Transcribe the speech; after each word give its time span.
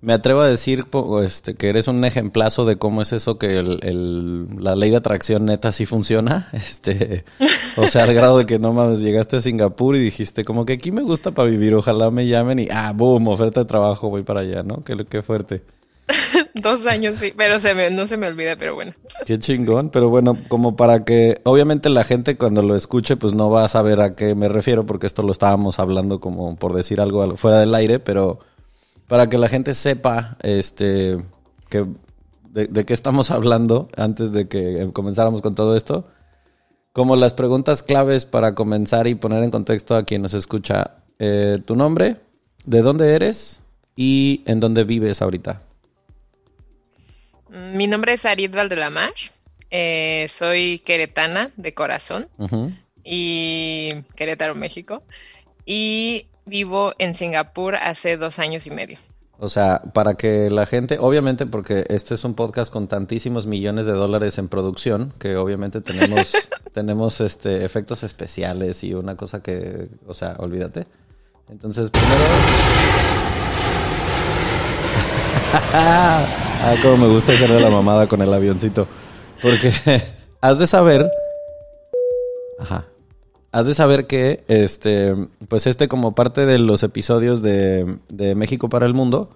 Me 0.00 0.12
atrevo 0.12 0.42
a 0.42 0.48
decir 0.48 0.86
este, 1.24 1.54
que 1.54 1.68
eres 1.68 1.88
un 1.88 2.04
ejemplazo 2.04 2.64
de 2.64 2.76
cómo 2.76 3.02
es 3.02 3.12
eso 3.12 3.36
que 3.36 3.62
la 3.62 4.76
ley 4.76 4.90
de 4.90 4.96
atracción 4.96 5.46
neta 5.46 5.72
sí 5.72 5.86
funciona. 5.86 6.48
Este, 6.68 7.24
o 7.76 7.86
sea, 7.86 8.04
al 8.04 8.14
grado 8.14 8.38
de 8.38 8.46
que 8.46 8.58
no 8.58 8.72
mames, 8.72 9.00
llegaste 9.00 9.36
a 9.36 9.40
Singapur 9.40 9.96
y 9.96 10.00
dijiste 10.00 10.44
como 10.44 10.66
que 10.66 10.74
aquí 10.74 10.92
me 10.92 11.02
gusta 11.02 11.32
para 11.32 11.48
vivir, 11.48 11.74
ojalá 11.74 12.10
me 12.10 12.26
llamen 12.26 12.60
y 12.60 12.68
ah, 12.70 12.92
boom, 12.94 13.26
oferta 13.28 13.60
de 13.60 13.66
trabajo, 13.66 14.10
voy 14.10 14.22
para 14.22 14.40
allá, 14.40 14.62
¿no? 14.62 14.84
Qué, 14.84 14.96
qué 15.08 15.22
fuerte. 15.22 15.62
Dos 16.54 16.86
años, 16.86 17.18
sí, 17.18 17.32
pero 17.36 17.58
se 17.58 17.74
me, 17.74 17.90
no 17.90 18.06
se 18.06 18.16
me 18.16 18.28
olvida, 18.28 18.56
pero 18.56 18.74
bueno. 18.74 18.92
Qué 19.26 19.38
chingón, 19.38 19.90
pero 19.90 20.08
bueno, 20.10 20.36
como 20.48 20.76
para 20.76 21.04
que, 21.04 21.40
obviamente 21.44 21.88
la 21.88 22.04
gente 22.04 22.36
cuando 22.36 22.62
lo 22.62 22.76
escuche, 22.76 23.16
pues 23.16 23.32
no 23.32 23.50
va 23.50 23.64
a 23.64 23.68
saber 23.68 24.00
a 24.00 24.14
qué 24.14 24.34
me 24.34 24.48
refiero, 24.48 24.86
porque 24.86 25.06
esto 25.06 25.22
lo 25.22 25.32
estábamos 25.32 25.78
hablando 25.78 26.20
como 26.20 26.56
por 26.56 26.74
decir 26.74 27.00
algo 27.00 27.36
fuera 27.36 27.58
del 27.60 27.74
aire, 27.74 27.98
pero 27.98 28.38
para 29.08 29.28
que 29.28 29.38
la 29.38 29.48
gente 29.48 29.74
sepa 29.74 30.36
este, 30.42 31.18
que, 31.68 31.86
de, 32.50 32.84
qué 32.84 32.94
estamos 32.94 33.30
hablando 33.30 33.88
antes 33.96 34.30
de 34.32 34.48
que 34.48 34.90
comenzáramos 34.92 35.42
con 35.42 35.54
todo 35.54 35.76
esto. 35.76 36.04
Como 36.92 37.16
las 37.16 37.34
preguntas 37.34 37.82
claves 37.82 38.26
para 38.26 38.54
comenzar 38.54 39.06
y 39.06 39.14
poner 39.14 39.42
en 39.42 39.50
contexto 39.50 39.96
a 39.96 40.04
quien 40.04 40.22
nos 40.22 40.34
escucha. 40.34 40.96
Eh, 41.18 41.58
tu 41.64 41.74
nombre, 41.74 42.16
de 42.64 42.82
dónde 42.82 43.14
eres 43.14 43.60
y 43.96 44.42
en 44.46 44.60
dónde 44.60 44.84
vives 44.84 45.22
ahorita. 45.22 45.62
Mi 47.50 47.86
nombre 47.86 48.12
es 48.12 48.24
Arid 48.24 48.54
Valdelamar. 48.54 49.12
Eh, 49.70 50.26
soy 50.28 50.78
queretana 50.80 51.50
de 51.56 51.74
corazón 51.74 52.28
y 53.04 53.90
Querétaro, 54.16 54.54
México. 54.54 55.02
Y 55.64 56.26
vivo 56.48 56.92
en 56.98 57.14
Singapur 57.14 57.76
hace 57.76 58.16
dos 58.16 58.38
años 58.38 58.66
y 58.66 58.70
medio. 58.70 58.98
O 59.40 59.48
sea, 59.48 59.82
para 59.94 60.14
que 60.14 60.50
la 60.50 60.66
gente, 60.66 60.98
obviamente, 61.00 61.46
porque 61.46 61.84
este 61.88 62.14
es 62.14 62.24
un 62.24 62.34
podcast 62.34 62.72
con 62.72 62.88
tantísimos 62.88 63.46
millones 63.46 63.86
de 63.86 63.92
dólares 63.92 64.36
en 64.38 64.48
producción, 64.48 65.12
que 65.20 65.36
obviamente 65.36 65.80
tenemos, 65.80 66.32
tenemos 66.74 67.20
este 67.20 67.64
efectos 67.64 68.02
especiales 68.02 68.82
y 68.82 68.94
una 68.94 69.16
cosa 69.16 69.40
que, 69.40 69.86
o 70.08 70.14
sea, 70.14 70.34
olvídate. 70.38 70.86
Entonces, 71.48 71.90
primero. 71.90 72.18
ah, 75.72 76.26
como 76.82 76.96
me 76.96 77.06
gusta 77.06 77.32
hacerle 77.32 77.60
la 77.60 77.70
mamada 77.70 78.08
con 78.08 78.20
el 78.20 78.34
avioncito. 78.34 78.88
Porque 79.40 79.72
has 80.40 80.58
de 80.58 80.66
saber. 80.66 81.08
Ajá 82.58 82.84
has 83.52 83.66
de 83.66 83.74
saber 83.74 84.06
que, 84.06 84.44
este, 84.48 85.14
pues 85.48 85.66
este 85.66 85.88
como 85.88 86.14
parte 86.14 86.46
de 86.46 86.58
los 86.58 86.82
episodios 86.82 87.42
de, 87.42 87.98
de, 88.08 88.34
México 88.34 88.68
para 88.68 88.86
el 88.86 88.94
Mundo, 88.94 89.30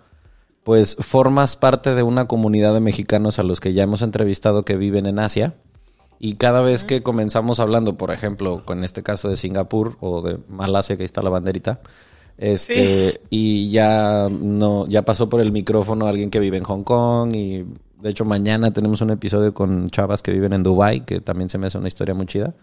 pues 0.64 0.96
formas 0.96 1.56
parte 1.56 1.94
de 1.94 2.02
una 2.02 2.26
comunidad 2.26 2.74
de 2.74 2.80
mexicanos 2.80 3.38
a 3.38 3.42
los 3.42 3.60
que 3.60 3.72
ya 3.72 3.82
hemos 3.82 4.02
entrevistado 4.02 4.64
que 4.64 4.76
viven 4.76 5.06
en 5.06 5.18
Asia. 5.18 5.54
Y 6.18 6.34
cada 6.34 6.60
vez 6.60 6.84
que 6.84 7.02
comenzamos 7.02 7.58
hablando, 7.58 7.96
por 7.96 8.12
ejemplo, 8.12 8.62
con 8.64 8.84
este 8.84 9.02
caso 9.02 9.28
de 9.28 9.36
Singapur 9.36 9.96
o 10.00 10.22
de 10.22 10.38
Malasia, 10.48 10.96
que 10.96 11.02
ahí 11.02 11.06
está 11.06 11.20
la 11.20 11.30
banderita, 11.30 11.80
este, 12.38 13.20
y 13.30 13.70
ya 13.70 14.28
no, 14.30 14.86
ya 14.88 15.02
pasó 15.04 15.28
por 15.28 15.40
el 15.40 15.52
micrófono 15.52 16.06
alguien 16.06 16.30
que 16.30 16.40
vive 16.40 16.56
en 16.56 16.64
Hong 16.64 16.82
Kong 16.82 17.36
y 17.36 17.64
de 18.00 18.10
hecho 18.10 18.24
mañana 18.24 18.72
tenemos 18.72 19.00
un 19.00 19.10
episodio 19.10 19.54
con 19.54 19.90
chavas 19.90 20.22
que 20.22 20.32
viven 20.32 20.52
en 20.52 20.62
Dubai, 20.62 21.02
que 21.02 21.20
también 21.20 21.48
se 21.48 21.58
me 21.58 21.66
hace 21.66 21.78
una 21.78 21.88
historia 21.88 22.14
muy 22.14 22.26
chida. 22.26 22.54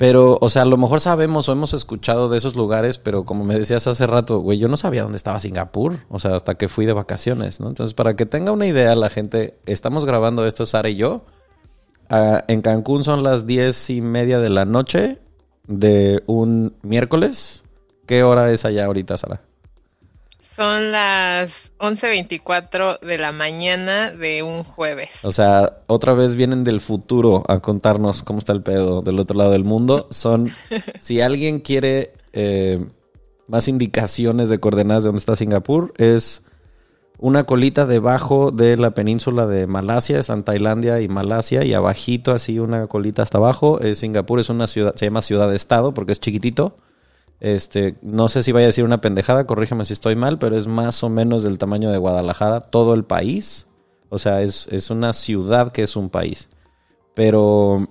Pero, 0.00 0.38
o 0.40 0.48
sea, 0.48 0.62
a 0.62 0.64
lo 0.64 0.78
mejor 0.78 0.98
sabemos 0.98 1.46
o 1.46 1.52
hemos 1.52 1.74
escuchado 1.74 2.30
de 2.30 2.38
esos 2.38 2.56
lugares, 2.56 2.96
pero 2.96 3.26
como 3.26 3.44
me 3.44 3.54
decías 3.54 3.86
hace 3.86 4.06
rato, 4.06 4.38
güey, 4.38 4.56
yo 4.56 4.66
no 4.66 4.78
sabía 4.78 5.02
dónde 5.02 5.18
estaba 5.18 5.40
Singapur, 5.40 5.98
o 6.08 6.18
sea, 6.18 6.36
hasta 6.36 6.54
que 6.54 6.68
fui 6.68 6.86
de 6.86 6.94
vacaciones, 6.94 7.60
¿no? 7.60 7.68
Entonces, 7.68 7.92
para 7.92 8.16
que 8.16 8.24
tenga 8.24 8.50
una 8.50 8.66
idea 8.66 8.94
la 8.94 9.10
gente, 9.10 9.58
estamos 9.66 10.06
grabando 10.06 10.46
esto 10.46 10.64
Sara 10.64 10.88
y 10.88 10.96
yo. 10.96 11.26
Ah, 12.08 12.46
en 12.48 12.62
Cancún 12.62 13.04
son 13.04 13.22
las 13.22 13.46
diez 13.46 13.90
y 13.90 14.00
media 14.00 14.38
de 14.38 14.48
la 14.48 14.64
noche 14.64 15.18
de 15.66 16.22
un 16.24 16.74
miércoles. 16.80 17.64
¿Qué 18.06 18.22
hora 18.22 18.50
es 18.50 18.64
allá 18.64 18.86
ahorita, 18.86 19.18
Sara? 19.18 19.42
Son 20.60 20.92
las 20.92 21.72
11.24 21.78 23.00
de 23.00 23.16
la 23.16 23.32
mañana 23.32 24.10
de 24.10 24.42
un 24.42 24.62
jueves. 24.62 25.08
O 25.22 25.32
sea, 25.32 25.78
otra 25.86 26.12
vez 26.12 26.36
vienen 26.36 26.64
del 26.64 26.82
futuro 26.82 27.44
a 27.48 27.60
contarnos 27.60 28.22
cómo 28.22 28.40
está 28.40 28.52
el 28.52 28.62
pedo 28.62 29.00
del 29.00 29.18
otro 29.18 29.38
lado 29.38 29.52
del 29.52 29.64
mundo. 29.64 30.06
Son, 30.10 30.50
si 31.00 31.22
alguien 31.22 31.60
quiere 31.60 32.12
eh, 32.34 32.78
más 33.46 33.68
indicaciones 33.68 34.50
de 34.50 34.60
coordenadas 34.60 35.04
de 35.04 35.08
dónde 35.08 35.20
está 35.20 35.34
Singapur, 35.34 35.94
es 35.96 36.42
una 37.16 37.44
colita 37.44 37.86
debajo 37.86 38.50
de 38.50 38.76
la 38.76 38.90
península 38.90 39.46
de 39.46 39.66
Malasia, 39.66 40.18
están 40.18 40.44
Tailandia 40.44 41.00
y 41.00 41.08
Malasia, 41.08 41.64
y 41.64 41.72
abajito 41.72 42.32
así 42.32 42.58
una 42.58 42.86
colita 42.86 43.22
hasta 43.22 43.38
abajo. 43.38 43.80
Es 43.80 44.00
Singapur 44.00 44.40
es 44.40 44.50
una 44.50 44.66
ciudad, 44.66 44.94
se 44.94 45.06
llama 45.06 45.22
ciudad-estado 45.22 45.94
porque 45.94 46.12
es 46.12 46.20
chiquitito. 46.20 46.76
Este, 47.40 47.96
no 48.02 48.28
sé 48.28 48.42
si 48.42 48.52
vaya 48.52 48.66
a 48.66 48.68
decir 48.68 48.84
una 48.84 49.00
pendejada, 49.00 49.46
corrígeme 49.46 49.86
si 49.86 49.94
estoy 49.94 50.14
mal, 50.14 50.38
pero 50.38 50.56
es 50.56 50.66
más 50.66 51.02
o 51.02 51.08
menos 51.08 51.42
del 51.42 51.56
tamaño 51.56 51.90
de 51.90 51.96
Guadalajara, 51.98 52.60
todo 52.60 52.92
el 52.92 53.04
país. 53.04 53.66
O 54.10 54.18
sea, 54.18 54.42
es, 54.42 54.90
una 54.90 55.14
ciudad 55.14 55.72
que 55.72 55.82
es 55.82 55.96
un 55.96 56.10
país. 56.10 56.50
Pero 57.14 57.88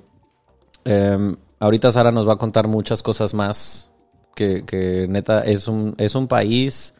em, 0.85 1.35
ahorita 1.59 1.91
Sara 1.91 2.11
nos 2.11 2.27
va 2.27 2.33
a 2.33 2.37
contar 2.37 2.67
muchas 2.67 3.01
cosas 3.01 3.33
más. 3.33 3.89
Que, 4.35 4.63
que 4.63 5.07
neta 5.09 5.41
es 5.41 5.67
un, 5.67 5.95
es 5.97 6.15
un 6.15 6.27
país 6.27 6.93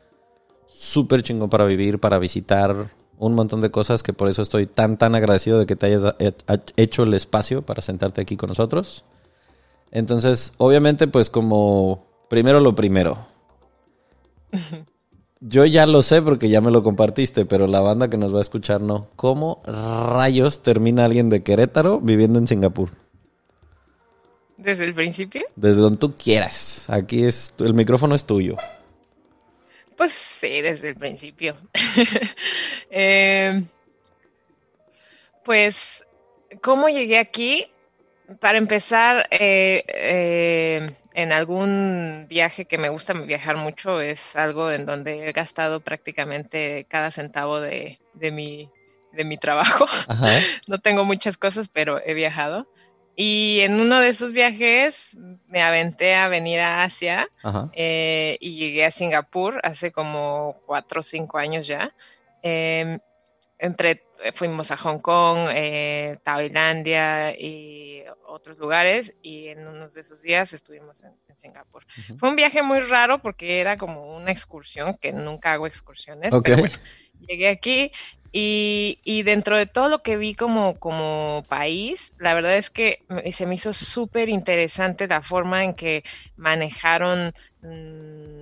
súper 0.67 1.23
chingón 1.23 1.49
para 1.49 1.65
vivir, 1.65 1.99
para 1.99 2.17
visitar. 2.17 2.91
Un 3.17 3.35
montón 3.35 3.61
de 3.61 3.69
cosas 3.69 4.01
que 4.01 4.13
por 4.13 4.29
eso 4.29 4.41
estoy 4.41 4.65
tan, 4.65 4.97
tan 4.97 5.13
agradecido 5.13 5.59
de 5.59 5.65
que 5.65 5.75
te 5.75 5.87
hayas 5.87 6.15
hecho 6.77 7.03
el 7.03 7.13
espacio 7.13 7.61
para 7.61 7.81
sentarte 7.81 8.21
aquí 8.21 8.37
con 8.37 8.47
nosotros. 8.47 9.03
Entonces, 9.91 10.53
obviamente, 10.57 11.07
pues 11.07 11.29
como 11.29 12.08
Primero 12.29 12.59
lo 12.59 12.75
primero. 12.75 13.27
Yo 15.41 15.65
ya 15.65 15.85
lo 15.85 16.01
sé 16.01 16.21
porque 16.21 16.49
ya 16.49 16.61
me 16.61 16.71
lo 16.71 16.83
compartiste, 16.83 17.45
pero 17.45 17.65
la 17.67 17.79
banda 17.79 18.09
que 18.09 18.17
nos 18.17 18.33
va 18.33 18.39
a 18.39 18.41
escuchar 18.41 18.81
no. 18.81 19.09
¿Cómo 19.15 19.61
rayos 19.65 20.61
termina 20.61 21.05
alguien 21.05 21.29
de 21.29 21.43
Querétaro 21.43 21.99
viviendo 21.99 22.39
en 22.39 22.47
Singapur? 22.47 22.89
¿Desde 24.57 24.83
el 24.83 24.93
principio? 24.93 25.43
Desde 25.55 25.81
donde 25.81 25.97
tú 25.97 26.13
quieras. 26.15 26.89
Aquí 26.89 27.23
es 27.23 27.53
el 27.59 27.73
micrófono 27.73 28.13
es 28.13 28.25
tuyo. 28.25 28.57
Pues 29.95 30.11
sí, 30.11 30.61
desde 30.61 30.89
el 30.89 30.95
principio. 30.95 31.55
Em, 32.91 33.65
pues, 35.43 36.03
¿cómo 36.61 36.89
llegué 36.89 37.17
aquí? 37.19 37.67
Para 38.39 38.57
empezar, 38.57 39.27
eh, 39.31 39.83
eh, 39.87 40.87
en 41.21 41.33
algún 41.33 42.27
viaje 42.29 42.63
que 42.63 42.77
me 42.77 42.87
gusta 42.87 43.11
viajar 43.11 43.57
mucho, 43.57 43.99
es 43.99 44.37
algo 44.37 44.71
en 44.71 44.85
donde 44.85 45.27
he 45.27 45.31
gastado 45.33 45.81
prácticamente 45.81 46.85
cada 46.87 47.11
centavo 47.11 47.59
de, 47.59 47.99
mi, 48.31 48.69
de 49.11 49.25
mi 49.25 49.35
trabajo. 49.35 49.85
no 50.69 50.79
tengo 50.79 51.03
muchas 51.03 51.37
cosas, 51.37 51.67
pero 51.67 52.01
he 52.05 52.13
viajado. 52.13 52.67
Y 53.17 53.59
en 53.63 53.81
uno 53.81 53.99
de 53.99 54.07
esos 54.07 54.31
viajes 54.31 55.17
me 55.47 55.61
aventé 55.61 56.15
a 56.15 56.29
venir 56.29 56.61
a 56.61 56.83
Asia 56.83 57.27
eh, 57.73 58.37
y 58.39 58.55
llegué 58.55 58.85
a 58.85 58.91
Singapur 58.91 59.59
hace 59.63 59.91
como 59.91 60.53
cuatro 60.65 61.01
o 61.01 61.03
cinco 61.03 61.37
años 61.37 61.67
ya. 61.67 61.93
Em, 62.41 62.97
entre 63.59 64.03
fuimos 64.33 64.71
a 64.71 64.77
Hong 64.77 64.99
Kong, 64.99 65.49
eh, 65.53 66.17
Tailandia 66.23 67.37
y 67.37 68.03
otros 68.25 68.57
lugares 68.57 69.13
y 69.21 69.47
en 69.47 69.67
unos 69.67 69.93
de 69.93 70.01
esos 70.01 70.21
días 70.21 70.53
estuvimos 70.53 71.03
en, 71.03 71.11
Singapur. 71.37 71.85
Fue 72.17 72.29
un 72.29 72.35
viaje 72.35 72.61
muy 72.61 72.81
raro 72.81 73.21
porque 73.21 73.61
era 73.61 73.77
como 73.77 74.17
una 74.17 74.29
excursión, 74.29 74.93
que 74.99 75.13
nunca 75.13 75.53
hago 75.53 75.67
excursiones, 75.67 76.35
pero 76.43 76.57
bueno, 76.57 76.75
llegué 77.21 77.47
aquí 77.47 77.93
y, 78.33 78.99
y, 79.05 79.23
dentro 79.23 79.55
de 79.55 79.65
todo 79.65 79.87
lo 79.87 80.03
que 80.03 80.17
vi 80.17 80.35
como, 80.35 80.77
como 80.79 81.45
país, 81.47 82.11
la 82.17 82.33
verdad 82.33 82.57
es 82.57 82.69
que 82.69 82.99
se 83.31 83.45
me 83.45 83.55
hizo 83.55 83.71
súper 83.71 84.27
interesante 84.27 85.07
la 85.07 85.21
forma 85.21 85.63
en 85.63 85.73
que 85.73 86.03
manejaron... 86.35 87.31
Mmm, 87.61 88.38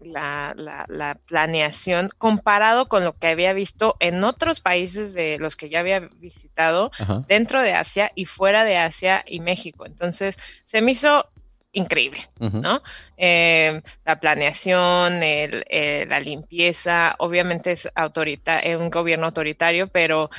la, 0.00 0.54
la, 0.56 1.14
planeación 1.26 2.10
comparado 2.18 2.88
con 2.88 3.04
lo 3.04 3.12
que 3.12 3.28
había 3.28 3.52
visto 3.52 3.96
en 4.00 4.24
otros 4.24 4.60
países 4.60 5.12
de 5.12 5.38
los 5.38 5.56
que 5.56 5.68
ya 5.68 5.80
había 5.80 6.00
visitado 6.00 6.90
dentro 7.28 7.62
de 7.62 7.72
Asia 7.72 8.10
y 8.14 8.24
fuera 8.24 8.64
de 8.64 8.78
Asia 8.78 9.22
y 9.26 9.40
México. 9.40 9.86
Entonces, 9.86 10.36
se 10.64 10.80
me 10.80 10.92
hizo 10.92 11.26
increíble, 11.72 12.20
¿no? 12.38 12.82
Eh, 13.16 13.80
la 14.04 14.18
planeación, 14.18 15.22
el, 15.22 15.64
eh, 15.68 16.06
la 16.08 16.18
limpieza, 16.18 17.14
obviamente 17.18 17.72
es, 17.72 17.88
autorita 17.94 18.58
es 18.58 18.76
un 18.76 18.90
gobierno 18.90 19.26
autoritario, 19.26 19.86
pero 19.86 20.30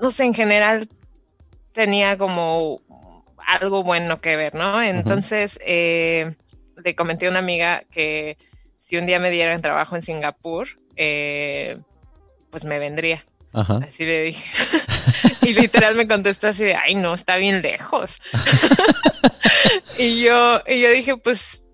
no 0.00 0.10
sé, 0.10 0.24
en 0.24 0.34
general 0.34 0.88
tenía 1.72 2.16
como 2.16 2.82
algo 3.46 3.82
bueno 3.82 4.20
que 4.20 4.36
ver, 4.36 4.54
¿no? 4.54 4.80
Entonces, 4.82 5.58
eh, 5.64 6.34
le 6.82 6.94
comenté 6.94 7.26
a 7.26 7.30
una 7.30 7.38
amiga 7.38 7.84
que 7.90 8.36
si 8.86 8.96
un 8.96 9.04
día 9.04 9.18
me 9.18 9.32
dieran 9.32 9.60
trabajo 9.60 9.96
en 9.96 10.02
Singapur, 10.02 10.68
eh, 10.94 11.76
pues 12.50 12.62
me 12.62 12.78
vendría. 12.78 13.26
Así 13.52 14.04
le 14.04 14.22
dije. 14.22 14.48
y 15.42 15.54
literal 15.54 15.96
me 15.96 16.06
contestó 16.06 16.46
así 16.46 16.62
de, 16.62 16.76
ay, 16.76 16.94
no, 16.94 17.12
está 17.12 17.36
bien 17.36 17.62
lejos. 17.62 18.18
y, 19.98 20.22
yo, 20.22 20.60
y 20.68 20.80
yo 20.80 20.90
dije, 20.90 21.16
pues, 21.16 21.64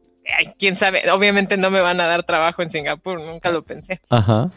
quién 0.58 0.74
sabe, 0.74 1.10
obviamente 1.10 1.58
no 1.58 1.70
me 1.70 1.82
van 1.82 2.00
a 2.00 2.06
dar 2.06 2.22
trabajo 2.22 2.62
en 2.62 2.70
Singapur, 2.70 3.20
nunca 3.20 3.50
lo 3.50 3.62
pensé. 3.62 4.00
Ajá. 4.08 4.50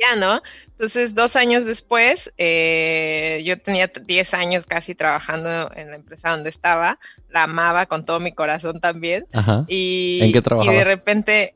Ya, 0.00 0.16
¿no? 0.16 0.40
Entonces, 0.68 1.14
dos 1.14 1.36
años 1.36 1.66
después, 1.66 2.32
eh, 2.38 3.42
yo 3.44 3.60
tenía 3.60 3.88
10 3.88 4.32
años 4.32 4.64
casi 4.64 4.94
trabajando 4.94 5.70
en 5.74 5.90
la 5.90 5.96
empresa 5.96 6.30
donde 6.30 6.48
estaba, 6.48 6.98
la 7.28 7.42
amaba 7.42 7.84
con 7.84 8.06
todo 8.06 8.20
mi 8.20 8.32
corazón 8.32 8.80
también. 8.80 9.26
Ajá. 9.34 9.66
Y, 9.68 10.20
¿En 10.22 10.32
qué 10.32 10.40
trabajabas? 10.40 10.74
Y 10.74 10.78
de 10.78 10.84
repente, 10.84 11.54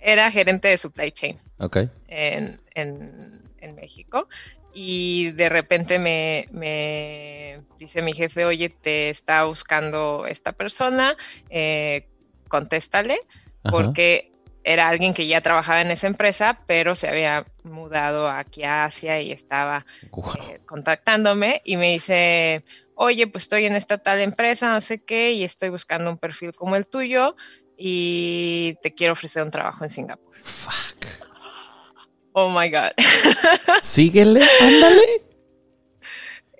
era 0.00 0.30
gerente 0.30 0.68
de 0.68 0.78
supply 0.78 1.10
chain 1.12 1.36
okay. 1.58 1.88
en, 2.08 2.60
en, 2.74 3.42
en, 3.60 3.74
México. 3.74 4.28
Y 4.72 5.32
de 5.32 5.48
repente 5.48 5.98
me, 5.98 6.46
me, 6.50 7.62
dice 7.78 8.02
mi 8.02 8.12
jefe, 8.12 8.44
oye, 8.44 8.68
te 8.68 9.10
está 9.10 9.44
buscando 9.44 10.26
esta 10.26 10.52
persona, 10.52 11.16
eh, 11.50 12.06
contéstale, 12.48 13.18
porque 13.62 14.32
era 14.64 14.88
alguien 14.88 15.14
que 15.14 15.26
ya 15.26 15.40
trabajaba 15.40 15.80
en 15.80 15.90
esa 15.90 16.06
empresa, 16.06 16.60
pero 16.66 16.94
se 16.94 17.08
había 17.08 17.46
mudado 17.62 18.28
aquí 18.28 18.64
a 18.64 18.84
Asia 18.84 19.20
y 19.20 19.32
estaba 19.32 19.86
eh, 20.02 20.60
contactándome 20.66 21.62
y 21.64 21.76
me 21.78 21.92
dice, 21.92 22.64
oye, 22.94 23.26
pues 23.26 23.44
estoy 23.44 23.64
en 23.64 23.74
esta 23.74 23.98
tal 23.98 24.20
empresa, 24.20 24.72
no 24.72 24.80
sé 24.80 25.02
qué, 25.02 25.32
y 25.32 25.44
estoy 25.44 25.70
buscando 25.70 26.10
un 26.10 26.18
perfil 26.18 26.52
como 26.52 26.76
el 26.76 26.86
tuyo 26.86 27.34
y 27.78 28.74
te 28.82 28.92
quiero 28.92 29.12
ofrecer 29.12 29.44
un 29.44 29.52
trabajo 29.52 29.84
en 29.84 29.90
Singapur. 29.90 30.34
Fuck. 30.42 31.06
Oh 32.32 32.50
my 32.50 32.68
God. 32.68 32.90
Síguele, 33.82 34.44
ándale. 34.60 35.02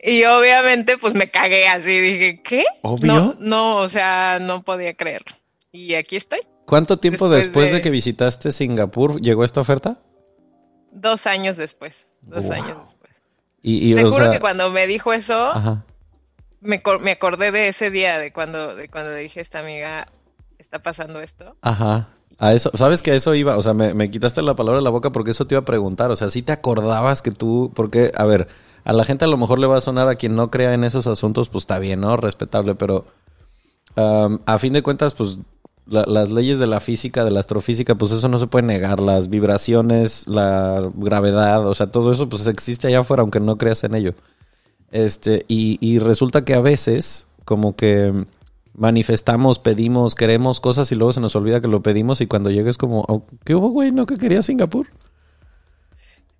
Y 0.00 0.24
obviamente, 0.24 0.96
pues 0.96 1.14
me 1.14 1.30
cagué 1.30 1.66
así. 1.66 2.00
Dije, 2.00 2.40
¿qué? 2.42 2.64
Obvio. 2.82 3.12
No, 3.12 3.36
no, 3.40 3.76
o 3.76 3.88
sea, 3.88 4.38
no 4.40 4.62
podía 4.62 4.94
creerlo. 4.94 5.36
Y 5.72 5.94
aquí 5.94 6.16
estoy. 6.16 6.40
¿Cuánto 6.66 6.98
tiempo 6.98 7.28
después, 7.28 7.72
de... 7.72 7.80
que 7.80 7.90
visitaste 7.90 8.52
Singapur 8.52 9.20
llegó 9.20 9.44
esta 9.44 9.60
oferta? 9.60 10.00
Dos 10.92 11.26
años 11.26 11.56
después. 11.56 12.12
Dos 12.22 12.50
años 12.50 12.78
después. 12.84 13.12
Y, 13.60 13.94
Te 13.94 14.04
juro 14.04 14.30
que 14.30 14.40
cuando 14.40 14.70
me 14.70 14.86
dijo 14.86 15.12
eso, 15.12 15.52
Me, 16.60 16.80
me, 17.00 17.12
acordé 17.12 17.50
de 17.50 17.68
ese 17.68 17.90
día, 17.90 18.18
de 18.18 18.32
cuando, 18.32 18.76
de 18.76 18.88
cuando 18.88 19.12
le 19.12 19.20
dije 19.20 19.40
a 19.40 19.42
esta 19.42 19.58
amiga, 19.58 20.08
está 20.68 20.82
pasando 20.82 21.20
esto. 21.20 21.56
Ajá. 21.62 22.08
A 22.38 22.52
eso, 22.52 22.70
¿sabes 22.74 23.02
que 23.02 23.10
a 23.10 23.14
eso 23.14 23.34
iba? 23.34 23.56
O 23.56 23.62
sea, 23.62 23.74
me, 23.74 24.10
quitaste 24.10 24.42
la 24.42 24.54
palabra 24.54 24.78
de 24.78 24.84
la 24.84 24.90
boca 24.90 25.10
porque 25.10 25.32
eso 25.32 25.46
te 25.46 25.54
iba 25.54 25.62
a 25.62 25.64
preguntar. 25.64 26.10
O 26.10 26.16
sea, 26.16 26.30
si 26.30 26.42
te 26.42 26.52
acordabas 26.52 27.22
que 27.22 27.32
tú, 27.32 27.72
porque, 27.74 28.12
a 28.14 28.26
ver, 28.26 28.48
a 28.84 28.92
la 28.92 29.04
gente 29.04 29.24
a 29.24 29.28
lo 29.28 29.38
mejor 29.38 29.58
le 29.58 29.66
va 29.66 29.78
a 29.78 29.80
sonar 29.80 30.08
a 30.08 30.14
quien 30.14 30.36
no 30.36 30.50
crea 30.50 30.74
en 30.74 30.84
esos 30.84 31.06
asuntos, 31.06 31.48
pues 31.48 31.62
está 31.62 31.78
bien, 31.78 32.00
¿no? 32.00 32.16
Respetable, 32.16 32.74
pero 32.74 33.06
a 33.96 34.58
fin 34.58 34.72
de 34.72 34.84
cuentas, 34.84 35.14
pues 35.14 35.40
las 35.86 36.30
leyes 36.30 36.60
de 36.60 36.68
la 36.68 36.78
física, 36.78 37.24
de 37.24 37.32
la 37.32 37.40
astrofísica, 37.40 37.96
pues 37.96 38.12
eso 38.12 38.28
no 38.28 38.38
se 38.38 38.46
puede 38.46 38.66
negar. 38.66 39.00
Las 39.00 39.28
vibraciones, 39.28 40.28
la 40.28 40.92
gravedad, 40.94 41.66
o 41.66 41.74
sea, 41.74 41.88
todo 41.88 42.12
eso 42.12 42.28
pues 42.28 42.46
existe 42.46 42.86
allá 42.86 43.00
afuera, 43.00 43.22
aunque 43.22 43.40
no 43.40 43.56
creas 43.58 43.82
en 43.82 43.96
ello. 43.96 44.14
Este, 44.92 45.44
y, 45.48 45.78
y 45.80 45.98
resulta 45.98 46.44
que 46.44 46.54
a 46.54 46.60
veces, 46.60 47.26
como 47.44 47.74
que 47.74 48.26
manifestamos, 48.78 49.58
pedimos, 49.58 50.14
queremos 50.14 50.60
cosas 50.60 50.90
y 50.92 50.94
luego 50.94 51.12
se 51.12 51.20
nos 51.20 51.34
olvida 51.36 51.60
que 51.60 51.68
lo 51.68 51.82
pedimos 51.82 52.20
y 52.20 52.26
cuando 52.26 52.50
llegues 52.50 52.78
como, 52.78 53.04
oh, 53.08 53.26
¿qué 53.44 53.54
hubo, 53.54 53.68
güey? 53.68 53.90
¿No 53.90 54.06
que 54.06 54.14
quería 54.14 54.40
Singapur? 54.40 54.88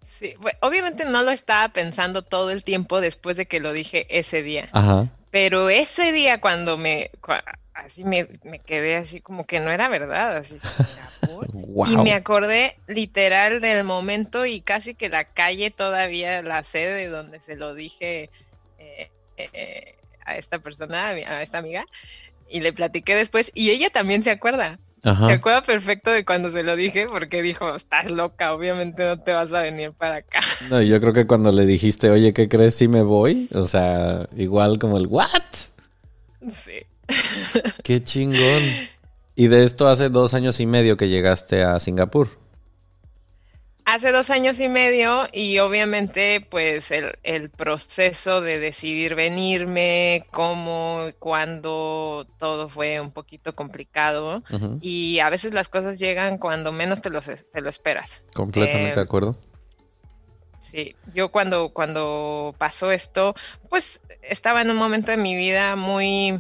Sí, 0.07 0.35
obviamente 0.61 1.05
no 1.05 1.23
lo 1.23 1.31
estaba 1.31 1.69
pensando 1.69 2.23
todo 2.23 2.51
el 2.51 2.65
tiempo 2.65 3.01
después 3.01 3.37
de 3.37 3.47
que 3.47 3.61
lo 3.61 3.73
dije 3.73 4.07
ese 4.19 4.43
día. 4.43 4.69
Ajá. 4.73 5.09
Pero 5.31 5.69
ese 5.69 6.13
día 6.13 6.41
cuando 6.41 6.77
me, 6.77 7.11
así 7.75 8.05
me, 8.05 8.27
quedé 8.65 8.97
así 8.97 9.21
como 9.21 9.45
que 9.47 9.61
no 9.61 9.71
era 9.71 9.89
verdad, 9.89 10.37
así 10.37 10.59
Singapur. 10.59 11.49
Y 11.87 11.97
me 11.99 12.13
acordé 12.13 12.77
literal 12.89 13.61
del 13.61 13.85
momento 13.85 14.47
y 14.47 14.61
casi 14.61 14.95
que 14.95 15.09
la 15.09 15.25
calle 15.25 15.71
todavía, 15.71 16.43
la 16.43 16.65
sede 16.65 17.07
donde 17.07 17.39
se 17.39 17.55
lo 17.55 17.75
dije 17.75 18.31
eh, 18.79 19.11
eh, 19.37 19.95
a 20.25 20.37
esta 20.37 20.59
persona, 20.59 21.07
a 21.09 21.43
esta 21.43 21.59
amiga, 21.59 21.85
y 22.51 22.61
le 22.61 22.73
platiqué 22.73 23.15
después 23.15 23.51
y 23.55 23.71
ella 23.71 23.91
también 23.91 24.23
se 24.23 24.31
acuerda. 24.31 24.79
Se 25.03 25.33
acuerda 25.33 25.63
perfecto 25.63 26.11
de 26.11 26.25
cuando 26.25 26.51
se 26.51 26.63
lo 26.63 26.75
dije 26.77 27.07
porque 27.09 27.41
dijo, 27.41 27.75
estás 27.75 28.11
loca, 28.11 28.53
obviamente 28.53 29.05
no 29.05 29.17
te 29.17 29.33
vas 29.33 29.53
a 29.53 29.63
venir 29.63 29.93
para 29.93 30.17
acá. 30.17 30.41
No, 30.71 30.83
yo 30.83 31.01
creo 31.01 31.13
que 31.13 31.27
cuando 31.27 31.53
le 31.53 31.65
dijiste, 31.65 32.11
oye, 32.11 32.33
¿qué 32.33 32.49
crees 32.49 32.75
si 32.75 32.89
me 32.89 33.03
voy? 33.03 33.49
O 33.55 33.67
sea, 33.67 34.29
igual 34.37 34.79
como 34.79 34.99
el, 34.99 35.07
¿what? 35.07 35.31
Sí. 36.53 36.85
Qué 37.85 38.03
chingón. 38.05 38.63
Y 39.35 39.47
de 39.47 39.65
esto 39.65 39.89
hace 39.89 40.09
dos 40.09 40.35
años 40.35 40.59
y 40.61 40.67
medio 40.67 40.97
que 40.97 41.09
llegaste 41.09 41.63
a 41.63 41.79
Singapur. 41.79 42.29
Hace 43.91 44.13
dos 44.13 44.29
años 44.29 44.61
y 44.61 44.69
medio 44.69 45.29
y 45.33 45.61
obviamente 45.61 46.43
pues 46.43 46.91
el, 46.91 47.49
proceso 47.49 48.43
de 48.43 48.59
decidir 48.59 49.15
venirme, 49.15 50.27
cómo, 50.31 51.07
cuándo, 51.19 52.27
todo 52.39 52.69
fue 52.69 53.01
un 53.01 53.13
poquito 53.13 53.55
complicado 53.55 54.43
y 54.83 55.21
a 55.21 55.31
veces 55.31 55.55
las 55.55 55.71
cosas 55.71 55.99
llegan 55.99 56.37
cuando 56.37 56.71
menos 56.71 57.01
te, 57.01 57.09
te 57.11 57.61
lo 57.63 57.71
esperas. 57.71 58.27
Completamente 58.35 58.97
de 58.97 59.01
eh, 59.01 59.05
acuerdo. 59.05 59.37
Sí, 60.61 60.95
yo 61.15 61.31
cuando, 61.31 61.71
cuando 61.71 62.55
pasó 62.59 62.91
esto, 62.91 63.35
pues 63.71 64.03
estaba 64.21 64.61
en 64.61 64.71
un 64.71 64.77
momento 64.77 65.13
de 65.13 65.17
mi 65.17 65.35
vida 65.35 65.77
muy, 65.77 66.39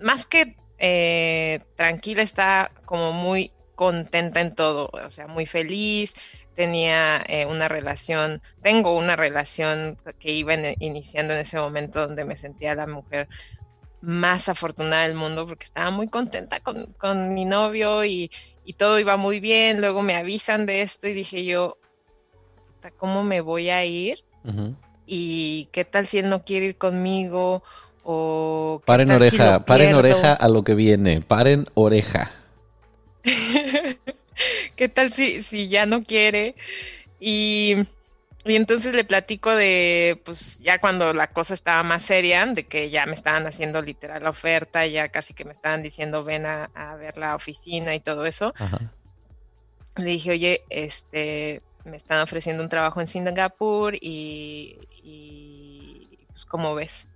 más 0.00 0.26
que 0.26 0.56
eh, 0.80 1.60
tranquila, 1.76 2.22
está 2.22 2.72
como 2.86 3.12
muy 3.12 3.52
contenta 3.78 4.40
en 4.40 4.56
todo, 4.56 4.90
o 4.92 5.10
sea, 5.12 5.28
muy 5.28 5.46
feliz, 5.46 6.12
tenía 6.56 7.22
eh, 7.28 7.46
una 7.46 7.68
relación, 7.68 8.42
tengo 8.60 8.98
una 8.98 9.14
relación 9.14 9.96
que 10.18 10.32
iba 10.32 10.52
iniciando 10.80 11.32
en 11.32 11.38
ese 11.38 11.58
momento 11.58 12.04
donde 12.04 12.24
me 12.24 12.36
sentía 12.36 12.74
la 12.74 12.88
mujer 12.88 13.28
más 14.00 14.48
afortunada 14.48 15.04
del 15.04 15.14
mundo 15.14 15.46
porque 15.46 15.66
estaba 15.66 15.92
muy 15.92 16.08
contenta 16.08 16.58
con, 16.58 17.34
mi 17.34 17.44
novio 17.44 18.04
y, 18.04 18.32
todo 18.76 18.98
iba 18.98 19.16
muy 19.16 19.38
bien, 19.38 19.80
luego 19.80 20.02
me 20.02 20.16
avisan 20.16 20.66
de 20.66 20.82
esto 20.82 21.06
y 21.06 21.14
dije 21.14 21.44
yo, 21.44 21.78
¿cómo 22.96 23.22
me 23.22 23.40
voy 23.40 23.70
a 23.70 23.84
ir? 23.84 24.24
¿Y 25.06 25.66
qué 25.66 25.84
tal 25.84 26.08
si 26.08 26.18
él 26.18 26.28
no 26.28 26.44
quiere 26.44 26.66
ir 26.66 26.76
conmigo? 26.76 27.62
O 28.02 28.82
paren 28.84 29.12
oreja, 29.12 29.64
paren 29.64 29.94
oreja 29.94 30.32
a 30.32 30.48
lo 30.48 30.64
que 30.64 30.74
viene, 30.74 31.20
paren 31.20 31.66
oreja. 31.74 32.32
¿Qué 34.76 34.88
tal 34.88 35.12
si, 35.12 35.42
si 35.42 35.68
ya 35.68 35.86
no 35.86 36.02
quiere? 36.02 36.54
Y, 37.20 37.74
entonces 38.44 38.94
le 38.94 39.04
platico 39.04 39.50
de, 39.50 40.20
pues 40.24 40.60
ya 40.60 40.80
cuando 40.80 41.12
la 41.12 41.26
cosa 41.32 41.54
estaba 41.54 41.82
más 41.82 42.04
seria, 42.04 42.46
de 42.46 42.66
que 42.66 42.88
ya 42.90 43.04
me 43.04 43.14
estaban 43.14 43.46
haciendo 43.46 43.82
literal 43.82 44.22
la 44.22 44.30
oferta, 44.30 44.86
ya 44.86 45.08
casi 45.08 45.34
que 45.34 45.44
me 45.44 45.52
estaban 45.52 45.82
diciendo 45.82 46.24
ven 46.24 46.46
a, 46.46 46.96
ver 46.98 47.18
la 47.18 47.34
oficina 47.34 47.94
y 47.94 48.00
todo 48.00 48.24
eso. 48.24 48.54
Le 49.96 50.04
dije, 50.04 50.30
oye, 50.30 50.62
este, 50.70 51.60
me 51.84 51.96
están 51.96 52.20
ofreciendo 52.22 52.62
un 52.62 52.68
trabajo 52.68 53.00
en 53.00 53.08
Singapur 53.08 53.94
y, 53.96 54.78
y 55.02 56.08
pues, 56.28 56.44
¿cómo 56.46 56.74
ves? 56.74 57.08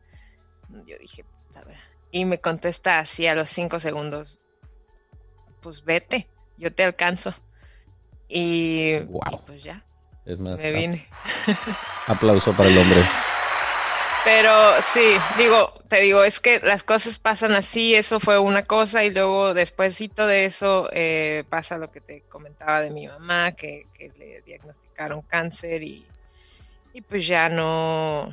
Yo 0.86 0.98
dije, 0.98 1.24
a 1.54 1.62
ver. 1.62 1.78
Y 2.10 2.24
me 2.24 2.38
contesta 2.38 2.98
así 2.98 3.26
a 3.26 3.34
los 3.34 3.48
cinco 3.48 3.78
segundos, 3.78 4.41
pues 5.62 5.84
vete, 5.84 6.28
yo 6.58 6.72
te 6.72 6.84
alcanzo. 6.84 7.34
Y, 8.28 8.98
pues 9.46 9.62
ya. 9.62 9.84
Es 10.24 10.38
más, 10.38 10.60
me 10.60 10.72
vine. 10.72 11.06
aplauso 12.06 12.54
para 12.54 12.68
el 12.68 12.78
hombre. 12.78 13.02
Pero 14.24 14.80
sí, 14.82 15.16
digo, 15.36 15.74
te 15.88 16.00
digo, 16.00 16.22
es 16.22 16.38
que 16.38 16.60
las 16.60 16.84
cosas 16.84 17.18
pasan 17.18 17.52
así, 17.52 17.94
eso 17.94 18.20
fue 18.20 18.38
una 18.38 18.64
cosa 18.64 19.02
y 19.02 19.10
luego 19.10 19.52
despuésito 19.52 20.26
de 20.28 20.44
eso 20.44 20.88
eh, 20.92 21.42
pasa 21.48 21.76
lo 21.76 21.90
que 21.90 22.00
te 22.00 22.22
comentaba 22.28 22.80
de 22.80 22.90
mi 22.90 23.08
mamá, 23.08 23.52
que, 23.52 23.86
le 24.16 24.42
diagnosticaron 24.42 25.22
cáncer 25.22 25.82
y, 25.82 26.06
y 26.92 27.00
pues 27.00 27.26
ya 27.26 27.48
no, 27.48 28.32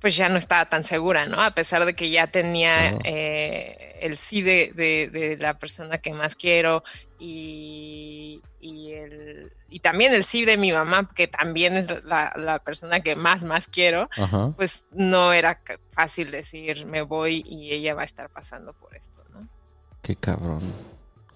pues 0.00 0.16
ya 0.16 0.30
no 0.30 0.36
estaba 0.36 0.66
tan 0.70 0.84
segura, 0.84 1.26
¿no? 1.26 1.42
A 1.42 1.50
pesar 1.50 1.84
de 1.84 1.94
que 1.94 2.08
ya 2.08 2.28
tenía 2.28 2.96
eh, 3.04 3.87
el 4.00 4.16
sí 4.16 4.42
de, 4.42 4.72
de, 4.74 5.36
la 5.38 5.58
persona 5.58 5.98
que 5.98 6.12
más 6.12 6.36
quiero 6.36 6.82
y, 7.18 8.40
y, 8.60 8.92
el, 8.92 9.52
y 9.68 9.80
también 9.80 10.12
el 10.12 10.24
sí 10.24 10.44
de 10.44 10.56
mi 10.56 10.72
mamá, 10.72 11.08
que 11.14 11.28
también 11.28 11.74
es 11.74 12.04
la, 12.04 12.32
la 12.36 12.58
persona 12.58 13.00
que 13.00 13.16
más, 13.16 13.42
más 13.42 13.68
quiero, 13.68 14.08
pues 14.56 14.86
no 14.92 15.32
era 15.32 15.60
fácil 15.92 16.30
decir 16.30 16.86
me 16.86 17.02
voy 17.02 17.42
y 17.46 17.72
ella 17.72 17.94
va 17.94 18.02
a 18.02 18.06
estar 18.06 18.30
pasando 18.30 18.72
por 18.72 18.94
esto, 18.96 19.22
¿no? 19.32 19.48
Qué 20.02 20.16
cabrón. 20.16 20.60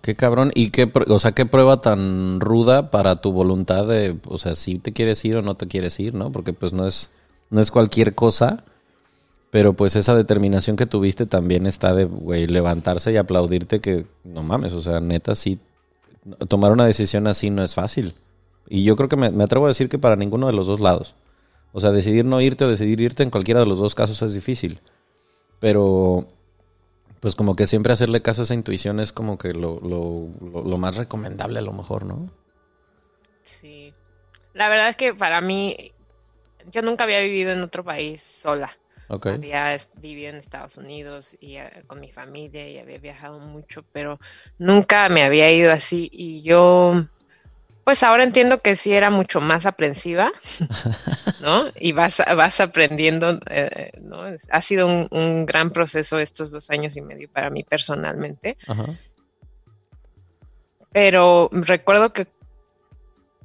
Qué 0.01 0.17
cabrón. 0.17 0.51
¿Y 0.55 0.71
qué, 0.71 0.91
o 1.09 1.19
sea, 1.19 1.33
qué 1.33 1.47
prueba 1.47 1.81
tan 1.81 2.41
ruda 2.41 2.91
para 2.91 3.17
tu 3.17 3.33
voluntad 3.33 3.87
de, 3.87 4.19
o 4.27 4.39
sea, 4.39 4.55
si 4.57 4.79
te 4.79 4.93
quieres 4.93 5.25
ir 5.25 5.37
o 5.37 5.43
no 5.43 5.57
te 5.57 5.69
quieres 5.69 6.01
ir, 6.01 6.15
¿no? 6.15 6.33
Porque 6.33 6.53
pues 6.53 6.73
no 6.73 6.87
es 6.87 7.13
no 7.53 7.61
es 7.61 7.71
cualquier 7.71 8.15
cosa, 8.15 8.65
pero 9.53 9.75
pues 9.75 9.97
esa 9.97 10.15
determinación 10.15 10.77
que 10.77 10.87
tuviste 10.87 11.27
también 11.27 11.67
está 11.67 11.93
de, 11.93 12.07
güey, 12.07 12.47
levantarse 12.47 13.13
y 13.13 13.19
aplaudirte 13.19 13.83
que, 13.83 14.07
no 14.25 14.43
mames, 14.43 14.73
o 14.73 14.81
sea, 14.81 15.01
neta, 15.01 15.35
sí, 15.35 15.59
tomar 16.49 16.73
una 16.73 16.87
decisión 16.87 17.27
así 17.27 17.51
no 17.51 17.63
es 17.63 17.75
fácil. 17.75 18.15
Y 18.67 18.83
yo 18.83 18.97
creo 18.97 19.11
que 19.11 19.17
me, 19.17 19.45
atrevo 19.45 19.67
a 19.67 19.69
decir 19.69 19.91
que 19.91 19.99
para 19.99 20.17
ninguno 20.17 20.47
de 20.47 20.55
los 20.55 20.69
dos 20.69 20.81
lados. 20.81 21.15
O 21.75 21.83
sea, 21.83 21.91
decidir 21.91 22.25
no 22.25 22.41
irte 22.41 22.65
o 22.65 22.69
decidir 22.71 23.03
irte 23.03 23.25
en 23.25 23.29
cualquiera 23.29 23.61
de 23.61 23.67
los 23.67 23.79
dos 23.79 23.95
casos 23.95 24.23
es 24.23 24.33
difícil. 24.33 24.81
Pero, 25.61 26.27
pues 27.21 27.35
como 27.35 27.55
que 27.55 27.67
siempre 27.67 27.93
hacerle 27.93 28.23
caso 28.23 28.41
a 28.41 28.45
esa 28.45 28.55
intuición 28.55 29.01
es 29.01 29.13
como 29.13 29.37
que 29.37 29.53
lo, 29.53 29.81
lo, 29.81 30.31
lo 30.63 30.79
más 30.79 30.97
recomendable 30.97 31.59
a 31.59 31.63
lo 31.63 31.75
mejor, 31.75 32.07
¿no? 32.07 32.31
Sí. 33.43 33.93
La 34.55 34.71
verdad 34.71 34.89
es 34.89 34.97
que 34.97 35.13
para 35.13 35.43
mí 35.43 35.93
yo 36.73 36.81
nunca 36.81 37.05
había 37.05 37.21
vivido 37.21 37.53
en 37.53 37.61
otro 37.61 37.85
país 37.85 38.23
sola. 38.41 38.79
Había 39.09 39.77
vivido 39.97 40.31
en 40.31 40.37
Estados 40.37 40.77
Unidos 40.77 41.37
y 41.41 41.57
eh, 41.57 41.83
con 41.87 42.01
mi 42.01 42.11
familia 42.11 42.69
y 42.69 42.79
había 42.79 42.99
viajado 42.99 43.41
mucho, 43.41 43.85
pero 43.93 44.19
nunca 44.59 45.09
me 45.09 45.23
había 45.23 45.51
ido 45.51 45.71
así 45.71 46.09
y 46.11 46.43
yo, 46.43 47.05
pues 47.85 48.03
ahora 48.03 48.25
entiendo 48.25 48.59
que 48.59 48.75
sí 48.75 48.93
era 48.95 49.11
mucho 49.11 49.41
más 49.41 49.67
aprensiva, 49.67 50.31
¿no? 51.41 51.67
Y 51.79 51.93
vas, 51.93 52.23
vas 52.37 52.61
aprendiendo, 52.61 53.39
eh, 53.51 53.93
¿no? 54.01 54.23
Ha 54.51 54.63
sido 54.63 54.87
un, 54.87 55.47
gran 55.47 55.71
proceso 55.71 56.19
estos 56.19 56.51
dos 56.51 56.71
años 56.71 56.97
y 56.97 57.03
medio 57.03 57.29
para 57.31 57.51
mí 57.51 57.65
personalmente. 57.65 58.57
Pero 60.93 61.49
recuerdo 61.53 62.13
que 62.13 62.29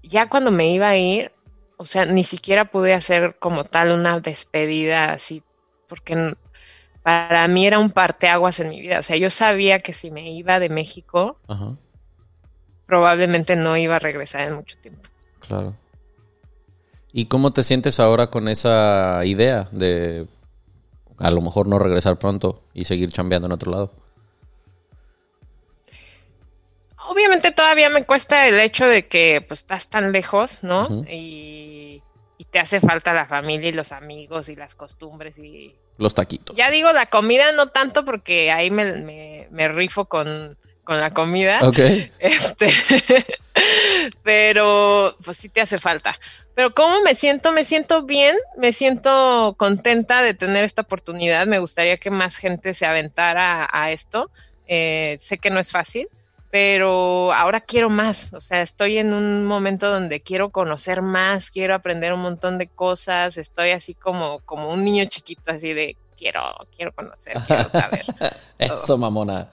ya 0.04 0.30
cuando 0.30 0.52
me 0.52 0.72
iba 0.72 0.90
a 0.90 0.98
ir, 0.98 1.32
o 1.78 1.86
sea, 1.86 2.06
ni 2.06 2.24
siquiera 2.24 2.72
pude 2.72 2.94
hacer 2.94 3.38
como 3.40 3.64
tal 3.64 3.92
una 3.92 4.20
despedida 4.20 5.14
así, 5.14 5.44
porque 5.88 6.36
para 7.04 7.48
mí 7.48 7.66
era 7.66 7.80
un 7.80 7.92
parteaguas 7.92 8.60
en 8.60 8.70
mi 8.70 8.82
vida. 8.82 9.00
O 9.00 9.04
sea, 9.04 9.18
yo 9.18 9.30
sabía 9.30 9.80
que 9.80 9.94
si 9.94 10.12
me 10.12 10.32
iba 10.32 10.60
de 10.60 10.70
México, 10.70 11.40
probablemente 12.86 13.56
no 13.56 13.78
iba 13.78 13.96
a 13.96 14.00
regresar 14.00 14.42
en 14.42 14.56
mucho 14.56 14.78
tiempo. 14.78 15.08
Claro. 15.40 15.76
¿Y 17.14 17.26
cómo 17.26 17.52
te 17.52 17.64
sientes 17.64 18.00
ahora 18.00 18.28
con 18.28 18.48
esa 18.48 19.22
idea 19.26 19.70
de 19.72 20.28
a 21.18 21.32
lo 21.32 21.42
mejor 21.42 21.68
no 21.68 21.80
regresar 21.80 22.20
pronto 22.20 22.62
y 22.74 22.84
seguir 22.84 23.12
chambeando 23.12 23.48
en 23.48 23.54
otro 23.54 23.72
lado? 23.72 23.92
obviamente 27.08 27.52
todavía 27.52 27.90
me 27.90 28.06
cuesta 28.06 28.48
el 28.48 28.60
hecho 28.60 28.86
de 28.86 29.08
que 29.08 29.44
pues 29.48 29.62
estás 29.62 29.88
tan 29.88 30.12
lejos, 30.12 30.64
¿no? 30.64 31.04
y, 31.10 32.02
te 32.46 32.60
hace 32.60 32.80
falta 32.80 33.14
la 33.14 33.26
familia 33.26 33.70
y 33.70 33.74
los 33.74 33.92
amigos 33.92 34.50
y 34.50 34.56
las 34.56 34.76
costumbres 34.76 35.38
y... 35.40 35.76
Los 35.98 36.14
taquitos. 36.14 36.56
Ya 36.56 36.70
digo, 36.70 36.94
la 36.94 37.08
comida 37.08 37.52
no 37.52 37.70
tanto 37.70 38.06
porque 38.06 38.52
ahí 38.52 38.70
me, 38.70 39.48
me, 39.50 39.68
rifo 39.68 40.06
con, 40.06 40.56
con, 40.84 41.00
la 41.00 41.12
comida. 41.12 41.60
Ok. 41.64 41.80
Este, 42.20 42.70
pero 44.24 45.16
pues 45.24 45.38
sí 45.38 45.50
te 45.50 45.62
hace 45.62 45.80
falta. 45.80 46.16
Pero 46.54 46.74
¿cómo 46.76 47.02
me 47.02 47.16
siento? 47.16 47.52
Me 47.52 47.66
siento 47.66 48.04
bien, 48.04 48.36
me 48.58 48.72
siento 48.72 49.56
contenta 49.58 50.22
de 50.22 50.36
tener 50.36 50.64
esta 50.64 50.84
oportunidad. 50.84 51.48
Me 51.48 51.60
gustaría 51.60 51.98
que 51.98 52.12
más 52.12 52.38
gente 52.38 52.76
se 52.76 52.86
aventara 52.86 53.68
a, 53.72 53.92
esto. 53.92 54.30
Eh, 54.68 55.18
sé 55.20 55.40
que 55.40 55.50
no 55.50 55.60
es 55.60 55.72
fácil, 55.72 56.08
pero 56.50 57.34
ahora 57.34 57.62
quiero 57.62 57.90
más, 57.90 58.34
o 58.34 58.42
sea, 58.42 58.62
estoy 58.62 58.98
en 58.98 59.14
un 59.14 59.46
momento 59.46 59.90
donde 59.90 60.22
quiero 60.22 60.50
conocer 60.50 61.02
más, 61.02 61.52
quiero 61.52 61.76
aprender 61.76 62.14
un 62.14 62.22
montón 62.22 62.58
de 62.58 62.68
cosas, 62.68 63.38
estoy 63.38 63.72
así 63.72 63.94
como, 63.94 64.40
como 64.46 64.72
un 64.72 64.86
niño 64.86 65.06
chiquito, 65.06 65.52
así 65.52 65.74
de 65.74 65.98
quiero, 66.18 66.42
quiero 66.76 66.94
conocer, 66.94 67.38
quiero 67.46 67.70
saber. 67.72 68.06
eso, 68.60 68.98
mamona. 68.98 69.50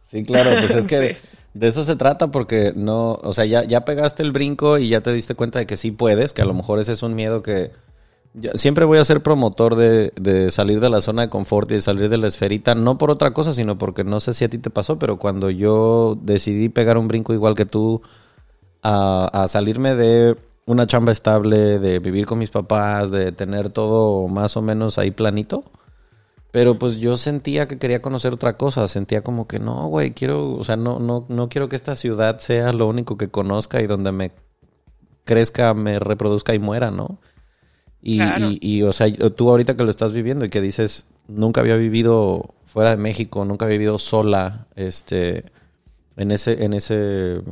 Sí, 0.00 0.24
claro, 0.24 0.50
pues 0.58 0.70
es 0.70 0.86
que 0.88 1.16
de 1.52 1.68
eso 1.68 1.84
se 1.84 1.96
trata 1.96 2.28
porque 2.28 2.72
no, 2.74 3.12
o 3.22 3.32
sea, 3.34 3.44
ya, 3.44 3.64
ya 3.64 3.84
pegaste 3.84 4.22
el 4.22 4.32
brinco 4.32 4.78
y 4.78 4.88
ya 4.88 5.02
te 5.02 5.12
diste 5.12 5.34
cuenta 5.34 5.58
de 5.58 5.66
que 5.66 5.76
sí 5.76 5.90
puedes, 5.90 6.32
que 6.32 6.42
a 6.42 6.46
lo 6.46 6.54
mejor 6.54 6.78
ese 6.78 6.92
es 6.92 7.02
un 7.02 7.14
miedo 7.14 7.42
que 7.42 7.72
siempre 8.54 8.84
voy 8.84 8.98
a 8.98 9.04
ser 9.04 9.22
promotor 9.22 9.76
de, 9.76 10.50
salir 10.50 10.80
de 10.80 10.90
la 10.90 11.00
zona 11.00 11.22
de 11.22 11.28
confort 11.28 11.70
y 11.70 11.74
de 11.74 11.80
salir 11.80 12.08
de 12.08 12.18
la 12.18 12.28
esferita, 12.28 12.74
no 12.74 12.98
por 12.98 13.10
otra 13.10 13.32
cosa, 13.32 13.54
sino 13.54 13.78
porque 13.78 14.04
no 14.04 14.20
sé 14.20 14.34
si 14.34 14.44
a 14.44 14.50
ti 14.50 14.58
te 14.58 14.70
pasó, 14.70 14.98
pero 14.98 15.18
cuando 15.18 15.50
yo 15.50 16.18
decidí 16.20 16.68
pegar 16.68 16.98
un 16.98 17.08
brinco 17.08 17.34
igual 17.34 17.54
que 17.54 17.66
tú 17.66 18.02
a, 18.82 19.28
a 19.32 19.48
salirme 19.48 19.94
de 19.94 20.36
una 20.66 20.86
chamba 20.86 21.12
estable, 21.12 21.78
de 21.78 21.98
vivir 21.98 22.26
con 22.26 22.38
mis 22.38 22.50
papás, 22.50 23.10
de 23.10 23.32
tener 23.32 23.70
todo 23.70 24.28
más 24.28 24.56
o 24.56 24.62
menos 24.62 24.98
ahí 24.98 25.10
planito. 25.10 25.64
Pero 26.50 26.78
pues 26.78 26.96
yo 26.96 27.16
sentía 27.16 27.68
que 27.68 27.78
quería 27.78 28.02
conocer 28.02 28.32
otra 28.32 28.56
cosa, 28.56 28.88
sentía 28.88 29.22
como 29.22 29.46
que 29.46 29.58
no, 29.58 29.86
güey, 29.88 30.12
quiero, 30.12 30.52
o 30.52 30.64
sea, 30.64 30.76
no, 30.76 30.98
no, 30.98 31.26
no 31.28 31.48
quiero 31.48 31.68
que 31.68 31.76
esta 31.76 31.94
ciudad 31.94 32.38
sea 32.38 32.72
lo 32.72 32.86
único 32.86 33.18
que 33.18 33.28
conozca 33.28 33.82
y 33.82 33.86
donde 33.86 34.12
me 34.12 34.32
crezca, 35.24 35.74
me 35.74 35.98
reproduzca 35.98 36.54
y 36.54 36.58
muera, 36.58 36.90
¿no? 36.90 37.18
Y, 38.00 38.20
y, 38.60 38.82
o 38.82 38.92
sea, 38.92 39.12
tú 39.12 39.50
ahorita 39.50 39.76
que 39.76 39.84
lo 39.84 39.90
estás 39.90 40.12
viviendo 40.12 40.44
y 40.44 40.50
que 40.50 40.60
dices, 40.60 41.06
nunca 41.26 41.60
había 41.60 41.76
vivido 41.76 42.54
fuera 42.64 42.90
de 42.90 42.96
México, 42.96 43.44
nunca 43.44 43.64
había 43.64 43.78
vivido 43.78 43.98
sola, 43.98 44.66
este, 44.76 45.44
en 46.16 46.30
ese, 46.30 46.64
en 46.64 46.74
ese, 46.74 47.42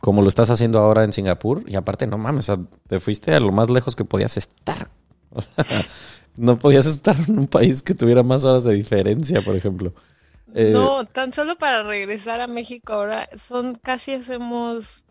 como 0.00 0.22
lo 0.22 0.28
estás 0.28 0.50
haciendo 0.50 0.78
ahora 0.78 1.04
en 1.04 1.12
Singapur, 1.12 1.64
y 1.66 1.74
aparte, 1.74 2.06
no 2.06 2.18
mames, 2.18 2.50
te 2.88 3.00
fuiste 3.00 3.34
a 3.34 3.40
lo 3.40 3.50
más 3.50 3.70
lejos 3.70 3.96
que 3.96 4.04
podías 4.04 4.36
estar. 4.36 4.88
no 6.36 6.58
podías 6.58 6.86
estar 6.86 7.16
en 7.28 7.38
un 7.38 7.46
país 7.48 7.82
que 7.82 7.94
tuviera 7.94 8.22
más 8.22 8.44
horas 8.44 8.64
de 8.64 8.74
diferencia, 8.74 9.42
por 9.42 9.56
ejemplo. 9.56 9.92
no, 10.46 11.02
eh, 11.02 11.06
tan 11.12 11.32
solo 11.32 11.58
para 11.58 11.82
regresar 11.82 12.40
a 12.40 12.46
México 12.46 12.92
ahora 12.92 13.28
son 13.36 13.74
casi 13.74 14.12
hacemos 14.12 15.02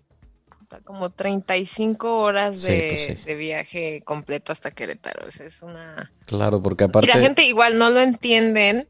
como 0.84 1.10
35 1.10 2.20
horas 2.20 2.56
pues 2.56 2.66
de, 2.66 3.20
de, 3.26 3.36
viaje 3.36 4.02
completo 4.04 4.52
hasta 4.52 4.72
Querétaro. 4.72 5.28
es 5.28 5.62
una... 5.62 6.12
Claro, 6.26 6.62
porque 6.62 6.86
aparte... 6.86 7.10
Y 7.10 7.14
la 7.14 7.22
gente 7.22 7.46
igual 7.46 7.78
no 7.78 7.90
lo 7.90 8.02
entienden 8.02 8.88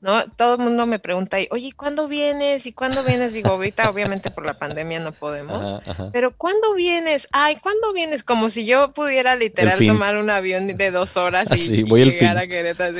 ¿no? 0.00 0.28
Todo 0.30 0.54
el 0.54 0.60
mundo 0.60 0.86
me 0.86 0.98
pregunta, 0.98 1.38
oye, 1.50 1.72
¿cuándo 1.72 2.06
vienes? 2.06 2.66
¿Y 2.66 2.72
cuándo 2.72 3.02
vienes? 3.02 3.32
Digo, 3.32 3.50
ahorita 3.50 3.90
obviamente 3.90 4.30
por 4.30 4.46
la 4.46 4.58
pandemia 4.58 5.00
no 5.00 5.12
podemos, 5.12 5.82
pero 6.12 6.36
¿cuándo 6.36 6.74
vienes? 6.74 7.26
Ay, 7.32 7.56
¿cuándo 7.56 7.92
vienes? 7.92 8.22
Como 8.22 8.50
si 8.50 8.64
yo 8.64 8.92
pudiera 8.92 9.36
literal 9.36 9.78
tomar 9.78 10.16
un 10.16 10.30
avión 10.30 10.76
de 10.76 10.90
dos 10.90 11.16
horas 11.16 11.48
y, 11.56 11.84
llegar 11.84 12.38
a 12.38 12.46
Querétaro. 12.46 12.98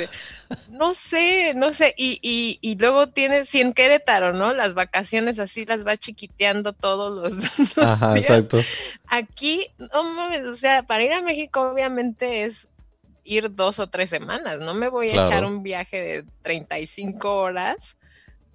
No 0.71 0.95
sé, 0.95 1.53
no 1.55 1.73
sé, 1.73 1.93
y, 1.95 2.19
y, 2.23 2.57
y 2.61 2.75
luego 2.75 3.07
tienes, 3.09 3.49
si 3.49 3.61
en 3.61 3.73
Querétaro, 3.73 4.33
¿no? 4.33 4.53
Las 4.53 4.73
vacaciones 4.73 5.37
así 5.37 5.65
las 5.65 5.85
va 5.85 5.95
chiquiteando 5.95 6.73
todos 6.73 7.33
los, 7.33 7.77
Ajá, 7.77 8.17
exacto. 8.17 8.59
Aquí, 9.05 9.67
no 9.93 10.03
mames, 10.03 10.45
o 10.47 10.55
sea, 10.55 10.83
para 10.83 11.03
ir 11.03 11.13
a 11.13 11.21
México 11.21 11.61
obviamente 11.61 12.45
es 12.45 12.67
ir 13.29 13.53
dos 13.55 13.79
o 13.79 13.87
tres 13.87 14.09
semanas. 14.09 14.59
No 14.59 14.73
me 14.73 14.89
voy 14.89 15.09
a 15.09 15.23
echar 15.23 15.45
un 15.45 15.61
viaje 15.61 15.97
de 15.97 16.25
35 16.41 17.33
horas 17.33 17.97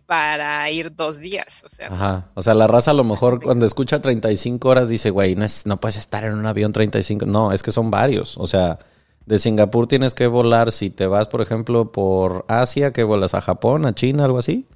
para 0.07 0.69
ir 0.71 0.95
dos 0.95 1.19
días. 1.19 1.63
O 1.65 1.69
sea, 1.69 1.87
Ajá. 1.87 2.31
O 2.35 2.43
sea, 2.43 2.55
la 2.55 2.67
raza 2.67 2.91
a 2.91 2.95
lo 2.95 3.05
mejor 3.05 3.41
cuando 3.43 3.67
escucha 3.67 4.01
35 4.01 4.69
horas 4.69 4.89
dice, 4.89 5.11
güey, 5.11 5.37
no, 5.37 5.45
es, 5.45 5.65
no 5.65 5.79
puedes 5.79 5.97
estar 5.97 6.25
en 6.25 6.35
un 6.35 6.45
avión 6.45 6.73
35. 6.73 7.25
No, 7.25 7.53
es 7.53 7.63
que 7.63 7.71
son 7.71 7.91
varios. 7.91 8.37
O 8.37 8.49
sea, 8.49 8.81
de 9.27 9.39
Singapur 9.39 9.87
tienes 9.87 10.13
que 10.13 10.27
volar. 10.27 10.73
Si 10.73 10.91
te 10.91 11.07
vas, 11.07 11.29
por 11.29 11.41
ejemplo, 11.41 11.93
por 11.93 12.45
Asia, 12.49 12.93
que 12.93 13.05
vuelas 13.05 13.35
a 13.35 13.41
Japón, 13.41 13.87
a 13.87 13.95
China, 13.95 14.25
algo 14.25 14.39
así. 14.39 14.67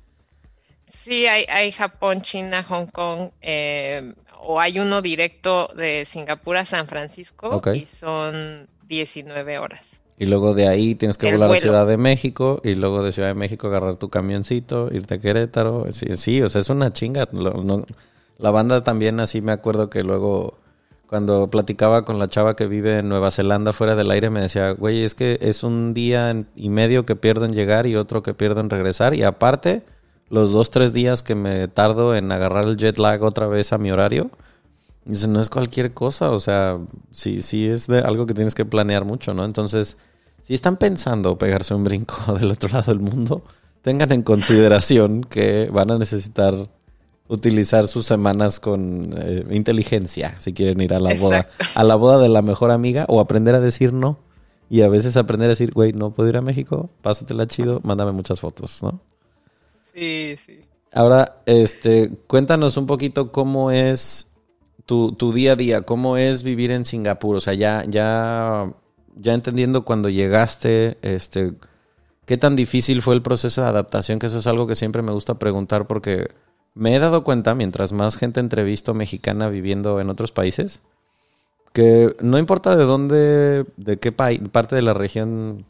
Sí, 0.92 1.26
hay, 1.26 1.44
hay 1.48 1.72
Japón, 1.72 2.22
China, 2.22 2.62
Hong 2.62 2.86
Kong, 2.86 3.30
eh, 3.40 4.14
o 4.40 4.60
hay 4.60 4.78
uno 4.78 5.02
directo 5.02 5.68
de 5.74 6.04
Singapur 6.04 6.56
a 6.56 6.64
San 6.64 6.86
Francisco 6.86 7.60
y 7.74 7.86
son 7.86 8.68
19 8.88 9.58
horas. 9.58 10.00
Y 10.18 10.26
luego 10.26 10.54
de 10.54 10.66
ahí 10.66 10.94
tienes 10.96 11.16
que 11.16 11.28
El 11.28 11.36
volar 11.36 11.52
a. 11.52 11.56
Ciudad 11.56 11.86
de 11.86 11.96
México. 11.96 12.60
Y 12.64 12.74
luego 12.74 13.02
de 13.04 13.12
Ciudad 13.12 13.28
de 13.28 13.34
México 13.34 13.68
agarrar 13.68 13.96
tu 13.96 14.08
camioncito, 14.08 14.88
irte 14.92 15.14
a 15.14 15.18
Querétaro. 15.18 15.86
Sí, 15.90 16.06
sí, 16.16 16.42
o 16.42 16.48
sea, 16.48 16.60
es 16.60 16.70
una 16.70 16.92
chinga. 16.92 17.28
Lo- 17.32 17.62
no- 17.62 17.84
la 18.38 18.50
banda 18.50 18.82
también 18.82 19.20
así 19.20 19.40
me 19.42 19.52
acuerdo 19.52 19.90
que 19.90 20.02
luego 20.02 20.58
cuando 21.08 21.48
platicaba 21.50 22.04
con 22.04 22.18
la 22.18 22.28
chava 22.28 22.54
que 22.56 22.66
vive 22.66 22.98
en 22.98 23.08
Nueva 23.08 23.30
Zelanda 23.30 23.72
fuera 23.72 23.96
del 23.96 24.10
aire 24.10 24.28
me 24.30 24.40
decía, 24.40 24.72
güey, 24.72 25.04
es 25.04 25.14
que 25.14 25.38
es 25.40 25.62
un 25.62 25.94
día 25.94 26.44
y 26.54 26.68
medio 26.68 27.06
que 27.06 27.16
pierdo 27.16 27.44
en 27.46 27.52
llegar 27.52 27.86
y 27.86 27.96
otro 27.96 28.22
que 28.22 28.34
pierdo 28.34 28.60
en 28.60 28.70
regresar. 28.70 29.14
Y 29.14 29.22
aparte, 29.22 29.82
los 30.28 30.52
dos, 30.52 30.70
tres 30.70 30.92
días 30.92 31.22
que 31.22 31.34
me 31.34 31.66
tardo 31.68 32.14
en 32.14 32.30
agarrar 32.30 32.66
el 32.66 32.76
jet 32.76 32.98
lag 32.98 33.22
otra 33.22 33.46
vez 33.46 33.72
a 33.72 33.78
mi 33.78 33.90
horario. 33.90 34.30
No 35.08 35.40
es 35.40 35.48
cualquier 35.48 35.94
cosa, 35.94 36.30
o 36.30 36.38
sea, 36.38 36.78
sí, 37.12 37.40
sí 37.40 37.66
es 37.66 37.86
de 37.86 38.00
algo 38.00 38.26
que 38.26 38.34
tienes 38.34 38.54
que 38.54 38.66
planear 38.66 39.06
mucho, 39.06 39.32
¿no? 39.32 39.44
Entonces, 39.44 39.96
si 40.42 40.52
están 40.52 40.76
pensando 40.76 41.38
pegarse 41.38 41.74
un 41.74 41.84
brinco 41.84 42.34
del 42.38 42.50
otro 42.50 42.68
lado 42.68 42.92
del 42.92 43.00
mundo, 43.00 43.42
tengan 43.82 44.12
en 44.12 44.22
consideración 44.22 45.24
que 45.24 45.70
van 45.72 45.90
a 45.90 45.98
necesitar 45.98 46.68
utilizar 47.28 47.88
sus 47.88 48.06
semanas 48.06 48.60
con 48.60 49.02
eh, 49.18 49.44
inteligencia 49.50 50.34
si 50.38 50.52
quieren 50.52 50.80
ir 50.80 50.94
a 50.94 51.00
la 51.00 51.14
boda. 51.14 51.48
A 51.74 51.84
la 51.84 51.94
boda 51.94 52.18
de 52.18 52.28
la 52.28 52.42
mejor 52.42 52.70
amiga 52.70 53.06
o 53.08 53.20
aprender 53.20 53.54
a 53.54 53.60
decir 53.60 53.92
no. 53.92 54.18
Y 54.70 54.82
a 54.82 54.88
veces 54.88 55.16
aprender 55.16 55.48
a 55.48 55.50
decir, 55.50 55.72
güey, 55.72 55.92
no 55.92 56.10
puedo 56.10 56.28
ir 56.28 56.36
a 56.36 56.42
México, 56.42 56.90
pásatela 57.00 57.46
chido, 57.46 57.80
mándame 57.84 58.12
muchas 58.12 58.40
fotos, 58.40 58.82
¿no? 58.82 59.00
Sí, 59.94 60.36
sí. 60.44 60.60
Ahora, 60.92 61.42
este, 61.46 62.10
cuéntanos 62.26 62.76
un 62.76 62.86
poquito 62.86 63.32
cómo 63.32 63.70
es 63.70 64.27
tu, 64.88 65.12
tu 65.12 65.34
día 65.34 65.52
a 65.52 65.56
día, 65.56 65.82
cómo 65.82 66.16
es 66.16 66.42
vivir 66.42 66.70
en 66.70 66.86
Singapur. 66.86 67.36
O 67.36 67.40
sea, 67.42 67.52
ya, 67.52 67.84
ya, 67.86 68.72
ya 69.16 69.34
entendiendo 69.34 69.84
cuando 69.84 70.08
llegaste, 70.08 70.96
este, 71.02 71.52
qué 72.24 72.38
tan 72.38 72.56
difícil 72.56 73.02
fue 73.02 73.14
el 73.14 73.20
proceso 73.20 73.60
de 73.60 73.68
adaptación, 73.68 74.18
que 74.18 74.28
eso 74.28 74.38
es 74.38 74.46
algo 74.46 74.66
que 74.66 74.76
siempre 74.76 75.02
me 75.02 75.12
gusta 75.12 75.38
preguntar 75.38 75.86
porque 75.86 76.30
me 76.72 76.96
he 76.96 76.98
dado 77.00 77.22
cuenta, 77.22 77.54
mientras 77.54 77.92
más 77.92 78.16
gente 78.16 78.40
entrevisto 78.40 78.94
mexicana 78.94 79.50
viviendo 79.50 80.00
en 80.00 80.08
otros 80.08 80.32
países, 80.32 80.80
que 81.74 82.16
no 82.22 82.38
importa 82.38 82.74
de 82.74 82.84
dónde, 82.84 83.66
de 83.76 83.98
qué 83.98 84.10
parte 84.10 84.74
de 84.74 84.82
la 84.82 84.94
región, 84.94 85.66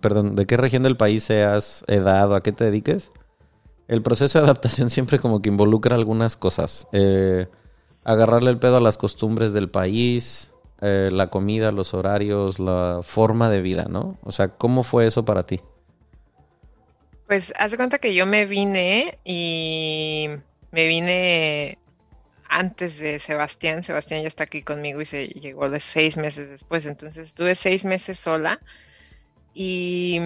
perdón, 0.00 0.36
de 0.36 0.46
qué 0.46 0.56
región 0.56 0.84
del 0.84 0.96
país 0.96 1.24
seas, 1.24 1.84
edad 1.88 2.30
o 2.30 2.36
a 2.36 2.44
qué 2.44 2.52
te 2.52 2.62
dediques, 2.62 3.10
el 3.88 4.00
proceso 4.02 4.38
de 4.38 4.44
adaptación 4.44 4.90
siempre 4.90 5.18
como 5.18 5.42
que 5.42 5.48
involucra 5.48 5.96
algunas 5.96 6.36
cosas. 6.36 6.86
Eh, 6.92 7.48
agarrarle 8.04 8.50
el 8.50 8.58
pedo 8.58 8.76
a 8.78 8.80
las 8.80 8.98
costumbres 8.98 9.52
del 9.52 9.68
país, 9.70 10.52
eh, 10.80 11.10
la 11.12 11.28
comida, 11.30 11.72
los 11.72 11.94
horarios, 11.94 12.58
la 12.58 13.00
forma 13.02 13.50
de 13.50 13.62
vida, 13.62 13.86
¿no? 13.88 14.16
O 14.22 14.32
sea, 14.32 14.48
¿cómo 14.48 14.82
fue 14.82 15.06
eso 15.06 15.24
para 15.24 15.44
ti? 15.44 15.60
Pues 17.26 17.52
haz 17.56 17.70
de 17.70 17.76
cuenta 17.76 17.98
que 17.98 18.14
yo 18.14 18.26
me 18.26 18.44
vine 18.46 19.18
y 19.24 20.28
me 20.72 20.86
vine 20.88 21.78
antes 22.48 22.98
de 22.98 23.18
Sebastián. 23.20 23.82
Sebastián 23.82 24.22
ya 24.22 24.28
está 24.28 24.44
aquí 24.44 24.62
conmigo 24.62 25.00
y 25.00 25.04
se 25.04 25.28
llegó 25.28 25.70
de 25.70 25.80
seis 25.80 26.16
meses 26.16 26.50
después. 26.50 26.86
Entonces 26.86 27.28
estuve 27.28 27.54
seis 27.54 27.84
meses 27.84 28.18
sola 28.18 28.60
y 29.54 30.20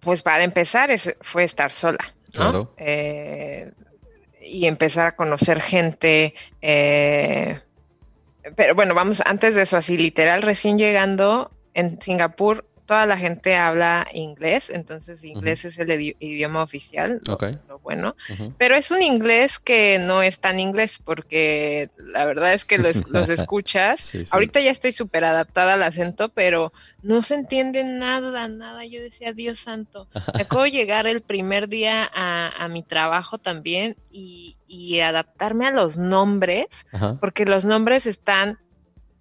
pues 0.00 0.22
para 0.22 0.44
empezar 0.44 0.90
es- 0.90 1.16
fue 1.20 1.44
estar 1.44 1.70
sola, 1.70 2.14
¿no? 2.32 2.32
Claro. 2.32 2.74
Eh, 2.76 3.72
y 4.44 4.66
empezar 4.66 5.06
a 5.06 5.16
conocer 5.16 5.60
gente. 5.60 6.34
eh, 6.60 7.58
pero 8.56 8.74
bueno, 8.74 8.94
vamos, 8.94 9.22
antes 9.24 9.54
de 9.54 9.62
eso, 9.62 9.76
así 9.76 9.96
literal, 9.96 10.42
recién 10.42 10.76
llegando 10.76 11.50
en 11.74 12.00
Singapur, 12.00 12.66
toda 12.86 13.06
la 13.06 13.16
gente 13.16 13.54
habla 13.56 14.06
inglés, 14.12 14.68
entonces 14.70 15.22
inglés 15.24 15.64
es 15.64 15.78
el 15.78 15.88
idi- 15.88 16.16
idioma 16.18 16.62
oficial, 16.62 17.20
lo, 17.26 17.36
lo 17.68 17.78
bueno. 17.78 18.16
Pero 18.58 18.74
es 18.76 18.90
un 18.90 19.00
inglés 19.02 19.58
que 19.58 19.98
no 19.98 20.22
es 20.22 20.40
tan 20.40 20.58
inglés, 20.60 20.98
porque 21.02 21.88
la 21.96 22.24
verdad 22.24 22.52
es 22.54 22.64
que 22.64 22.78
los, 22.78 23.08
los 23.08 23.28
escuchas. 23.30 24.00
Sí, 24.00 24.24
sí. 24.24 24.30
Ahorita 24.32 24.60
ya 24.60 24.70
estoy 24.70 24.92
súper 24.92 25.24
adaptada 25.24 25.74
al 25.74 25.82
acento, 25.82 26.28
pero 26.30 26.72
no 27.02 27.22
se 27.22 27.36
entiende 27.36 27.84
nada, 27.84 28.48
nada. 28.48 28.84
Yo 28.84 29.00
decía, 29.00 29.32
Dios 29.32 29.58
santo. 29.60 30.08
Me 30.34 30.42
acuerdo 30.42 30.66
llegar 30.66 31.06
el 31.06 31.22
primer 31.22 31.68
día 31.68 32.08
a, 32.12 32.48
a 32.64 32.68
mi 32.68 32.82
trabajo 32.82 33.38
también 33.38 33.96
y, 34.10 34.56
y 34.66 35.00
adaptarme 35.00 35.66
a 35.66 35.70
los 35.70 35.98
nombres, 35.98 36.66
porque 37.20 37.44
los 37.44 37.64
nombres 37.64 38.06
están 38.06 38.58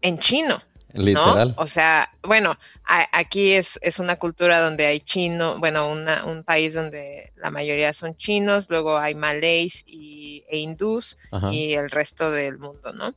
en 0.01 0.17
chino. 0.19 0.61
¿No? 0.95 1.03
Literal. 1.03 1.53
O 1.57 1.67
sea, 1.67 2.09
bueno, 2.23 2.57
a- 2.85 3.07
aquí 3.17 3.53
es, 3.53 3.79
es 3.81 3.99
una 3.99 4.17
cultura 4.17 4.59
donde 4.61 4.85
hay 4.85 4.99
chino, 5.01 5.57
bueno, 5.59 5.89
una- 5.91 6.25
un 6.25 6.43
país 6.43 6.73
donde 6.73 7.31
la 7.35 7.49
mayoría 7.51 7.93
son 7.93 8.15
chinos, 8.15 8.69
luego 8.69 8.97
hay 8.97 9.15
malays 9.15 9.83
y, 9.85 10.43
e 10.49 10.57
hindús 10.59 11.17
Ajá. 11.31 11.53
y 11.53 11.73
el 11.73 11.89
resto 11.89 12.31
del 12.31 12.57
mundo, 12.57 12.93
¿no? 12.93 13.13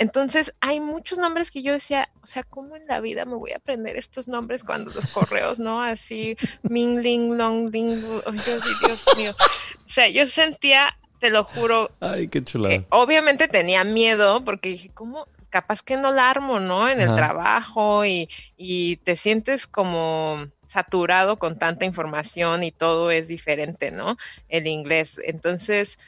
Entonces, 0.00 0.54
hay 0.60 0.78
muchos 0.78 1.18
nombres 1.18 1.50
que 1.50 1.60
yo 1.64 1.72
decía, 1.72 2.08
o 2.22 2.26
sea, 2.26 2.44
¿cómo 2.44 2.76
en 2.76 2.86
la 2.86 3.00
vida 3.00 3.24
me 3.24 3.34
voy 3.34 3.50
a 3.50 3.56
aprender 3.56 3.96
estos 3.96 4.28
nombres 4.28 4.62
cuando 4.62 4.92
los 4.92 5.04
correos, 5.06 5.58
¿no? 5.58 5.82
Así, 5.82 6.36
Ming, 6.62 7.00
Ling, 7.00 7.36
Long, 7.36 7.70
Ding, 7.72 8.00
oh, 8.24 8.30
Dios, 8.30 8.62
Dios 8.86 9.04
mío. 9.16 9.34
O 9.40 9.88
sea, 9.88 10.08
yo 10.08 10.24
sentía, 10.28 10.96
te 11.18 11.30
lo 11.30 11.42
juro, 11.42 11.90
Ay, 11.98 12.28
qué 12.28 12.44
chulada. 12.44 12.76
eh, 12.76 12.86
obviamente 12.90 13.48
tenía 13.48 13.82
miedo 13.82 14.44
porque 14.44 14.68
dije, 14.68 14.88
¿cómo? 14.94 15.26
Capaz 15.50 15.82
que 15.82 15.96
no 15.96 16.12
la 16.12 16.28
armo, 16.30 16.60
¿no? 16.60 16.88
En 16.88 17.00
el 17.00 17.08
trabajo 17.16 18.04
y, 18.04 18.28
y 18.56 18.96
te 18.98 19.16
sientes 19.16 19.66
como 19.66 20.46
saturado 20.66 21.38
con 21.38 21.58
tanta 21.58 21.84
información 21.86 22.62
y 22.64 22.70
todo 22.72 23.10
es 23.10 23.28
diferente, 23.28 23.90
¿no? 23.90 24.16
El 24.48 24.66
inglés. 24.66 25.18
Entonces, 25.24 25.98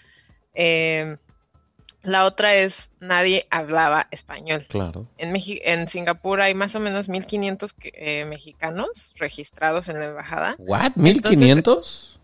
eh, 0.54 1.16
la 2.02 2.24
otra 2.24 2.54
es, 2.54 2.90
nadie 3.00 3.46
hablaba 3.50 4.08
español. 4.10 4.66
Claro. 4.68 5.06
En, 5.18 5.32
Meji- 5.34 5.60
en 5.62 5.86
Singapur 5.88 6.40
hay 6.40 6.54
más 6.54 6.74
o 6.74 6.80
menos 6.80 7.08
1.500 7.08 7.72
que- 7.74 7.92
eh, 7.94 8.24
mexicanos 8.24 9.14
registrados 9.18 9.88
en 9.88 9.98
la 9.98 10.06
embajada. 10.06 10.56
¿What? 10.58 10.92
¿1500? 10.96 12.18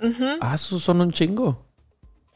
Ujú. 0.00 0.24
Ah, 0.40 0.56
son 0.56 1.00
un 1.00 1.12
chingo. 1.12 1.65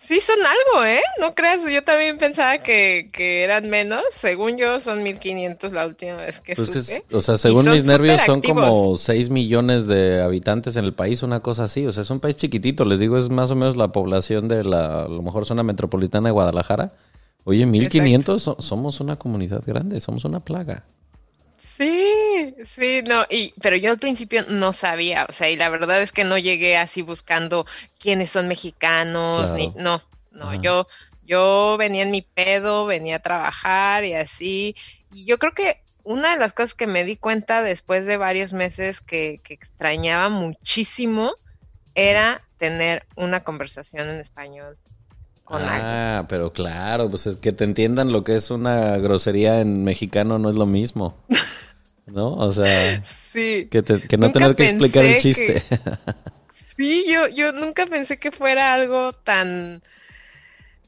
Sí, 0.02 0.18
son 0.20 0.38
algo, 0.40 0.84
¿eh? 0.84 1.00
No 1.20 1.34
creas, 1.36 1.60
yo 1.70 1.84
también 1.84 2.18
pensaba 2.18 2.58
que, 2.58 3.10
que 3.12 3.44
eran 3.44 3.70
menos. 3.70 4.02
Según 4.10 4.56
yo, 4.56 4.80
son 4.80 5.02
1500 5.04 5.70
la 5.72 5.86
última 5.86 6.16
vez 6.16 6.40
que 6.40 6.54
Pues 6.56 6.68
que, 6.70 6.80
supe. 6.80 6.96
es- 6.96 7.14
o 7.14 7.20
sea, 7.20 7.38
según 7.38 7.70
mis 7.70 7.84
nervios 7.84 8.20
son 8.22 8.40
como 8.40 8.96
6 8.96 9.30
millones 9.30 9.86
de 9.86 10.20
habitantes 10.20 10.74
en 10.76 10.84
el 10.84 10.94
país, 10.94 11.22
una 11.22 11.40
cosa 11.40 11.64
así. 11.64 11.86
O 11.86 11.92
sea, 11.92 12.02
es 12.02 12.10
un 12.10 12.18
país 12.18 12.36
chiquitito. 12.36 12.84
Les 12.84 12.98
digo, 12.98 13.18
es 13.18 13.28
más 13.28 13.50
o 13.52 13.56
menos 13.56 13.76
la 13.76 13.92
población 13.92 14.48
de 14.48 14.64
la, 14.64 15.02
a 15.04 15.08
lo 15.08 15.22
mejor 15.22 15.46
zona 15.46 15.62
metropolitana 15.62 16.30
de 16.30 16.32
Guadalajara. 16.32 16.92
Oye, 17.44 17.64
1500, 17.66 18.42
so- 18.42 18.56
somos 18.58 19.00
una 19.00 19.16
comunidad 19.16 19.62
grande, 19.64 20.00
somos 20.00 20.24
una 20.24 20.40
plaga. 20.40 20.82
Sí, 21.62 22.04
sí, 22.64 23.02
no, 23.06 23.24
y, 23.30 23.54
pero 23.60 23.76
yo 23.76 23.90
al 23.90 23.98
principio 23.98 24.42
no 24.48 24.72
sabía, 24.72 25.26
o 25.28 25.32
sea, 25.32 25.50
y 25.50 25.56
la 25.56 25.68
verdad 25.68 26.02
es 26.02 26.12
que 26.12 26.24
no 26.24 26.38
llegué 26.38 26.76
así 26.76 27.02
buscando 27.02 27.66
quiénes 27.98 28.30
son 28.30 28.48
mexicanos, 28.48 29.50
Claro. 29.50 29.56
ni, 29.56 29.82
no, 29.82 30.02
no, 30.30 30.46
Ajá. 30.46 30.56
yo, 30.62 30.86
yo 31.22 31.76
venía 31.78 32.02
en 32.02 32.10
mi 32.10 32.22
pedo, 32.22 32.86
venía 32.86 33.16
a 33.16 33.20
trabajar 33.20 34.04
y 34.04 34.14
así, 34.14 34.74
y 35.08 35.26
yo 35.26 35.38
creo 35.38 35.52
que 35.54 35.78
una 36.02 36.30
de 36.32 36.38
las 36.38 36.52
cosas 36.52 36.74
que 36.74 36.86
me 36.86 37.04
di 37.04 37.16
cuenta 37.16 37.62
después 37.62 38.06
de 38.06 38.16
varios 38.16 38.52
meses 38.52 39.00
que, 39.00 39.40
que 39.44 39.54
extrañaba 39.54 40.28
muchísimo 40.28 41.34
era 41.94 42.42
tener 42.56 43.06
una 43.16 43.42
conversación 43.44 44.08
en 44.08 44.16
español 44.16 44.78
con 45.44 45.62
alguien. 45.62 45.82
Ah, 45.82 46.26
pero 46.28 46.52
claro, 46.52 47.10
pues 47.10 47.26
es 47.26 47.36
que 47.36 47.52
te 47.52 47.64
entiendan 47.64 48.12
lo 48.12 48.22
que 48.22 48.36
es 48.36 48.50
una 48.50 48.96
grosería 48.98 49.60
en 49.60 49.82
mexicano 49.84 50.38
no 50.38 50.48
es 50.48 50.54
lo 50.54 50.66
mismo. 50.66 51.16
¿No? 52.06 52.34
O 52.34 52.52
sea, 52.52 53.02
Sí. 53.04 53.68
que, 53.70 53.82
te- 53.82 54.00
que 54.06 54.16
no 54.16 54.26
Nunca 54.26 54.38
tener 54.40 54.56
que 54.56 54.64
explicar 54.64 55.04
el 55.04 55.18
chiste. 55.18 55.62
Sí, 56.76 57.04
yo, 57.12 57.28
yo 57.28 57.52
nunca 57.52 57.84
pensé 57.84 58.18
que 58.18 58.30
fuera 58.32 58.72
algo 58.72 59.12
tan 59.12 59.82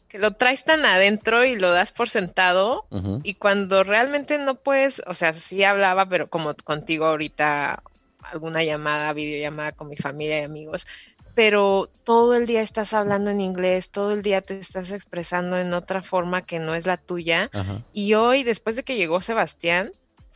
que 0.08 0.18
lo 0.18 0.30
traes 0.32 0.64
tan 0.64 0.84
adentro 0.86 1.44
y 1.44 1.56
lo 1.58 1.70
das 1.70 1.92
por 1.92 2.08
sentado 2.08 2.86
y 3.22 3.34
cuando 3.34 3.82
realmente 3.84 4.38
no 4.38 4.54
puedes, 4.54 5.02
o 5.06 5.12
sea, 5.14 5.34
sí 5.34 5.64
hablaba, 5.64 6.06
pero 6.06 6.28
como 6.28 6.54
contigo 6.54 7.04
ahorita, 7.06 7.82
alguna 8.22 8.62
llamada, 8.64 9.12
videollamada 9.12 9.72
con 9.72 9.88
mi 9.88 9.96
familia 9.96 10.40
y 10.40 10.44
amigos, 10.44 10.86
pero 11.34 11.90
todo 12.04 12.34
el 12.36 12.46
día 12.46 12.62
estás 12.62 12.94
hablando 12.94 13.30
en 13.30 13.40
inglés, 13.42 13.90
todo 13.90 14.12
el 14.12 14.22
día 14.22 14.40
te 14.42 14.58
estás 14.60 14.90
expresando 14.92 15.58
en 15.58 15.74
otra 15.74 16.00
forma 16.02 16.40
que 16.42 16.58
no 16.58 16.74
es 16.74 16.86
la 16.86 16.96
tuya. 16.98 17.50
Y 17.92 18.14
hoy, 18.14 18.44
después 18.44 18.76
de 18.76 18.82
que 18.82 18.96
llegó 18.96 19.20
Sebastián, 19.22 19.92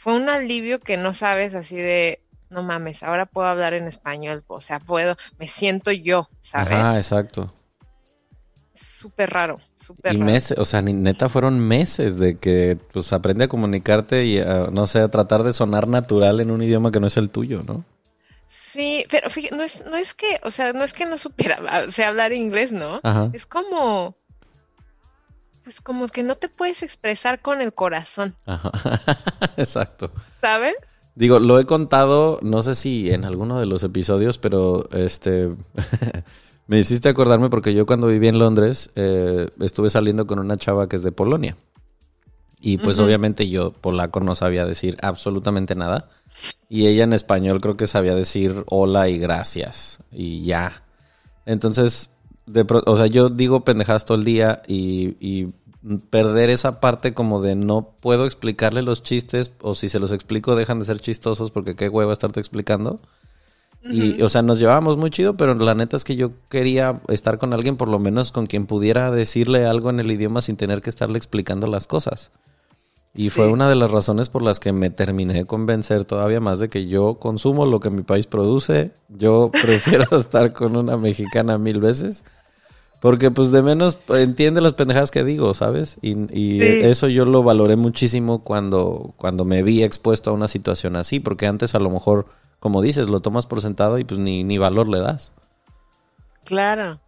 fue 0.06 0.14
un 0.14 0.28
alivio 0.28 0.78
que 0.78 0.96
no 0.96 1.14
sabes 1.14 1.56
así 1.56 1.74
de, 1.74 2.20
no 2.48 2.62
mames, 2.62 3.02
ahora 3.02 3.26
puedo 3.26 3.48
hablar 3.48 3.74
en 3.74 3.88
español, 3.88 4.44
o 4.46 4.60
sea, 4.60 4.78
puedo, 4.78 5.16
me 5.36 5.48
siento 5.48 5.90
yo, 5.90 6.28
¿sabes? 6.40 6.74
Ah, 6.74 6.96
exacto. 6.96 7.52
Súper 8.72 9.30
raro, 9.30 9.58
súper 9.74 10.14
y 10.14 10.18
meses, 10.18 10.58
o 10.58 10.64
sea, 10.64 10.80
neta 10.80 11.28
fueron 11.28 11.58
meses 11.58 12.18
de 12.18 12.38
que 12.38 12.78
pues 12.92 13.12
aprende 13.12 13.46
a 13.46 13.48
comunicarte 13.48 14.24
y 14.26 14.40
no 14.70 14.86
sé, 14.86 15.00
a 15.00 15.08
tratar 15.08 15.42
de 15.42 15.52
sonar 15.52 15.88
natural 15.88 16.38
en 16.38 16.52
un 16.52 16.62
idioma 16.62 16.92
que 16.92 17.00
no 17.00 17.08
es 17.08 17.16
el 17.16 17.28
tuyo, 17.28 17.64
¿no? 17.66 17.84
Sí, 18.48 19.06
pero 19.10 19.28
fíjate, 19.28 19.56
no 19.56 19.64
es, 19.64 19.84
no 19.86 19.96
es 19.96 20.14
que, 20.14 20.38
o 20.44 20.52
sea, 20.52 20.72
no 20.72 20.84
es 20.84 20.92
que 20.92 21.06
no 21.06 21.18
supiera 21.18 21.58
o 21.88 21.90
sea, 21.90 22.10
hablar 22.10 22.32
inglés, 22.32 22.70
¿no? 22.70 23.00
Es 23.32 23.44
como, 23.44 24.16
pues 25.66 25.80
como 25.80 26.06
que 26.06 26.22
no 26.22 26.36
te 26.36 26.48
puedes 26.48 26.84
expresar 26.84 27.42
con 27.42 27.60
el 27.60 27.74
corazón. 27.74 28.36
Ajá. 28.46 28.70
Exacto. 29.56 30.12
¿Sabes? 30.40 30.76
Digo, 31.16 31.40
lo 31.40 31.58
he 31.58 31.64
contado, 31.64 32.38
no 32.40 32.62
sé 32.62 32.76
si 32.76 33.10
en 33.10 33.24
alguno 33.24 33.58
de 33.58 33.66
los 33.66 33.82
episodios, 33.82 34.38
pero 34.38 34.88
este 34.92 35.50
me 36.68 36.78
hiciste 36.78 37.08
acordarme 37.08 37.50
porque 37.50 37.74
yo 37.74 37.84
cuando 37.84 38.06
viví 38.06 38.28
en 38.28 38.38
Londres 38.38 38.92
eh, 38.94 39.48
estuve 39.58 39.90
saliendo 39.90 40.28
con 40.28 40.38
una 40.38 40.56
chava 40.56 40.88
que 40.88 40.94
es 40.94 41.02
de 41.02 41.10
Polonia. 41.10 41.56
Y 42.60 42.78
pues 42.78 43.00
obviamente 43.00 43.48
yo 43.48 43.72
polaco 43.72 44.20
no 44.20 44.36
sabía 44.36 44.66
decir 44.66 44.96
absolutamente 45.02 45.74
nada. 45.74 46.10
Y 46.68 46.86
ella 46.86 47.02
en 47.02 47.12
español 47.12 47.60
creo 47.60 47.76
que 47.76 47.88
sabía 47.88 48.14
decir 48.14 48.62
hola 48.68 49.08
y 49.08 49.18
gracias. 49.18 49.98
Y 50.12 50.44
ya. 50.44 50.84
Entonces, 51.44 52.10
de, 52.46 52.64
o 52.86 52.96
sea, 52.96 53.06
yo 53.06 53.28
digo 53.28 53.64
pendejadas 53.64 54.04
todo 54.04 54.18
el 54.18 54.24
día 54.24 54.62
y, 54.66 55.48
perder 56.10 56.50
esa 56.50 56.80
parte 56.80 57.14
como 57.14 57.40
de 57.40 57.54
no 57.54 57.92
puedo 58.00 58.26
explicarle 58.26 58.82
los 58.82 59.04
chistes 59.04 59.52
o 59.60 59.76
si 59.76 59.88
se 59.88 60.00
los 60.00 60.10
explico 60.10 60.56
dejan 60.56 60.80
de 60.80 60.84
ser 60.84 60.98
chistosos 60.98 61.52
porque 61.52 61.76
qué 61.76 61.88
hueva 61.88 62.12
estarte 62.12 62.40
explicando. 62.40 62.98
Y, 63.88 64.20
o 64.22 64.28
sea, 64.28 64.42
nos 64.42 64.58
llevábamos 64.58 64.96
muy 64.96 65.10
chido, 65.10 65.36
pero 65.36 65.54
la 65.54 65.76
neta 65.76 65.96
es 65.96 66.02
que 66.02 66.16
yo 66.16 66.32
quería 66.48 67.00
estar 67.06 67.38
con 67.38 67.52
alguien, 67.52 67.76
por 67.76 67.86
lo 67.86 68.00
menos 68.00 68.32
con 68.32 68.46
quien 68.46 68.66
pudiera 68.66 69.12
decirle 69.12 69.64
algo 69.64 69.90
en 69.90 70.00
el 70.00 70.10
idioma 70.10 70.42
sin 70.42 70.56
tener 70.56 70.82
que 70.82 70.90
estarle 70.90 71.18
explicando 71.18 71.68
las 71.68 71.86
cosas. 71.86 72.32
Y 73.16 73.30
fue 73.30 73.48
una 73.48 73.68
de 73.68 73.76
las 73.76 73.90
razones 73.90 74.28
por 74.28 74.42
las 74.42 74.60
que 74.60 74.72
me 74.72 74.90
terminé 74.90 75.32
de 75.32 75.44
convencer 75.46 76.04
todavía 76.04 76.38
más 76.38 76.58
de 76.58 76.68
que 76.68 76.86
yo 76.86 77.14
consumo 77.14 77.64
lo 77.64 77.80
que 77.80 77.88
mi 77.88 78.02
país 78.02 78.26
produce. 78.26 78.92
Yo 79.08 79.50
prefiero 79.62 80.16
estar 80.18 80.52
con 80.52 80.76
una 80.76 80.98
mexicana 80.98 81.56
mil 81.56 81.80
veces. 81.80 82.24
Porque 83.00 83.30
pues 83.30 83.50
de 83.50 83.62
menos 83.62 83.98
entiende 84.08 84.60
las 84.60 84.74
pendejadas 84.74 85.10
que 85.10 85.24
digo, 85.24 85.54
¿sabes? 85.54 85.96
Y, 86.02 86.60
eso 86.62 87.08
yo 87.08 87.24
lo 87.24 87.42
valoré 87.42 87.76
muchísimo 87.76 88.42
cuando, 88.42 89.14
cuando 89.16 89.44
me 89.44 89.62
vi 89.62 89.82
expuesto 89.82 90.30
a 90.30 90.34
una 90.34 90.48
situación 90.48 90.96
así. 90.96 91.18
Porque 91.18 91.46
antes 91.46 91.74
a 91.74 91.78
lo 91.78 91.88
mejor, 91.88 92.26
como 92.60 92.82
dices, 92.82 93.08
lo 93.08 93.20
tomas 93.20 93.46
por 93.46 93.62
sentado 93.62 93.98
y 93.98 94.04
pues 94.04 94.20
ni, 94.20 94.44
ni 94.44 94.58
valor 94.58 94.88
le 94.88 94.98
das. 94.98 95.32
Claro. 96.44 97.00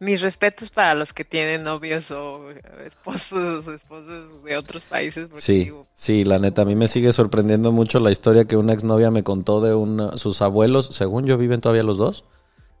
Mis 0.00 0.22
respetos 0.22 0.70
para 0.70 0.94
los 0.94 1.12
que 1.12 1.24
tienen 1.24 1.64
novios 1.64 2.10
o 2.12 2.50
esposos 2.86 3.66
o 3.66 3.74
esposos 3.74 4.44
de 4.44 4.56
otros 4.56 4.84
países. 4.84 5.28
Sí, 5.38 5.72
sí, 5.94 6.22
la 6.22 6.38
neta, 6.38 6.62
a 6.62 6.64
mí 6.64 6.76
me 6.76 6.86
sigue 6.86 7.12
sorprendiendo 7.12 7.72
mucho 7.72 7.98
la 7.98 8.12
historia 8.12 8.44
que 8.44 8.56
una 8.56 8.74
exnovia 8.74 9.10
me 9.10 9.24
contó 9.24 9.60
de 9.60 9.74
una, 9.74 10.16
sus 10.16 10.40
abuelos, 10.40 10.86
según 10.92 11.26
yo 11.26 11.36
viven 11.36 11.60
todavía 11.60 11.82
los 11.82 11.98
dos. 11.98 12.24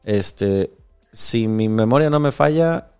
Este, 0.04 0.70
si 1.12 1.48
mi 1.48 1.68
memoria 1.68 2.08
no 2.08 2.20
me 2.20 2.30
falla, 2.30 2.92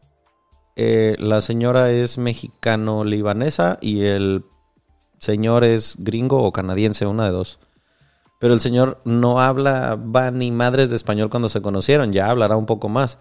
eh, 0.75 1.15
la 1.19 1.41
señora 1.41 1.91
es 1.91 2.19
mexicano-libanesa 2.19 3.79
y 3.81 4.03
el 4.03 4.45
señor 5.21 5.65
es 5.65 5.97
gringo 5.99 6.43
o 6.43 6.53
canadiense, 6.53 7.07
una 7.07 7.27
de 7.27 7.33
dos. 7.33 7.61
Pero 8.41 8.55
el 8.55 8.61
señor 8.61 9.01
no 9.05 9.41
habla 9.41 9.97
va 9.97 10.31
ni 10.31 10.51
madres 10.51 10.91
de 10.91 10.97
español 10.97 11.31
cuando 11.31 11.49
se 11.49 11.63
conocieron, 11.63 12.13
ya 12.13 12.31
hablará 12.31 12.57
un 12.57 12.67
poco 12.67 12.89
más. 12.89 13.19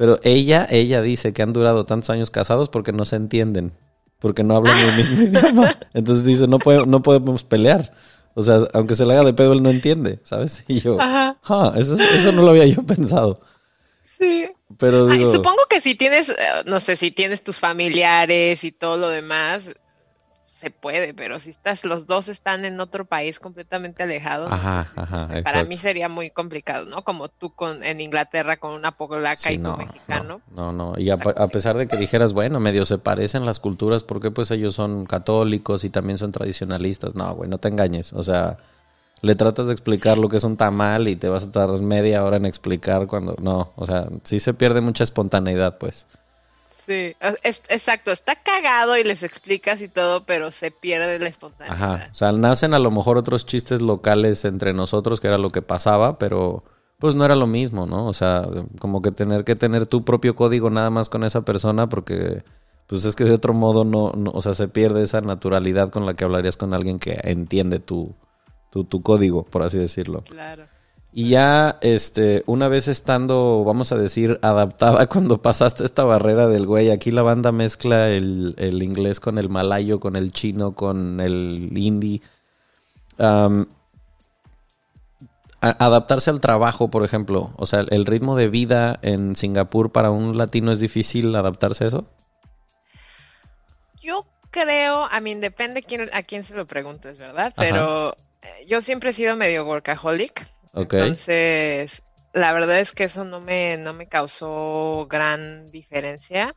Pero 0.00 0.18
ella, 0.22 0.66
ella 0.70 1.02
dice 1.02 1.34
que 1.34 1.42
han 1.42 1.52
durado 1.52 1.84
tantos 1.84 2.08
años 2.08 2.30
casados 2.30 2.70
porque 2.70 2.90
no 2.90 3.04
se 3.04 3.16
entienden, 3.16 3.74
porque 4.18 4.42
no 4.42 4.56
hablan 4.56 4.78
el 4.78 4.96
mismo 4.96 5.22
idioma. 5.24 5.78
Entonces 5.92 6.24
dice, 6.24 6.48
no, 6.48 6.58
no 6.86 7.02
podemos 7.02 7.44
pelear. 7.44 7.92
O 8.32 8.42
sea, 8.42 8.60
aunque 8.72 8.94
se 8.94 9.04
le 9.04 9.12
haga 9.12 9.24
de 9.24 9.34
pedo, 9.34 9.52
él 9.52 9.62
no 9.62 9.68
entiende, 9.68 10.18
¿sabes? 10.22 10.64
Y 10.68 10.80
yo, 10.80 10.98
Ajá. 10.98 11.36
Ah, 11.44 11.74
eso, 11.76 11.98
eso 11.98 12.32
no 12.32 12.40
lo 12.40 12.52
había 12.52 12.64
yo 12.64 12.82
pensado. 12.82 13.42
Sí. 14.18 14.48
Pero 14.78 15.06
digo... 15.06 15.34
supongo 15.34 15.60
que 15.68 15.82
si 15.82 15.94
tienes, 15.94 16.30
eh, 16.30 16.34
no 16.64 16.80
sé, 16.80 16.96
si 16.96 17.10
tienes 17.10 17.44
tus 17.44 17.58
familiares 17.58 18.64
y 18.64 18.72
todo 18.72 18.96
lo 18.96 19.10
demás, 19.10 19.70
se 20.60 20.70
puede, 20.70 21.14
pero 21.14 21.38
si 21.38 21.48
estás, 21.48 21.86
los 21.86 22.06
dos 22.06 22.28
están 22.28 22.66
en 22.66 22.80
otro 22.80 23.06
país 23.06 23.40
completamente 23.40 24.02
alejados, 24.02 24.50
para 24.50 25.64
mí 25.64 25.78
sería 25.78 26.10
muy 26.10 26.30
complicado, 26.30 26.84
¿no? 26.84 27.02
Como 27.02 27.28
tú 27.28 27.54
con, 27.54 27.82
en 27.82 28.02
Inglaterra 28.02 28.58
con 28.58 28.72
una 28.72 28.92
polaca 28.92 29.50
y 29.50 29.56
no, 29.56 29.78
mexicano. 29.78 30.42
No, 30.54 30.70
no, 30.70 30.92
y 30.98 31.08
a, 31.08 31.16
pesar 31.16 31.78
de 31.78 31.88
que 31.88 31.96
dijeras, 31.96 32.34
bueno, 32.34 32.60
medio 32.60 32.84
se 32.84 32.98
parecen 32.98 33.46
las 33.46 33.58
culturas, 33.58 34.04
porque 34.04 34.30
pues 34.30 34.50
ellos 34.50 34.74
son 34.74 35.06
católicos 35.06 35.82
y 35.84 35.88
también 35.88 36.18
son 36.18 36.30
tradicionalistas, 36.30 37.14
no, 37.14 37.34
güey, 37.34 37.48
no 37.48 37.56
te 37.56 37.68
engañes, 37.68 38.12
o 38.12 38.22
sea, 38.22 38.58
le 39.22 39.36
tratas 39.36 39.66
de 39.66 39.72
explicar 39.72 40.18
lo 40.18 40.28
que 40.28 40.36
es 40.36 40.44
un 40.44 40.58
tamal 40.58 41.08
y 41.08 41.16
te 41.16 41.30
vas 41.30 41.44
a 41.44 41.52
tardar 41.52 41.80
media 41.80 42.22
hora 42.22 42.36
en 42.36 42.44
explicar 42.44 43.06
cuando, 43.06 43.34
no, 43.40 43.72
o 43.76 43.86
sea, 43.86 44.08
sí 44.24 44.40
se 44.40 44.52
pierde 44.52 44.82
mucha 44.82 45.04
espontaneidad, 45.04 45.78
pues. 45.78 46.06
Sí, 46.90 47.14
exacto, 47.44 48.10
está 48.10 48.34
cagado 48.42 48.96
y 48.96 49.04
les 49.04 49.22
explicas 49.22 49.80
y 49.80 49.86
todo, 49.86 50.26
pero 50.26 50.50
se 50.50 50.72
pierde 50.72 51.20
la 51.20 51.28
espontaneidad. 51.28 51.94
Ajá, 51.94 52.08
o 52.10 52.14
sea, 52.16 52.32
nacen 52.32 52.74
a 52.74 52.80
lo 52.80 52.90
mejor 52.90 53.16
otros 53.16 53.46
chistes 53.46 53.80
locales 53.80 54.44
entre 54.44 54.72
nosotros, 54.72 55.20
que 55.20 55.28
era 55.28 55.38
lo 55.38 55.50
que 55.50 55.62
pasaba, 55.62 56.18
pero 56.18 56.64
pues 56.98 57.14
no 57.14 57.24
era 57.24 57.36
lo 57.36 57.46
mismo, 57.46 57.86
¿no? 57.86 58.08
O 58.08 58.12
sea, 58.12 58.44
como 58.80 59.02
que 59.02 59.12
tener 59.12 59.44
que 59.44 59.54
tener 59.54 59.86
tu 59.86 60.04
propio 60.04 60.34
código 60.34 60.68
nada 60.68 60.90
más 60.90 61.08
con 61.08 61.22
esa 61.22 61.42
persona, 61.42 61.88
porque 61.88 62.42
pues 62.88 63.04
es 63.04 63.14
que 63.14 63.22
de 63.22 63.34
otro 63.34 63.54
modo 63.54 63.84
no, 63.84 64.10
no 64.16 64.32
o 64.32 64.42
sea, 64.42 64.54
se 64.54 64.66
pierde 64.66 65.04
esa 65.04 65.20
naturalidad 65.20 65.90
con 65.90 66.06
la 66.06 66.14
que 66.14 66.24
hablarías 66.24 66.56
con 66.56 66.74
alguien 66.74 66.98
que 66.98 67.20
entiende 67.22 67.78
tu, 67.78 68.16
tu, 68.72 68.82
tu 68.82 69.00
código, 69.00 69.44
por 69.44 69.62
así 69.62 69.78
decirlo. 69.78 70.24
Claro. 70.24 70.66
Y 71.12 71.30
ya, 71.30 71.78
este, 71.80 72.44
una 72.46 72.68
vez 72.68 72.86
estando, 72.86 73.64
vamos 73.64 73.90
a 73.90 73.96
decir, 73.96 74.38
adaptada 74.42 75.06
cuando 75.08 75.42
pasaste 75.42 75.84
esta 75.84 76.04
barrera 76.04 76.46
del 76.46 76.66
güey, 76.66 76.90
aquí 76.90 77.10
la 77.10 77.22
banda 77.22 77.50
mezcla 77.50 78.08
el, 78.10 78.54
inglés 78.82 79.18
con 79.18 79.38
el 79.38 79.48
malayo, 79.48 79.98
con 79.98 80.14
el 80.14 80.32
chino, 80.32 80.72
con 80.74 81.20
el 81.20 81.70
hindi. 81.76 82.22
adaptarse 85.60 86.30
al 86.30 86.40
trabajo, 86.40 86.90
por 86.90 87.04
ejemplo. 87.04 87.50
O 87.56 87.66
sea, 87.66 87.80
el 87.90 88.06
ritmo 88.06 88.36
de 88.36 88.48
vida 88.48 88.98
en 89.02 89.34
Singapur 89.34 89.90
para 89.90 90.10
un 90.12 90.38
latino 90.38 90.70
es 90.70 90.78
difícil 90.78 91.34
adaptarse 91.34 91.84
a 91.84 91.88
eso. 91.88 92.06
Yo 94.00 94.26
creo, 94.52 95.06
a 95.10 95.20
mí 95.20 95.34
depende 95.34 95.82
quién, 95.82 96.08
a 96.12 96.22
quién 96.22 96.44
se 96.44 96.54
lo 96.54 96.66
preguntes, 96.66 97.18
¿verdad? 97.18 97.52
Pero 97.56 98.14
eh, 98.42 98.64
yo 98.68 98.80
siempre 98.80 99.10
he 99.10 99.12
sido 99.12 99.34
medio 99.34 99.66
workaholic. 99.66 100.46
Entonces, 100.72 102.02
la 102.32 102.52
verdad 102.52 102.78
es 102.78 102.92
que 102.92 103.04
eso 103.04 103.24
no 103.24 103.40
me, 103.40 103.76
no 103.76 103.92
me 103.92 104.08
causó 104.08 105.06
gran 105.08 105.70
diferencia. 105.70 106.54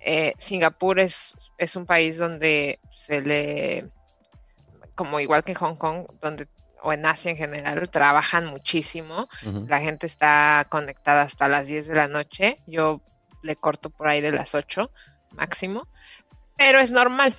Eh, 0.00 0.34
Singapur 0.38 0.98
es, 0.98 1.34
es 1.58 1.76
un 1.76 1.86
país 1.86 2.18
donde 2.18 2.80
se 2.90 3.20
le, 3.20 3.86
como 4.94 5.20
igual 5.20 5.44
que 5.44 5.54
Hong 5.54 5.76
Kong, 5.76 6.06
donde 6.20 6.48
o 6.82 6.92
en 6.92 7.06
Asia 7.06 7.30
en 7.30 7.36
general, 7.36 7.88
trabajan 7.88 8.46
muchísimo. 8.46 9.28
La 9.68 9.80
gente 9.80 10.06
está 10.06 10.66
conectada 10.68 11.22
hasta 11.22 11.48
las 11.48 11.68
10 11.68 11.86
de 11.86 11.94
la 11.94 12.08
noche. 12.08 12.56
Yo 12.66 13.00
le 13.42 13.56
corto 13.56 13.90
por 13.90 14.08
ahí 14.08 14.20
de 14.20 14.32
las 14.32 14.54
8 14.54 14.90
máximo. 15.30 15.86
Pero 16.56 16.80
es 16.80 16.90
normal. 16.90 17.34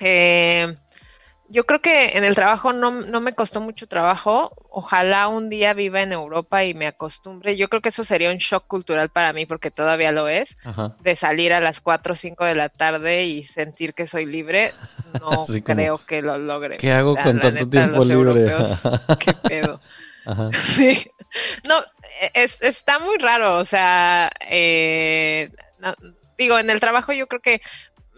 Eh, 0.00 0.76
yo 1.52 1.64
creo 1.64 1.82
que 1.82 2.16
en 2.16 2.24
el 2.24 2.34
trabajo 2.34 2.72
no, 2.72 2.90
no, 2.90 3.20
me 3.20 3.34
costó 3.34 3.60
mucho 3.60 3.86
trabajo. 3.86 4.52
Ojalá 4.70 5.28
un 5.28 5.50
día 5.50 5.74
viva 5.74 6.00
en 6.00 6.12
Europa 6.12 6.64
y 6.64 6.72
me 6.72 6.86
acostumbre. 6.86 7.58
Yo 7.58 7.68
creo 7.68 7.82
que 7.82 7.90
eso 7.90 8.04
sería 8.04 8.30
un 8.30 8.38
shock 8.38 8.66
cultural 8.66 9.10
para 9.10 9.34
mí, 9.34 9.44
porque 9.44 9.70
todavía 9.70 10.12
lo 10.12 10.28
es, 10.28 10.56
de 11.00 11.14
salir 11.14 11.52
a 11.52 11.60
las 11.60 11.82
4 11.82 12.14
o 12.14 12.16
5 12.16 12.44
de 12.46 12.54
la 12.54 12.70
tarde 12.70 13.26
y 13.26 13.42
sentir 13.42 13.92
que 13.92 14.06
soy 14.06 14.24
libre. 14.24 14.72
No 15.20 15.44
creo 15.64 15.98
que 15.98 16.22
lo 16.22 16.38
logre. 16.38 16.78
¿Qué 16.78 16.90
hago 16.90 17.14
con 17.14 17.38
tanto 17.38 17.68
tiempo 17.68 18.02
libre? 18.02 18.50
¿Qué 19.20 19.32
pedo? 19.34 19.80
Sí. 20.52 21.10
No, 21.68 21.74
es, 22.32 22.62
está 22.62 23.00
muy 23.00 23.18
raro. 23.18 23.58
O 23.58 23.64
sea, 23.64 24.30
eh, 24.48 25.50
digo, 26.38 26.58
en 26.58 26.70
el 26.70 26.80
trabajo 26.80 27.12
yo 27.12 27.26
creo 27.26 27.42
que 27.42 27.60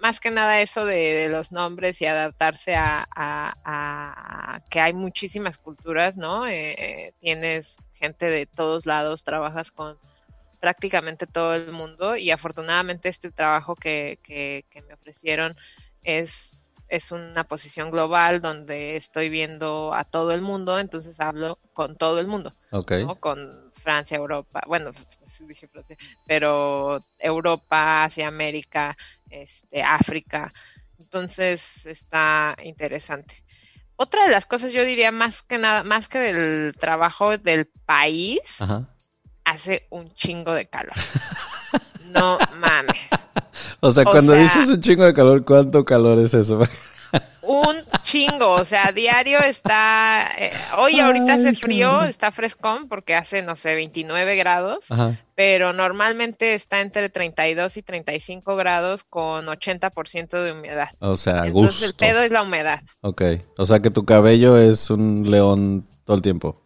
más 0.05 0.21
que 0.21 0.31
nada 0.31 0.61
eso 0.61 0.85
de, 0.85 1.31
los 1.31 1.51
nombres 1.51 2.03
y 2.03 2.05
adaptarse 2.05 2.75
a, 2.77 4.61
que 4.69 4.79
hay 4.79 4.93
muchísimas 4.93 5.57
culturas, 5.57 6.19
¿no? 6.19 6.47
Eh, 6.47 6.73
eh, 6.73 7.12
tienes 7.21 7.79
gente 7.95 8.27
de 8.27 8.45
todos 8.45 8.85
lados, 8.85 9.25
trabajas 9.25 9.73
con 9.73 9.97
prácticamente 10.61 11.27
todo 11.27 11.55
el 11.55 11.73
mundo 11.73 12.17
y 12.17 12.31
afortunadamente 12.33 13.09
este 13.09 13.31
trabajo 13.31 13.77
que, 13.77 14.19
que, 14.23 14.67
que 14.69 14.83
me 14.83 14.93
ofrecieron 14.93 15.57
es, 16.03 16.69
es 16.88 17.11
una 17.11 17.45
posición 17.45 17.90
global 17.90 18.43
donde 18.43 18.97
estoy 18.97 19.31
viendo 19.31 19.95
a 19.95 20.05
todo 20.05 20.33
el 20.33 20.43
mundo, 20.43 20.79
entonces 20.79 21.19
hablo 21.19 21.59
con 21.73 21.97
todo 21.97 22.21
el 22.21 22.27
mundo, 22.27 22.53
Ok. 22.73 22.93
¿no? 23.07 23.17
con 23.17 23.63
Francia, 23.85 24.16
Europa, 24.16 24.62
bueno, 24.66 24.90
dije 25.47 25.68
Francia, 25.68 25.97
pero 26.27 27.05
Europa, 27.18 28.05
Asia, 28.05 28.27
América, 28.27 28.97
este, 29.31 29.83
África, 29.83 30.53
entonces 30.99 31.85
está 31.87 32.57
interesante. 32.64 33.44
Otra 33.97 34.25
de 34.25 34.33
las 34.33 34.47
cosas 34.47 34.73
yo 34.73 34.85
diría 34.85 35.12
más 35.12 35.42
que 35.42 35.59
nada, 35.59 35.85
más 35.85 36.09
que 36.09 36.18
del 36.18 36.73
trabajo 36.81 37.38
del 37.38 37.66
país, 37.87 38.61
Ajá. 38.61 38.88
hace 39.44 39.87
un 39.90 40.12
chingo 40.14 40.53
de 40.53 40.66
calor. 40.66 40.94
No 42.12 42.38
mames. 42.57 42.97
O 43.81 43.90
sea, 43.90 44.03
O 44.05 44.11
cuando 44.11 44.33
sea- 44.33 44.42
dices 44.42 44.68
un 44.70 44.81
chingo 44.81 45.05
de 45.05 45.12
calor, 45.12 45.44
¿cuánto 45.44 45.85
calor 45.85 46.18
es 46.18 46.33
eso? 46.35 46.59
Un 47.42 47.77
chingo, 48.03 48.53
o 48.53 48.64
sea, 48.64 48.90
diario 48.92 49.38
está, 49.40 50.31
eh, 50.38 50.50
hoy 50.79 50.98
ahorita 50.98 51.35
Ay, 51.35 51.40
hace 51.46 51.55
frío, 51.55 52.03
está 52.03 52.33
frescón 52.33 52.88
porque 52.88 53.14
hace, 53.14 53.42
no 53.42 53.55
sé, 53.55 53.74
29 53.74 54.35
grados, 54.37 54.90
Ajá. 54.90 55.18
pero 55.35 55.74
normalmente 55.74 56.55
está 56.55 56.81
entre 56.81 57.11
32 57.11 57.77
y 57.77 57.83
35 57.83 58.57
grados 58.57 59.05
con 59.05 59.44
80% 59.46 60.42
de 60.42 60.53
humedad. 60.53 60.88
O 61.00 61.16
sea, 61.16 61.44
Entonces 61.44 61.83
el 61.83 61.92
gusto. 61.92 61.96
pedo 61.98 62.22
es 62.22 62.31
la 62.33 62.42
humedad. 62.42 62.81
Ok. 63.03 63.22
O 63.59 63.66
sea 63.66 63.81
que 63.81 63.90
tu 63.90 64.05
cabello 64.07 64.57
es 64.57 64.88
un 64.88 65.31
león 65.31 65.87
todo 66.05 66.16
el 66.16 66.22
tiempo. 66.22 66.62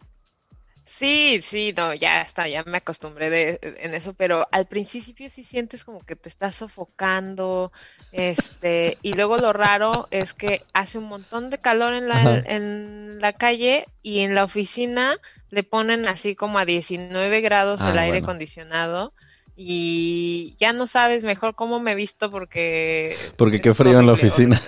Sí, 0.99 1.39
sí, 1.41 1.73
no, 1.77 1.93
ya 1.93 2.21
está, 2.21 2.49
ya 2.49 2.65
me 2.65 2.79
acostumbré 2.79 3.29
de, 3.29 3.59
en 3.61 3.95
eso, 3.95 4.13
pero 4.13 4.45
al 4.51 4.65
principio 4.65 5.29
sí 5.29 5.45
sientes 5.45 5.85
como 5.85 6.05
que 6.05 6.17
te 6.17 6.27
estás 6.27 6.57
sofocando, 6.57 7.71
este, 8.11 8.97
y 9.01 9.13
luego 9.13 9.37
lo 9.37 9.53
raro 9.53 10.09
es 10.11 10.33
que 10.33 10.61
hace 10.73 10.97
un 10.97 11.05
montón 11.05 11.49
de 11.51 11.57
calor 11.57 11.93
en 11.93 12.09
la, 12.09 12.43
en 12.45 13.21
la 13.21 13.31
calle 13.31 13.85
y 14.03 14.19
en 14.19 14.35
la 14.35 14.43
oficina 14.43 15.15
le 15.51 15.63
ponen 15.63 16.05
así 16.05 16.35
como 16.35 16.59
a 16.59 16.65
19 16.65 17.39
grados 17.39 17.79
Ah, 17.81 17.91
el 17.91 17.97
aire 17.97 18.19
bueno. 18.19 18.25
acondicionado 18.25 19.13
y 19.55 20.57
ya 20.59 20.73
no 20.73 20.85
sabes 20.85 21.23
mejor 21.23 21.55
cómo 21.55 21.79
me 21.79 21.93
he 21.93 21.95
visto 21.95 22.29
porque... 22.29 23.15
Porque 23.37 23.61
qué 23.61 23.73
frío 23.73 23.99
en 23.99 24.05
la 24.05 24.13
oficina. 24.13 24.61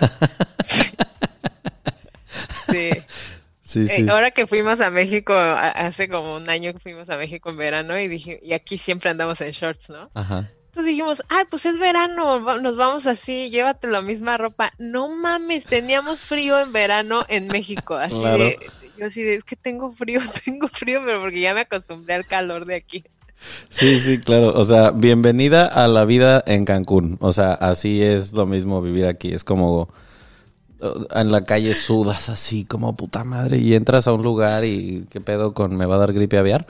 horrible. 2.68 3.04
Sí. 3.72 3.88
Sí, 3.88 4.02
Eh, 4.02 4.10
ahora 4.10 4.30
que 4.30 4.46
fuimos 4.46 4.80
a 4.80 4.90
México, 4.90 5.32
hace 5.34 6.08
como 6.08 6.36
un 6.36 6.48
año 6.50 6.72
que 6.72 6.78
fuimos 6.78 7.08
a 7.10 7.16
México 7.16 7.50
en 7.50 7.56
verano 7.56 7.98
y 7.98 8.08
dije, 8.08 8.38
y 8.42 8.52
aquí 8.52 8.76
siempre 8.78 9.10
andamos 9.10 9.40
en 9.40 9.50
shorts, 9.52 9.88
¿no? 9.90 10.10
Ajá. 10.14 10.50
Entonces 10.66 10.90
dijimos, 10.90 11.22
ay, 11.28 11.44
pues 11.50 11.66
es 11.66 11.78
verano, 11.78 12.40
nos 12.60 12.76
vamos 12.76 13.06
así, 13.06 13.50
llévate 13.50 13.88
la 13.88 14.00
misma 14.00 14.36
ropa. 14.38 14.72
No 14.78 15.08
mames, 15.08 15.64
teníamos 15.66 16.20
frío 16.20 16.58
en 16.60 16.72
verano 16.72 17.24
en 17.28 17.48
México, 17.48 17.94
así 17.94 18.14
Claro. 18.14 18.38
de, 18.44 18.58
yo 18.98 19.06
así 19.06 19.22
de, 19.22 19.34
es 19.36 19.44
que 19.44 19.56
tengo 19.56 19.90
frío, 19.90 20.20
tengo 20.44 20.68
frío, 20.68 21.00
pero 21.04 21.20
porque 21.20 21.40
ya 21.40 21.52
me 21.54 21.60
acostumbré 21.60 22.14
al 22.14 22.26
calor 22.26 22.64
de 22.66 22.76
aquí. 22.76 23.04
Sí, 23.68 23.98
sí, 23.98 24.20
claro. 24.20 24.52
O 24.54 24.64
sea, 24.64 24.92
bienvenida 24.92 25.66
a 25.66 25.88
la 25.88 26.04
vida 26.04 26.42
en 26.46 26.64
Cancún. 26.64 27.16
O 27.20 27.32
sea, 27.32 27.52
así 27.54 28.00
es 28.02 28.32
lo 28.32 28.46
mismo 28.46 28.80
vivir 28.80 29.06
aquí. 29.06 29.32
Es 29.34 29.42
como 29.44 29.92
en 31.14 31.32
la 31.32 31.44
calle 31.44 31.74
sudas 31.74 32.28
así 32.28 32.64
como 32.64 32.96
puta 32.96 33.24
madre 33.24 33.58
y 33.58 33.74
entras 33.74 34.06
a 34.06 34.12
un 34.12 34.22
lugar 34.22 34.64
y 34.64 35.06
qué 35.10 35.20
pedo 35.20 35.54
con 35.54 35.76
me 35.76 35.86
va 35.86 35.96
a 35.96 35.98
dar 35.98 36.12
gripe 36.12 36.38
aviar. 36.38 36.66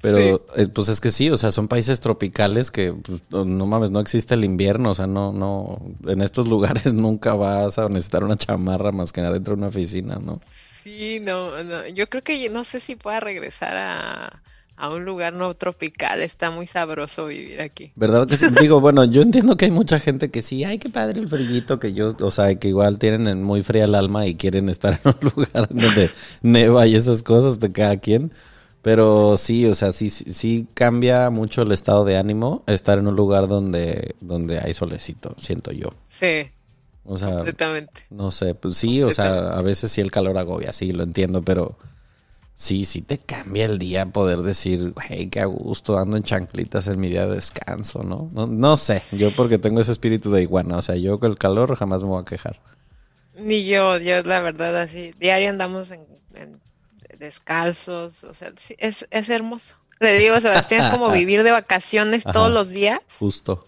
Pero 0.00 0.46
pues 0.72 0.88
es 0.88 1.00
que 1.00 1.10
sí, 1.10 1.28
o 1.28 1.36
sea, 1.36 1.52
son 1.52 1.68
países 1.68 2.00
tropicales 2.00 2.70
que 2.70 2.94
pues, 2.94 3.22
no 3.30 3.66
mames, 3.66 3.90
no 3.90 4.00
existe 4.00 4.32
el 4.32 4.44
invierno, 4.44 4.92
o 4.92 4.94
sea, 4.94 5.06
no 5.06 5.32
no 5.32 5.78
en 6.06 6.22
estos 6.22 6.48
lugares 6.48 6.94
nunca 6.94 7.34
vas 7.34 7.78
a 7.78 7.88
necesitar 7.88 8.24
una 8.24 8.36
chamarra 8.36 8.92
más 8.92 9.12
que 9.12 9.20
adentro 9.20 9.54
de 9.54 9.58
una 9.58 9.68
oficina, 9.68 10.18
¿no? 10.18 10.40
Sí, 10.82 11.20
no, 11.20 11.62
no, 11.62 11.86
yo 11.88 12.08
creo 12.08 12.22
que 12.22 12.48
no 12.48 12.64
sé 12.64 12.80
si 12.80 12.96
pueda 12.96 13.20
regresar 13.20 13.76
a, 13.76 14.42
a 14.80 14.88
un 14.90 15.04
lugar 15.04 15.32
no 15.34 15.52
tropical, 15.54 16.22
está 16.22 16.50
muy 16.50 16.66
sabroso 16.66 17.26
vivir 17.26 17.60
aquí. 17.60 17.92
¿Verdad 17.96 18.26
que 18.26 18.36
sí? 18.36 18.46
Digo, 18.60 18.80
bueno, 18.80 19.04
yo 19.04 19.22
entiendo 19.22 19.56
que 19.56 19.66
hay 19.66 19.70
mucha 19.70 20.00
gente 20.00 20.30
que 20.30 20.42
sí, 20.42 20.64
ay, 20.64 20.78
qué 20.78 20.88
padre 20.88 21.20
el 21.20 21.28
frillito, 21.28 21.78
que 21.78 21.92
yo, 21.92 22.16
o 22.20 22.30
sea, 22.30 22.54
que 22.54 22.68
igual 22.68 22.98
tienen 22.98 23.28
en 23.28 23.42
muy 23.42 23.62
fría 23.62 23.84
el 23.84 23.94
alma 23.94 24.26
y 24.26 24.34
quieren 24.36 24.68
estar 24.68 25.00
en 25.04 25.14
un 25.14 25.32
lugar 25.36 25.68
donde 25.68 26.10
neva 26.42 26.86
y 26.86 26.96
esas 26.96 27.22
cosas 27.22 27.60
de 27.60 27.70
cada 27.72 27.98
quien. 27.98 28.32
Pero 28.82 29.36
sí, 29.36 29.66
o 29.66 29.74
sea, 29.74 29.92
sí, 29.92 30.08
sí, 30.08 30.32
sí 30.32 30.66
cambia 30.72 31.28
mucho 31.28 31.60
el 31.62 31.72
estado 31.72 32.06
de 32.06 32.16
ánimo 32.16 32.62
estar 32.66 32.98
en 32.98 33.06
un 33.08 33.14
lugar 33.14 33.46
donde, 33.46 34.14
donde 34.22 34.58
hay 34.58 34.72
solecito, 34.72 35.34
siento 35.38 35.70
yo. 35.70 35.88
Sí, 36.08 36.50
O 37.04 37.18
sea, 37.18 37.34
completamente. 37.34 37.92
no 38.08 38.30
sé, 38.30 38.54
pues 38.54 38.76
sí, 38.78 39.02
o 39.02 39.12
sea, 39.12 39.50
a 39.50 39.60
veces 39.60 39.92
sí 39.92 40.00
el 40.00 40.10
calor 40.10 40.38
agobia, 40.38 40.72
sí, 40.72 40.92
lo 40.92 41.02
entiendo, 41.02 41.42
pero 41.42 41.76
sí, 42.60 42.84
sí 42.84 43.00
te 43.00 43.16
cambia 43.18 43.64
el 43.64 43.78
día 43.78 44.04
poder 44.06 44.40
decir, 44.42 44.92
hey, 45.08 45.28
qué 45.30 45.40
a 45.40 45.46
gusto, 45.46 45.98
ando 45.98 46.16
en 46.18 46.22
chanclitas 46.24 46.86
en 46.88 47.00
mi 47.00 47.08
día 47.08 47.26
de 47.26 47.36
descanso, 47.36 48.02
¿no? 48.02 48.28
No, 48.34 48.46
no 48.46 48.76
sé, 48.76 49.02
yo 49.12 49.30
porque 49.34 49.58
tengo 49.58 49.80
ese 49.80 49.92
espíritu 49.92 50.30
de 50.30 50.42
iguana, 50.42 50.76
o 50.76 50.82
sea, 50.82 50.96
yo 50.96 51.18
con 51.18 51.30
el 51.30 51.38
calor 51.38 51.74
jamás 51.76 52.02
me 52.02 52.10
voy 52.10 52.20
a 52.22 52.24
quejar. 52.26 52.60
Ni 53.34 53.64
yo, 53.66 53.96
yo 53.98 54.20
la 54.22 54.40
verdad 54.40 54.76
así, 54.78 55.12
diario 55.18 55.48
andamos 55.50 55.90
en, 55.90 56.06
en 56.34 56.60
descalzos, 57.18 58.24
o 58.24 58.34
sea, 58.34 58.52
sí, 58.58 58.74
es, 58.78 59.06
es 59.10 59.28
hermoso. 59.30 59.76
Le 60.00 60.18
digo 60.18 60.34
a 60.34 60.40
Sebastián, 60.40 60.82
es 60.82 60.88
como 60.88 61.10
vivir 61.12 61.42
de 61.42 61.50
vacaciones 61.52 62.26
Ajá. 62.26 62.32
todos 62.34 62.50
los 62.52 62.70
días, 62.70 63.00
Justo. 63.18 63.64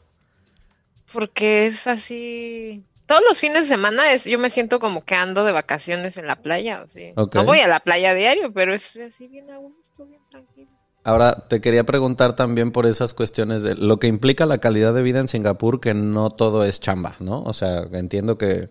porque 1.12 1.66
es 1.66 1.87
así, 1.87 2.85
todos 3.12 3.25
los 3.29 3.40
fines 3.40 3.64
de 3.64 3.68
semana 3.68 4.11
es, 4.12 4.25
yo 4.25 4.38
me 4.38 4.48
siento 4.48 4.81
como 4.81 5.05
que 5.05 5.14
ando 5.14 5.44
de 5.44 5.53
vacaciones 5.53 6.16
en 6.16 6.27
la 6.27 6.37
playa, 6.37 6.81
así. 6.81 7.12
Ok. 7.14 7.35
No 7.35 7.44
voy 7.44 7.61
a 7.61 7.68
la 7.68 7.81
playa 7.81 8.14
diario, 8.14 8.55
pero 8.55 8.72
es 8.72 8.96
así 8.96 9.29
bien 9.29 9.51
a 9.51 9.59
gusto, 9.59 10.07
bien 10.07 10.22
tranquilo. 10.31 10.70
Ahora, 11.05 11.46
te 11.46 11.61
quería 11.61 11.85
preguntar 11.85 12.35
también 12.35 12.70
por 12.70 12.87
esas 12.87 13.12
cuestiones 13.12 13.62
de 13.62 13.75
lo 13.75 13.98
que 13.98 14.07
implica 14.07 14.46
la 14.46 14.59
calidad 14.59 14.94
de 14.94 15.03
vida 15.03 15.20
en 15.20 15.29
Singapur, 15.29 15.79
que 15.79 15.92
no 15.92 16.31
todo 16.31 16.64
es 16.64 16.81
chamba, 16.81 17.14
¿no? 17.20 17.42
O 17.42 17.53
sea, 17.53 17.83
entiendo 17.92 18.38
que 18.38 18.70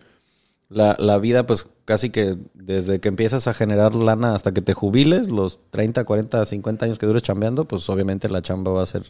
la, 0.68 0.96
la 0.98 1.18
vida, 1.18 1.46
pues 1.46 1.68
casi 1.84 2.10
que 2.10 2.36
desde 2.54 2.98
que 2.98 3.10
empiezas 3.10 3.46
a 3.46 3.54
generar 3.54 3.94
lana 3.94 4.34
hasta 4.34 4.52
que 4.52 4.60
te 4.60 4.74
jubiles, 4.74 5.28
los 5.28 5.60
30, 5.70 6.02
40, 6.04 6.44
50 6.46 6.84
años 6.84 6.98
que 6.98 7.06
dures 7.06 7.22
chambeando, 7.22 7.66
pues 7.66 7.88
obviamente 7.88 8.28
la 8.28 8.42
chamba 8.42 8.72
va 8.72 8.82
a 8.82 8.86
ser 8.86 9.04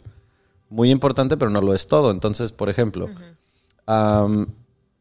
muy 0.69 0.91
importante, 0.91 1.37
pero 1.37 1.49
no 1.49 1.59
lo 1.59 1.73
es 1.73 1.87
todo. 1.87 2.11
Entonces, 2.11 2.51
por 2.51 2.69
ejemplo, 2.69 3.09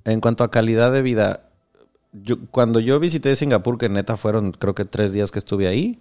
en 0.04 0.20
cuanto 0.20 0.44
a 0.44 0.50
calidad 0.50 0.92
de 0.92 1.02
vida, 1.02 1.50
yo, 2.12 2.36
cuando 2.50 2.80
yo 2.80 3.00
visité 3.00 3.34
Singapur, 3.36 3.78
que 3.78 3.88
neta 3.88 4.16
fueron 4.16 4.52
creo 4.52 4.74
que 4.74 4.84
tres 4.84 5.12
días 5.12 5.30
que 5.30 5.38
estuve 5.38 5.68
ahí, 5.68 6.00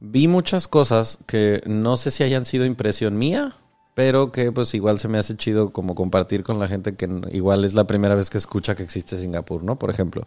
vi 0.00 0.28
muchas 0.28 0.68
cosas 0.68 1.18
que 1.26 1.62
no 1.66 1.96
sé 1.96 2.10
si 2.10 2.24
hayan 2.24 2.44
sido 2.44 2.64
impresión 2.64 3.18
mía, 3.18 3.56
pero 3.94 4.30
que 4.32 4.52
pues 4.52 4.74
igual 4.74 4.98
se 4.98 5.08
me 5.08 5.18
hace 5.18 5.36
chido 5.36 5.72
como 5.72 5.94
compartir 5.94 6.44
con 6.44 6.58
la 6.58 6.68
gente 6.68 6.94
que 6.94 7.08
igual 7.32 7.64
es 7.64 7.74
la 7.74 7.84
primera 7.84 8.14
vez 8.14 8.30
que 8.30 8.38
escucha 8.38 8.76
que 8.76 8.84
existe 8.84 9.16
Singapur, 9.16 9.64
¿no? 9.64 9.78
Por 9.78 9.90
ejemplo. 9.90 10.26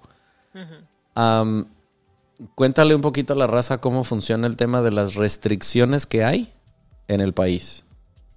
Cuéntale 2.55 2.95
un 2.95 3.01
poquito 3.01 3.33
a 3.33 3.35
la 3.35 3.47
raza 3.47 3.79
cómo 3.79 4.03
funciona 4.03 4.47
el 4.47 4.57
tema 4.57 4.81
de 4.81 4.91
las 4.91 5.15
restricciones 5.15 6.05
que 6.05 6.23
hay 6.23 6.53
en 7.07 7.21
el 7.21 7.33
país. 7.33 7.85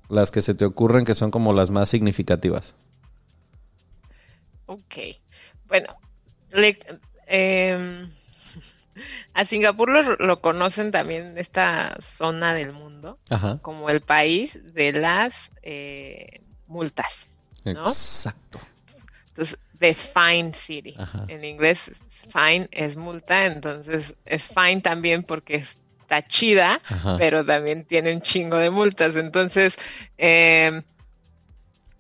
Las 0.09 0.31
que 0.31 0.43
se 0.43 0.55
te 0.55 0.65
ocurren 0.65 1.05
que 1.05 1.15
son 1.15 1.31
como 1.31 1.53
las 1.53 1.71
más 1.71 1.89
significativas. 1.89 2.75
Ok, 4.67 4.95
bueno, 5.67 5.97
le- 6.53 6.79
em, 7.27 8.11
a 9.35 9.45
Singapur 9.45 9.89
lo, 9.91 10.17
lo 10.17 10.41
conocen 10.41 10.91
también 10.91 11.37
esta 11.39 11.97
zona 12.01 12.55
del 12.55 12.73
mundo 12.73 13.19
Ajá. 13.31 13.59
como 13.63 13.91
el 13.91 14.01
país 14.01 14.59
de 14.75 14.93
las 14.93 15.51
eh, 15.63 16.41
multas, 16.67 17.29
¿no? 17.65 17.83
Exacto. 17.83 18.61
Entonces, 19.29 19.59
the 19.81 19.95
fine 19.95 20.53
city. 20.55 20.95
Ajá. 20.97 21.25
En 21.29 21.45
inglés, 21.45 21.91
fine 22.09 22.69
es 22.71 22.97
multa, 22.97 23.47
entonces 23.47 24.15
es 24.25 24.49
fine 24.49 24.81
también 24.81 25.25
porque 25.25 25.57
está 25.57 26.23
chida, 26.23 26.81
Ajá. 26.89 27.17
pero 27.19 27.45
también 27.45 27.85
tiene 27.85 28.15
un 28.15 28.21
chingo 28.23 28.57
de 28.59 28.71
multas. 28.71 29.17
Entonces, 29.17 29.77
eh, 30.17 30.83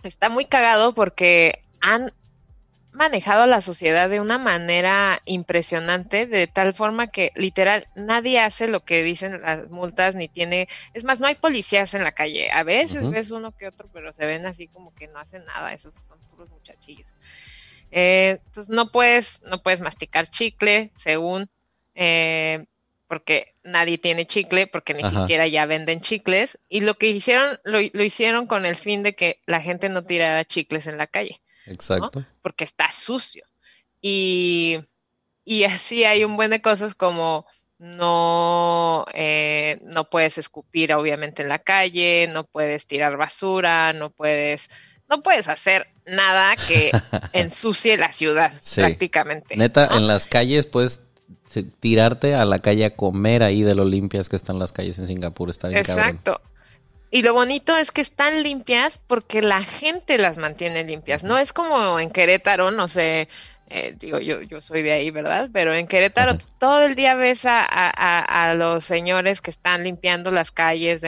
está 0.04 0.28
muy 0.28 0.44
cagado 0.46 0.94
porque 0.94 1.64
han 1.80 2.12
manejado 2.94 3.42
a 3.42 3.46
la 3.46 3.60
sociedad 3.60 4.08
de 4.08 4.20
una 4.20 4.38
manera 4.38 5.20
impresionante, 5.24 6.26
de 6.26 6.46
tal 6.46 6.72
forma 6.72 7.08
que 7.08 7.32
literal 7.34 7.86
nadie 7.94 8.40
hace 8.40 8.68
lo 8.68 8.84
que 8.84 9.02
dicen 9.02 9.42
las 9.42 9.68
multas, 9.70 10.14
ni 10.14 10.28
tiene, 10.28 10.68
es 10.94 11.04
más, 11.04 11.20
no 11.20 11.26
hay 11.26 11.34
policías 11.34 11.94
en 11.94 12.04
la 12.04 12.12
calle. 12.12 12.50
A 12.50 12.62
veces 12.62 13.10
ves 13.10 13.30
uno 13.30 13.52
que 13.52 13.66
otro, 13.66 13.88
pero 13.92 14.12
se 14.12 14.26
ven 14.26 14.46
así 14.46 14.68
como 14.68 14.94
que 14.94 15.08
no 15.08 15.18
hacen 15.18 15.44
nada, 15.44 15.72
esos 15.72 15.94
son 15.94 16.18
puros 16.30 16.48
muchachillos. 16.50 17.12
Eh, 17.90 18.40
entonces 18.46 18.74
no 18.74 18.90
puedes, 18.90 19.42
no 19.42 19.62
puedes 19.62 19.80
masticar 19.80 20.28
chicle, 20.28 20.90
según 20.94 21.48
eh, 21.94 22.64
porque 23.06 23.54
nadie 23.62 23.98
tiene 23.98 24.26
chicle, 24.26 24.66
porque 24.66 24.94
ni 24.94 25.08
siquiera 25.08 25.46
ya 25.46 25.66
venden 25.66 26.00
chicles, 26.00 26.58
y 26.68 26.80
lo 26.80 26.94
que 26.94 27.08
hicieron, 27.08 27.60
lo, 27.62 27.80
hicieron 27.80 28.46
con 28.46 28.66
el 28.66 28.76
fin 28.76 29.02
de 29.02 29.14
que 29.14 29.40
la 29.46 29.60
gente 29.60 29.88
no 29.88 30.04
tirara 30.04 30.44
chicles 30.44 30.86
en 30.86 30.98
la 30.98 31.06
calle. 31.06 31.40
Exacto. 31.66 32.24
Porque 32.42 32.64
está 32.64 32.90
sucio. 32.92 33.44
Y, 34.00 34.78
y 35.44 35.64
así 35.64 36.04
hay 36.04 36.24
un 36.24 36.36
buen 36.36 36.50
de 36.50 36.60
cosas 36.62 36.94
como 36.94 37.46
no, 37.78 39.04
eh, 39.12 39.78
no 39.82 40.08
puedes 40.08 40.38
escupir 40.38 40.94
obviamente 40.94 41.42
en 41.42 41.48
la 41.48 41.58
calle, 41.58 42.28
no 42.32 42.44
puedes 42.44 42.86
tirar 42.86 43.16
basura, 43.16 43.92
no 43.92 44.10
puedes, 44.10 44.68
no 45.08 45.22
puedes 45.22 45.48
hacer 45.48 45.86
nada 46.06 46.56
que 46.56 46.90
ensucie 47.32 47.96
la 47.96 48.12
ciudad 48.12 48.52
prácticamente. 48.74 49.56
Neta, 49.56 49.88
en 49.92 50.06
las 50.06 50.26
calles 50.26 50.66
puedes 50.66 51.00
tirarte 51.80 52.34
a 52.34 52.44
la 52.44 52.60
calle 52.60 52.84
a 52.84 52.90
comer 52.90 53.42
ahí 53.42 53.62
de 53.62 53.74
lo 53.74 53.84
limpias 53.84 54.28
que 54.28 54.36
están 54.36 54.58
las 54.58 54.72
calles 54.72 54.98
en 54.98 55.06
Singapur, 55.06 55.50
está 55.50 55.68
bien 55.68 55.80
Exacto. 55.80 56.40
Y 57.14 57.22
lo 57.22 57.32
bonito 57.32 57.76
es 57.76 57.92
que 57.92 58.00
están 58.00 58.42
limpias 58.42 58.98
porque 59.06 59.40
la 59.40 59.62
gente 59.62 60.18
las 60.18 60.36
mantiene 60.36 60.82
limpias. 60.82 61.22
No 61.22 61.38
es 61.38 61.52
como 61.52 62.00
en 62.00 62.10
Querétaro, 62.10 62.72
no 62.72 62.88
sé, 62.88 63.28
eh, 63.76 63.96
digo, 63.98 64.20
yo, 64.20 64.40
yo 64.40 64.60
soy 64.60 64.82
de 64.82 64.92
ahí, 64.92 65.10
¿verdad? 65.10 65.50
Pero 65.52 65.74
en 65.74 65.88
Querétaro 65.88 66.38
todo 66.60 66.84
el 66.84 66.94
día 66.94 67.16
ves 67.16 67.44
a, 67.44 67.64
a, 67.64 68.54
los 68.54 68.84
señores 68.84 69.40
que 69.40 69.50
están 69.50 69.82
limpiando 69.82 70.30
las 70.30 70.52
calles 70.52 71.02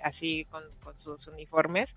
así 0.00 0.46
con, 0.48 0.62
sus 0.94 1.26
uniformes 1.26 1.96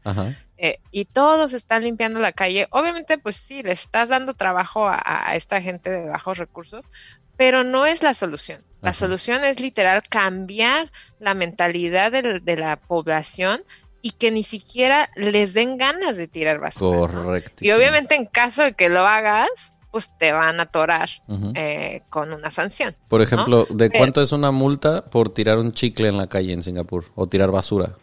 eh, 0.58 0.80
y 0.90 1.06
todos 1.06 1.54
están 1.54 1.84
limpiando 1.84 2.20
la 2.20 2.32
calle. 2.32 2.68
Obviamente, 2.72 3.20
pues 3.20 3.36
sí, 3.36 3.62
le 3.62 3.74
estás 3.74 4.10
dando 4.10 4.34
trabajo 4.34 4.90
a, 4.90 5.36
esta 5.36 5.62
gente 5.62 5.92
de 5.92 6.08
bajos 6.08 6.40
recursos, 6.40 6.90
pero 7.38 7.64
no 7.64 7.86
es 7.86 8.02
la 8.02 8.16
solución. 8.16 8.64
La 8.82 8.94
solución 8.94 9.44
es 9.44 9.60
literal 9.60 10.02
cambiar 10.10 10.92
la 11.20 11.36
mentalidad 11.36 12.12
de, 12.12 12.40
de 12.40 12.58
la 12.58 12.78
población 12.78 13.62
y 14.02 14.12
que 14.12 14.32
ni 14.32 14.42
siquiera 14.42 15.12
les 15.16 15.54
den 15.54 15.78
ganas 15.78 16.18
de 16.18 16.28
tirar 16.28 16.58
basura. 16.58 16.98
Correcto. 16.98 17.64
Y 17.64 17.70
obviamente 17.72 18.16
en 18.16 18.26
caso 18.26 18.64
de 18.64 18.74
que 18.74 18.90
lo 18.90 19.06
hagas, 19.06 19.74
pues 19.92 20.18
te 20.18 20.32
van 20.32 20.60
a 20.60 20.64
atorar 20.64 21.10
eh, 21.56 22.02
con 22.10 22.34
una 22.34 22.52
sanción. 22.52 22.96
Por 23.08 23.22
ejemplo, 23.22 23.66
¿de 23.70 23.90
cuánto 23.90 24.22
es 24.22 24.32
una 24.32 24.52
multa 24.52 25.06
por 25.06 25.30
tirar 25.30 25.58
un 25.58 25.72
chicle 25.72 26.08
en 26.10 26.18
la 26.18 26.28
calle 26.28 26.54
en 26.54 26.62
Singapur 26.62 27.06
o 27.16 27.28
tirar 27.28 27.52
basura? 27.52 27.94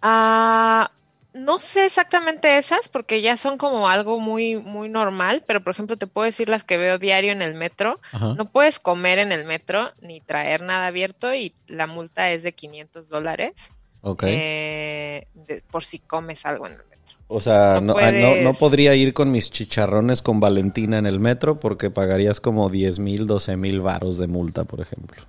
Ah, 0.00 0.90
no 1.34 1.58
sé 1.58 1.86
exactamente 1.86 2.58
esas 2.58 2.88
porque 2.88 3.22
ya 3.22 3.36
son 3.36 3.58
como 3.58 3.88
algo 3.88 4.18
muy 4.18 4.56
muy 4.56 4.88
normal, 4.88 5.44
pero 5.46 5.62
por 5.62 5.72
ejemplo 5.72 5.96
te 5.96 6.06
puedo 6.06 6.24
decir 6.24 6.48
las 6.48 6.64
que 6.64 6.76
veo 6.76 6.98
diario 6.98 7.32
en 7.32 7.42
el 7.42 7.54
metro. 7.54 8.00
No 8.36 8.50
puedes 8.50 8.78
comer 8.78 9.18
en 9.18 9.32
el 9.32 9.44
metro 9.44 9.92
ni 10.00 10.20
traer 10.20 10.62
nada 10.62 10.86
abierto 10.86 11.34
y 11.34 11.54
la 11.66 11.86
multa 11.86 12.30
es 12.30 12.42
de 12.42 12.52
500 12.52 13.08
dólares. 13.08 13.52
Ok. 14.00 14.24
Eh, 14.26 15.26
por 15.70 15.84
si 15.84 15.98
comes 15.98 16.46
algo 16.46 16.66
en 16.66 16.72
el 16.72 16.78
metro. 16.78 16.97
O 17.30 17.42
sea, 17.42 17.76
ah, 17.76 17.80
no, 17.82 17.94
no, 17.94 18.54
podría 18.54 18.94
ir 18.94 19.12
con 19.12 19.30
mis 19.30 19.50
chicharrones 19.50 20.22
con 20.22 20.40
Valentina 20.40 20.96
en 20.96 21.04
el 21.04 21.20
metro 21.20 21.60
porque 21.60 21.90
pagarías 21.90 22.40
como 22.40 22.70
10 22.70 23.00
mil, 23.00 23.26
12 23.26 23.58
mil 23.58 23.82
varos 23.82 24.16
de 24.16 24.26
multa, 24.26 24.64
por 24.64 24.80
ejemplo. 24.80 25.22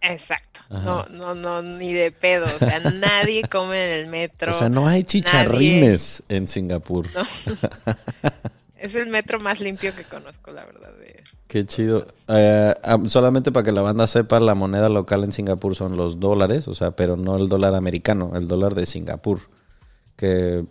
Exacto. 0.00 0.60
No, 0.70 1.04
no, 1.06 1.34
no, 1.34 1.62
ni 1.62 1.92
de 1.92 2.12
pedo. 2.12 2.44
O 2.44 2.58
sea, 2.58 2.80
nadie 2.94 3.42
come 3.42 3.84
en 3.84 4.00
el 4.00 4.06
metro. 4.06 4.52
O 4.52 4.54
sea, 4.54 4.70
no 4.70 4.86
hay 4.86 5.04
chicharrines 5.04 6.22
en 6.30 6.48
Singapur. 6.48 7.08
es 8.78 8.94
el 8.94 9.08
metro 9.08 9.38
más 9.38 9.60
limpio 9.60 9.94
que 9.94 10.04
conozco, 10.04 10.50
la 10.50 10.64
verdad. 10.64 10.90
Qué 11.46 11.66
chido. 11.66 12.06
Eh, 12.26 12.74
solamente 13.06 13.52
para 13.52 13.64
que 13.64 13.72
la 13.72 13.82
banda 13.82 14.06
sepa, 14.06 14.40
la 14.40 14.54
moneda 14.54 14.88
local 14.88 15.24
en 15.24 15.32
Singapur 15.32 15.74
son 15.76 15.96
los 15.96 16.18
dólares, 16.18 16.68
o 16.68 16.74
sea, 16.74 16.92
pero 16.92 17.16
no 17.16 17.36
el 17.36 17.48
dólar 17.48 17.74
americano, 17.74 18.32
el 18.34 18.48
dólar 18.48 18.74
de 18.74 18.86
Singapur. 18.86 19.40
Que 20.16 20.64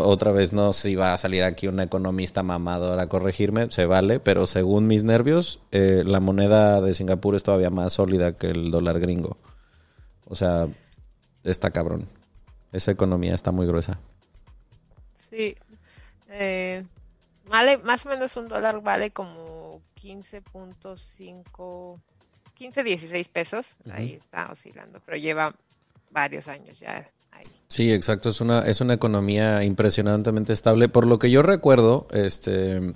otra 0.00 0.32
vez 0.32 0.52
no 0.52 0.72
si 0.72 0.94
va 0.94 1.12
a 1.12 1.18
salir 1.18 1.44
aquí 1.44 1.68
un 1.68 1.80
economista 1.80 2.42
mamador 2.42 2.98
a 2.98 3.08
corregirme, 3.08 3.70
se 3.70 3.86
vale, 3.86 4.20
pero 4.20 4.46
según 4.46 4.86
mis 4.86 5.04
nervios, 5.04 5.60
eh, 5.70 6.02
la 6.06 6.20
moneda 6.20 6.80
de 6.80 6.94
Singapur 6.94 7.34
es 7.34 7.42
todavía 7.42 7.70
más 7.70 7.92
sólida 7.92 8.36
que 8.36 8.48
el 8.48 8.70
dólar 8.70 9.00
gringo. 9.00 9.36
O 10.24 10.34
sea, 10.34 10.68
está 11.44 11.70
cabrón. 11.70 12.08
Esa 12.72 12.90
economía 12.90 13.34
está 13.34 13.52
muy 13.52 13.66
gruesa. 13.66 14.00
Sí. 15.30 15.56
Eh, 16.30 16.84
vale, 17.46 17.76
más 17.78 18.06
o 18.06 18.08
menos 18.08 18.36
un 18.38 18.48
dólar 18.48 18.80
vale 18.80 19.10
como 19.10 19.82
15.5, 20.00 22.00
15, 22.54 22.82
16 22.82 23.28
pesos. 23.28 23.76
Ahí 23.90 24.14
está 24.14 24.50
oscilando, 24.50 25.00
pero 25.04 25.18
lleva 25.18 25.54
varios 26.10 26.48
años 26.48 26.80
ya 26.80 27.10
Sí, 27.68 27.90
exacto. 27.90 28.28
Es 28.28 28.42
una, 28.42 28.60
es 28.60 28.82
una 28.82 28.92
economía 28.92 29.64
impresionantemente 29.64 30.52
estable. 30.52 30.90
Por 30.90 31.06
lo 31.06 31.18
que 31.18 31.30
yo 31.30 31.42
recuerdo, 31.42 32.06
este, 32.12 32.94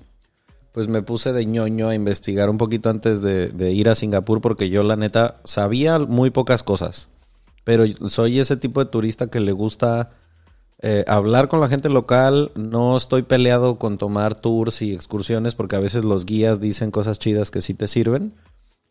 pues 0.73 0.89
me 0.89 1.01
puse 1.01 1.33
de 1.33 1.47
ñoño 1.47 1.89
a 1.89 1.95
investigar 1.95 2.51
un 2.51 2.59
poquito 2.59 2.91
antes 2.91 3.23
de, 3.23 3.73
ir 3.73 3.89
a 3.89 3.95
Singapur 3.95 4.43
porque 4.43 4.69
yo 4.69 4.83
la 4.83 4.97
neta 4.97 5.41
sabía 5.45 5.99
muy 5.99 6.29
pocas 6.29 6.63
cosas. 6.63 7.09
Pero 7.65 7.85
soy 8.09 8.39
ese 8.39 8.59
tipo 8.59 8.85
de 8.85 8.91
turista 8.91 9.29
que 9.29 9.41
le 9.41 9.53
gusta 9.53 10.11
eh, 10.83 11.07
hablar 11.09 11.49
con 11.49 11.61
la 11.61 11.69
gente 11.69 11.89
local. 11.89 12.53
No 12.55 12.99
estoy 12.99 13.23
peleado 13.23 13.79
con 13.79 13.97
tomar 13.97 14.35
tours 14.35 14.83
y 14.83 14.93
excursiones 14.93 15.55
porque 15.55 15.77
a 15.77 15.81
veces 15.81 16.05
los 16.05 16.27
guías 16.27 16.61
dicen 16.61 16.91
cosas 16.91 17.19
chidas 17.19 17.51
que 17.51 17.63
sí 17.63 17.73
te 17.73 17.87
sirven. 17.87 18.35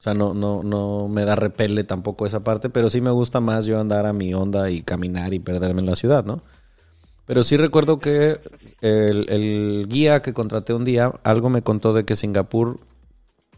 O 0.06 0.08
sea, 0.08 0.14
no, 0.14 0.36
no, 0.36 0.62
no 0.62 1.08
me 1.08 1.26
da 1.26 1.36
repele 1.36 1.84
tampoco 1.84 2.28
esa 2.28 2.44
parte, 2.44 2.70
pero 2.70 2.92
sí 2.92 3.02
me 3.02 3.10
gusta 3.10 3.40
más 3.40 3.66
yo 3.66 3.80
andar 3.80 4.06
a 4.06 4.14
mi 4.14 4.36
onda 4.36 4.70
y 4.70 4.84
caminar 4.84 5.34
y 5.34 5.40
perderme 5.40 5.82
en 5.82 5.88
la 5.88 5.96
ciudad, 5.96 6.24
¿no? 6.24 6.44
Pero 7.26 7.44
sí 7.44 7.58
recuerdo 7.58 7.98
que 7.98 8.40
el, 8.82 9.88
guía 9.90 10.22
que 10.22 10.32
contraté 10.32 10.76
un 10.76 10.86
día, 10.86 11.12
algo 11.24 11.50
me 11.50 11.64
contó 11.64 11.92
de 11.92 12.06
que 12.06 12.16
Singapur, 12.16 12.82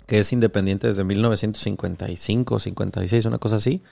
que 0.05 0.19
es 0.19 0.31
independiente 0.31 0.87
desde 0.87 1.03
1955, 1.03 2.59
56, 2.61 3.25
una 3.25 3.39
cosa 3.39 3.57
así, 3.57 3.83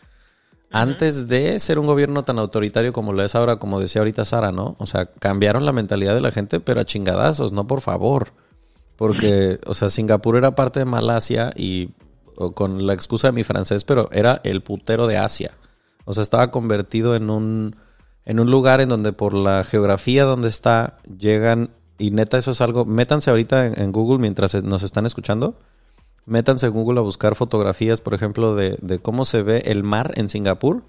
antes 0.72 1.28
de 1.28 1.60
ser 1.60 1.78
un 1.78 1.88
gobierno 1.88 2.24
tan 2.24 2.40
autoritario 2.40 2.94
como 2.94 3.12
lo 3.12 3.22
es 3.26 3.36
ahora, 3.36 3.58
como 3.58 3.82
decía 3.82 4.00
ahorita 4.00 4.24
Sara, 4.24 4.54
¿no? 4.54 4.78
O 4.80 4.86
sea, 4.86 5.08
cambiaron 5.08 5.66
la 5.66 5.74
mentalidad 5.74 6.16
de 6.16 6.22
la 6.22 6.32
gente, 6.32 6.62
pero 6.62 6.80
a 6.80 6.86
chingadazos, 6.86 7.52
no 7.52 7.68
por 7.68 7.82
favor. 7.82 8.30
Porque, 8.96 9.60
o 9.66 9.74
sea, 9.74 9.90
Singapur 9.90 10.38
era 10.38 10.56
parte 10.56 10.80
de 10.80 10.86
Malasia 10.86 11.52
y 11.54 11.90
con 12.54 12.86
la 12.86 12.94
excusa 12.94 13.28
de 13.28 13.34
mi 13.34 13.44
francés, 13.44 13.84
pero 13.84 14.10
era 14.12 14.42
el 14.44 14.62
putero 14.62 15.08
de 15.08 15.18
Asia. 15.18 15.52
O 16.06 16.14
sea, 16.14 16.24
estaba 16.24 16.52
convertido 16.52 17.16
en 17.16 17.30
un, 17.30 17.76
en 18.26 18.40
un 18.40 18.52
lugar 18.52 18.82
en 18.82 18.90
donde 18.90 19.14
por 19.14 19.34
la 19.34 19.64
geografía 19.64 20.24
donde 20.26 20.50
está, 20.50 20.98
llegan, 21.18 21.72
y 21.98 22.12
neta 22.12 22.38
eso 22.38 22.52
es 22.52 22.62
algo, 22.62 22.86
métanse 22.86 23.30
ahorita 23.30 23.68
en, 23.68 23.92
Google 23.92 24.20
mientras 24.20 24.54
nos 24.64 24.84
están 24.84 25.06
escuchando, 25.06 25.56
métanse 26.26 26.68
en 26.68 26.74
Google 26.74 27.00
a 27.00 27.04
buscar 27.04 27.36
fotografías, 27.36 28.02
por 28.02 28.14
ejemplo, 28.14 28.56
de, 28.56 28.78
de, 28.82 29.00
cómo 29.00 29.26
se 29.26 29.42
ve 29.42 29.64
el 29.66 29.84
mar 29.84 30.14
en 30.16 30.30
Singapur. 30.30 30.84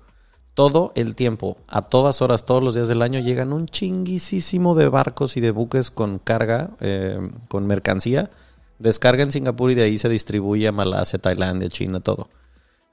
Todo 0.54 0.92
el 0.94 1.14
tiempo, 1.14 1.58
a 1.68 1.82
todas 1.82 2.22
horas, 2.22 2.46
todos 2.46 2.64
los 2.64 2.74
días 2.74 2.88
del 2.88 3.02
año, 3.02 3.20
llegan 3.20 3.52
un 3.52 3.66
chinguisísimo 3.66 4.74
de 4.74 4.88
barcos 4.88 5.36
y 5.36 5.42
de 5.42 5.50
buques 5.50 5.90
con 5.90 6.18
carga, 6.18 6.70
eh, 6.80 7.18
con 7.48 7.66
mercancía 7.66 8.30
descarga 8.78 9.22
en 9.22 9.30
Singapur 9.30 9.70
y 9.70 9.74
de 9.74 9.84
ahí 9.84 9.98
se 9.98 10.08
distribuye 10.08 10.68
a 10.68 10.72
Malasia, 10.72 11.18
Tailandia, 11.18 11.68
China, 11.68 12.00
todo. 12.00 12.28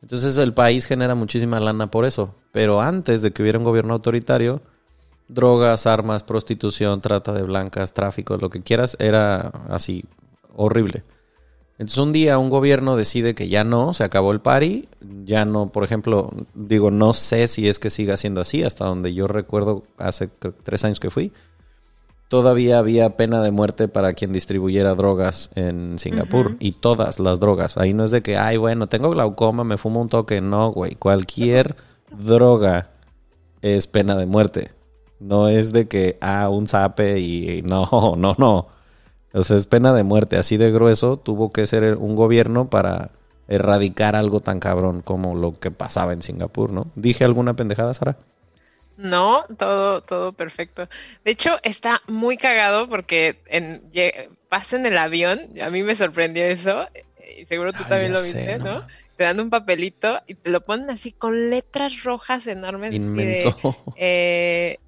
Entonces 0.02 0.38
el 0.38 0.54
país 0.54 0.86
genera 0.86 1.15
muchísima 1.15 1.60
lana 1.60 1.89
por 1.89 2.06
eso. 2.06 2.36
Pero 2.52 2.82
antes 2.82 3.22
de 3.22 3.32
que 3.32 3.41
hubiera 3.41 3.58
un 3.58 3.63
gobierno 3.63 3.93
autoritario, 3.93 4.62
drogas, 5.28 5.88
armas, 5.88 6.24
prostitución, 6.24 7.02
trata 7.02 7.32
de 7.34 7.43
blancas, 7.43 7.93
tráfico, 7.93 8.38
lo 8.38 8.50
que 8.50 8.62
quieras, 8.62 8.98
era 9.00 9.47
así 9.70 10.05
horrible. 10.55 11.03
Entonces 11.80 11.97
un 11.97 12.14
día 12.14 12.38
un 12.38 12.49
gobierno 12.49 12.95
decide 12.95 13.34
que 13.34 13.47
ya 13.47 13.64
no, 13.64 13.93
se 13.93 14.03
acabó 14.03 14.32
el 14.32 14.41
pari, 14.41 14.88
ya 15.26 15.43
no, 15.43 15.72
por 15.72 15.84
ejemplo, 15.84 16.32
digo, 16.53 16.91
no 16.91 17.14
sé 17.14 17.47
si 17.47 17.68
es 17.68 17.80
que 17.80 17.89
siga 17.89 18.16
siendo 18.16 18.41
así, 18.41 18.64
hasta 18.64 18.86
donde 18.86 19.14
yo 19.14 19.28
recuerdo 19.28 19.84
hace 19.97 20.30
tres 20.64 20.86
años 20.86 20.99
que 20.99 21.10
fui, 21.10 21.32
todavía 22.28 22.80
había 22.80 23.15
pena 23.17 23.41
de 23.41 23.51
muerte 23.51 23.88
para 23.88 24.13
quien 24.13 24.34
distribuyera 24.34 24.95
drogas 24.95 25.49
en 25.55 25.99
Singapur. 25.99 26.57
Y 26.59 26.74
todas 26.74 27.19
las 27.19 27.39
drogas. 27.39 27.78
Ahí 27.78 27.93
no 27.93 28.03
es 28.05 28.11
de 28.11 28.21
que, 28.21 28.38
ay, 28.38 28.57
bueno, 28.57 28.88
tengo 28.88 29.09
glaucoma, 29.11 29.63
me 29.63 29.78
fumo 29.78 30.01
un 30.01 30.09
toque. 30.09 30.41
No, 30.41 30.71
güey. 30.71 30.95
Cualquier 30.95 31.76
droga 32.11 32.89
es 33.61 33.88
pena 33.88 34.15
de 34.15 34.26
muerte. 34.26 34.71
No 35.19 35.47
es 35.47 35.71
de 35.71 35.88
que, 35.88 36.17
ah, 36.21 36.49
un 36.49 36.67
zape 36.67 37.19
y 37.19 37.61
no, 37.61 37.88
no, 38.17 38.36
no. 38.38 38.67
O 39.34 39.43
sea, 39.43 39.57
es 39.57 39.67
pena 39.67 39.93
de 39.93 40.03
muerte. 40.03 40.38
Así 40.38 40.57
de 40.57 40.71
grueso 40.71 41.17
tuvo 41.17 41.51
que 41.51 41.65
ser 41.65 41.95
un 41.97 42.15
gobierno 42.15 42.69
para 42.69 43.11
erradicar 43.47 44.15
algo 44.15 44.39
tan 44.39 44.59
cabrón 44.59 45.01
como 45.01 45.36
lo 45.36 45.59
que 45.59 45.71
pasaba 45.71 46.13
en 46.13 46.21
Singapur, 46.21 46.71
¿no? 46.71 46.88
¿Dije 46.95 47.24
alguna 47.24 47.55
pendejada, 47.55 47.93
Sara? 47.93 48.17
No, 48.96 49.44
todo, 49.58 50.02
todo 50.02 50.34
perfecto. 50.34 50.88
De 51.24 51.32
hecho, 51.32 51.60
está 51.64 52.02
muy 52.08 52.38
cagado 52.38 52.88
porque 52.88 53.41
en, 53.48 53.89
pasa 54.50 54.78
en 54.78 54.86
el 54.86 54.98
avión, 54.98 55.39
a 55.62 55.70
mí 55.70 55.82
me 55.82 55.96
sorprendió 55.96 56.46
eso, 56.46 56.88
y 57.38 57.46
seguro 57.46 57.74
tú 57.74 57.84
también 57.86 58.14
lo 58.14 58.22
viste, 58.22 58.60
¿no? 58.60 58.82
te 59.16 59.24
dan 59.24 59.39
un 59.39 59.50
papelito 59.50 60.22
y 60.28 60.36
te 60.36 60.50
lo 60.50 60.62
ponen 60.62 60.89
así 60.89 61.12
con 61.12 61.50
letras 61.50 62.04
rojas 62.04 62.48
enormes. 62.48 62.96
Inmenso. 62.96 63.56
eh, 63.96 64.80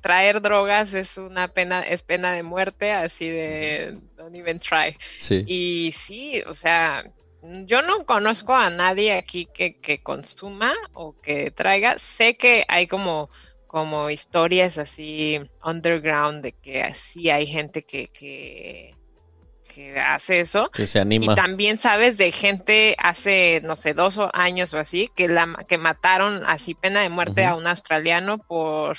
traer 0.00 0.40
drogas 0.40 0.94
es 0.94 1.16
una 1.18 1.48
pena, 1.48 1.80
es 1.80 2.02
pena 2.02 2.32
de 2.32 2.42
muerte, 2.42 2.92
así 2.92 3.28
de 3.28 3.98
don't 4.16 4.34
even 4.34 4.58
try. 4.58 4.96
Sí. 5.16 5.42
Y 5.46 5.92
sí, 5.92 6.42
o 6.46 6.54
sea, 6.54 7.04
yo 7.42 7.82
no 7.82 8.04
conozco 8.04 8.54
a 8.54 8.70
nadie 8.70 9.12
aquí 9.12 9.46
que, 9.46 9.76
que 9.80 10.02
consuma 10.02 10.74
o 10.92 11.14
que 11.20 11.50
traiga. 11.50 11.98
Sé 11.98 12.36
que 12.36 12.64
hay 12.68 12.86
como, 12.86 13.30
como 13.66 14.10
historias 14.10 14.78
así 14.78 15.38
underground 15.64 16.42
de 16.42 16.52
que 16.52 16.92
sí 16.94 17.30
hay 17.30 17.46
gente 17.46 17.82
que, 17.82 18.08
que, 18.08 18.94
que 19.72 19.98
hace 20.00 20.40
eso. 20.40 20.70
Que 20.70 20.86
se 20.86 20.98
anima. 20.98 21.32
Y 21.32 21.36
también 21.36 21.78
sabes 21.78 22.18
de 22.18 22.32
gente 22.32 22.96
hace, 22.98 23.60
no 23.62 23.76
sé, 23.76 23.94
dos 23.94 24.18
años 24.32 24.74
o 24.74 24.78
así, 24.78 25.08
que, 25.14 25.28
la, 25.28 25.56
que 25.68 25.78
mataron 25.78 26.42
así 26.44 26.74
pena 26.74 27.00
de 27.00 27.08
muerte 27.08 27.44
a 27.44 27.54
un 27.54 27.66
australiano 27.66 28.38
por, 28.38 28.96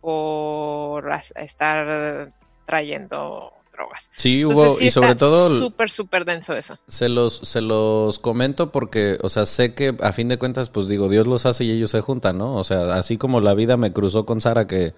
por 0.00 1.10
estar 1.34 2.28
trayendo 2.66 3.52
drogas. 3.80 4.10
Sí, 4.16 4.42
Entonces, 4.42 4.66
hubo, 4.66 4.78
sí 4.78 4.86
y 4.86 4.90
sobre 4.90 5.14
todo 5.14 5.58
Súper, 5.58 5.90
súper 5.90 6.24
denso 6.24 6.54
eso. 6.54 6.76
se 6.86 7.08
los, 7.08 7.36
se 7.38 7.60
los 7.60 8.18
comento 8.18 8.70
porque, 8.72 9.18
o 9.22 9.28
sea, 9.28 9.46
sé 9.46 9.74
que 9.74 9.96
a 10.00 10.12
fin 10.12 10.28
de 10.28 10.38
cuentas, 10.38 10.68
pues 10.70 10.88
digo, 10.88 11.08
Dios 11.08 11.26
los 11.26 11.46
hace 11.46 11.64
y 11.64 11.70
ellos 11.70 11.90
se 11.90 12.00
juntan, 12.00 12.38
¿no? 12.38 12.56
O 12.56 12.64
sea, 12.64 12.94
así 12.94 13.16
como 13.16 13.40
la 13.40 13.54
vida 13.54 13.76
me 13.76 13.92
cruzó 13.92 14.26
con 14.26 14.40
Sara, 14.40 14.66
que 14.66 14.94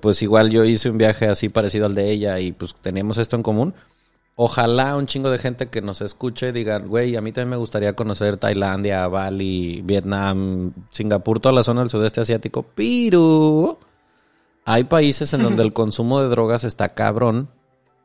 pues 0.00 0.20
igual 0.22 0.50
yo 0.50 0.64
hice 0.64 0.90
un 0.90 0.98
viaje 0.98 1.28
así 1.28 1.48
parecido 1.48 1.86
al 1.86 1.94
de 1.94 2.10
ella 2.10 2.38
y 2.40 2.52
pues 2.52 2.74
teníamos 2.74 3.18
esto 3.18 3.36
en 3.36 3.42
común. 3.42 3.74
Ojalá 4.40 4.96
un 4.96 5.06
chingo 5.06 5.30
de 5.30 5.38
gente 5.38 5.66
que 5.68 5.82
nos 5.82 6.00
escuche 6.00 6.52
diga, 6.52 6.78
güey, 6.78 7.16
a 7.16 7.20
mí 7.20 7.32
también 7.32 7.50
me 7.50 7.56
gustaría 7.56 7.94
conocer 7.94 8.38
Tailandia, 8.38 9.08
Bali, 9.08 9.80
Vietnam, 9.84 10.72
Singapur, 10.90 11.40
toda 11.40 11.54
la 11.54 11.64
zona 11.64 11.80
del 11.80 11.90
sudeste 11.90 12.20
asiático, 12.20 12.64
pero 12.74 13.80
hay 14.64 14.84
países 14.84 15.32
en 15.32 15.42
donde 15.42 15.62
el 15.62 15.72
consumo 15.72 16.20
de 16.20 16.28
drogas 16.28 16.62
está 16.62 16.90
cabrón, 16.90 17.48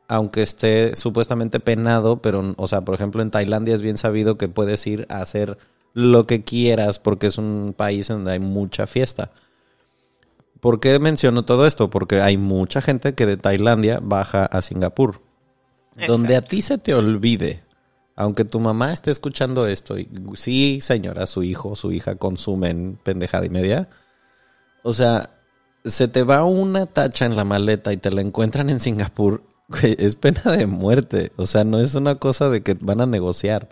aunque 0.08 0.42
esté 0.42 0.94
supuestamente 0.96 1.60
penado, 1.60 2.20
pero, 2.20 2.54
o 2.56 2.66
sea, 2.66 2.82
por 2.82 2.94
ejemplo, 2.94 3.22
en 3.22 3.30
Tailandia 3.30 3.74
es 3.74 3.82
bien 3.82 3.96
sabido 3.96 4.36
que 4.36 4.48
puedes 4.48 4.86
ir 4.86 5.06
a 5.08 5.20
hacer 5.20 5.58
lo 5.94 6.26
que 6.26 6.42
quieras 6.42 6.98
porque 6.98 7.28
es 7.28 7.38
un 7.38 7.74
país 7.76 8.08
donde 8.08 8.32
hay 8.32 8.40
mucha 8.40 8.86
fiesta. 8.86 9.30
¿Por 10.60 10.80
qué 10.80 10.98
menciono 10.98 11.44
todo 11.44 11.66
esto? 11.66 11.90
Porque 11.90 12.20
hay 12.20 12.36
mucha 12.36 12.80
gente 12.80 13.14
que 13.14 13.26
de 13.26 13.36
Tailandia 13.36 14.00
baja 14.02 14.46
a 14.46 14.62
Singapur. 14.62 15.20
Donde 16.08 16.34
a 16.34 16.42
ti 16.42 16.60
se 16.62 16.76
te 16.78 16.92
olvide, 16.92 17.62
aunque 18.16 18.44
tu 18.44 18.58
mamá 18.58 18.92
esté 18.92 19.12
escuchando 19.12 19.66
esto, 19.68 19.96
y 19.96 20.08
sí, 20.34 20.80
señora, 20.80 21.26
su 21.26 21.44
hijo, 21.44 21.76
su 21.76 21.92
hija 21.92 22.16
consumen 22.16 22.98
pendejada 23.02 23.46
y 23.46 23.50
media. 23.50 23.88
O 24.82 24.92
sea, 24.92 25.30
se 25.84 26.08
te 26.08 26.24
va 26.24 26.44
una 26.44 26.86
tacha 26.86 27.26
en 27.26 27.36
la 27.36 27.44
maleta 27.44 27.92
y 27.92 27.96
te 27.96 28.10
la 28.10 28.22
encuentran 28.22 28.70
en 28.70 28.80
Singapur, 28.80 29.42
güey, 29.68 29.96
es 29.98 30.16
pena 30.16 30.42
de 30.56 30.66
muerte. 30.66 31.32
O 31.36 31.46
sea, 31.46 31.64
no 31.64 31.80
es 31.80 31.94
una 31.94 32.16
cosa 32.16 32.50
de 32.50 32.62
que 32.62 32.74
van 32.80 33.00
a 33.00 33.06
negociar. 33.06 33.68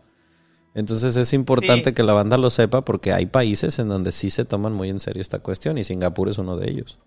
Entonces 0.75 1.17
es 1.17 1.33
importante 1.35 1.91
Sí. 1.91 1.95
que 1.95 2.03
la 2.03 2.15
banda 2.15 2.39
lo 2.39 2.49
sepa 2.51 2.83
porque 2.85 3.13
hay 3.13 3.27
países 3.27 3.79
en 3.79 3.89
donde 3.89 4.11
sí 4.13 4.31
se 4.31 4.45
toman 4.47 4.73
muy 4.73 4.89
en 4.89 5.01
serio 5.01 5.21
esta 5.21 5.41
cuestión 5.41 5.77
y 5.79 5.85
Singapur 5.85 6.29
es 6.31 6.39
uno 6.39 6.57
de 6.57 6.71
ellos. 6.71 6.99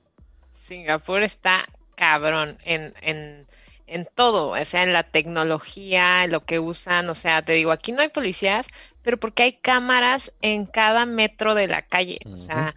Singapur 0.54 1.24
está 1.24 1.66
cabrón 1.96 2.58
en, 2.64 2.94
en, 3.02 3.48
en 3.88 4.08
todo, 4.16 4.50
o 4.50 4.66
sea, 4.66 4.84
en 4.84 4.94
la 4.94 5.04
tecnología, 5.04 6.24
en 6.26 6.32
lo 6.32 6.44
que 6.46 6.60
usan, 6.60 7.10
o 7.10 7.16
sea, 7.16 7.42
te 7.44 7.54
digo, 7.54 7.72
aquí 7.72 7.92
no 7.92 8.02
hay 8.02 8.10
policías, 8.10 8.68
pero 9.02 9.18
porque 9.20 9.44
hay 9.44 9.54
cámaras 9.54 10.32
en 10.42 10.66
cada 10.66 11.06
metro 11.06 11.56
de 11.56 11.68
la 11.68 11.84
calle, 11.84 12.20
o 12.32 12.38
sea, 12.38 12.76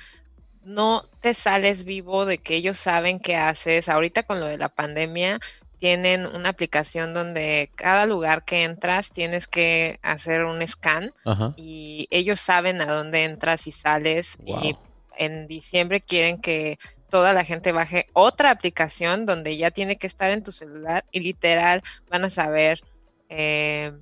no 0.62 1.04
te 1.20 1.34
sales 1.34 1.84
vivo 1.84 2.26
de 2.26 2.38
que 2.38 2.56
ellos 2.56 2.78
saben 2.78 3.20
qué 3.20 3.36
haces. 3.36 3.88
Ahorita 3.88 4.22
con 4.24 4.38
lo 4.38 4.46
de 4.46 4.58
la 4.58 4.68
pandemia, 4.68 5.40
tienen 5.78 6.26
una 6.26 6.50
aplicación 6.50 7.14
donde 7.14 7.70
cada 7.74 8.06
lugar 8.06 8.44
que 8.44 8.64
entras 8.64 9.10
tienes 9.10 9.46
que 9.46 9.98
hacer 10.02 10.44
un 10.44 10.66
scan 10.66 11.12
Ajá. 11.24 11.54
y 11.56 12.06
ellos 12.10 12.40
saben 12.40 12.80
a 12.80 12.86
dónde 12.86 13.24
entras 13.24 13.66
y 13.66 13.72
sales 13.72 14.36
y 14.44 14.76
en 15.16 15.46
diciembre 15.46 16.00
quieren 16.00 16.40
que 16.40 16.78
toda 17.10 17.32
la 17.32 17.44
gente 17.44 17.72
baje 17.72 18.06
otra 18.12 18.50
aplicación 18.50 19.26
donde 19.26 19.56
ya 19.56 19.70
tiene 19.70 19.96
que 19.96 20.06
estar 20.06 20.30
en 20.30 20.42
tu 20.42 20.52
celular 20.52 21.04
y 21.10 21.20
literal 21.20 21.82
van 22.08 22.24
a 22.24 22.30
saber 22.30 22.80
eh, 23.28 23.92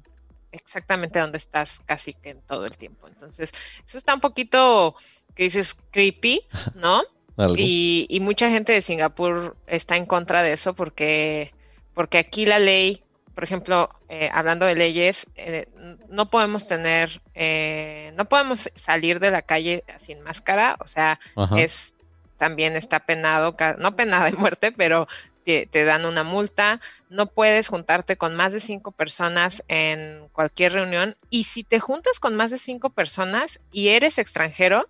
exactamente 0.52 1.20
dónde 1.20 1.38
estás 1.38 1.80
casi 1.84 2.14
que 2.14 2.30
en 2.30 2.40
todo 2.42 2.64
el 2.64 2.76
tiempo. 2.76 3.08
Entonces, 3.08 3.50
eso 3.86 3.98
está 3.98 4.14
un 4.14 4.20
poquito, 4.20 4.94
que 5.34 5.44
dices, 5.44 5.74
creepy, 5.90 6.40
¿no? 6.74 7.02
Y, 7.54 8.06
y 8.08 8.20
mucha 8.20 8.48
gente 8.48 8.72
de 8.72 8.80
Singapur 8.80 9.58
está 9.66 9.98
en 9.98 10.06
contra 10.06 10.42
de 10.42 10.54
eso 10.54 10.72
porque, 10.72 11.52
porque 11.96 12.18
aquí 12.18 12.44
la 12.44 12.58
ley, 12.58 13.02
por 13.34 13.42
ejemplo, 13.42 13.88
eh, 14.10 14.28
hablando 14.30 14.66
de 14.66 14.74
leyes, 14.74 15.26
eh, 15.34 15.66
no 16.10 16.28
podemos 16.28 16.68
tener, 16.68 17.22
eh, 17.34 18.12
no 18.18 18.26
podemos 18.26 18.70
salir 18.74 19.18
de 19.18 19.30
la 19.30 19.40
calle 19.40 19.82
sin 19.96 20.20
máscara, 20.20 20.76
o 20.80 20.86
sea, 20.86 21.18
Ajá. 21.34 21.58
es 21.58 21.94
también 22.36 22.76
está 22.76 23.00
penado, 23.00 23.56
no 23.78 23.96
penada 23.96 24.26
de 24.26 24.36
muerte, 24.36 24.72
pero 24.72 25.08
te, 25.42 25.64
te 25.64 25.84
dan 25.84 26.04
una 26.04 26.22
multa, 26.22 26.82
no 27.08 27.28
puedes 27.28 27.68
juntarte 27.68 28.18
con 28.18 28.36
más 28.36 28.52
de 28.52 28.60
cinco 28.60 28.92
personas 28.92 29.64
en 29.66 30.28
cualquier 30.32 30.74
reunión 30.74 31.16
y 31.30 31.44
si 31.44 31.64
te 31.64 31.80
juntas 31.80 32.20
con 32.20 32.36
más 32.36 32.50
de 32.50 32.58
cinco 32.58 32.90
personas 32.90 33.58
y 33.72 33.88
eres 33.88 34.18
extranjero, 34.18 34.86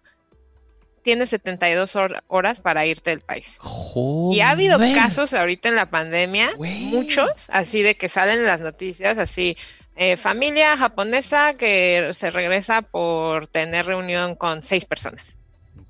tienes 1.06 1.30
72 1.30 1.94
hor- 1.94 2.22
horas 2.26 2.58
para 2.58 2.84
irte 2.84 3.10
del 3.10 3.20
país. 3.20 3.58
Y 4.32 4.40
ha 4.40 4.50
habido 4.50 4.76
casos 4.78 5.32
ahorita 5.34 5.68
en 5.68 5.76
la 5.76 5.88
pandemia, 5.88 6.50
muchos, 6.58 7.48
así 7.50 7.82
de 7.82 7.94
que 7.96 8.08
salen 8.08 8.40
en 8.40 8.46
las 8.46 8.60
noticias, 8.60 9.16
así, 9.16 9.56
eh, 9.94 10.16
familia 10.16 10.76
japonesa 10.76 11.54
que 11.54 12.10
se 12.12 12.30
regresa 12.30 12.82
por 12.82 13.46
tener 13.46 13.86
reunión 13.86 14.34
con 14.34 14.64
seis 14.64 14.84
personas. 14.84 15.36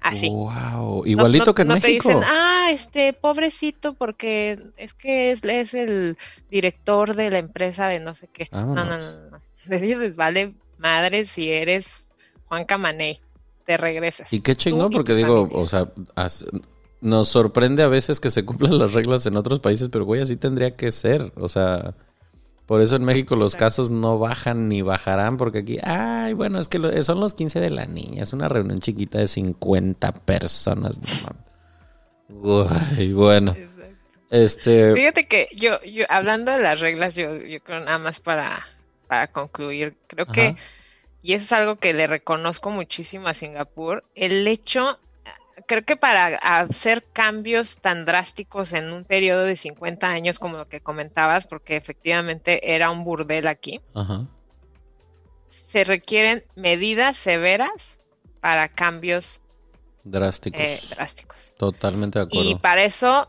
Así. 0.00 0.28
Wow. 0.28 1.04
Igualito 1.06 1.46
no- 1.46 1.54
que 1.54 1.62
en 1.62 1.68
no 1.68 1.74
México. 1.76 2.08
te 2.10 2.14
dicen, 2.14 2.28
ah, 2.30 2.68
este, 2.70 3.14
pobrecito, 3.14 3.94
porque 3.94 4.58
es 4.76 4.92
que 4.92 5.32
es, 5.32 5.42
es 5.42 5.72
el 5.72 6.18
director 6.50 7.16
de 7.16 7.30
la 7.30 7.38
empresa 7.38 7.88
de 7.88 8.00
no 8.00 8.12
sé 8.14 8.28
qué. 8.30 8.48
No, 8.52 8.74
no, 8.74 8.84
no, 8.84 8.98
no. 8.98 9.38
ellos 9.70 9.98
les 9.98 10.14
vale 10.14 10.52
madre 10.76 11.24
si 11.24 11.50
eres 11.50 12.04
Juan 12.48 12.66
Camaney. 12.66 13.18
Te 13.66 13.76
regresas. 13.76 14.32
Y 14.32 14.40
qué 14.40 14.54
chingón, 14.56 14.90
porque 14.90 15.14
digo, 15.14 15.42
familia. 15.48 15.62
o 15.62 15.66
sea, 15.66 15.92
as- 16.14 16.44
nos 17.00 17.28
sorprende 17.28 17.82
a 17.82 17.88
veces 17.88 18.20
que 18.20 18.30
se 18.30 18.44
cumplan 18.44 18.78
las 18.78 18.92
reglas 18.94 19.26
en 19.26 19.36
otros 19.36 19.60
países, 19.60 19.88
pero 19.90 20.04
güey, 20.04 20.22
así 20.22 20.36
tendría 20.36 20.76
que 20.76 20.90
ser. 20.92 21.32
O 21.36 21.48
sea, 21.48 21.94
por 22.64 22.80
eso 22.80 22.96
en 22.96 23.04
México 23.04 23.36
los 23.36 23.54
casos 23.54 23.90
no 23.90 24.18
bajan 24.18 24.68
ni 24.68 24.82
bajarán, 24.82 25.36
porque 25.36 25.58
aquí, 25.58 25.78
ay, 25.82 26.32
bueno, 26.32 26.58
es 26.58 26.68
que 26.68 26.78
lo- 26.78 27.02
son 27.02 27.20
los 27.20 27.34
15 27.34 27.60
de 27.60 27.70
la 27.70 27.86
niña, 27.86 28.22
es 28.22 28.32
una 28.32 28.48
reunión 28.48 28.78
chiquita 28.78 29.18
de 29.18 29.26
50 29.26 30.12
personas. 30.12 30.98
no. 31.00 31.46
Uy, 32.28 33.12
bueno, 33.12 33.52
Exacto. 33.52 33.94
este, 34.30 34.94
Fíjate 34.94 35.24
que 35.24 35.48
yo, 35.56 35.80
yo, 35.84 36.04
hablando 36.08 36.50
de 36.52 36.60
las 36.60 36.80
reglas, 36.80 37.14
yo, 37.14 37.36
yo 37.36 37.60
creo 37.60 37.80
nada 37.80 37.98
más 37.98 38.20
para, 38.20 38.66
para 39.06 39.28
concluir, 39.28 39.96
creo 40.08 40.26
que. 40.26 40.56
Y 41.26 41.34
eso 41.34 41.44
es 41.44 41.52
algo 41.52 41.74
que 41.74 41.92
le 41.92 42.06
reconozco 42.06 42.70
muchísimo 42.70 43.26
a 43.26 43.34
Singapur, 43.34 44.04
el 44.14 44.46
hecho, 44.46 45.00
creo 45.66 45.84
que 45.84 45.96
para 45.96 46.36
hacer 46.36 47.04
cambios 47.12 47.80
tan 47.80 48.04
drásticos 48.04 48.72
en 48.72 48.92
un 48.92 49.04
periodo 49.04 49.42
de 49.42 49.56
50 49.56 50.06
años 50.06 50.38
como 50.38 50.56
lo 50.56 50.68
que 50.68 50.80
comentabas, 50.80 51.48
porque 51.48 51.74
efectivamente 51.74 52.72
era 52.72 52.90
un 52.90 53.02
burdel 53.02 53.48
aquí, 53.48 53.80
ajá, 53.92 54.28
se 55.66 55.82
requieren 55.82 56.44
medidas 56.54 57.16
severas 57.16 57.98
para 58.40 58.68
cambios 58.68 59.42
drásticos, 60.04 60.60
eh, 60.60 60.80
drásticos. 60.90 61.56
totalmente 61.58 62.20
de 62.20 62.26
acuerdo. 62.26 62.50
Y 62.50 62.54
para 62.54 62.84
eso, 62.84 63.28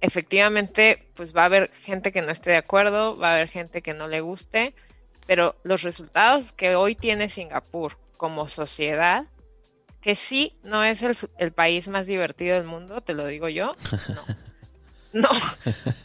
efectivamente, 0.00 1.06
pues 1.12 1.36
va 1.36 1.42
a 1.42 1.44
haber 1.44 1.70
gente 1.74 2.10
que 2.10 2.22
no 2.22 2.30
esté 2.30 2.52
de 2.52 2.56
acuerdo, 2.56 3.18
va 3.18 3.32
a 3.32 3.34
haber 3.34 3.48
gente 3.48 3.82
que 3.82 3.92
no 3.92 4.08
le 4.08 4.22
guste, 4.22 4.74
pero 5.26 5.56
los 5.62 5.82
resultados 5.82 6.52
que 6.52 6.76
hoy 6.76 6.94
tiene 6.94 7.28
Singapur 7.28 7.96
como 8.16 8.48
sociedad, 8.48 9.24
que 10.00 10.14
sí 10.14 10.52
no 10.62 10.84
es 10.84 11.02
el, 11.38 11.52
país 11.52 11.88
más 11.88 12.06
divertido 12.06 12.56
del 12.56 12.64
mundo, 12.64 13.00
te 13.00 13.14
lo 13.14 13.26
digo 13.26 13.48
yo, 13.48 13.74
no. 14.08 14.22
No, 15.14 15.28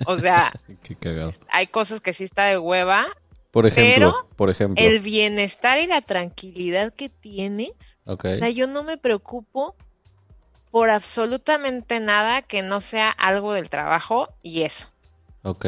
o 0.06 0.18
sea, 0.20 0.54
Qué 0.84 0.96
cagado. 0.96 1.32
hay 1.50 1.68
cosas 1.68 2.00
que 2.00 2.14
sí 2.14 2.24
está 2.24 2.46
de 2.46 2.60
hueva. 2.60 3.08
Por 3.50 3.66
ejemplo, 3.66 4.12
pero 4.12 4.36
por 4.36 4.50
ejemplo, 4.52 4.86
El 4.86 5.00
bienestar 5.00 5.80
y 5.80 5.88
la 5.88 6.02
tranquilidad 6.02 6.94
que 6.94 7.10
tienes 7.10 7.72
ok, 8.06 8.26
O 8.26 8.36
sea, 8.36 8.50
yo 8.50 8.68
no 8.68 8.84
me 8.84 8.98
preocupo 8.98 9.76
por 10.70 10.92
absolutamente 10.92 12.00
nada 12.00 12.44
que 12.44 12.62
no 12.62 12.80
sea 12.82 13.10
algo 13.10 13.54
del 13.54 13.72
trabajo 13.72 14.30
y 14.44 14.62
eso. 14.62 14.88
ok. 15.42 15.66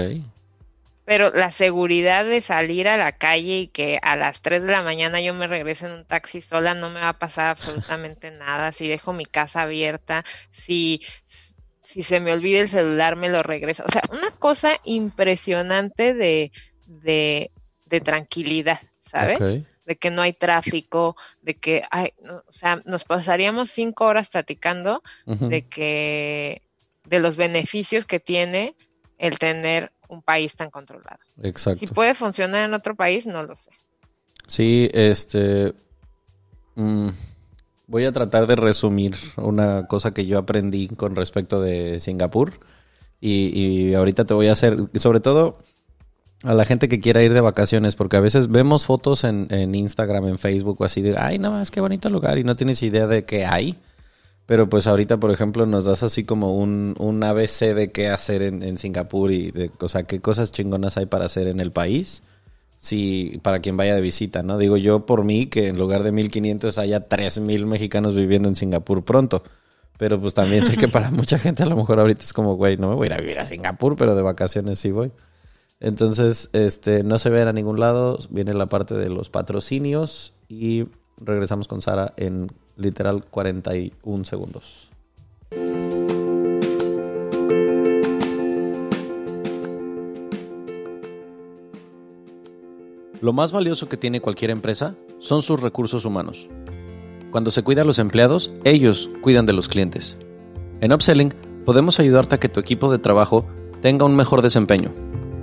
Pero 1.06 1.32
la 1.32 1.52
seguridad 1.52 2.26
de 2.26 2.42
salir 2.42 2.88
a 2.88 2.98
la 2.98 3.12
calle 3.12 3.60
y 3.60 3.68
que 3.68 4.00
a 4.02 4.16
las 4.16 4.42
3 4.42 4.64
de 4.64 4.72
la 4.72 4.84
mañana 4.84 5.20
yo 5.20 5.34
me 5.34 5.48
regrese 5.48 5.88
en 5.88 5.94
un 5.94 6.06
taxi 6.06 6.42
sola 6.42 6.74
no 6.74 6.90
me 6.90 7.00
va 7.00 7.10
a 7.10 7.20
pasar 7.20 7.48
absolutamente 7.48 8.32
nada. 8.38 8.72
Si 8.72 8.88
dejo 8.88 9.12
mi 9.12 9.26
casa 9.26 9.64
abierta, 9.64 10.24
si, 10.52 11.02
si 11.84 12.04
se 12.04 12.20
me 12.20 12.34
olvida 12.34 12.60
el 12.60 12.70
celular, 12.70 13.16
me 13.16 13.30
lo 13.30 13.42
regreso. 13.42 13.84
O 13.86 13.92
sea, 13.92 14.04
una 14.12 14.30
cosa 14.32 14.80
impresionante 14.84 16.14
de, 16.14 16.52
de, 16.86 17.50
tranquilidad, 18.02 18.80
¿sabes? 19.04 19.40
De 19.86 19.96
que 19.96 20.12
no 20.12 20.22
hay 20.22 20.34
tráfico, 20.34 21.18
de 21.42 21.56
que, 21.56 21.84
hay, 21.90 22.14
o 22.48 22.52
sea, 22.52 22.80
nos 22.86 23.04
pasaríamos 23.04 23.72
cinco 23.72 24.06
horas 24.06 24.30
platicando 24.30 25.02
de 25.26 25.64
que, 25.64 26.62
de 27.06 27.20
los 27.20 27.36
beneficios 27.36 28.06
que 28.06 28.20
tiene 28.20 28.76
el 29.18 29.40
tener 29.40 29.92
un 30.12 30.22
país 30.22 30.56
tan 30.56 30.70
controlado. 30.70 31.20
Exacto. 31.42 31.80
Si 31.80 31.88
puede 31.88 32.14
funcionar 32.14 32.66
en 32.66 32.74
otro 32.74 32.96
país, 32.96 33.26
no 33.26 33.42
lo 33.44 33.56
sé. 33.56 33.72
Sí, 34.48 34.90
este... 34.94 35.74
Mm, 36.76 37.10
voy 37.88 38.06
a 38.06 38.12
tratar 38.12 38.48
de 38.48 38.56
resumir 38.56 39.16
una 39.38 39.88
cosa 39.88 40.14
que 40.14 40.26
yo 40.26 40.38
aprendí 40.38 40.90
con 40.90 41.16
respecto 41.16 41.62
de 41.62 42.00
Singapur. 42.00 42.60
Y, 43.24 43.94
ahorita 43.94 44.26
te 44.26 44.34
voy 44.34 44.48
a 44.48 44.54
hacer, 44.54 44.78
sobre 44.96 45.20
todo 45.20 45.60
a 46.44 46.56
la 46.56 46.66
gente 46.66 46.88
que 46.88 47.00
quiera 47.00 47.22
ir 47.22 47.34
de 47.34 47.42
vacaciones, 47.42 47.96
porque 47.96 48.18
a 48.18 48.20
veces 48.20 48.50
vemos 48.50 48.86
fotos 48.86 49.24
en, 49.24 49.76
Instagram, 49.76 50.26
en 50.26 50.40
Facebook 50.40 50.82
o 50.82 50.86
así 50.86 51.02
de, 51.02 51.16
ay, 51.20 51.38
nada 51.38 51.60
más, 51.60 51.70
qué 51.70 51.82
bonito 51.82 52.10
lugar 52.10 52.40
y 52.40 52.44
no 52.44 52.56
tienes 52.56 52.82
idea 52.82 53.06
de 53.06 53.26
qué 53.26 53.46
hay. 53.46 53.78
Pero 54.52 54.68
pues 54.68 54.86
ahorita, 54.86 55.18
por 55.18 55.32
ejemplo, 55.32 55.66
nos 55.66 55.86
das 55.86 56.04
así 56.04 56.26
como 56.26 56.58
un, 56.58 56.94
un 57.00 57.24
ABC 57.24 57.74
de 57.74 57.94
qué 57.94 58.10
hacer 58.10 58.42
en, 58.42 58.78
Singapur 58.78 59.32
y 59.32 59.50
de, 59.50 59.72
o 59.80 59.88
sea, 59.88 60.04
qué 60.04 60.20
cosas 60.20 60.52
chingonas 60.52 60.98
hay 60.98 61.06
para 61.06 61.24
hacer 61.24 61.48
en 61.48 61.62
el 61.62 61.72
país. 61.72 62.22
Sí, 62.78 63.40
para 63.44 63.62
quien 63.62 63.78
vaya 63.78 63.96
de 63.96 64.02
visita, 64.02 64.44
¿no? 64.44 64.58
Digo 64.58 64.76
yo 64.76 65.06
por 65.06 65.24
mí 65.24 65.46
que 65.46 65.70
en 65.70 65.78
lugar 65.78 66.04
de 66.04 66.12
1500 66.12 66.78
haya 66.80 67.08
3000 67.08 67.66
mexicanos 67.66 68.14
viviendo 68.14 68.50
en 68.50 68.58
Singapur 68.58 69.06
pronto. 69.06 69.42
Pero 69.98 70.20
pues 70.20 70.34
también 70.34 70.66
sé 70.66 70.76
que 70.76 70.90
para 70.90 71.12
mucha 71.12 71.40
gente 71.40 71.64
a 71.64 71.68
lo 71.68 71.78
mejor 71.78 72.02
ahorita 72.02 72.22
es 72.22 72.34
como, 72.34 72.58
güey, 72.58 72.76
no 72.76 72.90
me 72.90 72.96
voy 72.96 73.06
a 73.06 73.08
ir 73.08 73.14
a 73.14 73.22
vivir 73.22 73.40
a 73.40 73.46
Singapur, 73.46 73.96
pero 73.96 74.16
de 74.16 74.22
vacaciones 74.22 74.80
sí 74.80 74.92
voy. 74.92 75.14
Entonces, 75.80 76.50
este, 76.52 77.04
no 77.04 77.20
se 77.20 77.30
ve 77.30 77.42
a 77.42 77.54
ningún 77.54 77.80
lado. 77.80 78.20
Viene 78.30 78.54
la 78.54 78.66
parte 78.66 78.96
de 78.96 79.08
los 79.08 79.30
patrocinios 79.30 80.34
y 80.50 80.88
regresamos 81.22 81.70
con 81.70 81.82
Sara 81.82 82.14
en 82.18 82.52
literal 82.78 83.24
41 83.30 84.26
segundos. 84.26 84.90
Lo 93.22 93.34
más 93.34 93.52
valioso 93.52 93.88
que 93.88 93.98
tiene 93.98 94.20
cualquier 94.20 94.50
empresa 94.50 94.96
son 95.20 95.44
sus 95.44 95.62
recursos 95.62 96.06
humanos. 96.06 96.50
Cuando 97.30 97.52
se 97.52 97.62
cuida 97.62 97.84
a 97.84 97.86
los 97.86 98.00
empleados, 98.00 98.52
ellos 98.64 99.10
cuidan 99.22 99.46
de 99.46 99.54
los 99.54 99.68
clientes. 99.68 100.18
En 100.82 100.92
Upselling 100.92 101.32
podemos 101.64 102.00
ayudarte 102.00 102.36
a 102.36 102.40
que 102.40 102.50
tu 102.50 102.60
equipo 102.60 102.92
de 102.92 102.98
trabajo 102.98 103.46
tenga 103.82 104.06
un 104.06 104.16
mejor 104.16 104.42
desempeño. 104.42 104.92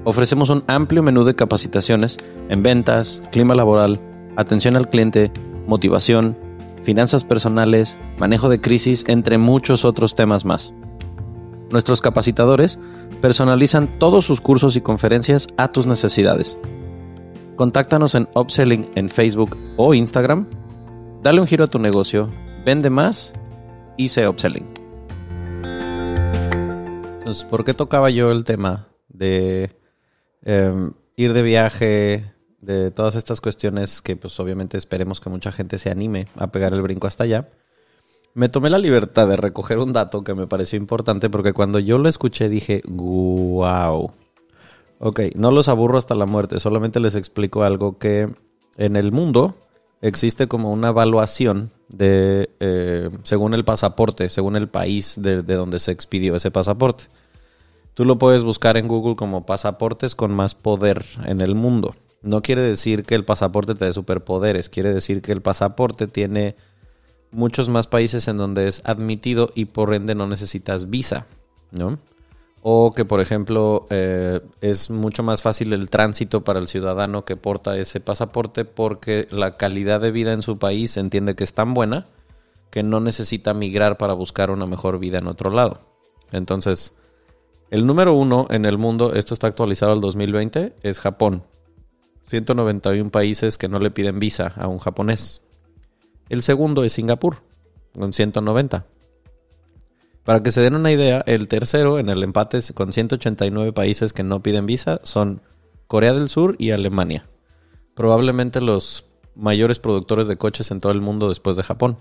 Ofrecemos 0.05 0.51
un 0.51 0.65
amplio 0.67 1.05
menú 1.05 1.23
de 1.25 1.37
capacitaciones 1.37 2.19
en 2.49 2.65
ventas, 2.65 3.23
clima 3.31 3.55
laboral, 3.55 4.01
atención 4.37 4.77
al 4.77 4.91
cliente, 4.91 5.31
motivación, 5.69 6.37
finanzas 6.83 7.25
personales, 7.25 7.97
manejo 8.19 8.49
de 8.49 8.61
crisis, 8.61 9.05
entre 9.09 9.39
muchos 9.39 9.85
otros 9.85 10.15
temas 10.15 10.45
más. 10.45 10.73
Nuestros 11.71 12.01
capacitadores 12.01 12.79
personalizan 13.21 13.99
todos 13.99 14.25
sus 14.25 14.41
cursos 14.41 14.77
y 14.77 14.81
conferencias 14.81 15.49
a 15.57 15.71
tus 15.71 15.87
necesidades. 15.87 16.59
Contáctanos 17.57 18.15
en 18.15 18.29
Upselling 18.35 18.89
en 18.95 19.11
Facebook 19.11 19.57
o 19.77 19.93
Instagram. 19.93 20.49
Dale 21.23 21.41
un 21.41 21.47
giro 21.47 21.65
a 21.65 21.67
tu 21.67 21.79
negocio, 21.79 22.31
vende 22.65 22.89
más 22.89 23.35
y 23.97 24.09
sé 24.09 24.29
Upselling. 24.29 24.67
Entonces, 27.19 27.45
¿por 27.45 27.65
qué 27.65 27.75
tocaba 27.75 28.09
yo 28.09 28.33
el 28.33 28.45
tema 28.45 28.89
de 29.09 29.77
em, 30.43 30.93
ir 31.17 31.33
de 31.35 31.43
viaje, 31.43 32.33
de 32.61 32.91
todas 32.91 33.15
estas 33.15 33.41
cuestiones 33.41 34.03
que 34.03 34.17
pues 34.17 34.39
obviamente 34.41 34.79
esperemos 34.79 35.21
que 35.21 35.31
mucha 35.31 35.53
gente 35.53 35.79
se 35.79 35.91
anime 35.91 36.29
a 36.37 36.49
pegar 36.49 36.73
el 36.73 36.83
brinco 36.83 37.07
hasta 37.07 37.25
allá. 37.25 37.49
Me 38.35 38.49
tomé 38.49 38.71
la 38.71 38.79
libertad 38.79 39.29
de 39.29 39.37
recoger 39.37 39.79
un 39.79 39.93
dato 39.93 40.23
que 40.23 40.35
me 40.35 40.47
pareció 40.47 40.77
importante 40.77 41.31
porque 41.31 41.53
cuando 41.53 41.79
yo 41.79 41.99
lo 41.99 42.09
escuché 42.09 42.49
dije, 42.49 42.83
wow. 42.87 44.13
Ok, 45.01 45.21
no 45.37 45.51
los 45.51 45.69
aburro 45.69 45.99
hasta 45.99 46.15
la 46.15 46.27
muerte, 46.27 46.59
solamente 46.59 46.99
les 46.99 47.15
explico 47.15 47.63
algo 47.63 47.99
que 47.99 48.29
en 48.77 48.97
el 48.97 49.13
mundo 49.13 49.55
existe 50.01 50.49
como 50.49 50.73
una 50.73 50.89
evaluación 50.89 51.71
de, 51.89 52.51
eh, 52.61 53.11
según 53.23 53.55
el 53.55 53.65
pasaporte, 53.65 54.29
según 54.31 54.57
el 54.57 54.69
país 54.69 55.15
de 55.17 55.43
donde 55.43 55.79
se 55.79 55.93
expidió 55.93 56.35
ese 56.35 56.51
pasaporte. 56.51 57.05
Tú 57.95 58.05
lo 58.05 58.17
puedes 58.17 58.45
buscar 58.45 58.77
en 58.77 58.87
Google 58.87 59.17
como 59.17 59.45
pasaportes 59.45 60.15
con 60.15 60.33
más 60.33 60.55
poder 60.55 61.05
en 61.27 61.41
el 61.41 61.57
mundo. 61.57 61.97
No 62.23 62.43
quiere 62.43 62.63
decir 62.63 63.05
que 63.05 63.15
el 63.15 63.25
pasaporte 63.25 63.75
te 63.75 63.85
dé 63.85 63.93
superpoderes, 63.93 64.69
quiere 64.69 64.93
decir 64.93 65.23
que 65.23 65.33
el 65.33 65.43
pasaporte 65.43 66.07
tiene 66.07 66.57
muchos 67.31 67.69
más 67.69 67.87
países 67.87 68.27
en 68.29 68.39
donde 68.39 68.69
es 68.69 68.83
admitido 68.85 69.51
y 69.55 69.67
por 69.67 69.95
ende 69.95 70.15
no 70.15 70.27
necesitas 70.27 70.91
visa, 70.91 71.27
¿no? 71.71 71.99
O 72.61 72.93
que, 72.93 73.05
por 73.05 73.21
ejemplo, 73.21 73.87
eh, 73.91 74.41
es 74.61 74.91
mucho 74.91 75.23
más 75.23 75.43
fácil 75.43 75.73
el 75.73 75.91
tránsito 75.91 76.43
para 76.43 76.59
el 76.59 76.67
ciudadano 76.67 77.25
que 77.25 77.37
porta 77.37 77.77
ese 77.79 78.01
pasaporte 78.01 78.65
porque 78.65 79.29
la 79.31 79.53
calidad 79.53 80.01
de 80.01 80.11
vida 80.11 80.33
en 80.33 80.43
su 80.43 80.59
país 80.59 80.93
se 80.93 81.01
entiende 81.01 81.37
que 81.37 81.45
es 81.45 81.55
tan 81.55 81.73
buena 81.73 82.07
que 82.71 82.83
no 82.83 83.01
necesita 83.01 83.55
migrar 83.55 83.97
para 83.97 84.13
buscar 84.13 84.51
una 84.51 84.67
mejor 84.67 84.99
vida 84.99 85.19
en 85.19 85.29
otro 85.29 85.51
lado. 85.51 85.81
Entonces, 86.33 86.95
el 87.71 87.87
número 87.87 88.15
uno 88.15 88.47
en 88.51 88.65
el 88.65 88.77
mundo, 88.77 89.15
esto 89.15 89.35
está 89.35 89.47
actualizado 89.47 89.93
al 89.93 90.01
2020, 90.01 90.75
es 90.83 90.99
Japón. 90.99 91.45
191 92.29 93.11
países 93.11 93.59
que 93.59 93.69
no 93.69 93.79
le 93.79 93.91
piden 93.91 94.19
visa 94.19 94.53
a 94.57 94.69
un 94.69 94.79
japonés. 94.79 95.43
El 96.29 96.43
segundo 96.43 96.85
es 96.85 96.93
Singapur, 96.93 97.43
con 97.95 98.13
190. 98.13 98.87
Para 100.25 100.43
que 100.43 100.53
se 100.53 100.61
den 100.61 100.75
una 100.75 100.93
idea, 100.93 101.25
el 101.27 101.49
tercero 101.49 101.99
en 101.99 102.11
el 102.11 102.23
empate 102.23 102.61
con 102.75 102.93
189 102.93 103.73
países 103.73 104.13
que 104.13 104.23
no 104.23 104.43
piden 104.43 104.67
visa 104.67 105.01
son 105.05 105.41
Corea 105.87 106.13
del 106.13 106.29
Sur 106.29 106.55
y 106.59 106.73
Alemania. 106.73 107.27
Probablemente 107.95 108.61
los 108.61 109.07
mayores 109.35 109.79
productores 109.79 110.29
de 110.29 110.37
coches 110.37 110.71
en 110.71 110.81
todo 110.81 110.93
el 110.93 111.01
mundo 111.01 111.31
después 111.31 111.57
de 111.57 111.63
Japón. 111.63 111.97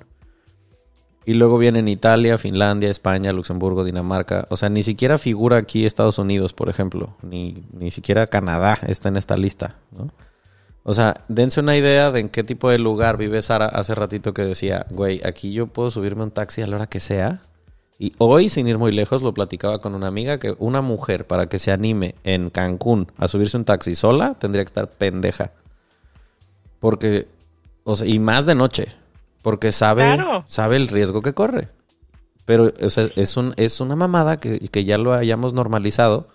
Y 1.28 1.34
luego 1.34 1.58
vienen 1.58 1.90
Italia, 1.90 2.38
Finlandia, 2.38 2.90
España, 2.90 3.34
Luxemburgo, 3.34 3.84
Dinamarca. 3.84 4.48
O 4.50 4.56
sea, 4.56 4.70
ni 4.70 4.82
siquiera 4.82 5.18
figura 5.18 5.58
aquí 5.58 5.86
Estados 5.86 6.20
Unidos, 6.20 6.54
por 6.54 6.70
ejemplo. 6.70 7.18
Ni, 7.22 7.66
ni 7.74 7.92
siquiera 7.92 8.28
Canadá 8.28 8.80
está 8.88 9.10
en 9.10 9.18
esta 9.18 9.36
lista. 9.36 9.76
¿no? 9.92 10.10
O 10.84 10.94
sea, 10.94 11.26
dense 11.28 11.60
una 11.60 11.76
idea 11.76 12.12
de 12.12 12.22
en 12.22 12.30
qué 12.30 12.46
tipo 12.46 12.70
de 12.70 12.80
lugar 12.80 13.18
vive 13.18 13.42
Sara 13.42 13.66
hace 13.66 13.94
ratito 13.94 14.34
que 14.34 14.44
decía, 14.44 14.86
güey, 14.90 15.20
aquí 15.26 15.52
yo 15.52 15.68
puedo 15.68 15.92
subirme 15.92 16.24
un 16.24 16.32
taxi 16.32 16.62
a 16.62 16.68
la 16.68 16.78
hora 16.78 16.88
que 16.88 17.02
sea. 17.02 17.42
Y 18.00 18.14
hoy, 18.20 18.48
sin 18.48 18.66
ir 18.70 18.78
muy 18.78 18.94
lejos, 18.94 19.22
lo 19.22 19.34
platicaba 19.34 19.80
con 19.80 19.96
una 19.96 20.08
amiga 20.08 20.40
que 20.40 20.56
una 20.60 20.80
mujer 20.80 21.28
para 21.28 21.48
que 21.50 21.60
se 21.60 21.74
anime 21.74 22.16
en 22.24 22.50
Cancún 22.50 23.12
a 23.18 23.28
subirse 23.28 23.58
un 23.58 23.66
taxi 23.66 23.96
sola 23.96 24.36
tendría 24.36 24.64
que 24.64 24.70
estar 24.70 24.90
pendeja. 24.90 25.52
Porque, 26.80 27.28
o 27.84 27.98
sea, 27.98 28.08
y 28.08 28.18
más 28.18 28.46
de 28.46 28.56
noche. 28.56 28.88
Porque 29.42 29.72
sabe, 29.72 30.18
sabe 30.46 30.76
el 30.76 30.88
riesgo 30.88 31.22
que 31.22 31.34
corre. 31.34 31.70
Pero 32.46 32.74
o 32.82 32.90
sea, 32.90 33.08
es, 33.16 33.38
un, 33.38 33.54
es 33.58 33.80
una 33.82 33.96
mamada 33.96 34.38
que, 34.38 34.60
que 34.60 34.86
ya 34.86 34.98
lo 34.98 35.14
hayamos 35.14 35.54
normalizado 35.54 36.28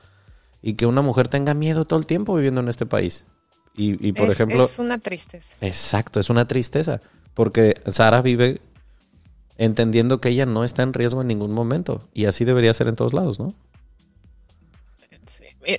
y 0.63 0.75
que 0.75 0.87
una 0.87 1.03
mujer 1.03 1.29
tenga 1.29 1.55
miedo 1.55 1.85
todo 1.85 1.99
el 1.99 2.07
tiempo 2.07 2.35
viviendo 2.35 2.61
en 2.61 2.69
este 2.69 2.87
país. 2.87 3.27
Y, 3.75 4.13
por 4.13 4.31
ejemplo... 4.31 4.65
Es 4.65 4.79
una 4.79 4.99
tristeza. 4.99 5.57
Exacto, 5.61 6.21
es 6.21 6.31
una 6.31 6.47
tristeza. 6.47 7.01
Porque 7.35 7.75
Sara 7.87 8.21
vive 8.21 8.61
entendiendo 9.57 10.21
que 10.21 10.29
ella 10.29 10.47
no 10.47 10.65
está 10.65 10.83
en 10.83 10.93
riesgo 10.93 11.23
en 11.23 11.29
ningún 11.29 11.53
momento. 11.53 12.07
Y 12.13 12.27
así 12.27 12.45
debería 12.45 12.75
ser 12.75 12.89
en 12.89 12.97
todos 12.97 13.15
lados, 13.15 13.41
¿no? 13.41 13.55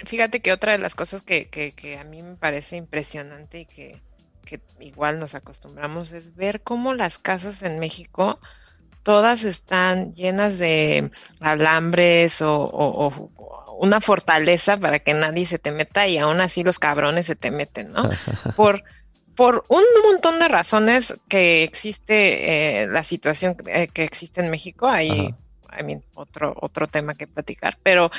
Fíjate 0.05 0.39
que 0.39 0.53
otra 0.53 0.71
de 0.71 0.77
las 0.79 0.95
cosas 0.95 1.21
que, 1.21 1.49
que, 1.49 1.73
que 1.73 1.97
a 1.97 2.03
mí 2.03 2.21
me 2.21 2.35
parece 2.35 2.77
impresionante 2.77 3.59
y 3.61 3.65
que 3.65 4.01
que 4.45 4.61
igual 4.79 5.19
nos 5.19 5.35
acostumbramos 5.35 6.13
es 6.13 6.35
ver 6.35 6.61
cómo 6.61 6.93
las 6.93 7.17
casas 7.17 7.63
en 7.63 7.79
México 7.79 8.39
todas 9.03 9.43
están 9.43 10.13
llenas 10.13 10.57
de 10.57 11.11
alambres 11.39 12.41
o, 12.41 13.31
una 13.79 13.99
fortaleza 13.99 14.77
para 14.77 14.99
que 14.99 15.13
nadie 15.13 15.45
se 15.45 15.59
te 15.59 15.71
meta 15.71 16.07
y 16.07 16.17
aún 16.17 16.39
así 16.39 16.63
los 16.63 16.79
cabrones 16.79 17.25
se 17.25 17.35
te 17.35 17.51
meten, 17.51 17.91
¿no? 17.91 18.03
Por, 18.55 18.83
por 19.35 19.65
un 19.67 19.83
montón 20.03 20.39
de 20.39 20.47
razones 20.47 21.13
que 21.27 21.63
existe 21.63 22.83
eh, 22.83 22.87
la 22.87 23.03
situación 23.03 23.55
que 23.55 24.03
existe 24.03 24.41
en 24.41 24.51
México, 24.51 24.87
hay, 24.87 25.33
I 25.79 25.99
otro, 26.13 26.55
otro 26.61 26.87
tema 26.87 27.15
que 27.15 27.27
platicar, 27.27 27.77
pero 27.81 28.11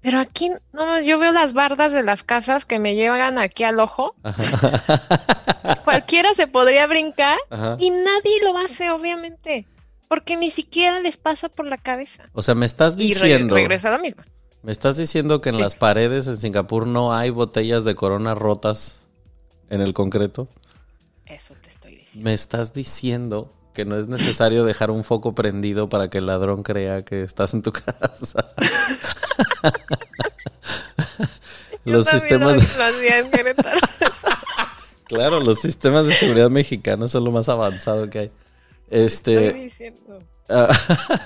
Pero 0.00 0.20
aquí, 0.20 0.50
no, 0.72 1.00
yo 1.00 1.18
veo 1.18 1.32
las 1.32 1.52
bardas 1.52 1.92
de 1.92 2.02
las 2.02 2.22
casas 2.22 2.64
que 2.64 2.78
me 2.78 2.94
llegan 2.94 3.38
aquí 3.38 3.64
al 3.64 3.80
ojo. 3.80 4.14
Cualquiera 5.84 6.32
se 6.34 6.46
podría 6.46 6.86
brincar 6.86 7.38
y 7.78 7.90
nadie 7.90 8.42
lo 8.44 8.56
hace, 8.58 8.90
obviamente. 8.90 9.66
Porque 10.08 10.36
ni 10.36 10.50
siquiera 10.50 11.00
les 11.00 11.16
pasa 11.16 11.48
por 11.48 11.66
la 11.66 11.78
cabeza. 11.78 12.30
O 12.32 12.42
sea, 12.42 12.54
me 12.54 12.66
estás 12.66 12.96
diciendo. 12.96 13.58
Y 13.58 13.62
regresa 13.62 13.90
lo 13.90 13.98
mismo. 13.98 14.22
Me 14.62 14.72
estás 14.72 14.96
diciendo 14.96 15.40
que 15.40 15.48
en 15.48 15.60
las 15.60 15.74
paredes 15.74 16.26
en 16.26 16.36
Singapur 16.36 16.86
no 16.86 17.12
hay 17.12 17.30
botellas 17.30 17.84
de 17.84 17.94
corona 17.94 18.34
rotas 18.34 19.06
en 19.70 19.80
el 19.80 19.94
concreto. 19.94 20.48
Eso 21.24 21.54
te 21.62 21.70
estoy 21.70 21.96
diciendo. 21.96 22.24
Me 22.24 22.34
estás 22.34 22.72
diciendo 22.72 23.52
que 23.76 23.84
no 23.84 23.98
es 23.98 24.08
necesario 24.08 24.64
dejar 24.64 24.90
un 24.90 25.04
foco 25.04 25.34
prendido 25.34 25.90
para 25.90 26.08
que 26.08 26.16
el 26.16 26.24
ladrón 26.24 26.62
crea 26.62 27.04
que 27.04 27.22
estás 27.22 27.52
en 27.52 27.60
tu 27.60 27.72
casa. 27.72 28.54
los 31.84 32.06
sistemas 32.06 32.56
claro, 35.04 35.40
los 35.40 35.58
sistemas 35.58 36.06
de 36.06 36.14
seguridad 36.14 36.48
mexicanos 36.48 37.10
son 37.10 37.24
lo 37.24 37.32
más 37.32 37.50
avanzado 37.50 38.08
que 38.08 38.18
hay. 38.18 38.30
Este, 38.88 39.70
ah, 40.48 40.68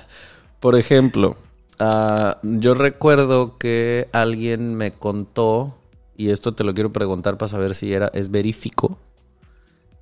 por 0.58 0.76
ejemplo, 0.76 1.36
ah, 1.78 2.38
yo 2.42 2.74
recuerdo 2.74 3.58
que 3.58 4.08
alguien 4.10 4.74
me 4.74 4.90
contó 4.90 5.78
y 6.16 6.30
esto 6.30 6.52
te 6.52 6.64
lo 6.64 6.74
quiero 6.74 6.92
preguntar 6.92 7.38
para 7.38 7.48
saber 7.48 7.76
si 7.76 7.94
era 7.94 8.10
es 8.12 8.32
verífico 8.32 8.98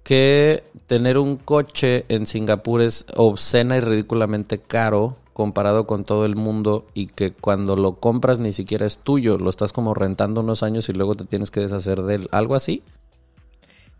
que 0.08 0.64
tener 0.86 1.18
un 1.18 1.36
coche 1.36 2.06
en 2.08 2.24
Singapur 2.24 2.80
es 2.80 3.04
obscena 3.14 3.76
y 3.76 3.80
ridículamente 3.80 4.58
caro 4.58 5.18
comparado 5.34 5.86
con 5.86 6.06
todo 6.06 6.24
el 6.24 6.34
mundo 6.34 6.86
y 6.94 7.08
que 7.08 7.30
cuando 7.30 7.76
lo 7.76 7.96
compras 7.96 8.38
ni 8.38 8.54
siquiera 8.54 8.86
es 8.86 8.96
tuyo, 8.96 9.36
lo 9.36 9.50
estás 9.50 9.74
como 9.74 9.92
rentando 9.92 10.40
unos 10.40 10.62
años 10.62 10.88
y 10.88 10.94
luego 10.94 11.14
te 11.14 11.26
tienes 11.26 11.50
que 11.50 11.60
deshacer 11.60 12.00
de 12.00 12.14
él, 12.14 12.28
algo 12.32 12.54
así. 12.54 12.82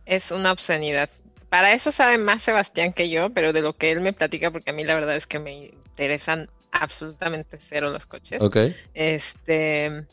Es 0.06 0.30
una 0.30 0.50
obscenidad. 0.50 1.10
Para 1.50 1.74
eso 1.74 1.92
sabe 1.92 2.16
más 2.16 2.42
Sebastián 2.42 2.94
que 2.94 3.10
yo, 3.10 3.28
pero 3.28 3.52
de 3.52 3.60
lo 3.60 3.74
que 3.74 3.92
él 3.92 4.00
me 4.00 4.14
platica, 4.14 4.50
porque 4.50 4.70
a 4.70 4.72
mí 4.72 4.84
la 4.84 4.94
verdad 4.94 5.14
es 5.14 5.26
que 5.26 5.38
me 5.38 5.56
interesan 5.56 6.48
absolutamente 6.72 7.58
cero 7.60 7.90
los 7.90 8.06
coches. 8.06 8.40
Ok. 8.40 8.56
Este, 8.94 10.06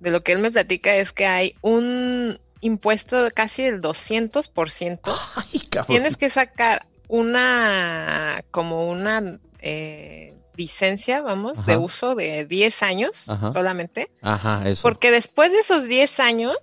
de 0.00 0.10
lo 0.10 0.22
que 0.22 0.32
él 0.32 0.40
me 0.40 0.50
platica 0.50 0.96
es 0.96 1.12
que 1.12 1.26
hay 1.26 1.54
un, 1.60 2.40
impuesto 2.60 3.28
casi 3.34 3.64
del 3.64 3.80
200%. 3.80 5.00
Ay, 5.36 5.60
Tienes 5.86 6.16
que 6.16 6.30
sacar 6.30 6.86
una, 7.08 8.44
como 8.50 8.88
una 8.88 9.38
eh, 9.60 10.34
licencia, 10.56 11.22
vamos, 11.22 11.64
de 11.66 11.76
uso 11.76 12.14
de 12.14 12.44
10 12.44 12.82
años 12.82 13.26
solamente. 13.52 14.10
Ajá, 14.22 14.68
eso. 14.68 14.82
Porque 14.82 15.10
después 15.10 15.52
de 15.52 15.58
esos 15.58 15.88
10 15.88 16.20
años 16.20 16.56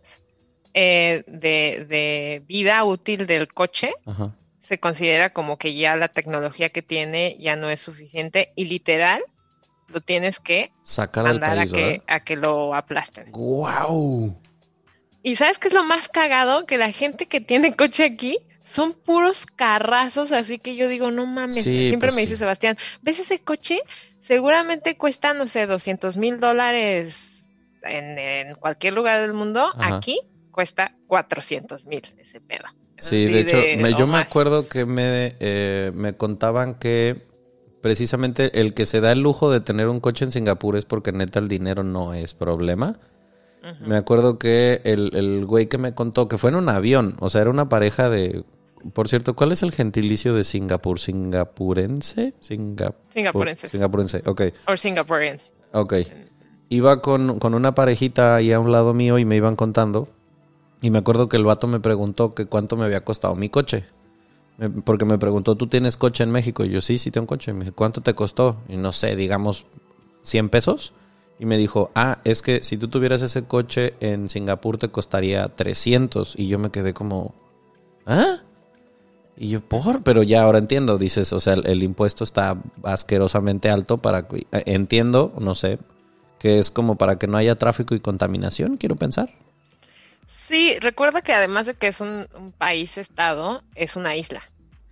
eh, 0.74 1.24
de, 1.28 2.44
vida 2.48 2.84
útil 2.84 3.26
del 3.26 3.48
coche, 3.48 3.94
se 4.60 4.80
considera 4.80 5.32
como 5.32 5.58
que 5.58 5.76
ya 5.76 5.96
la 5.96 6.10
tecnología 6.10 6.70
que 6.70 6.82
tiene 6.82 7.36
ya 7.40 7.56
no 7.56 7.70
es 7.70 7.82
suficiente 7.82 8.52
y 8.56 8.66
literal 8.66 9.24
lo 9.88 10.02
tienes 10.02 10.40
que 10.40 10.72
Sacar 10.84 11.24
mandar 11.24 11.58
a, 11.60 11.66
que, 11.66 12.02
a 12.08 12.20
que 12.20 12.36
lo 12.36 12.76
aplasten. 12.76 13.32
¡Guau! 13.32 14.36
Y 15.28 15.36
¿sabes 15.36 15.60
qué 15.60 15.68
es 15.68 15.74
lo 15.74 15.84
más 15.84 16.08
cagado? 16.08 16.66
Que 16.66 16.78
la 16.78 16.94
gente 16.94 17.26
que 17.26 17.42
tiene 17.42 17.76
coche 17.76 18.06
aquí 18.06 18.38
son 18.64 18.94
puros 18.94 19.46
carrazos, 19.46 20.32
así 20.32 20.58
que 20.58 20.78
yo 20.78 20.88
digo, 20.88 21.12
no 21.12 21.26
mames, 21.26 21.64
siempre 21.64 22.08
pues 22.08 22.16
me 22.16 22.22
dice 22.22 22.38
Sebastián, 22.38 22.78
¿ves 23.02 23.20
ese 23.20 23.40
coche? 23.40 23.82
Seguramente 24.22 24.96
cuesta, 24.96 25.34
no 25.34 25.46
sé, 25.46 25.68
200 25.68 26.16
mil 26.16 26.40
dólares 26.40 27.46
en, 27.84 28.56
cualquier 28.56 28.94
lugar 28.94 29.20
del 29.20 29.34
mundo. 29.34 29.68
Aquí 29.78 30.18
cuesta 30.52 30.96
400 31.08 31.88
mil 31.88 32.04
ese 32.20 32.40
pedo. 32.40 32.64
Sí, 32.98 33.26
de 33.26 33.42
hecho, 33.42 33.62
yo 33.98 34.08
me 34.08 34.20
acuerdo 34.20 34.70
que 34.70 34.86
me, 34.86 35.36
eh, 35.42 35.92
me 35.94 36.16
contaban 36.16 36.76
que 36.76 37.28
precisamente 37.82 38.62
el 38.62 38.74
que 38.74 38.86
se 38.86 39.02
da 39.02 39.12
el 39.12 39.20
lujo 39.20 39.52
de 39.52 39.60
tener 39.60 39.90
un 39.90 40.00
coche 40.00 40.24
en 40.24 40.32
Singapur 40.32 40.78
es 40.78 40.86
porque 40.86 41.12
neta 41.12 41.40
el 41.40 41.50
dinero 41.50 41.84
no 41.84 42.14
es 42.14 42.34
problema. 42.34 42.98
Me 43.86 43.98
acuerdo 43.98 44.40
que 44.40 44.82
el, 44.86 45.12
el 45.14 45.46
güey 45.46 45.68
que 45.68 45.78
me 45.78 45.94
contó 45.94 46.28
que 46.28 46.38
fue 46.38 46.52
en 46.52 46.56
un 46.56 46.70
avión, 46.70 47.16
o 47.20 47.30
sea, 47.30 47.42
era 47.42 47.50
una 47.50 47.70
pareja 47.70 48.10
de... 48.10 48.44
Por 48.94 49.10
cierto, 49.10 49.36
¿cuál 49.36 49.52
es 49.52 49.64
el 49.64 49.72
gentilicio 49.72 50.34
de 50.34 50.44
Singapur? 50.44 51.00
¿Singapurense? 51.00 52.34
Singapurense. 52.40 53.70
Singapurense, 53.70 54.22
ok. 54.26 54.42
O 54.68 54.78
Singaporean. 54.78 55.40
Ok. 55.74 55.94
Iba 56.70 57.02
con, 57.02 57.40
con 57.40 57.54
una 57.54 57.74
parejita 57.76 58.36
ahí 58.36 58.52
a 58.54 58.60
un 58.60 58.72
lado 58.72 58.94
mío 58.94 59.18
y 59.18 59.26
me 59.26 59.36
iban 59.36 59.56
contando. 59.56 60.08
Y 60.82 60.92
me 60.92 61.00
acuerdo 61.00 61.28
que 61.28 61.38
el 61.38 61.44
vato 61.44 61.68
me 61.68 61.80
preguntó 61.80 62.36
que 62.36 62.46
cuánto 62.46 62.78
me 62.78 62.86
había 62.86 63.04
costado 63.04 63.36
mi 63.36 63.50
coche. 63.50 63.86
Porque 64.86 65.06
me 65.06 65.18
preguntó, 65.18 65.56
¿tú 65.56 65.68
tienes 65.68 65.98
coche 65.98 66.24
en 66.24 66.32
México? 66.32 66.66
Y 66.66 66.70
yo, 66.70 66.82
sí, 66.82 66.98
sí 66.98 67.12
tengo 67.12 67.28
coche. 67.28 67.54
Me 67.54 67.60
dice, 67.62 67.72
¿cuánto 67.72 68.02
te 68.02 68.16
costó? 68.16 68.58
Y 68.68 68.78
no 68.78 68.92
sé, 68.92 69.16
digamos, 69.16 69.66
100 70.24 70.50
pesos. 70.50 70.94
Y 71.40 71.46
me 71.46 71.58
dijo, 71.58 71.92
ah, 71.94 72.20
es 72.24 72.42
que 72.42 72.64
si 72.64 72.78
tú 72.78 72.88
tuvieras 72.88 73.22
ese 73.22 73.44
coche 73.44 73.94
en 74.00 74.28
Singapur 74.28 74.78
te 74.78 74.90
costaría 74.90 75.48
300. 75.50 76.34
Y 76.38 76.48
yo 76.48 76.58
me 76.58 76.72
quedé 76.72 76.94
como, 76.94 77.36
¿ah? 78.06 78.38
Y 79.40 79.50
yo, 79.50 79.62
por, 79.62 80.02
pero 80.02 80.24
ya 80.24 80.42
ahora 80.42 80.58
entiendo, 80.58 80.98
dices, 80.98 81.32
o 81.32 81.40
sea, 81.40 81.54
el, 81.54 81.84
impuesto 81.84 82.24
está 82.24 82.58
asquerosamente 82.84 83.70
alto 83.70 84.00
para, 84.00 84.28
eh, 84.32 84.64
entiendo, 84.66 85.32
no 85.40 85.54
sé, 85.54 85.78
que 86.40 86.58
es 86.58 86.72
como 86.72 86.96
para 86.96 87.20
que 87.20 87.28
no 87.28 87.38
haya 87.38 87.56
tráfico 87.56 87.94
y 87.94 88.00
contaminación, 88.00 88.78
quiero 88.78 88.96
pensar. 88.96 89.30
Sí, 90.28 90.80
recuerda 90.80 91.22
que 91.22 91.34
además 91.34 91.68
de 91.68 91.76
que 91.76 91.88
es 91.88 92.02
un, 92.02 92.28
país-estado, 92.58 93.62
es 93.76 93.96
una 93.96 94.16
isla. 94.16 94.42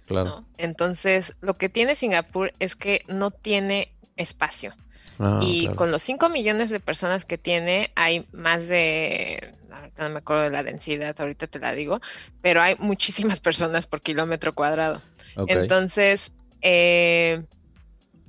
Claro. 0.06 0.44
Entonces, 0.58 1.34
lo 1.42 1.56
que 1.56 1.70
tiene 1.70 1.96
Singapur 1.96 2.52
es 2.60 2.76
que 2.76 3.02
no 3.08 3.32
tiene 3.32 3.92
espacio. 4.16 4.74
Ah, 5.20 5.40
y 5.42 5.68
con 5.70 5.92
los 5.92 6.02
5 6.04 6.30
millones 6.30 6.70
de 6.70 6.80
personas 6.80 7.26
que 7.26 7.38
tiene, 7.38 7.92
hay 7.96 8.26
más 8.32 8.68
de, 8.68 9.54
ahorita 9.72 10.04
no 10.04 10.10
me 10.10 10.20
acuerdo 10.20 10.44
de 10.44 10.50
la 10.50 10.64
densidad, 10.64 11.16
ahorita 11.20 11.48
te 11.48 11.60
la 11.60 11.74
digo, 11.74 12.02
pero 12.42 12.62
hay 12.62 12.76
muchísimas 12.80 13.40
personas 13.40 13.88
por 13.88 14.02
kilómetro 14.02 14.54
cuadrado. 14.54 15.02
Entonces, 15.48 16.32
eh, 16.62 17.44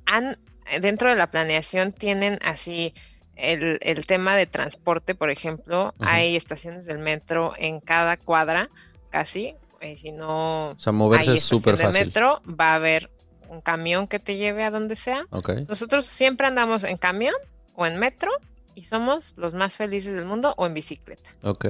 han, 0.06 0.38
dentro 0.80 1.10
de 1.10 1.16
la 1.16 1.30
planeación 1.30 1.92
tienen 1.92 2.38
así 2.42 2.94
el, 3.36 3.78
el 3.82 4.06
tema 4.06 4.36
de 4.36 4.46
transporte, 4.46 5.14
por 5.14 5.30
ejemplo, 5.30 5.94
hay 6.00 6.36
estaciones 6.36 6.86
del 6.86 6.98
metro 6.98 7.52
en 7.56 7.80
cada 7.80 8.16
cuadra, 8.16 8.68
casi, 9.10 9.54
y 9.80 9.96
si 9.96 10.10
no 10.10 10.70
o 10.70 10.78
sea, 10.78 10.92
moverse 10.92 11.34
es 11.34 11.42
súper 11.42 11.76
fácil. 11.76 12.06
metro, 12.06 12.40
va 12.48 12.72
a 12.72 12.74
haber 12.76 13.10
un 13.48 13.60
camión 13.60 14.06
que 14.06 14.18
te 14.18 14.36
lleve 14.36 14.64
a 14.64 14.70
donde 14.70 14.96
sea. 14.96 15.26
Nosotros 15.68 16.06
siempre 16.06 16.46
andamos 16.46 16.84
en 16.84 16.96
camión 16.96 17.34
o 17.74 17.86
en 17.86 17.98
metro 17.98 18.30
y 18.74 18.84
somos 18.84 19.34
los 19.36 19.54
más 19.54 19.74
felices 19.74 20.14
del 20.14 20.24
mundo 20.24 20.54
o 20.56 20.66
en 20.66 20.74
bicicleta. 20.74 21.30
Ok. 21.42 21.66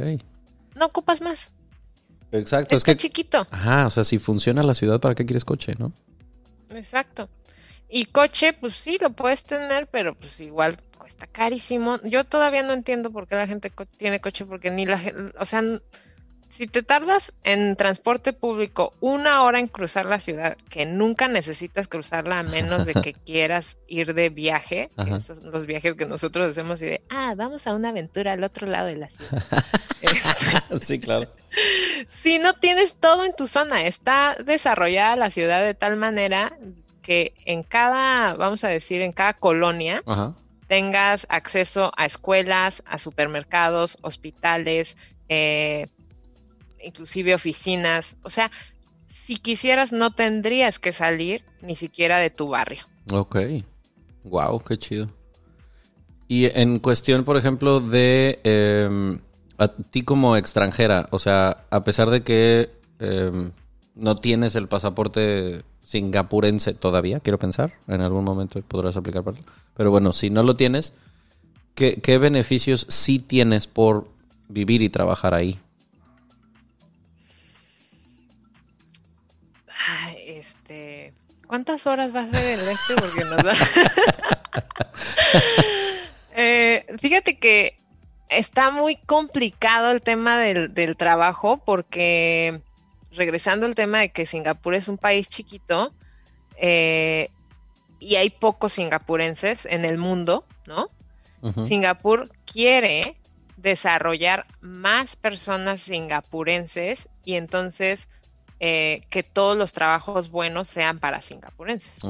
No 0.74 0.86
ocupas 0.86 1.20
más. 1.20 1.52
Exacto, 2.32 2.76
es 2.76 2.84
que 2.84 2.96
chiquito. 2.96 3.46
Ajá, 3.50 3.86
o 3.86 3.90
sea, 3.90 4.04
si 4.04 4.18
funciona 4.18 4.62
la 4.62 4.74
ciudad, 4.74 5.00
¿para 5.00 5.14
qué 5.14 5.24
quieres 5.24 5.44
coche, 5.44 5.74
no? 5.78 5.92
Exacto. 6.70 7.28
Y 7.88 8.06
coche, 8.06 8.52
pues 8.52 8.74
sí, 8.74 8.98
lo 9.00 9.10
puedes 9.10 9.44
tener, 9.44 9.86
pero 9.86 10.14
pues 10.14 10.40
igual 10.40 10.76
cuesta 10.98 11.26
carísimo. 11.28 12.00
Yo 12.02 12.24
todavía 12.24 12.62
no 12.62 12.72
entiendo 12.72 13.12
por 13.12 13.28
qué 13.28 13.36
la 13.36 13.46
gente 13.46 13.72
tiene 13.96 14.20
coche, 14.20 14.44
porque 14.44 14.70
ni 14.70 14.86
la 14.86 14.98
gente, 14.98 15.32
o 15.38 15.44
sea, 15.44 15.62
si 16.48 16.66
te 16.66 16.82
tardas 16.82 17.32
en 17.44 17.76
transporte 17.76 18.32
público 18.32 18.92
una 19.00 19.42
hora 19.42 19.58
en 19.58 19.68
cruzar 19.68 20.06
la 20.06 20.20
ciudad, 20.20 20.56
que 20.70 20.86
nunca 20.86 21.28
necesitas 21.28 21.88
cruzarla 21.88 22.38
a 22.38 22.42
menos 22.42 22.86
de 22.86 22.94
que 22.94 23.12
quieras 23.26 23.78
ir 23.86 24.14
de 24.14 24.30
viaje, 24.30 24.90
esos 24.96 25.38
son 25.38 25.50
los 25.50 25.66
viajes 25.66 25.94
que 25.96 26.06
nosotros 26.06 26.50
hacemos 26.50 26.80
y 26.82 26.86
de, 26.86 27.02
ah, 27.10 27.34
vamos 27.36 27.66
a 27.66 27.74
una 27.74 27.90
aventura 27.90 28.32
al 28.32 28.44
otro 28.44 28.66
lado 28.66 28.86
de 28.86 28.96
la 28.96 29.08
ciudad. 29.08 29.44
sí, 30.80 30.98
claro. 30.98 31.30
Si 32.10 32.38
no 32.38 32.54
tienes 32.54 32.96
todo 32.96 33.24
en 33.24 33.32
tu 33.32 33.46
zona, 33.46 33.86
está 33.86 34.36
desarrollada 34.44 35.16
la 35.16 35.30
ciudad 35.30 35.64
de 35.64 35.72
tal 35.72 35.96
manera 35.96 36.52
que 37.00 37.34
en 37.44 37.62
cada, 37.62 38.34
vamos 38.34 38.64
a 38.64 38.68
decir, 38.68 39.00
en 39.00 39.12
cada 39.12 39.32
colonia, 39.32 40.02
tengas 40.66 41.26
acceso 41.30 41.92
a 41.96 42.04
escuelas, 42.04 42.82
a 42.84 42.98
supermercados, 42.98 43.96
hospitales, 44.02 44.96
eh, 45.28 45.86
inclusive 46.82 47.34
oficinas. 47.34 48.16
O 48.22 48.30
sea, 48.30 48.50
si 49.06 49.36
quisieras 49.36 49.92
no 49.92 50.12
tendrías 50.14 50.78
que 50.78 50.92
salir 50.92 51.44
ni 51.60 51.74
siquiera 51.74 52.18
de 52.18 52.30
tu 52.30 52.48
barrio. 52.48 52.82
Ok. 53.10 53.36
Wow, 54.24 54.62
qué 54.64 54.78
chido. 54.78 55.08
Y 56.28 56.46
en 56.46 56.80
cuestión, 56.80 57.24
por 57.24 57.36
ejemplo, 57.36 57.80
de 57.80 58.40
em, 58.42 59.18
a 59.58 59.68
ti 59.68 60.02
como 60.02 60.36
extranjera, 60.36 61.08
o 61.12 61.18
sea, 61.18 61.64
a 61.70 61.84
pesar 61.84 62.10
de 62.10 62.22
que 62.22 62.70
em, 62.98 63.52
no 63.94 64.16
tienes 64.16 64.56
el 64.56 64.66
pasaporte 64.66 65.62
singapurense 65.84 66.74
todavía, 66.74 67.20
quiero 67.20 67.38
pensar, 67.38 67.74
en 67.86 68.00
algún 68.00 68.24
momento 68.24 68.60
podrás 68.62 68.96
aplicar 68.96 69.22
para 69.22 69.38
Pero 69.76 69.92
bueno, 69.92 70.12
si 70.12 70.30
no 70.30 70.42
lo 70.42 70.56
tienes, 70.56 70.94
¿qué, 71.76 72.00
qué 72.02 72.18
beneficios 72.18 72.86
sí 72.88 73.20
tienes 73.20 73.68
por 73.68 74.08
vivir 74.48 74.82
y 74.82 74.88
trabajar 74.88 75.32
ahí? 75.32 75.60
¿Cuántas 81.46 81.86
horas 81.86 82.14
va 82.14 82.20
a 82.20 82.30
ser 82.30 82.58
el 82.58 82.68
este? 82.68 82.94
Porque 82.94 83.24
nos 83.24 83.42
da. 83.42 83.54
Eh, 86.38 86.84
fíjate 87.00 87.38
que 87.38 87.78
está 88.28 88.70
muy 88.70 88.96
complicado 88.96 89.90
el 89.90 90.02
tema 90.02 90.38
del, 90.38 90.74
del 90.74 90.94
trabajo 90.94 91.62
porque 91.64 92.60
regresando 93.16 93.66
al 93.66 93.74
tema 93.74 94.00
de 94.00 94.10
que 94.10 94.26
Singapur 94.26 94.74
es 94.74 94.88
un 94.88 94.98
país 94.98 95.28
chiquito 95.28 95.94
eh, 96.56 97.30
y 97.98 98.16
hay 98.16 98.30
pocos 98.30 98.74
singapurenses 98.74 99.66
en 99.66 99.84
el 99.84 99.98
mundo, 99.98 100.44
¿no? 100.66 100.90
Singapur 101.66 102.28
quiere 102.44 103.16
desarrollar 103.56 104.46
más 104.60 105.14
personas 105.14 105.82
singapurenses 105.82 107.08
y 107.24 107.34
entonces 107.34 108.08
eh, 108.60 109.00
que 109.10 109.22
todos 109.22 109.56
los 109.56 109.72
trabajos 109.72 110.30
buenos 110.30 110.68
sean 110.68 110.98
para 110.98 111.20
singapurenses. 111.22 112.02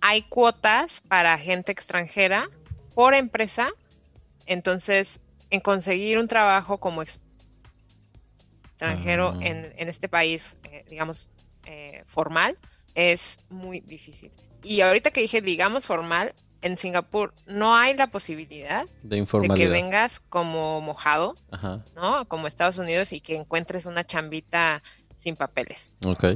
Hay 0.00 0.22
cuotas 0.22 1.00
para 1.08 1.36
gente 1.38 1.72
extranjera 1.72 2.48
por 2.94 3.14
empresa, 3.14 3.68
entonces 4.46 5.20
en 5.50 5.60
conseguir 5.60 6.18
un 6.18 6.28
trabajo 6.28 6.78
como 6.78 7.02
ex- 7.02 7.20
extranjero 8.70 9.32
Ah. 9.36 9.38
en, 9.46 9.72
en 9.76 9.88
este 9.88 10.08
país, 10.08 10.56
eh, 10.64 10.84
digamos, 10.88 11.28
eh, 11.64 12.02
formal, 12.06 12.58
es 12.94 13.38
muy 13.50 13.80
difícil. 13.80 14.30
Y 14.62 14.80
ahorita 14.80 15.10
que 15.10 15.20
dije, 15.20 15.40
digamos, 15.40 15.86
formal, 15.86 16.34
en 16.62 16.76
Singapur 16.76 17.32
no 17.46 17.76
hay 17.76 17.94
la 17.94 18.08
posibilidad 18.08 18.86
De 19.02 19.16
de 19.16 19.20
que 19.54 19.68
vengas 19.72 20.20
como 20.20 20.80
mojado, 20.80 21.34
Ajá. 21.50 21.84
¿no? 21.94 22.26
Como 22.26 22.46
Estados 22.46 22.78
Unidos 22.78 23.12
y 23.12 23.20
que 23.20 23.36
encuentres 23.36 23.86
una 23.86 24.04
chambita 24.04 24.82
sin 25.16 25.36
papeles. 25.36 25.92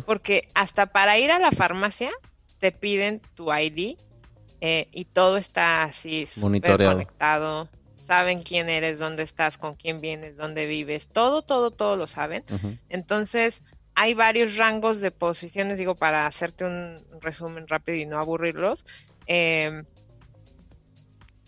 Porque 0.07 0.49
hasta 0.55 0.87
para 0.87 1.19
ir 1.19 1.31
a 1.31 1.39
la 1.39 1.51
farmacia 1.51 2.11
te 2.59 2.73
piden 2.73 3.21
tu 3.35 3.53
ID 3.53 3.97
eh, 4.61 4.89
y 4.93 5.05
todo 5.07 5.37
está 5.37 5.85
así 5.85 6.27
súper 6.27 6.77
conectado. 6.77 7.69
Saben 7.95 8.43
quién 8.43 8.69
eres, 8.69 8.99
dónde 8.99 9.23
estás, 9.23 9.57
con 9.57 9.75
quién 9.75 10.01
vienes, 10.01 10.37
dónde 10.37 10.67
vives. 10.67 11.09
Todo, 11.09 11.43
todo, 11.43 11.71
todo 11.71 11.97
lo 11.97 12.07
saben. 12.07 12.45
Entonces, 12.89 13.63
hay 13.95 14.15
varios 14.15 14.57
rangos 14.57 15.01
de 15.01 15.11
posiciones, 15.11 15.79
digo, 15.79 15.95
para 15.95 16.27
hacerte 16.27 16.65
un 16.65 16.97
resumen 17.21 17.69
rápido 17.69 17.99
y 17.99 18.07
no 18.07 18.19
aburrirlos. 18.19 18.85
Eh, 19.27 19.85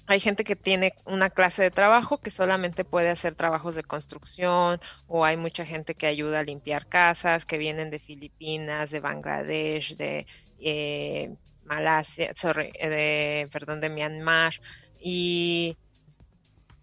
hay 0.07 0.21
gente 0.21 0.45
que 0.45 0.57
tiene 0.57 0.95
una 1.07 1.31
clase 1.31 1.63
de 1.63 1.71
trabajo 1.71 2.19
que 2.19 2.31
solamente 2.31 2.85
puede 2.85 3.09
hacer 3.09 3.35
trabajos 3.35 3.75
de 3.75 3.85
construcción, 3.85 4.81
o 5.07 5.25
hay 5.25 5.37
mucha 5.37 5.65
gente 5.65 5.95
que 5.95 6.07
ayuda 6.07 6.41
a 6.41 6.45
limpiar 6.45 6.87
casas, 6.87 7.47
que 7.47 7.59
vienen 7.59 7.91
de 7.91 7.99
Filipinas, 7.99 8.91
de 8.91 9.01
Bangladesh, 9.01 9.97
de 9.97 10.27
eh, 10.59 11.35
Malasia, 11.65 12.33
sorry, 12.35 12.73
de, 12.73 13.49
perdón, 13.53 13.81
de 13.81 13.89
Myanmar. 13.89 14.55
Y, 15.01 15.77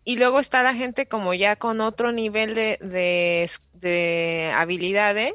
y 0.04 0.18
luego 0.18 0.40
está 0.40 0.64
la 0.64 0.74
gente 0.74 1.06
como 1.06 1.34
ya 1.34 1.58
con 1.58 1.82
otro 1.82 2.12
nivel 2.12 2.56
de, 2.56 2.78
de, 2.82 3.50
de 3.74 4.52
habilidades 4.56 5.34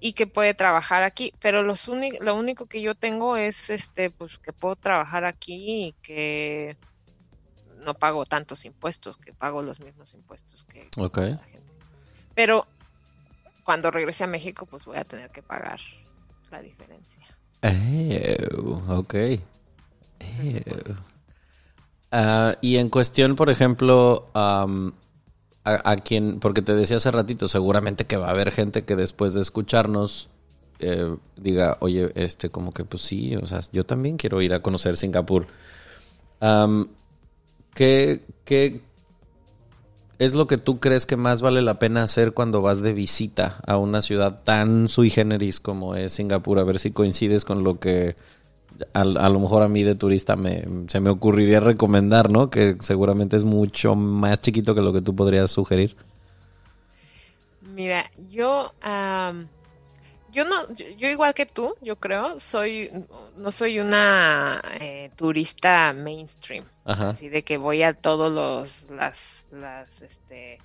y 0.00 0.12
que 0.12 0.26
puede 0.26 0.54
trabajar 0.54 1.02
aquí, 1.02 1.34
pero 1.40 1.62
los 1.62 1.88
lo 1.88 2.36
único 2.36 2.66
que 2.66 2.80
yo 2.80 2.94
tengo 2.94 3.36
es 3.36 3.70
este 3.70 4.10
pues 4.10 4.38
que 4.38 4.52
puedo 4.52 4.76
trabajar 4.76 5.24
aquí 5.24 5.88
y 5.88 5.92
que 6.02 6.76
no 7.84 7.94
pago 7.94 8.24
tantos 8.26 8.64
impuestos, 8.64 9.16
que 9.16 9.32
pago 9.32 9.62
los 9.62 9.80
mismos 9.80 10.14
impuestos 10.14 10.64
que 10.64 10.88
la 10.96 11.38
gente. 11.38 11.72
Pero 12.34 12.66
cuando 13.64 13.90
regrese 13.90 14.24
a 14.24 14.26
México 14.26 14.66
pues 14.66 14.84
voy 14.84 14.96
a 14.96 15.04
tener 15.04 15.30
que 15.30 15.42
pagar 15.42 15.80
la 16.50 16.60
diferencia. 16.62 17.26
Ew, 17.62 18.82
ok. 18.88 19.14
Ew. 20.20 20.96
Ah, 22.10 22.56
y 22.60 22.76
en 22.76 22.88
cuestión, 22.88 23.36
por 23.36 23.50
ejemplo, 23.50 24.30
a, 24.34 24.66
a 25.64 25.96
quien, 25.96 26.40
porque 26.40 26.62
te 26.62 26.74
decía 26.74 26.96
hace 26.96 27.10
ratito, 27.10 27.48
seguramente 27.48 28.06
que 28.06 28.16
va 28.16 28.28
a 28.28 28.30
haber 28.30 28.50
gente 28.52 28.84
que 28.84 28.96
después 28.96 29.34
de 29.34 29.42
escucharnos 29.42 30.30
eh, 30.80 31.16
diga, 31.36 31.76
oye, 31.80 32.12
este, 32.14 32.50
como 32.50 32.72
que 32.72 32.84
pues 32.84 33.02
sí, 33.02 33.34
o 33.36 33.46
sea, 33.46 33.60
yo 33.72 33.84
también 33.84 34.16
quiero 34.16 34.40
ir 34.40 34.54
a 34.54 34.62
conocer 34.62 34.96
Singapur. 34.96 35.46
¿Qué, 37.78 38.22
qué 38.44 38.80
es 40.18 40.34
lo 40.34 40.48
que 40.48 40.58
tú 40.58 40.80
crees 40.80 41.06
que 41.06 41.16
más 41.16 41.42
vale 41.42 41.62
la 41.62 41.78
pena 41.78 42.02
hacer 42.02 42.32
cuando 42.32 42.60
vas 42.60 42.82
de 42.82 42.92
visita 42.92 43.60
a 43.64 43.76
una 43.76 44.02
ciudad 44.02 44.42
tan 44.42 44.88
sui 44.88 45.10
generis 45.10 45.60
como 45.60 45.94
es 45.94 46.14
Singapur? 46.14 46.58
A 46.58 46.64
ver 46.64 46.80
si 46.80 46.90
coincides 46.90 47.44
con 47.44 47.62
lo 47.62 47.78
que 47.78 48.16
a, 48.94 49.02
a 49.02 49.28
lo 49.28 49.38
mejor 49.38 49.62
a 49.62 49.68
mí 49.68 49.84
de 49.84 49.94
turista 49.94 50.34
me, 50.34 50.64
se 50.88 50.98
me 50.98 51.10
ocurriría 51.10 51.60
recomendar, 51.60 52.30
¿no? 52.30 52.50
Que 52.50 52.78
seguramente 52.80 53.36
es 53.36 53.44
mucho 53.44 53.94
más 53.94 54.40
chiquito 54.40 54.74
que 54.74 54.82
lo 54.82 54.92
que 54.92 55.00
tú 55.00 55.14
podrías 55.14 55.48
sugerir. 55.48 55.94
Mira, 57.62 58.10
yo 58.28 58.72
yo 60.30 60.44
no 60.44 60.68
yo, 60.74 60.86
yo 60.96 61.08
igual 61.08 61.34
que 61.34 61.46
tú, 61.46 61.74
yo 61.80 61.96
creo, 61.96 62.38
soy 62.38 62.90
no 63.36 63.50
soy 63.50 63.80
una 63.80 64.62
eh, 64.80 65.10
turista 65.16 65.92
mainstream. 65.92 66.64
Ajá. 66.84 67.10
así 67.10 67.28
de 67.28 67.42
que 67.42 67.58
voy 67.58 67.82
a 67.82 67.92
todos 67.94 68.30
los 68.30 68.90
las, 68.90 69.46
las 69.50 70.00
este 70.00 70.58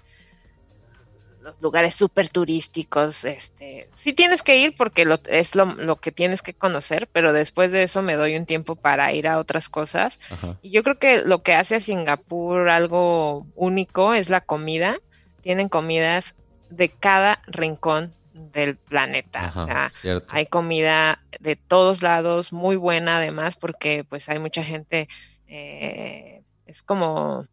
los 1.42 1.62
lugares 1.62 1.94
súper 1.96 2.30
turísticos 2.30 3.26
este 3.26 3.90
sí 3.96 4.14
tienes 4.14 4.42
que 4.42 4.58
ir 4.60 4.76
porque 4.78 5.04
lo, 5.04 5.16
es 5.28 5.56
lo, 5.56 5.66
lo 5.66 5.98
que 5.98 6.14
tienes 6.14 6.42
que 6.42 6.54
conocer 6.54 7.10
pero 7.12 7.34
después 7.34 7.74
de 7.74 7.84
eso 7.84 8.02
me 8.02 8.16
doy 8.16 8.38
un 8.38 8.46
tiempo 8.46 8.78
para 8.78 9.12
ir 9.12 9.28
a 9.28 9.40
otras 9.40 9.68
cosas 9.68 10.18
Ajá. 10.32 10.58
y 10.62 10.72
yo 10.72 10.84
creo 10.84 10.98
que 10.98 11.22
lo 11.24 11.44
que 11.44 11.54
hace 11.54 11.76
a 11.76 11.80
Singapur 11.82 12.70
algo 12.70 13.46
único 13.56 14.14
es 14.14 14.30
la 14.30 14.40
comida 14.40 14.98
tienen 15.42 15.68
comidas 15.68 16.36
de 16.70 16.88
cada 16.88 17.42
rincón 17.48 18.14
del 18.34 18.78
planeta 18.78 19.54
o 19.56 19.66
sea. 19.66 19.90
Cierto. 19.90 20.28
hay 20.32 20.48
comida 20.48 21.24
de 21.40 21.56
todos 21.56 22.02
lados, 22.02 22.52
muy 22.52 22.76
buena 22.76 23.18
además, 23.18 23.58
porque 23.58 24.04
pues 24.04 24.28
hay 24.30 24.40
mucha 24.40 24.64
gente, 24.64 25.08
eh, 25.48 26.44
es 26.66 26.84
como 26.84 27.46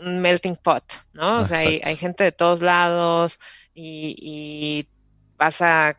un 0.00 0.20
melting 0.20 0.56
pot, 0.56 0.84
¿no? 1.12 1.40
O 1.40 1.44
sea, 1.44 1.58
hay, 1.58 1.80
hay 1.84 1.96
gente 1.96 2.24
de 2.24 2.32
todos 2.32 2.62
lados 2.62 3.38
y, 3.74 4.14
y 4.18 4.88
vas 5.36 5.60
a 5.62 5.96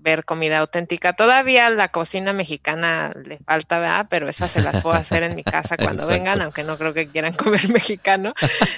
ver 0.00 0.24
comida 0.24 0.58
auténtica. 0.58 1.14
Todavía 1.14 1.70
la 1.70 1.88
cocina 1.88 2.32
mexicana 2.32 3.12
le 3.24 3.38
falta, 3.38 3.78
¿verdad? 3.78 4.06
Pero 4.08 4.28
esas 4.28 4.52
se 4.52 4.62
las 4.62 4.82
puedo 4.82 4.96
hacer 4.96 5.22
en 5.22 5.36
mi 5.36 5.44
casa 5.44 5.76
cuando 5.76 6.02
Exacto. 6.02 6.12
vengan, 6.12 6.42
aunque 6.42 6.62
no 6.62 6.78
creo 6.78 6.94
que 6.94 7.08
quieran 7.08 7.34
comer 7.34 7.68
mexicano. 7.72 8.34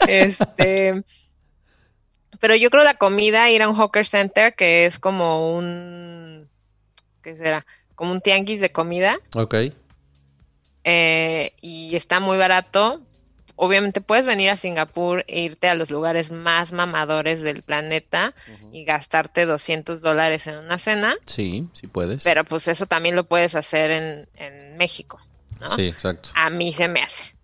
Este, 0.06 1.02
pero 2.40 2.56
yo 2.56 2.70
creo 2.70 2.82
la 2.84 2.94
comida, 2.94 3.48
ir 3.50 3.62
a 3.62 3.68
un 3.68 3.76
hawker 3.76 4.06
center, 4.06 4.54
que 4.54 4.86
es 4.86 4.98
como 4.98 5.54
un, 5.56 6.48
¿qué 7.22 7.36
será? 7.36 7.66
Como 7.94 8.12
un 8.12 8.20
tianguis 8.20 8.60
de 8.60 8.72
comida, 8.72 9.18
Ok. 9.34 9.54
eh, 10.84 11.52
y 11.60 11.94
está 11.96 12.20
muy 12.20 12.38
barato. 12.38 13.00
Obviamente 13.56 14.00
puedes 14.00 14.24
venir 14.24 14.48
a 14.48 14.56
Singapur 14.56 15.22
e 15.28 15.40
irte 15.42 15.68
a 15.68 15.74
los 15.74 15.90
lugares 15.90 16.30
más 16.30 16.72
mamadores 16.72 17.42
del 17.42 17.62
planeta 17.62 18.32
y 18.72 18.84
gastarte 18.84 19.44
200 19.44 20.00
dólares 20.00 20.46
en 20.46 20.56
una 20.56 20.78
cena, 20.78 21.14
Sí, 21.26 21.68
sí 21.74 21.86
puedes. 21.86 22.24
pero 22.24 22.44
pues 22.44 22.68
eso 22.68 22.86
también 22.86 23.16
lo 23.16 23.24
puedes 23.24 23.54
hacer 23.54 23.90
en, 23.90 24.26
en 24.36 24.78
México, 24.78 25.20
¿no? 25.60 25.68
Sí, 25.68 25.88
exacto. 25.88 26.30
A 26.34 26.48
mí 26.48 26.72
se 26.72 26.88
me 26.88 27.02
hace. 27.02 27.34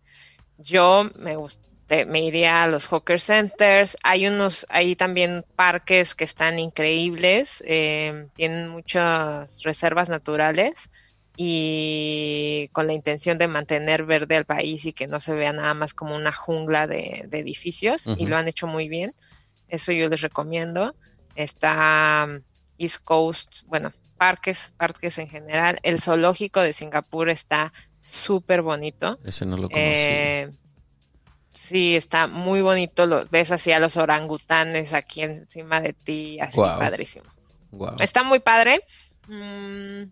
Yo 0.57 1.11
me 1.17 1.37
gust- 1.37 1.61
te- 1.87 2.05
me 2.07 2.20
iría 2.20 2.62
a 2.62 2.68
los 2.68 2.87
hawker 2.89 3.20
centers. 3.20 3.97
Hay 4.03 4.26
unos, 4.26 4.66
hay 4.68 4.97
también 4.97 5.45
parques 5.55 6.14
que 6.14 6.24
están 6.24 6.59
increíbles, 6.59 7.62
eh, 7.66 8.28
tienen 8.34 8.68
muchas 8.68 9.62
reservas 9.62 10.09
naturales 10.09 10.91
y 11.37 12.68
con 12.72 12.87
la 12.87 12.93
intención 12.95 13.39
de 13.39 13.47
mantener 13.49 14.05
verde 14.05 14.37
el 14.37 14.45
país 14.47 14.84
y 14.87 14.93
que 14.93 15.07
no 15.07 15.20
se 15.20 15.34
vea 15.34 15.53
nada 15.53 15.74
más 15.74 15.95
como 15.95 16.16
una 16.16 16.32
jungla 16.32 16.87
de, 16.87 17.24
de 17.28 17.39
edificios 17.39 18.07
y 18.18 18.26
lo 18.26 18.37
han 18.37 18.49
hecho 18.49 18.66
muy 18.66 18.89
bien. 18.89 19.12
Eso 19.68 19.93
yo 19.93 20.09
les 20.09 20.20
recomiendo. 20.22 20.95
Está 21.34 22.26
um, 22.28 22.41
East 22.78 23.05
Coast, 23.05 23.62
bueno, 23.66 23.93
parques, 24.16 24.72
parques 24.76 25.18
en 25.18 25.28
general. 25.28 25.78
El 25.82 26.01
zoológico 26.01 26.61
de 26.61 26.72
Singapur 26.72 27.28
está 27.28 27.72
súper 28.01 28.62
bonito. 28.62 29.18
Ese 29.24 29.45
no 29.45 29.57
lo 29.57 29.68
conocí. 29.68 29.80
Eh, 29.80 30.51
sí, 31.67 31.97
está 31.97 32.27
muy 32.27 32.62
bonito. 32.62 33.07
Lo, 33.07 33.27
ves 33.27 33.51
así 33.51 33.73
a 33.73 33.81
los 33.81 33.97
orangutanes 33.97 34.93
aquí 34.95 35.23
encima 35.23 35.81
de 35.81 35.93
ti, 35.93 36.41
así 36.41 36.57
padrísimo. 36.57 37.27
Wow. 37.73 37.97
Está 37.99 38.23
muy 38.23 38.41
padre. 38.41 38.81
Mm, 39.29 40.05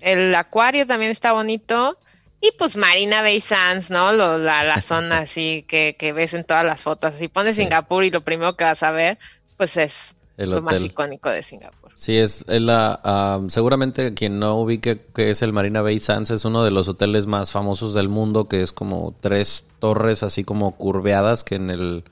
el 0.00 0.34
acuario 0.34 0.86
también 0.86 1.10
está 1.10 1.32
bonito. 1.32 1.98
Y 2.40 2.52
pues 2.58 2.76
Marina 2.76 3.20
Bay 3.20 3.40
Sands, 3.40 3.90
¿no? 3.90 4.12
Lo, 4.12 4.38
la, 4.38 4.64
la 4.64 4.80
zona 4.82 5.18
así 5.20 5.64
que, 5.68 5.96
que, 5.98 6.12
ves 6.12 6.34
en 6.34 6.44
todas 6.44 6.64
las 6.64 6.82
fotos. 6.82 7.14
Si 7.14 7.28
pones 7.28 7.56
Singapur 7.56 8.04
y 8.04 8.10
lo 8.10 8.22
primero 8.22 8.56
que 8.56 8.64
vas 8.64 8.82
a 8.82 8.90
ver, 8.90 9.18
pues 9.56 9.76
es 9.76 10.14
lo 10.36 10.62
más 10.62 10.82
icónico 10.82 11.28
de 11.28 11.42
Singapur. 11.42 11.89
Sí, 11.94 12.16
es 12.16 12.46
la, 12.48 13.40
seguramente 13.48 14.14
quien 14.14 14.38
no 14.38 14.56
ubique 14.56 15.00
que 15.14 15.30
es 15.30 15.42
el 15.42 15.52
Marina 15.52 15.82
Bay 15.82 15.98
Sands 15.98 16.30
es 16.30 16.46
uno 16.46 16.64
de 16.64 16.70
los 16.70 16.88
hoteles 16.88 17.26
más 17.26 17.52
famosos 17.52 17.92
del 17.92 18.08
mundo, 18.08 18.48
que 18.48 18.62
es 18.62 18.72
como 18.72 19.14
tres 19.20 19.66
torres 19.80 20.22
así 20.22 20.42
como 20.42 20.76
curveadas 20.76 21.44
que 21.44 21.56
en 21.56 21.68
el 21.68 22.04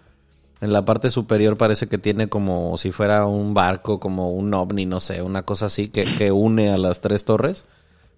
en 0.60 0.72
la 0.72 0.84
parte 0.84 1.10
superior 1.10 1.56
parece 1.56 1.86
que 1.86 1.98
tiene 1.98 2.28
como 2.28 2.76
si 2.78 2.90
fuera 2.90 3.26
un 3.26 3.54
barco, 3.54 4.00
como 4.00 4.32
un 4.32 4.52
ovni, 4.54 4.86
no 4.86 5.00
sé, 5.00 5.22
una 5.22 5.42
cosa 5.42 5.66
así 5.66 5.88
que, 5.88 6.04
que 6.04 6.32
une 6.32 6.70
a 6.70 6.78
las 6.78 7.00
tres 7.00 7.24
torres. 7.24 7.64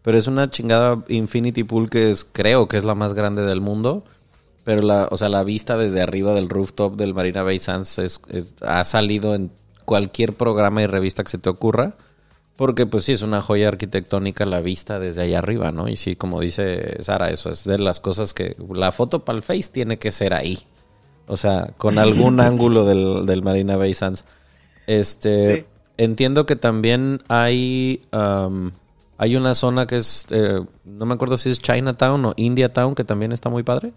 Pero 0.02 0.16
es 0.16 0.26
una 0.26 0.48
chingada 0.48 1.04
Infinity 1.08 1.64
Pool 1.64 1.90
que 1.90 2.10
es, 2.10 2.24
creo 2.24 2.68
que 2.68 2.78
es 2.78 2.84
la 2.84 2.94
más 2.94 3.12
grande 3.12 3.42
del 3.42 3.60
mundo. 3.60 4.04
Pero 4.64 4.82
la, 4.82 5.08
o 5.10 5.16
sea, 5.16 5.28
la 5.28 5.42
vista 5.42 5.76
desde 5.76 6.00
arriba 6.00 6.32
del 6.32 6.48
rooftop 6.48 6.96
del 6.96 7.14
Marina 7.14 7.42
Bay 7.42 7.58
Sands 7.58 7.98
es, 7.98 8.20
ha 8.62 8.84
salido 8.84 9.34
en 9.34 9.50
cualquier 9.90 10.34
programa 10.34 10.82
y 10.82 10.86
revista 10.86 11.24
que 11.24 11.30
se 11.30 11.38
te 11.38 11.48
ocurra. 11.48 11.96
Porque 12.54 12.86
pues 12.86 13.06
sí, 13.06 13.12
es 13.12 13.22
una 13.22 13.42
joya 13.42 13.66
arquitectónica 13.66 14.46
la 14.46 14.60
vista 14.60 15.00
desde 15.00 15.22
allá 15.22 15.38
arriba, 15.38 15.72
¿no? 15.72 15.88
Y 15.88 15.96
sí, 15.96 16.14
como 16.14 16.40
dice 16.40 17.02
Sara, 17.02 17.30
eso 17.30 17.50
es 17.50 17.64
de 17.64 17.80
las 17.80 17.98
cosas 17.98 18.32
que 18.32 18.54
la 18.72 18.92
foto 18.92 19.24
para 19.24 19.36
el 19.36 19.42
Face 19.42 19.70
tiene 19.72 19.98
que 19.98 20.12
ser 20.12 20.32
ahí. 20.32 20.60
O 21.26 21.36
sea, 21.36 21.72
con 21.76 21.98
algún 21.98 22.38
ángulo 22.50 22.84
del, 22.84 23.26
del, 23.26 23.42
Marina 23.42 23.76
Bay 23.76 23.94
Sands. 23.94 24.24
Este, 24.86 25.66
entiendo 25.96 26.46
que 26.46 26.54
también 26.54 27.22
hay 27.26 28.02
hay 28.12 29.36
una 29.36 29.56
zona 29.56 29.88
que 29.88 29.96
es, 29.96 30.26
eh, 30.30 30.60
no 30.84 31.06
me 31.06 31.14
acuerdo 31.14 31.36
si 31.36 31.50
es 31.50 31.58
Chinatown 31.58 32.24
o 32.26 32.34
India 32.36 32.72
Town, 32.72 32.94
que 32.94 33.02
también 33.02 33.32
está 33.32 33.48
muy 33.48 33.64
padre. 33.64 33.92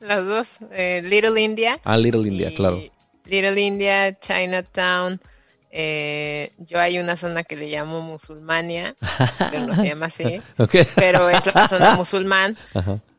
Las 0.00 0.28
dos, 0.28 0.58
eh, 0.72 1.00
Little 1.04 1.40
India. 1.40 1.78
Ah, 1.84 1.96
Little 1.96 2.26
India, 2.26 2.52
claro. 2.54 2.80
Little 3.24 3.60
India, 3.60 4.18
Chinatown. 4.18 5.20
Eh, 5.70 6.52
yo 6.58 6.78
hay 6.78 6.98
una 6.98 7.16
zona 7.16 7.42
que 7.42 7.56
le 7.56 7.66
llamo 7.66 8.00
musulmania, 8.00 8.94
pero 9.50 9.66
no 9.66 9.74
se 9.74 9.88
llama 9.88 10.06
así. 10.06 10.40
Pero 10.94 11.28
es 11.28 11.52
la 11.52 11.66
zona 11.66 11.94
musulmán. 11.96 12.56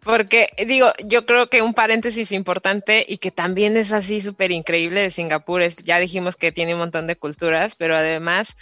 Porque, 0.05 0.49
digo, 0.65 0.93
yo 1.03 1.25
creo 1.25 1.49
que 1.49 1.61
un 1.61 1.73
paréntesis 1.73 2.31
importante 2.31 3.03
y 3.05 3.17
que 3.17 3.31
también 3.31 3.75
es 3.75 3.91
así 3.91 4.21
súper 4.21 4.51
increíble 4.51 5.01
de 5.01 5.11
Singapur 5.11 5.63
es, 5.63 5.75
ya 5.77 5.97
dijimos 5.97 6.37
que 6.37 6.51
tiene 6.51 6.73
un 6.73 6.79
montón 6.79 7.07
de 7.07 7.15
culturas, 7.15 7.75
pero 7.75 7.97
además 7.97 8.55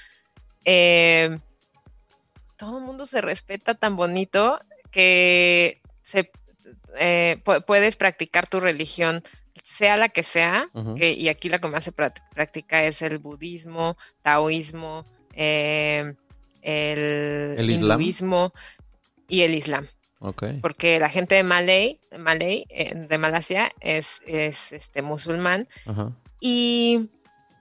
eh, 0.66 1.38
todo 2.58 2.80
el 2.80 2.86
mundo 2.86 3.06
se 3.06 3.22
respeta 3.22 3.76
tan 3.76 3.96
bonito 3.96 4.58
que 4.90 5.82
se, 6.04 6.32
eh, 6.98 7.42
puedes 7.68 7.98
practicar 7.98 8.48
tu 8.48 8.60
religión, 8.60 9.24
sea 9.64 9.98
la 9.98 10.10
que 10.10 10.24
sea, 10.24 10.70
que, 10.98 11.12
y 11.12 11.30
aquí 11.30 11.50
la 11.50 11.60
que 11.60 11.68
más 11.68 11.84
se 11.84 11.92
practica 11.92 12.84
es 12.84 13.02
el 13.02 13.20
budismo, 13.20 13.98
taoísmo, 14.22 15.06
eh, 15.34 16.16
el, 16.62 17.70
hinduismo 17.70 18.54
y 19.28 19.42
el 19.42 19.56
islam. 19.56 19.88
Porque 20.62 21.00
la 21.00 21.10
gente 21.10 21.36
de 21.36 21.44
Malay, 21.44 22.00
Malay 22.18 22.66
de 22.70 23.18
Malasia 23.18 23.72
es, 23.82 24.22
es 24.26 24.72
este, 24.72 25.02
musulmán. 25.02 25.68
Y, 26.40 27.10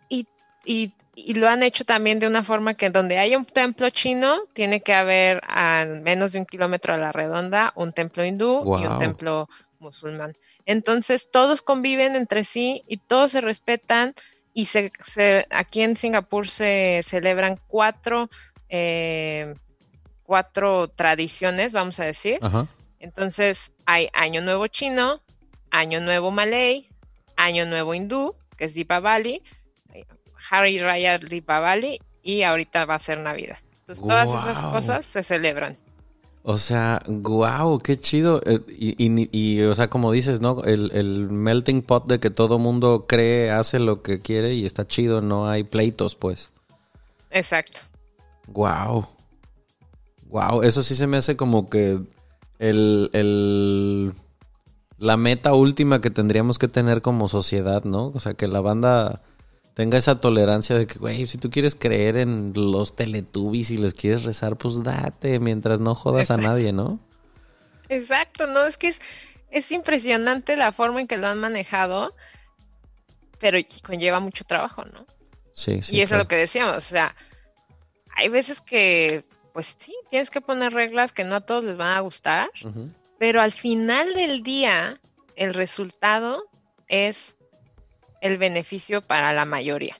y, 0.09 0.27
y 0.65 0.93
y 1.15 1.35
lo 1.35 1.49
han 1.49 1.63
hecho 1.63 1.85
también 1.85 2.19
de 2.19 2.27
una 2.27 2.43
forma 2.43 2.75
que 2.75 2.91
donde 2.91 3.19
hay 3.19 3.37
un 3.37 3.45
templo 3.45 3.91
chino, 3.91 4.45
tiene 4.55 4.81
que 4.81 4.95
haber 4.95 5.43
a 5.47 5.85
menos 5.85 6.33
de 6.33 6.41
un 6.41 6.47
kilómetro 6.47 6.95
a 6.95 6.97
la 6.97 7.13
redonda 7.13 7.73
un 7.77 7.93
templo 7.93 8.25
hindú 8.25 8.79
y 8.79 8.87
un 8.87 8.99
templo 8.99 9.49
musulmán. 9.79 10.37
Entonces 10.67 11.31
todos 11.31 11.63
conviven 11.63 12.17
entre 12.17 12.45
sí 12.45 12.83
y 12.87 12.99
todos 12.99 13.33
se 13.33 13.41
respetan 13.41 14.15
y 14.55 14.67
se, 14.67 14.93
aquí 15.51 15.83
en 15.83 15.97
Singapur 15.97 16.49
se 16.49 17.01
celebran 17.05 17.59
cuatro, 17.67 18.29
eh, 18.69 19.55
cuatro 20.23 20.89
tradiciones, 20.89 21.73
vamos 21.73 22.01
a 22.01 22.05
decir. 22.05 22.39
Entonces 22.99 23.73
hay 23.87 24.09
Año 24.13 24.43
Nuevo 24.43 24.67
Chino, 24.67 25.23
Año 25.71 26.01
Nuevo 26.01 26.31
Malay, 26.31 26.89
Año 27.37 27.67
Nuevo 27.67 27.95
Hindú, 27.95 28.37
que 28.57 28.67
es 28.67 28.75
Deepavali, 28.75 29.43
Harry 30.51 30.79
Raya 30.79 31.19
Dipavali 31.19 32.01
y 32.23 32.43
ahorita 32.43 32.85
va 32.85 32.97
a 32.97 32.99
ser 32.99 33.19
Navidad. 33.19 33.59
Entonces 33.81 34.05
todas 34.05 34.29
esas 34.29 34.63
cosas 34.65 35.07
se 35.07 35.23
celebran. 35.23 35.77
O 36.45 36.59
sea, 36.59 37.01
wow, 37.07 37.79
qué 37.79 37.97
chido. 37.97 38.41
Eh, 38.45 38.61
y, 38.69 39.63
o 39.63 39.75
sea, 39.75 39.89
como 39.89 40.11
dices, 40.11 40.41
¿no? 40.41 40.63
El, 40.65 41.29
melting 41.31 41.83
pot 41.83 42.07
de 42.07 42.19
que 42.19 42.31
todo 42.31 42.59
mundo 42.59 43.07
cree, 43.09 43.51
hace 43.51 43.79
lo 43.79 44.03
que 44.03 44.21
quiere 44.21 44.55
y 44.55 44.67
está 44.67 44.87
chido, 44.87 45.21
no 45.21 45.49
hay 45.49 45.63
pleitos, 45.63 46.17
pues. 46.17 46.51
Exacto. 47.31 47.81
Wow. 48.49 49.07
Wow, 50.27 50.63
eso 50.63 50.83
sí 50.83 50.97
se 50.97 51.07
me 51.07 51.19
hace 51.19 51.37
como 51.37 51.69
que 51.69 52.01
el, 52.59 53.11
el, 53.13 54.13
la 54.99 55.17
meta 55.17 55.53
última 55.55 56.01
que 56.01 56.11
tendríamos 56.11 56.59
que 56.59 56.69
tener 56.69 57.03
como 57.03 57.29
sociedad, 57.29 57.85
¿no? 57.85 58.13
O 58.15 58.21
sea, 58.21 58.35
que 58.35 58.49
la 58.49 58.61
banda 58.61 59.23
tenga 59.75 59.99
esa 59.99 60.21
tolerancia 60.21 60.77
de 60.77 60.87
que, 60.87 60.99
güey, 60.99 61.27
si 61.27 61.39
tú 61.39 61.51
quieres 61.51 61.75
creer 61.75 62.17
en 62.17 62.53
los 62.55 62.95
teletubbies 62.95 63.71
y 63.71 63.79
les 63.79 63.95
quieres 63.95 64.25
rezar, 64.25 64.57
pues 64.57 64.83
date, 64.83 65.39
mientras 65.41 65.81
no 65.81 65.95
jodas 65.95 66.31
a 66.31 66.37
nadie, 66.37 66.73
¿no? 66.73 66.99
Exacto, 67.89 68.47
no, 68.47 68.67
es 68.67 68.77
que 68.77 68.89
es, 68.89 69.01
es 69.51 69.73
impresionante 69.73 70.57
la 70.57 70.73
forma 70.73 71.01
en 71.01 71.07
que 71.07 71.17
lo 71.17 71.27
han 71.27 71.39
manejado, 71.39 72.15
pero 73.39 73.59
conlleva 73.83 74.21
mucho 74.21 74.45
trabajo, 74.45 74.85
¿no? 74.85 75.07
Sí, 75.55 75.83
sí. 75.83 75.97
Y 75.97 76.01
eso 76.01 76.15
es 76.15 76.21
lo 76.21 76.29
que 76.29 76.37
decíamos, 76.37 76.77
o 76.77 76.81
sea, 76.81 77.15
hay 78.15 78.29
veces 78.29 78.61
que, 78.61 79.25
pues 79.53 79.77
sí, 79.79 79.95
tienes 80.11 80.31
que 80.31 80.41
poner 80.41 80.73
reglas 80.73 81.13
que 81.13 81.25
no 81.25 81.37
a 81.37 81.41
todos 81.41 81.65
les 81.65 81.77
van 81.77 81.97
a 81.97 82.01
gustar, 82.01 82.51
pero 83.19 83.41
al 83.41 83.53
final 83.53 84.15
del 84.15 84.43
día, 84.43 85.01
el 85.37 85.55
resultado 85.55 86.45
es 86.89 87.35
el 88.23 88.39
beneficio 88.39 89.03
para 89.03 89.35
la 89.35 89.45
mayoría. 89.45 89.99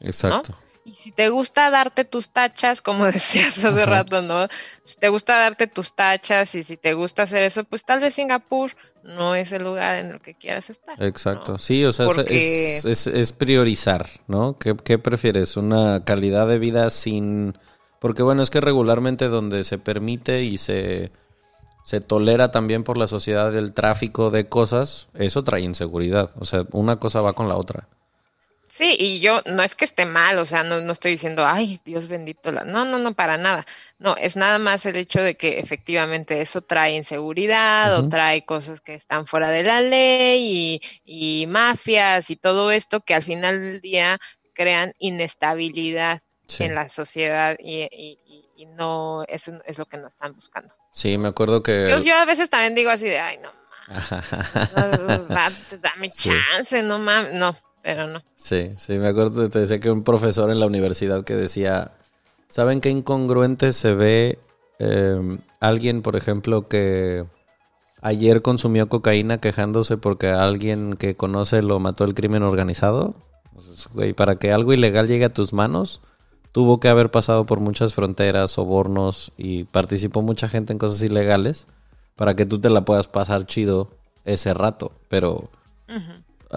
Exacto. 0.00 0.54
Y 0.84 0.94
si 0.94 1.12
te 1.12 1.28
gusta 1.28 1.70
darte 1.70 2.04
tus 2.04 2.30
tachas, 2.30 2.82
como 2.82 3.04
decías 3.12 3.64
hace 3.64 3.86
rato, 3.86 4.20
¿no? 4.20 4.48
Si 4.84 4.96
te 4.98 5.08
gusta 5.08 5.38
darte 5.38 5.66
tus 5.66 5.94
tachas 5.94 6.54
y 6.54 6.64
si 6.64 6.76
te 6.76 6.94
gusta 6.94 7.22
hacer 7.22 7.44
eso, 7.44 7.64
pues 7.64 7.84
tal 7.84 8.00
vez 8.00 8.14
Singapur 8.14 8.72
no 9.02 9.34
es 9.34 9.52
el 9.52 9.62
lugar 9.62 9.96
en 9.96 10.06
el 10.06 10.20
que 10.20 10.34
quieras 10.34 10.68
estar. 10.68 11.02
Exacto, 11.02 11.58
sí, 11.58 11.84
o 11.84 11.92
sea, 11.92 12.06
es, 12.26 13.32
priorizar, 13.32 14.06
¿no? 14.26 14.58
¿Qué, 14.58 14.76
¿Qué 14.76 14.98
prefieres? 14.98 15.56
¿Una 15.56 16.04
calidad 16.04 16.46
de 16.48 16.58
vida 16.58 16.90
sin...? 16.90 17.56
Porque 18.00 18.22
bueno, 18.22 18.42
es 18.42 18.50
que 18.50 18.60
regularmente 18.60 19.28
donde 19.28 19.62
se 19.64 19.78
permite 19.78 20.42
y 20.42 20.58
se 20.58 21.12
se 21.82 22.00
tolera 22.00 22.50
también 22.50 22.84
por 22.84 22.98
la 22.98 23.06
sociedad 23.06 23.56
el 23.56 23.72
tráfico 23.72 24.30
de 24.30 24.48
cosas, 24.48 25.08
eso 25.14 25.44
trae 25.44 25.62
inseguridad. 25.62 26.30
O 26.38 26.44
sea, 26.44 26.64
una 26.72 26.96
cosa 26.96 27.20
va 27.20 27.32
con 27.32 27.48
la 27.48 27.56
otra. 27.56 27.88
Sí, 28.80 28.96
y 28.98 29.20
yo 29.20 29.42
no 29.46 29.62
es 29.62 29.74
que 29.76 29.84
esté 29.84 30.06
mal, 30.06 30.38
o 30.38 30.46
sea, 30.46 30.62
no, 30.62 30.78
estoy 30.90 31.10
diciendo, 31.10 31.44
ay, 31.44 31.80
Dios 31.84 32.08
bendito, 32.08 32.50
la... 32.50 32.64
no, 32.64 32.86
no, 32.86 32.98
no, 32.98 33.14
para 33.14 33.36
nada. 33.36 33.66
No, 33.98 34.16
es 34.16 34.36
nada 34.36 34.58
más 34.58 34.86
el 34.86 34.96
hecho 34.96 35.20
de 35.20 35.34
que 35.36 35.58
efectivamente 35.58 36.40
eso 36.40 36.62
trae 36.62 36.96
inseguridad 36.96 37.98
o 37.98 38.08
trae 38.08 38.46
cosas 38.46 38.80
que 38.80 38.94
están 38.94 39.26
fuera 39.26 39.50
de 39.50 39.64
la 39.64 39.82
ley 39.82 40.80
y, 41.04 41.46
mafias 41.46 42.30
y 42.30 42.36
todo 42.36 42.70
esto 42.70 43.00
que 43.02 43.14
al 43.14 43.22
final 43.22 43.60
del 43.60 43.80
día 43.82 44.18
crean 44.54 44.94
inestabilidad 44.98 46.22
en 46.58 46.74
la 46.74 46.88
sociedad 46.88 47.56
y, 47.58 47.88
y 48.60 48.66
no, 48.66 49.24
eso 49.26 49.52
es 49.64 49.78
lo 49.78 49.86
que 49.86 49.96
no 49.96 50.06
están 50.06 50.34
buscando. 50.34 50.74
Sí, 50.92 51.16
me 51.16 51.28
acuerdo 51.28 51.62
que... 51.62 51.98
Yo, 52.04 52.14
a 52.14 52.26
veces 52.26 52.50
también 52.50 52.74
digo 52.74 52.90
así 52.90 53.06
de, 53.06 53.18
ay, 53.18 53.38
no, 53.38 53.48
dame 55.80 56.10
chance, 56.10 56.82
no 56.82 56.98
mames, 56.98 57.34
no, 57.34 57.56
pero 57.82 58.06
no. 58.06 58.22
Sí, 58.36 58.70
sí, 58.76 58.98
me 58.98 59.08
acuerdo, 59.08 59.48
te 59.48 59.60
decía 59.60 59.80
que 59.80 59.90
un 59.90 60.04
profesor 60.04 60.50
en 60.50 60.60
la 60.60 60.66
universidad 60.66 61.24
que 61.24 61.34
decía, 61.34 61.92
¿saben 62.48 62.82
qué 62.82 62.90
incongruente 62.90 63.72
se 63.72 63.94
ve 63.94 64.38
em, 64.78 65.38
alguien, 65.60 66.02
por 66.02 66.16
ejemplo, 66.16 66.68
que 66.68 67.24
ayer 68.02 68.42
consumió 68.42 68.90
cocaína 68.90 69.40
quejándose 69.40 69.96
porque 69.96 70.28
alguien 70.28 70.96
que 70.96 71.16
conoce 71.16 71.62
lo 71.62 71.78
mató 71.80 72.04
el 72.04 72.14
crimen 72.14 72.42
organizado? 72.42 73.14
Pues, 73.54 73.88
güey, 73.94 74.12
para 74.12 74.36
que 74.36 74.52
algo 74.52 74.74
ilegal 74.74 75.08
llegue 75.08 75.24
a 75.24 75.32
tus 75.32 75.54
manos, 75.54 76.02
tuvo 76.52 76.80
que 76.80 76.88
haber 76.88 77.10
pasado 77.10 77.46
por 77.46 77.60
muchas 77.60 77.94
fronteras, 77.94 78.50
sobornos 78.52 79.32
y 79.36 79.64
participó 79.64 80.22
mucha 80.22 80.48
gente 80.48 80.72
en 80.72 80.78
cosas 80.78 81.02
ilegales 81.02 81.66
para 82.16 82.34
que 82.34 82.46
tú 82.46 82.58
te 82.60 82.70
la 82.70 82.84
puedas 82.84 83.06
pasar 83.06 83.46
chido 83.46 83.90
ese 84.24 84.52
rato, 84.54 84.92
pero 85.08 85.50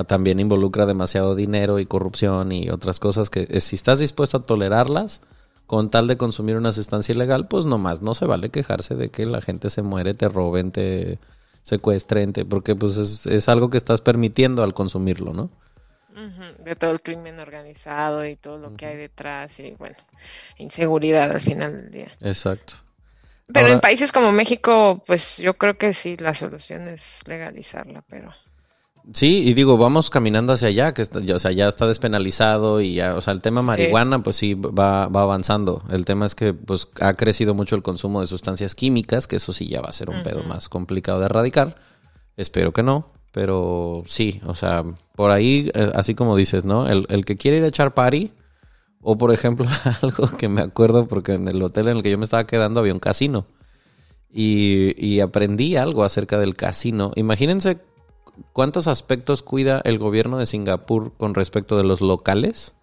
también 0.08 0.40
involucra 0.40 0.86
demasiado 0.86 1.36
dinero 1.36 1.80
y 1.80 1.86
corrupción 1.86 2.52
y 2.52 2.70
otras 2.70 3.00
cosas 3.00 3.30
que 3.30 3.48
eh, 3.50 3.60
si 3.60 3.76
estás 3.76 4.00
dispuesto 4.00 4.38
a 4.38 4.46
tolerarlas, 4.46 5.22
con 5.68 5.90
tal 5.90 6.08
de 6.08 6.18
consumir 6.18 6.58
una 6.58 6.74
sustancia 6.74 7.14
ilegal, 7.14 7.48
pues 7.48 7.66
nomás 7.66 8.02
no 8.02 8.14
se 8.14 8.26
vale 8.26 8.50
quejarse 8.50 8.96
de 8.96 9.10
que 9.10 9.26
la 9.26 9.40
gente 9.42 9.70
se 9.70 9.82
muere, 9.82 10.14
te 10.14 10.28
roben, 10.28 10.72
te 10.72 11.20
secuestren, 11.64 12.34
te- 12.34 12.44
porque 12.46 12.76
pues 12.76 12.98
es, 12.98 13.26
es 13.26 13.48
algo 13.50 13.70
que 13.70 13.78
estás 13.78 14.02
permitiendo 14.02 14.64
al 14.64 14.74
consumirlo, 14.74 15.32
¿no? 15.34 15.50
De 16.60 16.76
todo 16.76 16.92
el 16.92 17.02
crimen 17.02 17.40
organizado 17.40 18.26
y 18.26 18.36
todo 18.36 18.58
lo 18.58 18.76
que 18.76 18.86
hay 18.86 18.98
detrás 18.98 19.60
y 19.60 19.72
bueno, 19.72 19.96
inseguridad 20.58 21.32
al 21.32 21.40
final 21.40 21.74
del 21.76 21.92
día. 21.92 22.12
Exacto. 22.22 22.74
Pero 23.48 23.66
Ahora- 23.66 23.74
en 23.74 23.80
países 23.82 24.12
como 24.12 24.32
México, 24.32 25.04
pues 25.06 25.38
yo 25.38 25.56
creo 25.56 25.78
que 25.78 25.94
sí, 25.94 26.16
la 26.18 26.34
solución 26.34 26.88
es 26.88 27.20
legalizarla, 27.28 28.04
pero 28.08 28.32
Sí, 29.12 29.44
y 29.46 29.54
digo, 29.54 29.78
vamos 29.78 30.10
caminando 30.10 30.54
hacia 30.54 30.70
allá, 30.70 30.94
que 30.94 31.02
está, 31.02 31.20
o 31.20 31.40
sea, 31.40 31.52
ya 31.52 31.68
está 31.68 31.86
despenalizado 31.88 32.80
y 32.80 32.96
ya, 32.96 33.16
o 33.16 33.22
sea, 33.22 33.34
el 33.34 33.42
tema 33.42 33.62
marihuana, 33.62 34.24
pues 34.24 34.38
sí, 34.38 34.54
va, 34.54 35.10
va 35.10 35.22
avanzando. 35.24 35.84
El 35.92 36.06
tema 36.06 36.26
es 36.26 36.36
que, 36.36 36.54
pues, 36.54 36.88
ha 37.02 37.14
crecido 37.16 37.54
mucho 37.54 37.76
el 37.76 37.84
consumo 37.84 38.22
de 38.22 38.28
sustancias 38.28 38.76
químicas, 38.76 39.28
que 39.28 39.36
eso 39.36 39.52
sí 39.52 39.68
ya 39.68 39.82
va 39.82 39.90
a 39.90 39.92
ser 39.92 40.10
un 40.10 40.24
pedo 40.24 40.44
más 40.44 40.70
complicado 40.70 41.20
de 41.20 41.26
erradicar. 41.26 41.76
Espero 42.38 42.72
que 42.72 42.82
no, 42.82 43.12
pero 43.34 44.04
sí, 44.06 44.42
o 44.46 44.54
sea, 44.54 44.86
por 45.16 45.32
ahí, 45.32 45.72
eh, 45.74 45.92
así 45.96 46.14
como 46.14 46.38
dices, 46.38 46.66
¿no? 46.66 46.88
El, 46.88 47.08
el 47.10 47.26
que 47.26 47.36
quiere 47.36 47.58
ir 47.58 47.64
a 47.64 47.68
echar 47.68 47.96
party, 47.96 48.32
o 49.02 49.18
por 49.18 49.34
ejemplo, 49.34 49.66
algo 50.02 50.28
que 50.38 50.48
me 50.48 50.62
acuerdo, 50.62 51.08
porque 51.08 51.34
en 51.34 51.48
el 51.48 51.62
hotel 51.62 51.88
en 51.88 51.98
el 51.98 52.04
que 52.04 52.12
yo 52.12 52.18
me 52.20 52.26
estaba 52.26 52.46
quedando 52.46 52.80
había 52.80 52.94
un 52.94 53.00
casino. 53.00 53.48
Y, 54.32 54.94
y 55.04 55.20
aprendí 55.20 55.76
algo 55.76 56.04
acerca 56.04 56.40
del 56.40 56.56
casino. 56.56 57.12
Imagínense 57.16 57.80
cuántos 58.52 58.88
aspectos 58.88 59.42
cuida 59.42 59.82
el 59.84 59.98
gobierno 59.98 60.38
de 60.38 60.46
Singapur 60.46 61.14
con 61.18 61.34
respecto 61.34 61.76
de 61.76 61.84
los 61.84 62.02
locales. 62.02 62.74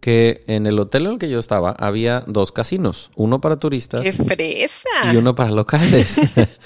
Que 0.00 0.42
en 0.48 0.66
el 0.66 0.80
hotel 0.80 1.06
en 1.06 1.12
el 1.12 1.18
que 1.18 1.30
yo 1.30 1.38
estaba 1.38 1.70
había 1.70 2.24
dos 2.26 2.50
casinos, 2.50 3.12
uno 3.14 3.40
para 3.40 3.60
turistas 3.60 4.00
¡qué 4.00 4.10
fresa! 4.10 5.12
y 5.12 5.16
uno 5.16 5.36
para 5.36 5.52
locales. 5.52 6.18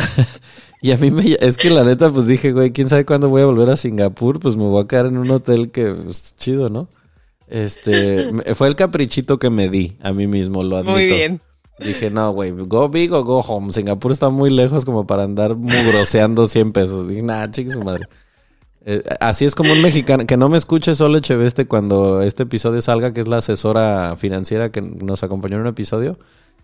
y 0.80 0.92
a 0.92 0.96
mí 0.96 1.10
me... 1.10 1.36
Es 1.40 1.56
que 1.56 1.70
la 1.70 1.84
neta, 1.84 2.10
pues 2.10 2.26
dije, 2.26 2.52
güey, 2.52 2.72
¿quién 2.72 2.88
sabe 2.88 3.04
cuándo 3.04 3.28
voy 3.28 3.42
a 3.42 3.46
volver 3.46 3.70
a 3.70 3.76
Singapur? 3.76 4.40
Pues 4.40 4.56
me 4.56 4.64
voy 4.64 4.82
a 4.82 4.86
quedar 4.86 5.06
en 5.06 5.18
un 5.18 5.30
hotel 5.30 5.70
que 5.70 5.94
es 6.08 6.36
chido, 6.36 6.68
¿no? 6.68 6.88
Este, 7.48 8.30
fue 8.54 8.68
el 8.68 8.76
caprichito 8.76 9.38
que 9.38 9.50
me 9.50 9.68
di 9.68 9.96
a 10.00 10.12
mí 10.12 10.26
mismo, 10.26 10.62
lo 10.62 10.76
admito. 10.76 10.92
Muy 10.92 11.06
bien. 11.06 11.40
Dije, 11.80 12.10
no, 12.10 12.32
güey, 12.32 12.50
go 12.50 12.88
big 12.88 13.12
o 13.12 13.22
go 13.24 13.38
home. 13.38 13.72
Singapur 13.72 14.10
está 14.10 14.30
muy 14.30 14.50
lejos 14.50 14.84
como 14.84 15.06
para 15.06 15.22
andar 15.22 15.54
mugroseando 15.54 16.48
100 16.48 16.72
pesos. 16.72 17.08
Dije, 17.08 17.22
nah, 17.22 17.48
chique 17.50 17.70
su 17.70 17.82
madre. 17.82 18.08
Eh, 18.84 19.02
así 19.20 19.44
es 19.44 19.54
como 19.54 19.72
un 19.72 19.82
mexicano, 19.82 20.26
que 20.26 20.36
no 20.36 20.48
me 20.48 20.56
escuche 20.56 20.94
solo 20.94 21.18
Echeveste 21.18 21.66
cuando 21.66 22.22
este 22.22 22.44
episodio 22.44 22.80
salga, 22.80 23.12
que 23.12 23.20
es 23.20 23.28
la 23.28 23.38
asesora 23.38 24.16
financiera 24.16 24.70
que 24.70 24.80
nos 24.80 25.22
acompañó 25.22 25.56
en 25.56 25.62
un 25.62 25.66
episodio, 25.68 26.16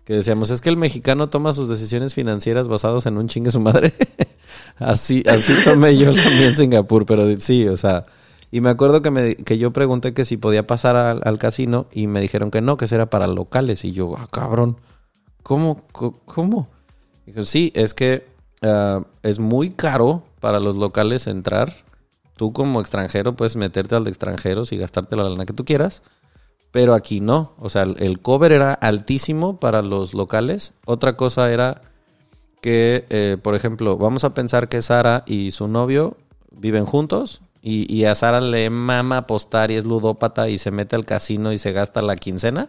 que 0.05 0.13
decíamos, 0.13 0.51
es 0.51 0.61
que 0.61 0.69
el 0.69 0.77
mexicano 0.77 1.29
toma 1.29 1.51
sus 1.51 1.67
decisiones 1.67 2.13
financieras 2.13 2.67
basados 2.67 3.07
en 3.07 3.17
un 3.17 3.27
chingue 3.27 3.51
su 3.51 3.59
madre. 3.59 3.93
así, 4.77 5.23
así 5.27 5.53
tomé 5.63 5.97
yo 5.97 6.11
en 6.11 6.55
Singapur, 6.55 7.05
pero 7.05 7.27
sí, 7.39 7.67
o 7.67 7.75
sea, 7.75 8.05
y 8.51 8.61
me 8.61 8.69
acuerdo 8.69 9.01
que, 9.01 9.11
me, 9.11 9.35
que 9.35 9.57
yo 9.57 9.73
pregunté 9.73 10.13
que 10.13 10.23
si 10.23 10.37
podía 10.37 10.65
pasar 10.65 10.95
al, 10.95 11.39
casino 11.39 11.87
y 11.91 12.07
me 12.07 12.21
dijeron 12.21 12.51
que 12.51 12.61
no, 12.61 12.77
que 12.77 12.85
era 12.89 13.09
para 13.09 13.27
locales. 13.27 13.83
Y 13.83 13.91
yo, 13.91 14.15
ah, 14.17 14.27
cabrón, 14.31 14.77
¿cómo? 15.43 15.83
¿Cómo? 15.91 16.69
Dijo, 17.25 17.43
sí, 17.43 17.73
es 17.75 17.93
que 17.93 18.25
ah, 18.61 19.01
es 19.23 19.39
muy 19.39 19.71
caro 19.71 20.23
para 20.39 20.59
los 20.59 20.77
locales 20.77 21.27
entrar. 21.27 21.75
Tú 22.37 22.53
como 22.53 22.79
extranjero 22.79 23.35
puedes 23.35 23.55
meterte 23.55 23.95
al 23.95 24.03
de 24.03 24.11
extranjeros 24.11 24.71
y 24.71 24.77
gastarte 24.77 25.15
la 25.15 25.23
lana 25.23 25.45
que 25.45 25.53
tú 25.53 25.65
quieras. 25.65 26.03
Pero 26.75 26.93
aquí 26.93 27.21
no. 27.21 27.53
O 27.57 27.69
sea, 27.69 27.83
el, 27.83 28.19
cover 28.19 28.51
era 28.51 28.73
altísimo 28.73 29.61
para 29.61 29.81
los 29.81 30.13
locales. 30.13 30.73
Otra 30.83 31.15
cosa 31.15 31.49
era 31.49 31.83
que, 32.61 33.05
eh, 33.09 33.37
por 33.41 33.55
ejemplo, 33.55 33.97
vamos 33.97 34.25
a 34.25 34.33
pensar 34.33 34.67
que 34.67 34.81
Sara 34.81 35.23
y 35.25 35.51
su 35.51 35.69
novio 35.69 36.17
viven 36.51 36.83
juntos 36.83 37.39
y, 37.61 37.89
y 37.89 38.03
a 38.03 38.13
Sara 38.13 38.41
le 38.41 38.69
mama 38.69 39.19
apostar 39.19 39.71
y 39.71 39.75
es 39.75 39.85
ludópata 39.85 40.49
y 40.49 40.57
se 40.57 40.71
mete 40.71 40.97
al 40.97 41.05
casino 41.05 41.53
y 41.53 41.57
se 41.59 41.71
gasta 41.71 42.01
la 42.01 42.17
quincena. 42.17 42.67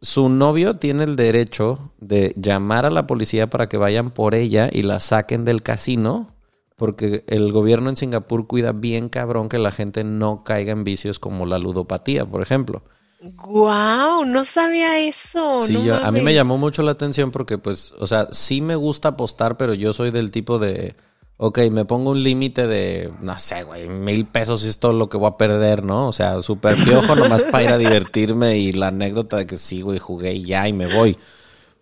Su 0.00 0.28
novio 0.28 0.76
tiene 0.76 1.02
el 1.02 1.16
derecho 1.16 1.90
de 1.98 2.32
llamar 2.36 2.86
a 2.86 2.90
la 2.90 3.08
policía 3.08 3.50
para 3.50 3.68
que 3.68 3.76
vayan 3.76 4.12
por 4.12 4.36
ella 4.36 4.70
y 4.70 4.82
la 4.82 5.00
saquen 5.00 5.44
del 5.44 5.64
casino, 5.64 6.32
porque 6.78 7.24
el 7.26 7.52
gobierno 7.52 7.90
en 7.90 7.96
Singapur 7.96 8.46
cuida 8.46 8.72
bien 8.72 9.10
cabrón 9.10 9.50
que 9.50 9.58
la 9.58 9.72
gente 9.72 10.04
no 10.04 10.44
caiga 10.44 10.72
en 10.72 10.84
vicios 10.84 11.18
como 11.18 11.44
la 11.44 11.58
ludopatía, 11.58 12.24
por 12.24 12.40
ejemplo. 12.40 12.82
¡Guau! 13.20 14.24
No 14.24 14.44
sabía 14.44 14.98
eso. 15.00 15.60
Sí, 15.62 15.72
no 15.72 15.84
yo- 15.84 15.96
a 15.96 16.10
mí 16.12 16.20
me 16.20 16.34
llamó 16.34 16.56
mucho 16.56 16.82
la 16.82 16.92
atención 16.92 17.30
porque, 17.32 17.58
pues, 17.58 17.92
o 17.98 18.06
sea, 18.06 18.28
sí 18.30 18.60
me 18.60 18.76
gusta 18.76 19.08
apostar, 19.10 19.56
pero 19.56 19.74
yo 19.74 19.92
soy 19.92 20.12
del 20.12 20.30
tipo 20.30 20.60
de, 20.60 20.94
ok, 21.36 21.58
me 21.72 21.84
pongo 21.84 22.10
un 22.12 22.22
límite 22.22 22.68
de, 22.68 23.12
no 23.20 23.36
sé, 23.40 23.64
güey, 23.64 23.88
mil 23.88 24.24
pesos 24.26 24.62
es 24.64 24.78
todo 24.78 24.92
lo 24.92 25.08
que 25.08 25.16
voy 25.16 25.28
a 25.32 25.36
perder, 25.36 25.82
¿no? 25.82 26.06
O 26.08 26.12
sea, 26.12 26.42
súper 26.42 26.76
piojo 26.76 27.16
nomás 27.16 27.42
para 27.44 27.64
ir 27.64 27.70
a 27.70 27.78
divertirme 27.78 28.56
y 28.58 28.70
la 28.70 28.88
anécdota 28.88 29.36
de 29.38 29.46
que 29.46 29.56
sí, 29.56 29.80
güey, 29.82 29.98
jugué 29.98 30.34
y 30.34 30.44
ya 30.44 30.68
y 30.68 30.72
me 30.72 30.86
voy. 30.94 31.18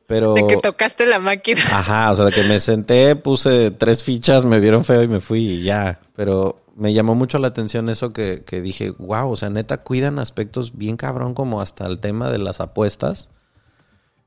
Pero... 0.06 0.34
De 0.34 0.46
que 0.46 0.56
tocaste 0.56 1.06
la 1.06 1.18
máquina. 1.18 1.60
Ajá, 1.72 2.10
o 2.10 2.14
sea, 2.14 2.24
de 2.26 2.32
que 2.32 2.44
me 2.44 2.60
senté, 2.60 3.16
puse 3.16 3.70
tres 3.70 4.04
fichas, 4.04 4.44
me 4.44 4.60
vieron 4.60 4.84
feo 4.84 5.02
y 5.02 5.08
me 5.08 5.20
fui 5.20 5.40
y 5.40 5.62
ya. 5.62 6.00
Pero 6.14 6.62
me 6.76 6.92
llamó 6.92 7.14
mucho 7.14 7.38
la 7.38 7.48
atención 7.48 7.88
eso 7.88 8.12
que, 8.12 8.44
que 8.44 8.60
dije, 8.60 8.90
wow, 8.98 9.30
o 9.30 9.36
sea, 9.36 9.50
neta, 9.50 9.82
cuidan 9.82 10.18
aspectos 10.18 10.76
bien 10.76 10.96
cabrón 10.96 11.34
como 11.34 11.60
hasta 11.60 11.86
el 11.86 11.98
tema 11.98 12.30
de 12.30 12.38
las 12.38 12.60
apuestas. 12.60 13.28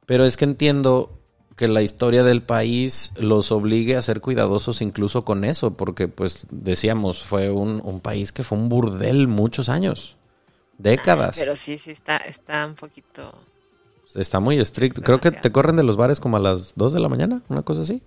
Pero 0.06 0.26
es 0.26 0.36
que 0.36 0.46
entiendo 0.46 1.20
que 1.56 1.68
la 1.68 1.82
historia 1.82 2.24
del 2.24 2.42
país 2.42 3.12
los 3.18 3.52
obligue 3.52 3.98
a 3.98 4.02
ser 4.02 4.22
cuidadosos 4.22 4.82
incluso 4.82 5.26
con 5.26 5.44
eso, 5.44 5.76
porque 5.76 6.08
pues 6.08 6.48
decíamos, 6.50 7.24
fue 7.24 7.52
un, 7.52 7.82
un 7.84 8.00
país 8.00 8.32
que 8.32 8.44
fue 8.44 8.58
un 8.58 8.70
burdel 8.70 9.28
muchos 9.28 9.68
años, 9.68 10.16
décadas. 10.78 11.38
Pero 11.38 11.56
sí, 11.56 11.78
sí, 11.78 11.92
está, 11.92 12.18
está 12.18 12.66
un 12.66 12.76
poquito. 12.76 13.36
Está 14.16 14.39
muy 14.39 14.60
estricto. 14.60 15.01
Creo 15.01 15.20
que 15.20 15.32
te 15.32 15.51
corren 15.51 15.76
de 15.76 15.84
los 15.84 15.97
bares 15.97 16.20
como 16.20 16.38
a 16.38 16.39
las 16.39 16.74
2 16.76 16.93
de 16.93 16.99
la 16.99 17.10
mañana, 17.10 17.41
una 17.47 17.62
cosa 17.62 17.82
así. 17.82 18.01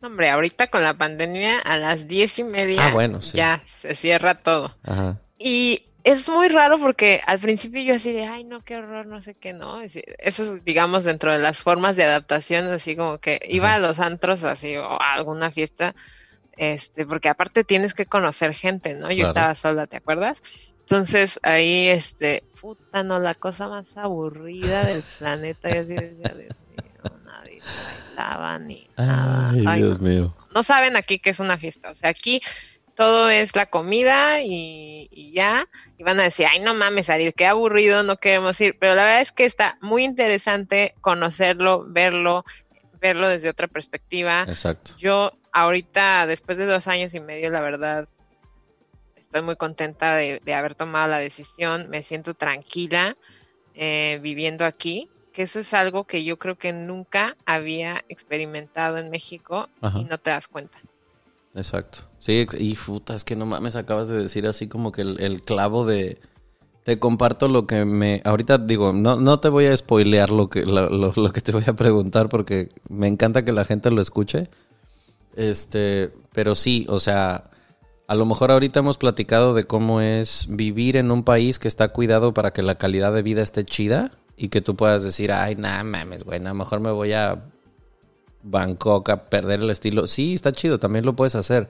Hombre, 0.00 0.30
ahorita 0.30 0.68
con 0.68 0.82
la 0.82 0.94
pandemia 0.94 1.58
a 1.58 1.76
las 1.76 2.06
diez 2.06 2.38
y 2.38 2.44
media 2.44 2.88
Ah, 2.88 2.92
bueno, 2.94 3.20
sí. 3.20 3.36
ya 3.36 3.62
se 3.66 3.94
cierra 3.94 4.36
todo. 4.36 4.76
Ajá. 4.84 5.20
Y 5.38 5.82
es 6.04 6.28
muy 6.28 6.48
raro 6.48 6.78
porque 6.78 7.20
al 7.26 7.40
principio 7.40 7.82
yo 7.82 7.96
así 7.96 8.12
de, 8.12 8.24
ay, 8.24 8.44
no, 8.44 8.62
qué 8.62 8.76
horror, 8.76 9.06
no 9.06 9.20
sé 9.20 9.34
qué, 9.34 9.52
¿no? 9.52 9.80
Eso 9.82 10.00
es, 10.20 10.64
digamos, 10.64 11.04
dentro 11.04 11.32
de 11.32 11.40
las 11.40 11.58
formas 11.58 11.96
de 11.96 12.04
adaptación, 12.04 12.68
así 12.70 12.94
como 12.96 13.18
que 13.18 13.40
iba 13.48 13.68
Ajá. 13.68 13.74
a 13.76 13.78
los 13.80 13.98
antros 13.98 14.44
así 14.44 14.76
o 14.76 14.84
a 14.84 15.14
alguna 15.14 15.50
fiesta, 15.50 15.94
este, 16.56 17.04
porque 17.04 17.28
aparte 17.28 17.64
tienes 17.64 17.92
que 17.92 18.06
conocer 18.06 18.54
gente, 18.54 18.94
¿no? 18.94 19.08
Yo 19.10 19.16
Claro. 19.16 19.28
estaba 19.28 19.54
sola, 19.56 19.86
¿te 19.88 19.96
acuerdas? 19.96 20.74
Entonces 20.90 21.38
ahí, 21.42 21.88
este, 21.88 22.44
puta, 22.58 23.02
no, 23.02 23.18
la 23.18 23.34
cosa 23.34 23.68
más 23.68 23.94
aburrida 23.98 24.84
del 24.84 25.02
planeta, 25.18 25.68
y 25.68 25.78
así 25.78 25.94
decía, 25.94 26.34
Dios 26.34 26.56
mío, 26.70 27.18
nadie 27.26 27.60
bailaba 28.16 28.58
ni 28.58 28.88
nada. 28.96 29.50
Ay, 29.50 29.64
Ay, 29.66 29.82
Dios 29.82 30.00
no 30.00 30.08
mío. 30.08 30.34
no 30.54 30.62
saben 30.62 30.96
aquí 30.96 31.18
que 31.18 31.28
es 31.28 31.40
una 31.40 31.58
fiesta. 31.58 31.90
O 31.90 31.94
sea, 31.94 32.08
aquí 32.08 32.40
todo 32.94 33.28
es 33.28 33.54
la 33.54 33.66
comida 33.66 34.40
y, 34.40 35.08
y 35.12 35.32
ya. 35.32 35.68
Y 35.98 36.04
van 36.04 36.20
a 36.20 36.22
decir, 36.22 36.46
ay, 36.50 36.60
no 36.60 36.72
mames, 36.72 37.10
Ariel, 37.10 37.34
qué 37.34 37.46
aburrido, 37.46 38.02
no 38.02 38.16
queremos 38.16 38.58
ir. 38.62 38.78
Pero 38.80 38.94
la 38.94 39.04
verdad 39.04 39.20
es 39.20 39.30
que 39.32 39.44
está 39.44 39.76
muy 39.82 40.04
interesante 40.04 40.94
conocerlo, 41.02 41.84
verlo, 41.86 42.44
verlo 42.98 43.28
desde 43.28 43.50
otra 43.50 43.68
perspectiva. 43.68 44.46
Exacto. 44.48 44.92
Yo 44.96 45.32
ahorita, 45.52 46.26
después 46.26 46.56
de 46.56 46.64
dos 46.64 46.88
años 46.88 47.14
y 47.14 47.20
medio, 47.20 47.50
la 47.50 47.60
verdad, 47.60 48.08
estoy 49.28 49.42
muy 49.42 49.56
contenta 49.56 50.14
de, 50.16 50.40
de 50.44 50.54
haber 50.54 50.74
tomado 50.74 51.06
la 51.08 51.18
decisión. 51.18 51.88
Me 51.90 52.02
siento 52.02 52.34
tranquila 52.34 53.14
eh, 53.74 54.18
viviendo 54.22 54.64
aquí, 54.64 55.08
que 55.32 55.42
eso 55.42 55.60
es 55.60 55.74
algo 55.74 56.04
que 56.04 56.24
yo 56.24 56.38
creo 56.38 56.56
que 56.56 56.72
nunca 56.72 57.36
había 57.46 58.02
experimentado 58.08 58.98
en 58.98 59.10
México 59.10 59.68
Ajá. 59.82 60.00
y 60.00 60.04
no 60.04 60.18
te 60.18 60.30
das 60.30 60.48
cuenta. 60.48 60.78
Exacto. 61.54 61.98
Sí, 62.18 62.46
y 62.58 62.74
puta, 62.74 63.14
es 63.14 63.24
que 63.24 63.36
no 63.36 63.46
mames, 63.46 63.76
acabas 63.76 64.08
de 64.08 64.18
decir 64.18 64.46
así 64.46 64.68
como 64.68 64.92
que 64.92 65.02
el, 65.02 65.20
el 65.20 65.42
clavo 65.42 65.84
de... 65.84 66.20
Te 66.84 66.98
comparto 66.98 67.48
lo 67.48 67.66
que 67.66 67.84
me... 67.84 68.22
Ahorita 68.24 68.58
digo, 68.58 68.92
no, 68.94 69.16
no 69.16 69.40
te 69.40 69.50
voy 69.50 69.66
a 69.66 69.76
spoilear 69.76 70.30
lo 70.30 70.48
que, 70.48 70.64
lo, 70.64 70.88
lo- 70.88 71.12
lo 71.14 71.32
que 71.32 71.42
te 71.42 71.52
voy 71.52 71.64
a 71.66 71.74
preguntar 71.76 72.28
porque 72.30 72.70
me 72.88 73.08
encanta 73.08 73.44
que 73.44 73.52
la 73.52 73.66
gente 73.66 73.90
lo 73.90 74.00
escuche. 74.00 74.48
Este, 75.36 76.10
pero 76.32 76.54
sí, 76.54 76.86
o 76.88 76.98
sea, 77.00 77.50
a 78.08 78.14
lo 78.14 78.24
mejor 78.24 78.50
ahorita 78.50 78.80
hemos 78.80 78.96
platicado 78.96 79.52
de 79.52 79.64
cómo 79.64 80.00
es 80.00 80.46
vivir 80.48 80.96
en 80.96 81.10
un 81.10 81.24
país 81.24 81.58
que 81.58 81.68
está 81.68 81.88
cuidado 81.88 82.32
para 82.32 82.52
que 82.54 82.62
la 82.62 82.76
calidad 82.76 83.12
de 83.12 83.22
vida 83.22 83.42
esté 83.42 83.64
chida 83.64 84.10
y 84.34 84.48
que 84.48 84.62
tú 84.62 84.76
puedas 84.76 85.04
decir, 85.04 85.30
ay, 85.30 85.56
nah, 85.56 85.84
mames, 85.84 86.24
güey, 86.24 86.40
a 86.40 86.42
lo 86.42 86.54
mejor 86.54 86.80
me 86.80 86.90
voy 86.90 87.12
a 87.12 87.44
Bangkok 88.42 89.10
a 89.10 89.24
perder 89.26 89.60
el 89.60 89.68
estilo. 89.68 90.06
Sí, 90.06 90.32
está 90.32 90.52
chido, 90.52 90.78
también 90.78 91.04
lo 91.04 91.16
puedes 91.16 91.34
hacer. 91.34 91.68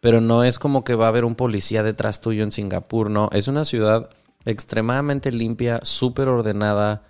Pero 0.00 0.20
no 0.20 0.44
es 0.44 0.60
como 0.60 0.84
que 0.84 0.94
va 0.94 1.06
a 1.06 1.08
haber 1.08 1.24
un 1.24 1.34
policía 1.34 1.82
detrás 1.82 2.20
tuyo 2.20 2.44
en 2.44 2.52
Singapur, 2.52 3.10
no. 3.10 3.28
Es 3.32 3.48
una 3.48 3.64
ciudad 3.64 4.10
extremadamente 4.44 5.32
limpia, 5.32 5.80
súper 5.82 6.28
ordenada. 6.28 7.02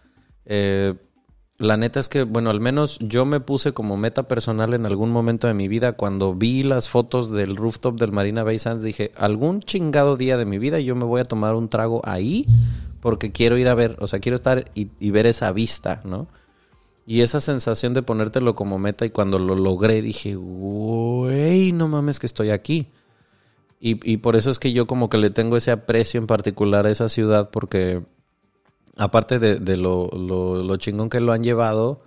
Eh, 0.46 0.94
la 1.58 1.76
neta 1.76 2.00
es 2.00 2.08
que, 2.08 2.24
bueno, 2.24 2.50
al 2.50 2.60
menos 2.60 2.98
yo 3.00 3.24
me 3.24 3.38
puse 3.38 3.72
como 3.72 3.96
meta 3.96 4.26
personal 4.26 4.74
en 4.74 4.86
algún 4.86 5.10
momento 5.10 5.46
de 5.46 5.54
mi 5.54 5.68
vida. 5.68 5.92
Cuando 5.92 6.34
vi 6.34 6.64
las 6.64 6.88
fotos 6.88 7.30
del 7.30 7.54
rooftop 7.54 7.98
del 7.98 8.10
Marina 8.10 8.42
Bay 8.42 8.58
Sands, 8.58 8.82
dije, 8.82 9.12
algún 9.16 9.60
chingado 9.60 10.16
día 10.16 10.36
de 10.36 10.46
mi 10.46 10.58
vida 10.58 10.80
yo 10.80 10.96
me 10.96 11.04
voy 11.04 11.20
a 11.20 11.24
tomar 11.24 11.54
un 11.54 11.68
trago 11.68 12.02
ahí 12.04 12.44
porque 13.00 13.30
quiero 13.30 13.56
ir 13.56 13.68
a 13.68 13.74
ver, 13.74 13.96
o 14.00 14.08
sea, 14.08 14.18
quiero 14.18 14.34
estar 14.34 14.70
y, 14.74 15.10
ver 15.10 15.26
esa 15.26 15.52
vista, 15.52 16.00
¿no? 16.04 16.26
Y 17.06 17.20
esa 17.20 17.40
sensación 17.40 17.94
de 17.94 18.02
ponértelo 18.02 18.54
como 18.56 18.78
meta 18.78 19.04
y 19.04 19.10
cuando 19.10 19.38
lo 19.38 19.54
logré 19.54 20.00
dije, 20.00 20.34
güey, 20.34 21.70
no 21.72 21.86
mames 21.86 22.18
que 22.18 22.26
estoy 22.26 22.50
aquí. 22.50 22.88
Y, 23.78 24.00
y, 24.10 24.16
por 24.16 24.36
eso 24.36 24.50
es 24.50 24.58
que 24.58 24.72
yo 24.72 24.86
como 24.86 25.10
que 25.10 25.18
le 25.18 25.30
tengo 25.30 25.56
ese 25.56 25.70
aprecio 25.70 26.18
en 26.18 26.26
particular 26.26 26.86
a 26.86 26.90
esa 26.90 27.10
ciudad 27.10 27.50
porque 27.50 28.02
aparte 28.96 29.38
de, 29.38 29.56
de 29.56 29.76
lo, 29.76 30.08
lo, 30.08 30.76
chingón 30.76 31.10
que 31.10 31.20
lo 31.20 31.32
han 31.32 31.42
llevado, 31.42 32.00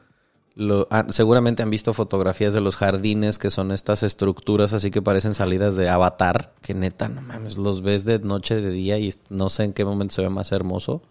ah, 0.90 1.06
seguramente 1.10 1.64
han 1.64 1.70
visto 1.70 1.94
fotografías 1.94 2.54
de 2.54 2.62
los 2.62 2.76
jardines 2.76 3.38
que 3.40 3.50
son 3.50 3.72
estas 3.72 4.04
estructuras 4.04 4.74
así 4.74 4.92
que 4.92 5.02
parecen 5.02 5.34
salidas 5.34 5.76
de 5.76 5.90
avatar, 5.90 6.54
que 6.62 6.74
neta, 6.74 7.10
no 7.10 7.22
mames, 7.22 7.58
los 7.58 7.82
ves 7.82 8.06
de 8.06 8.20
noche, 8.20 8.56
de 8.56 8.72
día 8.72 8.98
y 9.00 9.14
no 9.30 9.50
sé 9.50 9.66
en 9.66 9.74
qué 9.74 9.86
momento 9.86 10.16
se 10.16 10.22
ve 10.22 10.30
más 10.30 10.52
hermoso. 10.52 11.02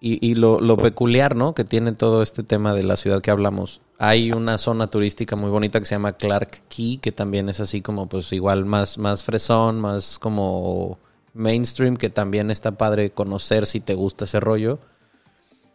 Y, 0.00 0.18
y 0.20 0.34
lo, 0.34 0.60
lo, 0.60 0.76
peculiar, 0.76 1.34
¿no? 1.34 1.54
Que 1.54 1.64
tiene 1.64 1.92
todo 1.92 2.20
este 2.20 2.42
tema 2.42 2.74
de 2.74 2.82
la 2.82 2.98
ciudad 2.98 3.22
que 3.22 3.30
hablamos. 3.30 3.80
Hay 3.96 4.32
una 4.32 4.58
zona 4.58 4.88
turística 4.88 5.34
muy 5.34 5.48
bonita 5.48 5.80
que 5.80 5.86
se 5.86 5.94
llama 5.94 6.12
Clark 6.12 6.64
Key, 6.68 6.98
que 6.98 7.10
también 7.10 7.48
es 7.48 7.58
así 7.58 7.80
como, 7.80 8.06
pues 8.06 8.30
igual 8.34 8.66
más, 8.66 8.98
más 8.98 9.22
fresón, 9.22 9.80
más 9.80 10.18
como 10.18 10.98
mainstream, 11.34 11.96
que 11.96 12.10
también 12.10 12.50
está 12.50 12.72
padre 12.72 13.10
conocer 13.10 13.66
si 13.66 13.80
te 13.80 13.94
gusta 13.94 14.24
ese 14.24 14.40
rollo. 14.40 14.78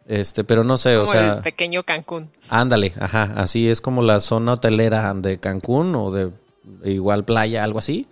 Este, 0.08 0.44
pero 0.44 0.64
no 0.64 0.78
sé, 0.78 0.96
como 0.96 1.10
o 1.10 1.12
sea. 1.12 1.34
El 1.36 1.42
pequeño 1.44 1.84
Cancún. 1.84 2.32
Ándale, 2.50 2.94
ajá. 3.00 3.34
Así 3.36 3.70
es 3.70 3.82
como 3.82 4.02
la 4.02 4.20
zona 4.20 4.54
hotelera 4.54 5.14
de 5.14 5.40
Cancún 5.40 5.94
o 5.96 6.12
de 6.12 6.32
igual 6.84 7.26
playa, 7.26 7.64
algo 7.64 7.80
así. 7.80 8.08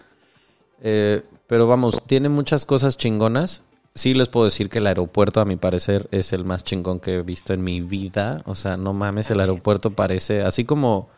Eh, 0.83 1.23
pero 1.47 1.67
vamos, 1.67 2.03
tiene 2.05 2.29
muchas 2.29 2.65
cosas 2.65 2.97
chingonas 2.97 3.63
sí 3.97 4.13
les 4.13 4.29
puedo 4.29 4.45
decir 4.45 4.69
que 4.69 4.77
el 4.77 4.87
aeropuerto, 4.87 5.41
a 5.41 5.45
mi 5.45 5.57
parecer, 5.57 6.07
es 6.11 6.31
el 6.31 6.45
más 6.45 6.63
chingón 6.63 6.99
que 6.99 7.15
he 7.15 7.21
visto 7.23 7.53
en 7.53 7.63
mi 7.63 7.81
vida. 7.81 8.41
O 8.45 8.55
sea, 8.55 8.77
no 8.77 8.93
mames, 8.93 9.29
el 9.31 9.39
aeropuerto 9.39 9.91
parece, 9.91 10.43
así 10.43 10.63
como 10.63 11.09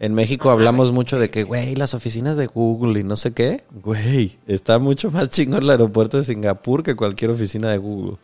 en 0.00 0.14
México 0.14 0.48
hablamos 0.50 0.92
mucho 0.92 1.18
de 1.18 1.28
que, 1.30 1.44
güey, 1.44 1.76
las 1.76 1.92
oficinas 1.92 2.36
de 2.38 2.46
Google 2.46 3.00
y 3.00 3.04
no 3.04 3.18
sé 3.18 3.32
qué. 3.32 3.64
Güey, 3.70 4.38
está 4.46 4.78
mucho 4.78 5.10
más 5.10 5.28
chingón 5.28 5.62
el 5.62 5.70
aeropuerto 5.70 6.16
de 6.16 6.24
Singapur 6.24 6.82
que 6.82 6.96
cualquier 6.96 7.30
oficina 7.30 7.70
de 7.70 7.76
Google. 7.76 8.16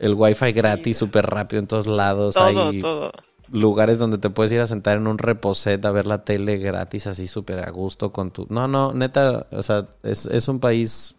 El 0.00 0.14
wifi 0.14 0.50
gratis, 0.50 0.96
súper 0.96 1.26
rápido 1.26 1.60
en 1.60 1.68
todos 1.68 1.86
lados. 1.86 2.34
Todo, 2.34 2.70
Hay 2.70 2.80
todo. 2.80 3.12
lugares 3.52 4.00
donde 4.00 4.18
te 4.18 4.28
puedes 4.28 4.50
ir 4.50 4.58
a 4.58 4.66
sentar 4.66 4.96
en 4.96 5.06
un 5.06 5.18
reposet 5.18 5.84
a 5.84 5.92
ver 5.92 6.08
la 6.08 6.24
tele 6.24 6.58
gratis, 6.58 7.06
así 7.06 7.28
súper 7.28 7.60
a 7.60 7.70
gusto 7.70 8.10
con 8.10 8.32
tu... 8.32 8.46
No, 8.50 8.66
no, 8.66 8.92
neta, 8.92 9.46
o 9.52 9.62
sea, 9.62 9.86
es, 10.02 10.26
es 10.26 10.48
un 10.48 10.58
país 10.58 11.14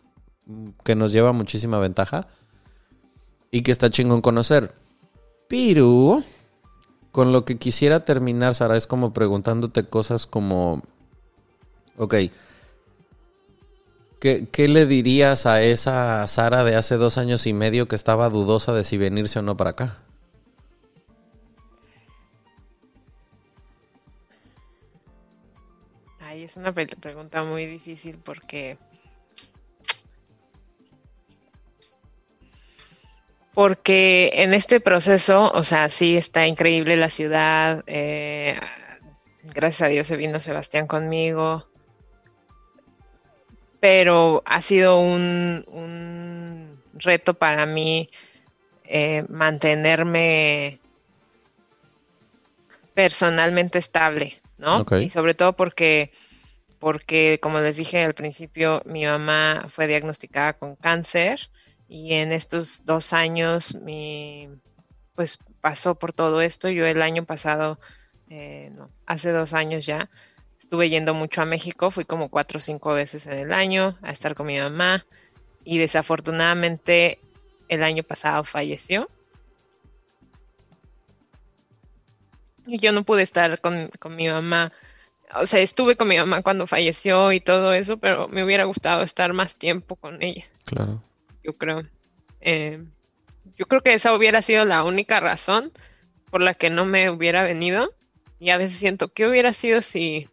que 0.83 0.95
nos 0.95 1.13
lleva 1.13 1.31
muchísima 1.31 1.79
ventaja 1.79 2.27
y 3.49 3.61
que 3.61 3.71
está 3.71 3.89
chingón 3.89 4.19
conocer. 4.19 4.73
Pero 5.47 6.21
con 7.11 7.31
lo 7.31 7.43
que 7.45 7.57
quisiera 7.57 8.05
terminar, 8.05 8.55
Sara, 8.55 8.77
es 8.77 8.87
como 8.87 9.13
preguntándote 9.13 9.83
cosas 9.83 10.25
como, 10.25 10.81
ok, 11.97 12.15
¿qué, 14.19 14.47
¿qué, 14.51 14.67
le 14.67 14.85
dirías 14.85 15.45
a 15.45 15.61
esa 15.61 16.25
Sara 16.27 16.63
de 16.63 16.75
hace 16.75 16.95
dos 16.95 17.17
años 17.17 17.47
y 17.47 17.53
medio 17.53 17.87
que 17.87 17.95
estaba 17.95 18.29
dudosa 18.29 18.73
de 18.73 18.83
si 18.83 18.97
venirse 18.97 19.39
o 19.39 19.41
no 19.41 19.57
para 19.57 19.71
acá? 19.71 19.97
Ay, 26.19 26.43
es 26.43 26.55
una 26.55 26.73
pregunta 26.73 27.43
muy 27.43 27.65
difícil 27.65 28.17
porque 28.23 28.77
porque 33.53 34.31
en 34.33 34.53
este 34.53 34.79
proceso, 34.79 35.51
o 35.51 35.63
sea, 35.63 35.89
sí 35.89 36.15
está 36.15 36.47
increíble 36.47 36.95
la 36.95 37.09
ciudad. 37.09 37.83
Eh, 37.87 38.59
gracias 39.43 39.81
a 39.81 39.87
Dios 39.87 40.07
se 40.07 40.17
vino 40.17 40.39
Sebastián 40.39 40.87
conmigo. 40.87 41.67
Pero 43.79 44.43
ha 44.45 44.61
sido 44.61 44.99
un, 44.99 45.65
un 45.67 46.81
reto 46.93 47.33
para 47.33 47.65
mí 47.65 48.09
eh, 48.85 49.25
mantenerme 49.27 50.79
personalmente 52.93 53.79
estable, 53.79 54.39
¿no? 54.57 54.81
Okay. 54.81 55.05
Y 55.05 55.09
sobre 55.09 55.33
todo 55.33 55.53
porque, 55.53 56.11
porque, 56.77 57.39
como 57.41 57.59
les 57.59 57.77
dije 57.77 58.03
al 58.03 58.13
principio, 58.13 58.81
mi 58.85 59.05
mamá 59.05 59.65
fue 59.69 59.87
diagnosticada 59.87 60.53
con 60.53 60.75
cáncer 60.75 61.49
y 61.91 62.13
en 62.13 62.31
estos 62.31 62.85
dos 62.85 63.11
años 63.11 63.75
mi 63.75 64.47
pues 65.13 65.37
pasó 65.59 65.95
por 65.95 66.13
todo 66.13 66.41
esto. 66.41 66.69
Yo 66.69 66.85
el 66.85 67.01
año 67.01 67.25
pasado 67.25 67.79
eh, 68.29 68.71
no 68.73 68.89
hace 69.05 69.31
dos 69.33 69.53
años 69.53 69.85
ya 69.85 70.09
estuve 70.57 70.89
yendo 70.89 71.13
mucho 71.13 71.41
a 71.41 71.45
México. 71.45 71.91
Fui 71.91 72.05
como 72.05 72.29
cuatro 72.29 72.59
o 72.59 72.61
cinco 72.61 72.93
veces 72.93 73.27
en 73.27 73.33
el 73.33 73.51
año 73.51 73.97
a 74.03 74.11
estar 74.11 74.35
con 74.35 74.47
mi 74.47 74.57
mamá 74.57 75.05
y 75.65 75.79
desafortunadamente 75.79 77.19
el 77.67 77.83
año 77.83 78.03
pasado 78.03 78.45
falleció. 78.45 79.09
Y 82.65 82.79
yo 82.79 82.93
no 82.93 83.03
pude 83.03 83.23
estar 83.23 83.59
con, 83.59 83.89
con 83.99 84.15
mi 84.15 84.29
mamá. 84.29 84.71
O 85.35 85.45
sea, 85.45 85.59
estuve 85.59 85.97
con 85.97 86.07
mi 86.07 86.15
mamá 86.15 86.41
cuando 86.41 86.67
falleció 86.67 87.33
y 87.33 87.41
todo 87.41 87.73
eso, 87.73 87.97
pero 87.97 88.29
me 88.29 88.45
hubiera 88.45 88.63
gustado 88.63 89.03
estar 89.03 89.33
más 89.33 89.57
tiempo 89.57 89.97
con 89.97 90.23
ella. 90.23 90.45
Claro 90.63 91.01
yo 91.43 91.57
creo. 91.57 91.81
Eh, 92.39 92.83
yo 93.57 93.65
creo 93.65 93.81
que 93.81 93.93
esa 93.93 94.15
hubiera 94.15 94.41
sido 94.41 94.65
la 94.65 94.83
única 94.83 95.19
razón 95.19 95.71
por 96.29 96.41
la 96.41 96.53
que 96.53 96.69
no 96.69 96.85
me 96.85 97.09
hubiera 97.09 97.43
venido. 97.43 97.93
Y 98.39 98.49
a 98.49 98.57
veces 98.57 98.77
siento 98.77 99.09
que 99.09 99.27
hubiera 99.27 99.53
sido 99.53 99.81
si, 99.81 100.27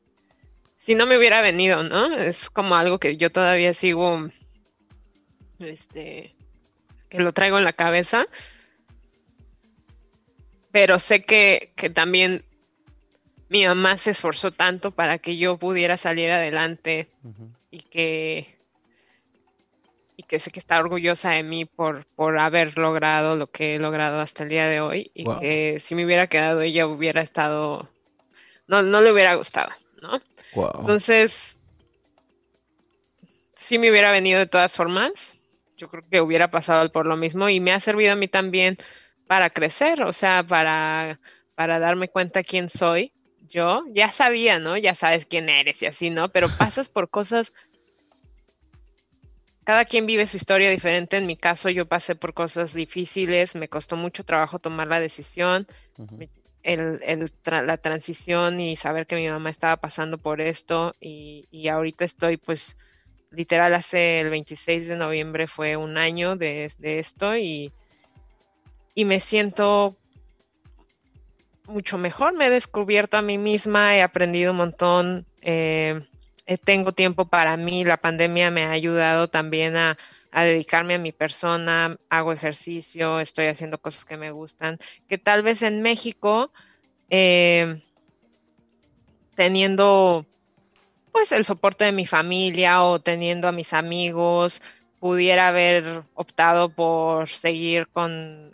si 0.77 0.95
no 0.95 1.07
me 1.07 1.19
hubiera 1.19 1.43
venido, 1.43 1.83
¿no? 1.83 2.15
Es 2.17 2.49
como 2.49 2.75
algo 2.77 2.99
que 2.99 3.17
yo 3.17 3.31
todavía 3.31 3.75
sigo, 3.75 4.29
este, 5.59 6.35
que 7.11 7.21
lo 7.21 7.33
traigo 7.33 7.59
en 7.59 7.65
la 7.65 7.75
cabeza. 7.75 8.27
Pero 10.71 10.99
sé 10.99 11.23
que, 11.25 11.73
que 11.77 11.91
también 11.91 12.45
mi 13.49 13.67
mamá 13.67 13.99
se 13.99 14.11
esforzó 14.11 14.53
tanto 14.53 14.91
para 14.91 15.19
que 15.19 15.37
yo 15.37 15.57
pudiera 15.57 15.97
salir 15.97 16.31
adelante 16.31 17.09
uh 17.25 17.29
-huh. 17.29 17.55
y 17.71 17.81
que 17.81 18.58
y 20.19 20.25
que 20.25 20.41
sé 20.41 20.51
que 20.51 20.59
está 20.59 20.81
orgullosa 20.81 21.31
de 21.31 21.45
mí 21.45 21.65
por, 21.65 22.05
por 22.17 22.41
haber 22.41 22.77
logrado 22.77 23.37
lo 23.37 23.47
que 23.53 23.77
he 23.77 23.79
logrado 23.79 24.19
hasta 24.19 24.43
el 24.43 24.49
día 24.49 24.69
de 24.69 24.81
hoy 24.81 25.13
y 25.15 25.23
wow. 25.23 25.39
que 25.39 25.79
si 25.79 25.95
me 25.95 26.05
hubiera 26.05 26.27
quedado 26.27 26.61
ella 26.61 26.89
hubiera 26.89 27.23
estado, 27.23 27.89
no, 28.67 28.83
no 28.83 29.01
le 29.01 29.13
hubiera 29.13 29.37
gustado, 29.37 29.71
¿no? 30.03 30.19
Wow. 30.55 30.73
Entonces, 30.81 31.61
si 33.55 33.79
me 33.79 33.93
hubiera 33.93 34.11
venido 34.11 34.41
de 34.41 34.47
todas 34.47 34.77
formas, 34.77 35.39
yo 35.77 35.89
creo 35.89 36.03
que 36.11 36.21
hubiera 36.21 36.51
pasado 36.51 36.91
por 36.91 37.07
lo 37.07 37.17
mismo 37.17 37.49
y 37.49 37.61
me 37.61 37.71
ha 37.71 37.79
servido 37.79 38.13
a 38.13 38.17
mí 38.17 38.27
también 38.27 38.77
para 39.29 39.51
crecer, 39.51 40.03
o 40.03 40.13
sea, 40.13 40.43
para, 40.43 41.21
para 41.55 41.79
darme 41.79 42.09
cuenta 42.09 42.43
quién 42.43 42.69
soy. 42.69 43.13
Yo 43.49 43.85
ya 43.93 44.11
sabía, 44.11 44.59
¿no? 44.59 44.77
Ya 44.77 44.97
sabes 44.97 45.27
quién 45.27 45.49
eres 45.49 45.81
y 45.81 45.87
así, 45.87 46.11
¿no? 46.11 46.29
Pero 46.31 46.49
pasas 46.59 46.89
por 46.89 47.09
cosas 47.09 47.53
cada 49.69 49.85
quien 49.85 50.07
vive 50.07 50.27
su 50.27 50.39
historia 50.39 50.71
diferente. 50.71 51.19
En 51.19 51.27
mi 51.27 51.37
caso, 51.37 51.69
yo 51.69 51.85
pasé 51.85 52.15
por 52.15 52.33
cosas 52.33 52.73
difíciles, 52.73 53.55
me 53.55 53.69
costó 53.69 53.97
mucho 53.97 54.25
trabajo 54.25 54.59
tomar 54.59 54.87
la 54.87 54.99
decisión, 54.99 55.67
uh 55.99 56.07
-huh. 56.07 56.31
el, 56.63 57.01
el 57.03 57.31
tra 57.31 57.61
la 57.61 57.77
transición 57.77 58.63
y 58.63 58.77
saber 58.77 59.07
que 59.07 59.17
mi 59.17 59.29
mamá 59.29 59.51
estaba 59.51 59.77
pasando 59.77 60.17
por 60.17 60.41
esto. 60.41 60.95
Y, 61.03 61.49
y, 61.51 61.69
ahorita 61.69 62.07
estoy, 62.07 62.39
pues, 62.39 62.79
literal, 63.31 63.75
hace 63.75 64.21
el 64.21 64.31
26 64.31 64.89
de 64.89 64.97
noviembre 64.97 65.47
fue 65.47 65.77
un 65.77 65.99
año 65.99 66.37
de, 66.37 66.73
de 66.79 66.99
esto 66.99 67.37
y, 67.37 67.71
y 68.95 69.05
me 69.05 69.21
siento 69.21 69.99
mucho 71.67 71.99
mejor. 71.99 72.33
Me 72.33 72.47
he 72.47 72.51
descubierto 72.51 73.19
a 73.19 73.23
mí 73.23 73.37
misma, 73.37 73.95
he 73.95 74.01
aprendido 74.01 74.53
un 74.53 74.57
montón. 74.57 75.27
Eh, 75.43 76.01
tengo 76.57 76.93
tiempo 76.93 77.27
para 77.27 77.57
mí, 77.57 77.85
la 77.85 77.99
pandemia 77.99 78.51
me 78.51 78.65
ha 78.65 78.71
ayudado 78.71 79.29
también 79.29 79.77
a, 79.77 79.99
a, 80.31 80.45
dedicarme 80.45 80.95
a 80.95 80.99
mi 80.99 81.13
persona, 81.13 81.99
hago 82.09 82.33
ejercicio, 82.33 83.21
estoy 83.21 83.47
haciendo 83.47 83.79
cosas 83.79 84.05
que 84.05 84.17
me 84.17 84.31
gustan, 84.31 84.79
que 85.09 85.19
tal 85.19 85.43
vez 85.43 85.63
en 85.63 85.83
México, 85.83 86.51
eh, 87.11 87.83
teniendo 89.35 90.27
pues 91.13 91.33
el 91.33 91.45
soporte 91.45 91.85
de 91.85 91.93
mi 91.93 92.07
familia 92.07 92.83
o 92.85 93.01
teniendo 93.01 93.49
a 93.49 93.53
mis 93.53 93.73
amigos, 93.73 94.63
pudiera 95.01 95.49
haber 95.49 96.03
optado 96.15 96.71
por 96.71 97.29
seguir 97.29 97.89
con 97.89 98.53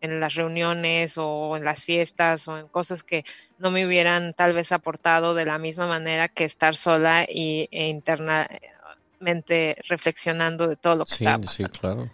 en 0.00 0.20
las 0.20 0.34
reuniones 0.34 1.16
o 1.16 1.56
en 1.56 1.64
las 1.64 1.84
fiestas 1.84 2.46
o 2.48 2.58
en 2.58 2.68
cosas 2.68 3.02
que 3.02 3.24
no 3.58 3.70
me 3.70 3.86
hubieran 3.86 4.34
tal 4.34 4.54
vez 4.54 4.72
aportado 4.72 5.34
de 5.34 5.46
la 5.46 5.58
misma 5.58 5.86
manera 5.86 6.28
que 6.28 6.44
estar 6.44 6.76
sola 6.76 7.24
y, 7.28 7.68
e 7.70 7.88
internamente 7.88 9.76
reflexionando 9.88 10.68
de 10.68 10.76
todo 10.76 10.96
lo 10.96 11.04
que 11.04 11.14
sí, 11.14 11.24
estaba 11.24 11.42
pasando. 11.44 11.68
Sí, 11.68 11.78
claro. 11.78 12.10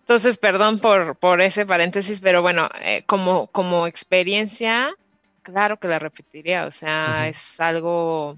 Entonces, 0.00 0.38
perdón 0.38 0.80
por, 0.80 1.16
por 1.16 1.40
ese 1.40 1.64
paréntesis, 1.64 2.20
pero 2.20 2.42
bueno, 2.42 2.68
eh, 2.80 3.04
como, 3.06 3.46
como 3.46 3.86
experiencia, 3.86 4.90
claro 5.42 5.78
que 5.78 5.88
la 5.88 6.00
repetiría, 6.00 6.66
o 6.66 6.70
sea, 6.70 7.28
es 7.28 7.60
algo 7.60 8.36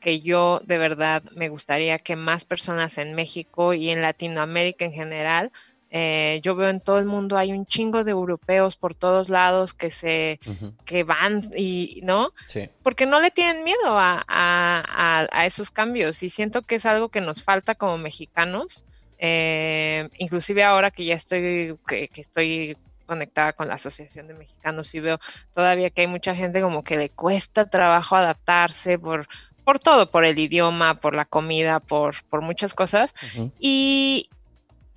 que 0.00 0.20
yo 0.20 0.60
de 0.64 0.78
verdad 0.78 1.22
me 1.34 1.48
gustaría 1.48 1.98
que 1.98 2.14
más 2.14 2.44
personas 2.44 2.98
en 2.98 3.14
México 3.14 3.74
y 3.74 3.90
en 3.90 4.02
Latinoamérica 4.02 4.84
en 4.84 4.92
general, 4.92 5.50
eh, 5.90 6.40
yo 6.42 6.54
veo 6.54 6.68
en 6.68 6.80
todo 6.80 6.98
el 6.98 7.06
mundo 7.06 7.38
hay 7.38 7.52
un 7.52 7.64
chingo 7.64 8.04
de 8.04 8.10
europeos 8.10 8.76
por 8.76 8.94
todos 8.94 9.30
lados 9.30 9.72
que 9.72 9.90
se 9.90 10.38
que 10.84 11.02
van 11.02 11.50
y 11.56 12.00
no 12.04 12.32
sí. 12.46 12.68
porque 12.82 13.06
no 13.06 13.20
le 13.20 13.30
tienen 13.30 13.64
miedo 13.64 13.98
a, 13.98 14.22
a, 14.28 15.26
a, 15.32 15.46
esos 15.46 15.70
cambios 15.70 16.22
y 16.22 16.28
siento 16.28 16.62
que 16.62 16.74
es 16.74 16.84
algo 16.84 17.08
que 17.08 17.22
nos 17.22 17.42
falta 17.42 17.74
como 17.74 17.96
mexicanos 17.96 18.84
eh, 19.18 20.10
inclusive 20.18 20.62
ahora 20.62 20.90
que 20.90 21.06
ya 21.06 21.14
estoy 21.14 21.76
que, 21.86 22.08
que 22.08 22.20
estoy 22.20 22.76
conectada 23.06 23.54
con 23.54 23.68
la 23.68 23.74
Asociación 23.74 24.28
de 24.28 24.34
Mexicanos 24.34 24.94
y 24.94 25.00
veo 25.00 25.18
todavía 25.54 25.88
que 25.88 26.02
hay 26.02 26.06
mucha 26.06 26.34
gente 26.34 26.60
como 26.60 26.84
que 26.84 26.98
le 26.98 27.08
cuesta 27.08 27.70
trabajo 27.70 28.14
adaptarse 28.14 28.98
por 28.98 29.26
por 29.68 29.78
todo, 29.78 30.10
por 30.10 30.24
el 30.24 30.38
idioma, 30.38 30.98
por 30.98 31.14
la 31.14 31.26
comida, 31.26 31.78
por, 31.78 32.14
por 32.30 32.40
muchas 32.40 32.72
cosas. 32.72 33.12
y, 33.60 34.30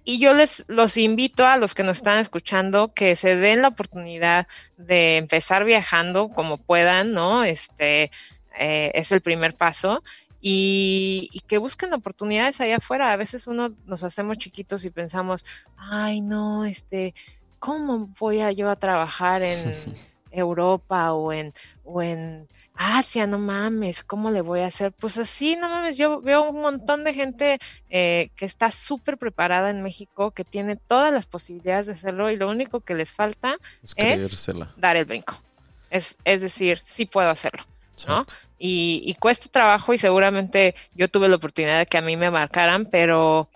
y 0.04 0.20
yo 0.20 0.34
les 0.34 0.66
los 0.68 0.98
invito 0.98 1.46
a 1.46 1.58
los 1.58 1.76
que 1.76 1.84
nos 1.84 1.98
están 1.98 2.20
escuchando 2.20 2.94
que 2.94 3.16
se 3.16 3.36
den 3.36 3.62
la 3.62 3.70
oportunidad 3.70 4.48
de 4.78 5.18
empezar 5.18 5.64
viajando 5.64 6.30
como 6.30 6.58
puedan, 6.58 7.14
¿no? 7.14 7.44
Este 7.44 8.12
eh, 8.58 8.92
es 8.94 9.12
el 9.12 9.22
primer 9.22 9.56
paso. 9.56 10.04
Y, 10.44 11.30
y, 11.32 11.42
que 11.42 11.60
busquen 11.60 11.94
oportunidades 11.94 12.60
allá 12.62 12.78
afuera. 12.78 13.12
A 13.12 13.16
veces 13.16 13.46
uno 13.46 13.76
nos 13.86 14.04
hacemos 14.04 14.40
chiquitos 14.40 14.86
y 14.86 14.90
pensamos, 14.90 15.46
ay, 15.78 16.20
no, 16.20 16.66
este, 16.66 17.14
¿cómo 17.60 18.10
voy 18.20 18.42
a 18.42 18.52
yo 18.52 18.72
a 18.72 18.76
trabajar 18.76 19.44
en 19.44 19.76
Europa 20.32 21.14
o 21.14 21.32
en, 21.32 21.54
o 21.84 22.02
en 22.02 22.48
Asia, 22.76 23.28
no 23.28 23.38
mames, 23.38 24.04
¿cómo 24.04 24.32
le 24.32 24.42
voy 24.42 24.62
a 24.62 24.68
hacer? 24.68 24.92
Pues 24.92 25.18
así, 25.18 25.56
no 25.56 25.70
mames, 25.70 25.98
yo 25.98 26.22
veo 26.22 26.50
un 26.50 26.62
montón 26.62 27.04
de 27.04 27.14
gente 27.14 27.60
eh, 27.90 28.30
que 28.36 28.46
está 28.46 28.72
súper 28.72 29.18
preparada 29.18 29.70
en 29.70 29.84
México, 29.84 30.32
que 30.32 30.44
tiene 30.44 30.76
todas 30.76 31.12
las 31.12 31.26
posibilidades 31.26 31.88
de 31.88 31.94
hacerlo 31.94 32.32
y 32.32 32.38
lo 32.38 32.50
único 32.50 32.80
que 32.80 32.96
les 32.96 33.12
falta 33.12 33.58
es, 33.96 34.52
dar 34.78 34.98
el 34.98 35.06
brinco. 35.06 35.42
Es, 35.90 36.18
es 36.24 36.42
decir, 36.42 36.82
sí 36.86 37.06
puedo 37.06 37.30
hacerlo, 37.30 37.64
¿no? 38.08 38.26
Y, 38.58 39.02
y 39.06 39.16
cuesta 39.16 39.50
trabajo 39.50 39.94
y 39.94 39.98
seguramente 39.98 40.76
yo 40.96 41.10
tuve 41.10 41.28
la 41.28 41.36
oportunidad 41.36 41.80
de 41.80 41.86
que 41.86 41.98
a 41.98 42.02
mí 42.02 42.16
me 42.16 42.32
marcaran, 42.32 42.86
pero... 42.86 43.50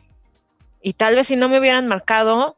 Y 0.82 0.94
tal 0.94 1.16
vez 1.16 1.28
si 1.28 1.36
no 1.36 1.50
me 1.50 1.60
hubieran 1.60 1.88
marcado, 1.88 2.56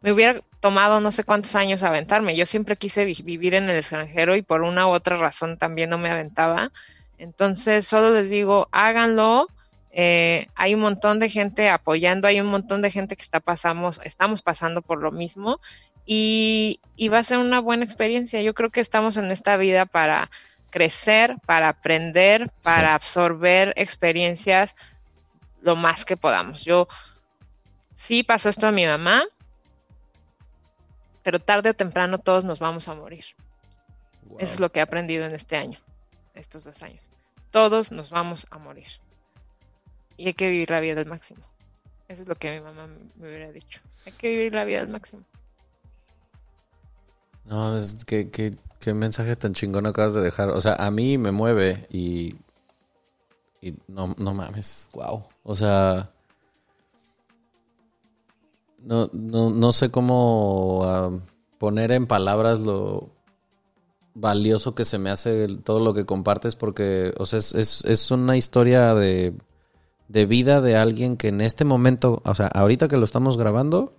me 0.00 0.12
hubiera 0.12 0.42
tomado 0.60 1.00
no 1.00 1.10
sé 1.10 1.24
cuántos 1.24 1.54
años 1.54 1.82
aventarme. 1.82 2.36
Yo 2.36 2.46
siempre 2.46 2.76
quise 2.76 3.04
vivir 3.04 3.54
en 3.54 3.68
el 3.68 3.76
extranjero 3.76 4.36
y 4.36 4.42
por 4.42 4.62
una 4.62 4.86
u 4.86 4.90
otra 4.90 5.16
razón 5.16 5.58
también 5.58 5.90
no 5.90 5.98
me 5.98 6.10
aventaba. 6.10 6.72
Entonces, 7.18 7.86
solo 7.86 8.10
les 8.10 8.30
digo, 8.30 8.68
háganlo. 8.72 9.48
Eh, 9.90 10.48
hay 10.54 10.74
un 10.74 10.80
montón 10.80 11.18
de 11.18 11.28
gente 11.28 11.70
apoyando, 11.70 12.28
hay 12.28 12.40
un 12.40 12.46
montón 12.46 12.82
de 12.82 12.90
gente 12.90 13.16
que 13.16 13.22
está 13.22 13.40
pasamos, 13.40 14.00
estamos 14.04 14.42
pasando 14.42 14.82
por 14.82 15.02
lo 15.02 15.10
mismo 15.10 15.60
y, 16.10 16.80
va 17.12 17.18
a 17.18 17.22
ser 17.22 17.36
una 17.38 17.60
buena 17.60 17.84
experiencia. 17.84 18.40
Yo 18.40 18.54
creo 18.54 18.70
que 18.70 18.80
estamos 18.80 19.18
en 19.18 19.26
esta 19.26 19.58
vida 19.58 19.84
para 19.84 20.30
crecer, 20.70 21.36
para 21.44 21.68
aprender, 21.68 22.50
para 22.62 22.94
absorber 22.94 23.74
experiencias 23.76 24.74
lo 25.60 25.76
más 25.76 26.06
que 26.06 26.16
podamos. 26.16 26.64
Yo 26.64 26.88
sí 27.92 28.22
pasó 28.22 28.48
esto 28.48 28.66
a 28.66 28.72
mi 28.72 28.86
mamá, 28.86 29.22
pero 31.28 31.40
tarde 31.40 31.68
o 31.68 31.74
temprano 31.74 32.16
todos 32.16 32.46
nos 32.46 32.58
vamos 32.58 32.88
a 32.88 32.94
morir. 32.94 33.22
Eso 34.38 34.54
es 34.54 34.60
lo 34.60 34.72
que 34.72 34.78
he 34.78 34.82
aprendido 34.82 35.26
en 35.26 35.34
este 35.34 35.58
año, 35.58 35.78
estos 36.32 36.64
dos 36.64 36.82
años. 36.82 37.04
Todos 37.50 37.92
nos 37.92 38.08
vamos 38.08 38.46
a 38.50 38.56
morir. 38.56 38.86
Y 40.16 40.28
hay 40.28 40.32
que 40.32 40.46
vivir 40.46 40.70
la 40.70 40.80
vida 40.80 40.98
al 40.98 41.04
máximo. 41.04 41.44
Eso 42.08 42.22
es 42.22 42.28
lo 42.28 42.34
que 42.34 42.50
mi 42.54 42.64
mamá 42.64 42.86
me 42.86 43.28
hubiera 43.28 43.52
dicho. 43.52 43.78
Hay 44.06 44.12
que 44.12 44.30
vivir 44.30 44.54
la 44.54 44.64
vida 44.64 44.80
al 44.80 44.88
máximo. 44.88 45.22
No, 47.44 47.76
es 47.76 48.06
que, 48.06 48.30
qué 48.30 48.94
mensaje 48.94 49.36
tan 49.36 49.52
chingón 49.52 49.84
acabas 49.84 50.14
de 50.14 50.22
dejar. 50.22 50.48
O 50.48 50.62
sea, 50.62 50.76
a 50.76 50.90
mí 50.90 51.18
me 51.18 51.30
mueve 51.30 51.86
y. 51.90 52.36
Y 53.60 53.74
no, 53.86 54.14
no 54.16 54.32
mames, 54.32 54.88
wow. 54.94 55.26
O 55.42 55.54
sea, 55.54 56.10
no, 58.78 59.10
no, 59.12 59.50
no 59.50 59.72
sé 59.72 59.90
cómo 59.90 60.82
ah, 60.84 61.10
poner 61.58 61.92
en 61.92 62.06
palabras 62.06 62.60
lo 62.60 63.10
valioso 64.14 64.74
que 64.74 64.84
se 64.84 64.98
me 64.98 65.10
hace 65.10 65.48
todo 65.62 65.80
lo 65.80 65.94
que 65.94 66.06
compartes 66.06 66.56
porque, 66.56 67.12
o 67.18 67.26
sea, 67.26 67.38
es, 67.38 67.52
es, 67.84 68.10
una 68.10 68.36
historia 68.36 68.94
de, 68.94 69.34
de 70.08 70.26
vida 70.26 70.60
de 70.60 70.76
alguien 70.76 71.16
que 71.16 71.28
en 71.28 71.40
este 71.40 71.64
momento, 71.64 72.20
o 72.24 72.34
sea, 72.34 72.48
ahorita 72.48 72.88
que 72.88 72.96
lo 72.96 73.04
estamos 73.04 73.36
grabando, 73.36 73.92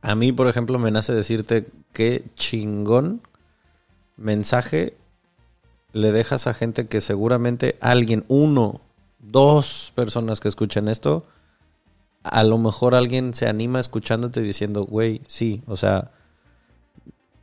a 0.00 0.16
mí, 0.16 0.32
por 0.32 0.48
ejemplo, 0.48 0.78
me 0.78 0.90
nace 0.90 1.14
decirte 1.14 1.68
qué 1.92 2.24
chingón 2.34 3.22
mensaje 4.16 4.96
le 5.92 6.10
dejas 6.10 6.46
a 6.46 6.54
gente 6.54 6.88
que 6.88 7.00
seguramente 7.00 7.76
alguien, 7.80 8.24
uno, 8.28 8.80
dos 9.20 9.92
personas 9.94 10.40
que 10.40 10.48
escuchen 10.48 10.88
esto, 10.88 11.24
a 12.22 12.44
lo 12.44 12.58
mejor 12.58 12.94
alguien 12.94 13.34
se 13.34 13.48
anima 13.48 13.80
escuchándote 13.80 14.40
diciendo, 14.40 14.84
güey, 14.84 15.22
sí, 15.26 15.62
o 15.66 15.76
sea, 15.76 16.10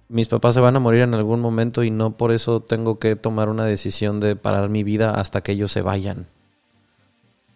mis 0.07 0.27
papás 0.27 0.56
se 0.56 0.61
van 0.61 0.76
a 0.76 0.80
morir 0.80 1.01
en 1.01 1.14
algún 1.14 1.39
momento 1.39 1.84
y 1.84 1.91
no 1.91 2.18
por 2.18 2.31
eso 2.31 2.61
tengo 2.61 2.97
que 2.99 3.15
tomar 3.15 3.49
una 3.49 3.65
decisión 3.65 4.19
de 4.19 4.35
parar 4.35 4.69
mi 4.69 4.84
vida 4.84 5.11
hasta 5.11 5.41
que 5.41 5.51
ellos 5.51 5.72
se 5.72 5.81
vayan. 5.81 6.27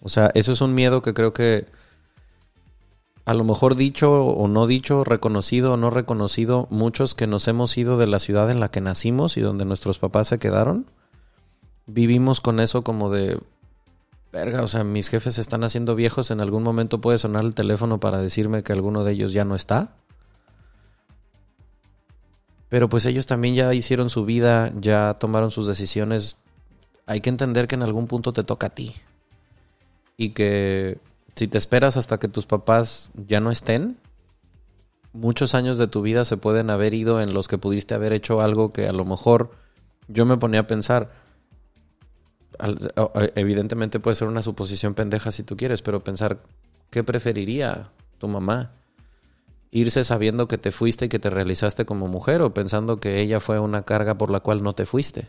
O 0.01 0.09
sea, 0.09 0.31
eso 0.35 0.51
es 0.51 0.61
un 0.61 0.75
miedo 0.75 1.01
que 1.01 1.13
creo 1.13 1.33
que 1.33 1.65
a 3.25 3.33
lo 3.33 3.45
mejor 3.45 3.75
dicho 3.75 4.25
o 4.25 4.47
no 4.49 4.67
dicho, 4.67 5.03
reconocido 5.03 5.73
o 5.73 5.77
no 5.77 5.89
reconocido, 5.89 6.67
muchos 6.69 7.15
que 7.15 7.25
nos 7.25 7.47
hemos 7.47 7.77
ido 7.77 7.97
de 7.97 8.07
la 8.07 8.19
ciudad 8.19 8.51
en 8.51 8.59
la 8.59 8.69
que 8.69 8.81
nacimos 8.81 9.37
y 9.37 9.41
donde 9.41 9.63
nuestros 9.63 9.97
papás 9.97 10.27
se 10.27 10.39
quedaron, 10.39 10.85
vivimos 11.85 12.41
con 12.41 12.59
eso 12.59 12.83
como 12.83 13.09
de, 13.09 13.39
verga, 14.33 14.63
o 14.63 14.67
sea, 14.67 14.83
mis 14.83 15.09
jefes 15.09 15.35
se 15.35 15.41
están 15.41 15.63
haciendo 15.63 15.95
viejos, 15.95 16.31
en 16.31 16.41
algún 16.41 16.63
momento 16.63 16.99
puede 16.99 17.19
sonar 17.19 17.45
el 17.45 17.53
teléfono 17.53 17.99
para 17.99 18.19
decirme 18.19 18.63
que 18.63 18.73
alguno 18.73 19.03
de 19.03 19.13
ellos 19.13 19.31
ya 19.31 19.45
no 19.45 19.53
está. 19.53 19.95
Pero 22.67 22.89
pues 22.89 23.05
ellos 23.05 23.27
también 23.27 23.53
ya 23.53 23.71
hicieron 23.75 24.09
su 24.09 24.25
vida, 24.25 24.73
ya 24.81 25.13
tomaron 25.19 25.51
sus 25.51 25.67
decisiones. 25.67 26.37
Hay 27.05 27.21
que 27.21 27.29
entender 27.29 27.67
que 27.67 27.75
en 27.75 27.83
algún 27.83 28.07
punto 28.07 28.33
te 28.33 28.43
toca 28.43 28.67
a 28.67 28.69
ti. 28.71 28.95
Y 30.17 30.29
que 30.29 30.97
si 31.35 31.47
te 31.47 31.59
esperas 31.59 31.95
hasta 31.95 32.17
que 32.17 32.27
tus 32.27 32.47
papás 32.47 33.11
ya 33.27 33.39
no 33.39 33.51
estén, 33.51 33.99
muchos 35.13 35.53
años 35.53 35.77
de 35.77 35.85
tu 35.85 36.01
vida 36.01 36.25
se 36.25 36.37
pueden 36.37 36.71
haber 36.71 36.95
ido 36.95 37.21
en 37.21 37.35
los 37.35 37.47
que 37.47 37.59
pudiste 37.59 37.93
haber 37.93 38.13
hecho 38.13 38.41
algo 38.41 38.73
que 38.73 38.87
a 38.87 38.93
lo 38.93 39.05
mejor 39.05 39.51
yo 40.07 40.25
me 40.25 40.37
ponía 40.37 40.61
a 40.61 40.67
pensar, 40.67 41.11
evidentemente 43.35 43.99
puede 43.99 44.15
ser 44.15 44.27
una 44.27 44.41
suposición 44.41 44.93
pendeja 44.93 45.31
si 45.31 45.43
tú 45.43 45.57
quieres, 45.57 45.81
pero 45.81 46.03
pensar, 46.03 46.39
¿qué 46.89 47.03
preferiría 47.03 47.89
tu 48.17 48.27
mamá? 48.27 48.71
¿Irse 49.71 50.03
sabiendo 50.03 50.47
que 50.47 50.57
te 50.57 50.71
fuiste 50.71 51.05
y 51.05 51.09
que 51.09 51.19
te 51.19 51.29
realizaste 51.29 51.85
como 51.85 52.07
mujer 52.07 52.41
o 52.41 52.53
pensando 52.53 52.99
que 52.99 53.21
ella 53.21 53.39
fue 53.39 53.59
una 53.59 53.83
carga 53.83 54.17
por 54.17 54.29
la 54.29 54.39
cual 54.39 54.61
no 54.61 54.73
te 54.73 54.85
fuiste? 54.85 55.27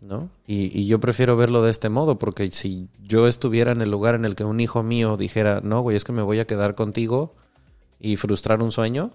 ¿No? 0.00 0.30
Y, 0.46 0.86
yo 0.86 1.00
prefiero 1.00 1.36
verlo 1.36 1.62
de 1.62 1.70
este 1.70 1.88
modo, 1.88 2.18
porque 2.18 2.50
si 2.52 2.88
yo 3.02 3.26
estuviera 3.26 3.72
en 3.72 3.82
el 3.82 3.90
lugar 3.90 4.14
en 4.14 4.24
el 4.24 4.36
que 4.36 4.44
un 4.44 4.60
hijo 4.60 4.82
mío 4.82 5.16
dijera, 5.16 5.60
no, 5.62 5.80
güey, 5.80 5.96
es 5.96 6.04
que 6.04 6.12
me 6.12 6.22
voy 6.22 6.38
a 6.38 6.46
quedar 6.46 6.74
contigo 6.74 7.34
y 8.00 8.16
frustrar 8.16 8.62
un 8.62 8.72
sueño, 8.72 9.10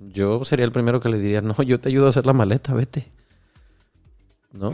yo 0.00 0.44
sería 0.44 0.64
el 0.64 0.72
primero 0.72 1.00
que 1.00 1.08
le 1.08 1.18
diría, 1.18 1.40
no, 1.40 1.54
yo 1.62 1.80
te 1.80 1.88
ayudo 1.88 2.06
a 2.06 2.08
hacer 2.10 2.26
la 2.26 2.32
maleta, 2.32 2.72
vete. 2.72 3.10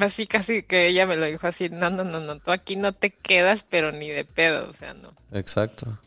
Así 0.00 0.26
casi 0.26 0.62
que 0.62 0.88
ella 0.88 1.06
me 1.06 1.16
lo 1.16 1.26
dijo 1.26 1.46
así, 1.46 1.68
no, 1.68 1.90
no, 1.90 2.04
no, 2.04 2.20
no, 2.20 2.38
tú 2.38 2.52
aquí 2.52 2.76
no 2.76 2.92
te 2.92 3.10
quedas, 3.10 3.64
pero 3.68 3.90
ni 3.90 4.08
de 4.08 4.24
pedo, 4.24 4.68
o 4.68 4.72
sea, 4.72 4.94
no. 4.94 5.12
Exacto. 5.32 5.98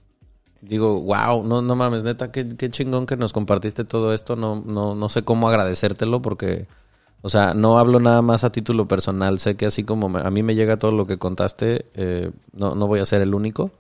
Digo, 0.61 1.01
wow, 1.01 1.43
no, 1.43 1.61
no 1.61 1.75
mames, 1.75 2.03
neta, 2.03 2.31
qué, 2.31 2.47
qué 2.55 2.69
chingón 2.69 3.05
que 3.05 3.17
nos 3.17 3.33
compartiste 3.33 3.83
todo 3.83 4.13
esto, 4.13 4.35
no, 4.35 4.63
no, 4.65 4.95
no 4.95 5.09
sé 5.09 5.23
cómo 5.23 5.49
agradecértelo 5.49 6.21
porque, 6.21 6.65
o 7.21 7.29
sea, 7.29 7.53
no 7.53 7.77
hablo 7.77 7.99
nada 7.99 8.21
más 8.21 8.43
a 8.43 8.51
título 8.51 8.87
personal, 8.87 9.37
sé 9.39 9.55
que 9.55 9.65
así 9.65 9.83
como 9.83 10.17
a 10.17 10.31
mí 10.31 10.43
me 10.43 10.55
llega 10.55 10.77
todo 10.77 10.91
lo 10.91 11.05
que 11.05 11.17
contaste, 11.17 11.85
eh, 11.93 12.31
no, 12.53 12.73
no 12.73 12.87
voy 12.87 13.01
a 13.01 13.05
ser 13.05 13.21
el 13.21 13.35
único, 13.35 13.71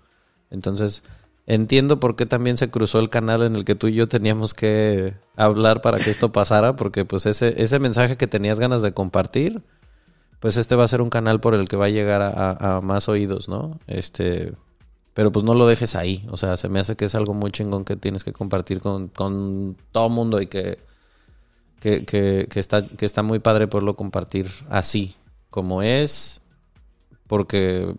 entonces 0.51 1.01
entiendo 1.47 1.99
por 1.99 2.15
qué 2.15 2.25
también 2.25 2.57
se 2.57 2.69
cruzó 2.69 2.99
el 2.99 3.09
canal 3.09 3.41
en 3.41 3.55
el 3.55 3.65
que 3.65 3.73
tú 3.73 3.87
y 3.87 3.95
yo 3.95 4.07
teníamos 4.07 4.53
que 4.53 5.15
hablar 5.35 5.81
para 5.81 5.97
que 5.97 6.11
esto 6.11 6.31
pasara, 6.31 6.75
porque 6.75 7.05
pues 7.05 7.25
ese, 7.25 7.61
ese 7.61 7.79
mensaje 7.79 8.17
que 8.17 8.27
tenías 8.27 8.59
ganas 8.59 8.81
de 8.81 8.93
compartir, 8.93 9.63
pues 10.39 10.57
este 10.57 10.75
va 10.75 10.83
a 10.83 10.87
ser 10.87 11.01
un 11.01 11.09
canal 11.09 11.39
por 11.39 11.53
el 11.53 11.67
que 11.67 11.77
va 11.77 11.85
a 11.85 11.89
llegar 11.89 12.21
a, 12.21 12.81
más 12.81 13.09
oídos, 13.09 13.49
¿no? 13.49 13.79
Este, 13.87 14.53
pero 15.13 15.31
pues 15.31 15.43
no 15.43 15.55
lo 15.55 15.67
dejes 15.67 15.95
ahí, 15.95 16.27
o 16.29 16.37
sea, 16.37 16.57
se 16.57 16.69
me 16.69 16.79
hace 16.79 16.95
que 16.95 17.05
es 17.05 17.15
algo 17.15 17.33
muy 17.33 17.51
chingón 17.51 17.85
que 17.85 17.95
tienes 17.95 18.23
que 18.23 18.33
compartir 18.33 18.79
con, 18.79 19.09
todo 19.91 20.09
mundo 20.09 20.41
y 20.41 20.47
que, 20.47 20.79
que, 21.79 22.05
que, 22.05 22.47
que, 22.49 22.59
está, 22.59 22.85
que 22.85 23.05
está 23.05 23.23
muy 23.23 23.39
padre 23.39 23.67
poderlo 23.67 23.95
compartir 23.95 24.51
así, 24.69 25.15
como 25.49 25.81
es, 25.81 26.41
porque 27.27 27.95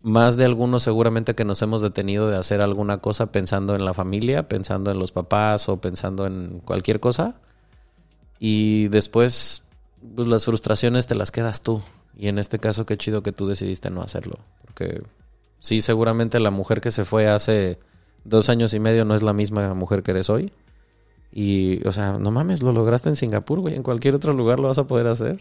más 0.00 0.36
de 0.36 0.44
algunos 0.44 0.82
seguramente 0.82 1.34
que 1.34 1.44
nos 1.44 1.60
hemos 1.62 1.82
detenido 1.82 2.28
de 2.30 2.36
hacer 2.36 2.60
alguna 2.60 2.98
cosa 2.98 3.32
pensando 3.32 3.74
en 3.74 3.84
la 3.84 3.94
familia, 3.94 4.48
pensando 4.48 4.90
en 4.90 4.98
los 4.98 5.12
papás 5.12 5.68
o 5.68 5.80
pensando 5.80 6.26
en 6.26 6.60
cualquier 6.60 7.00
cosa. 7.00 7.40
Y 8.38 8.88
después, 8.88 9.64
pues 10.14 10.28
las 10.28 10.44
frustraciones 10.44 11.06
te 11.06 11.14
las 11.14 11.30
quedas 11.30 11.62
tú. 11.62 11.82
Y 12.16 12.28
en 12.28 12.38
este 12.38 12.58
caso, 12.58 12.86
qué 12.86 12.96
chido 12.96 13.22
que 13.22 13.32
tú 13.32 13.46
decidiste 13.46 13.90
no 13.90 14.02
hacerlo. 14.02 14.38
Porque 14.64 15.02
sí, 15.60 15.80
seguramente 15.80 16.40
la 16.40 16.50
mujer 16.50 16.80
que 16.80 16.90
se 16.90 17.04
fue 17.04 17.28
hace 17.28 17.78
dos 18.24 18.48
años 18.48 18.74
y 18.74 18.80
medio 18.80 19.04
no 19.04 19.14
es 19.14 19.22
la 19.22 19.32
misma 19.32 19.72
mujer 19.74 20.02
que 20.02 20.10
eres 20.10 20.30
hoy. 20.30 20.52
Y, 21.32 21.86
o 21.86 21.92
sea, 21.92 22.18
no 22.18 22.30
mames, 22.30 22.62
lo 22.62 22.72
lograste 22.72 23.08
en 23.08 23.16
Singapur, 23.16 23.60
güey. 23.60 23.74
En 23.74 23.82
cualquier 23.82 24.14
otro 24.14 24.32
lugar 24.32 24.60
lo 24.60 24.68
vas 24.68 24.78
a 24.78 24.86
poder 24.86 25.06
hacer, 25.06 25.40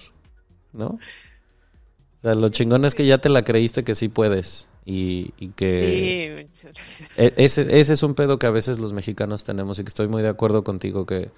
¿no? 0.73 0.87
O 0.87 2.21
sea, 2.21 2.35
lo 2.35 2.49
chingón 2.49 2.85
es 2.85 2.93
que 2.93 3.05
ya 3.05 3.19
te 3.19 3.29
la 3.29 3.43
creíste 3.43 3.83
que 3.83 3.95
sí 3.95 4.09
puedes. 4.09 4.67
Y, 4.85 5.31
que... 5.55 6.47
Sí, 6.53 6.69
e, 7.17 7.33
ese, 7.37 7.79
ese 7.79 7.93
es 7.93 8.03
un 8.03 8.13
pedo 8.15 8.39
que 8.39 8.45
a 8.45 8.51
veces 8.51 8.79
los 8.79 8.93
mexicanos 8.93 9.43
tenemos 9.43 9.79
y 9.79 9.83
que 9.83 9.89
estoy 9.89 10.07
muy 10.07 10.21
de 10.21 10.29
acuerdo 10.29 10.63
contigo 10.63 11.05
que 11.05 11.29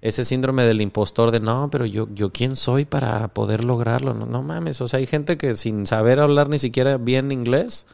ese 0.00 0.24
síndrome 0.24 0.64
del 0.64 0.80
impostor 0.80 1.30
de 1.30 1.40
no, 1.40 1.68
pero 1.70 1.86
yo, 1.86 2.08
yo 2.12 2.30
quién 2.30 2.56
soy 2.56 2.84
para 2.84 3.28
poder 3.28 3.64
lograrlo. 3.64 4.14
No, 4.14 4.26
no 4.26 4.42
mames, 4.42 4.80
o 4.80 4.88
sea, 4.88 4.98
hay 4.98 5.06
gente 5.06 5.36
que 5.36 5.56
sin 5.56 5.86
saber 5.86 6.20
hablar 6.20 6.48
ni 6.48 6.58
siquiera 6.58 6.96
bien 6.96 7.32
inglés 7.32 7.86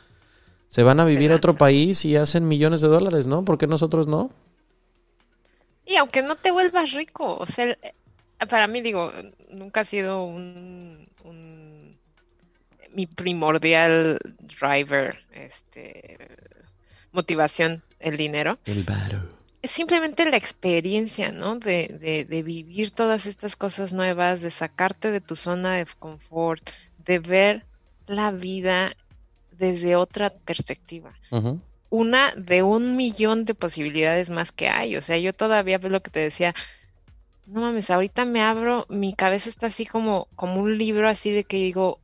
se 0.69 0.83
van 0.83 1.01
a 1.01 1.05
vivir 1.05 1.33
a 1.33 1.37
otro 1.37 1.55
país 1.55 2.05
y 2.05 2.16
hacen 2.16 2.49
millones 2.49 2.81
de 2.81 2.89
dólares, 2.89 3.27
¿no? 3.27 3.45
¿Por 3.45 3.59
qué 3.59 3.66
nosotros 3.66 4.07
no? 4.07 4.31
Y 5.85 5.97
aunque 5.97 6.23
no 6.23 6.37
te 6.37 6.51
vuelvas 6.51 6.93
rico, 6.93 7.37
o 7.37 7.47
sea, 7.47 7.77
para 8.49 8.66
mí 8.66 8.81
digo, 8.81 9.12
nunca 9.51 9.81
ha 9.81 9.85
sido 9.85 10.24
un 10.24 11.07
mi 12.95 13.07
primordial 13.07 14.19
driver, 14.41 15.19
este, 15.33 16.19
motivación, 17.12 17.83
el 17.99 18.16
dinero. 18.16 18.59
El 18.65 18.85
simplemente 19.64 20.28
la 20.28 20.36
experiencia, 20.36 21.30
¿no? 21.30 21.59
De, 21.59 22.26
de, 22.28 22.43
vivir 22.43 22.90
todas 22.90 23.26
estas 23.26 23.56
cosas 23.56 23.93
nuevas, 23.93 24.40
de 24.40 24.51
sacarte 24.51 25.10
de 25.10 25.20
tu 25.20 25.36
zona 25.36 25.74
de 25.74 25.86
confort, 25.98 26.68
de 27.05 27.18
ver 27.18 27.64
la 28.06 28.30
vida 28.30 28.97
desde 29.56 29.97
otra 29.97 30.30
perspectiva. 30.30 31.14
Una 31.90 32.32
de 32.34 32.62
un 32.62 32.97
millón 32.97 33.44
de 33.44 33.55
posibilidades 33.55 34.30
más 34.30 34.51
que 34.51 34.68
hay. 34.68 34.97
O 34.97 35.02
sea, 35.02 35.18
yo 35.18 35.32
todavía, 35.32 35.78
pues 35.78 35.93
lo 35.93 36.02
que 36.02 36.10
te 36.10 36.20
decía, 36.20 36.55
no 37.47 37.60
mames, 37.60 37.90
ahorita 37.90 38.24
me 38.24 38.43
abro, 38.43 38.86
mi 38.89 39.14
cabeza 39.14 39.48
está 39.48 39.66
así 39.66 39.86
como, 39.86 40.26
como 40.34 40.60
un 40.60 40.78
libro 40.78 41.09
así 41.09 41.30
de 41.30 41.44
que 41.44 41.59
digo, 41.59 42.01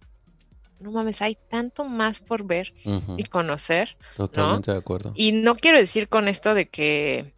no 0.78 0.92
mames, 0.92 1.22
hay 1.22 1.36
tanto 1.48 1.84
más 1.84 2.20
por 2.20 2.44
ver 2.44 2.72
y 3.16 3.24
conocer. 3.24 3.96
Totalmente 4.16 4.70
de 4.70 4.78
acuerdo. 4.78 5.12
Y 5.14 5.32
no 5.32 5.56
quiero 5.56 5.78
decir 5.78 6.08
con 6.08 6.28
esto 6.28 6.54
de 6.54 6.68
que 6.68 7.32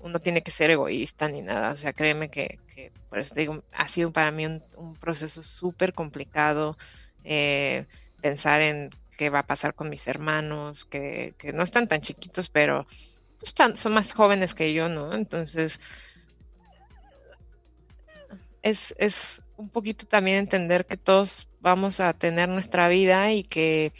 uno 0.00 0.20
tiene 0.20 0.42
que 0.42 0.50
ser 0.50 0.70
egoísta 0.70 1.28
ni 1.28 1.42
nada. 1.42 1.70
O 1.70 1.76
sea, 1.76 1.92
créeme 1.92 2.28
que, 2.28 2.58
por 3.08 3.18
eso 3.18 3.34
digo, 3.34 3.62
ha 3.72 3.88
sido 3.88 4.12
para 4.12 4.30
mí 4.30 4.46
un, 4.46 4.96
proceso 5.00 5.42
súper 5.42 5.92
complicado 5.92 6.76
eh, 7.24 7.86
pensar 8.20 8.60
en 8.62 8.90
qué 9.16 9.30
va 9.30 9.40
a 9.40 9.46
pasar 9.46 9.74
con 9.74 9.88
mis 9.88 10.06
hermanos, 10.06 10.84
que, 10.86 11.34
no 11.54 11.62
están 11.62 11.88
tan 11.88 12.00
chiquitos, 12.00 12.48
pero 12.48 12.86
están, 13.42 13.76
son 13.76 13.94
más 13.94 14.12
jóvenes 14.12 14.54
que 14.54 14.72
yo, 14.72 14.88
¿no? 14.88 15.14
Entonces, 15.14 15.80
es, 18.62 18.94
es 18.98 19.42
un 19.56 19.70
poquito 19.70 20.06
también 20.06 20.38
entender 20.38 20.86
que 20.86 20.96
todos 20.96 21.48
vamos 21.60 22.00
a 22.00 22.12
tener 22.12 22.48
nuestra 22.48 22.88
vida 22.88 23.32
y 23.32 23.42
que 23.42 23.92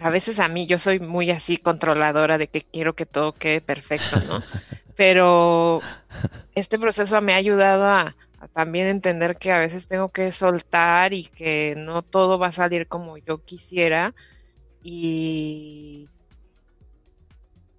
a 0.00 0.10
veces 0.10 0.40
a 0.40 0.48
mí 0.48 0.66
yo 0.66 0.78
soy 0.78 1.00
muy 1.00 1.30
así 1.30 1.56
controladora 1.56 2.38
de 2.38 2.48
que 2.48 2.60
quiero 2.60 2.94
que 2.94 3.06
todo 3.06 3.32
quede 3.32 3.60
perfecto, 3.60 4.20
¿no? 4.20 4.42
Pero 4.96 5.80
este 6.54 6.78
proceso 6.78 7.20
me 7.20 7.34
ha 7.34 7.36
ayudado 7.36 7.84
a, 7.84 8.16
también 8.52 8.86
entender 8.86 9.36
que 9.36 9.52
a 9.52 9.58
veces 9.58 9.86
tengo 9.86 10.08
que 10.08 10.32
soltar 10.32 11.12
y 11.12 11.24
que 11.24 11.74
no 11.76 12.02
todo 12.02 12.38
va 12.38 12.48
a 12.48 12.52
salir 12.52 12.86
como 12.86 13.18
yo 13.18 13.44
quisiera 13.44 14.14
y, 14.82 16.08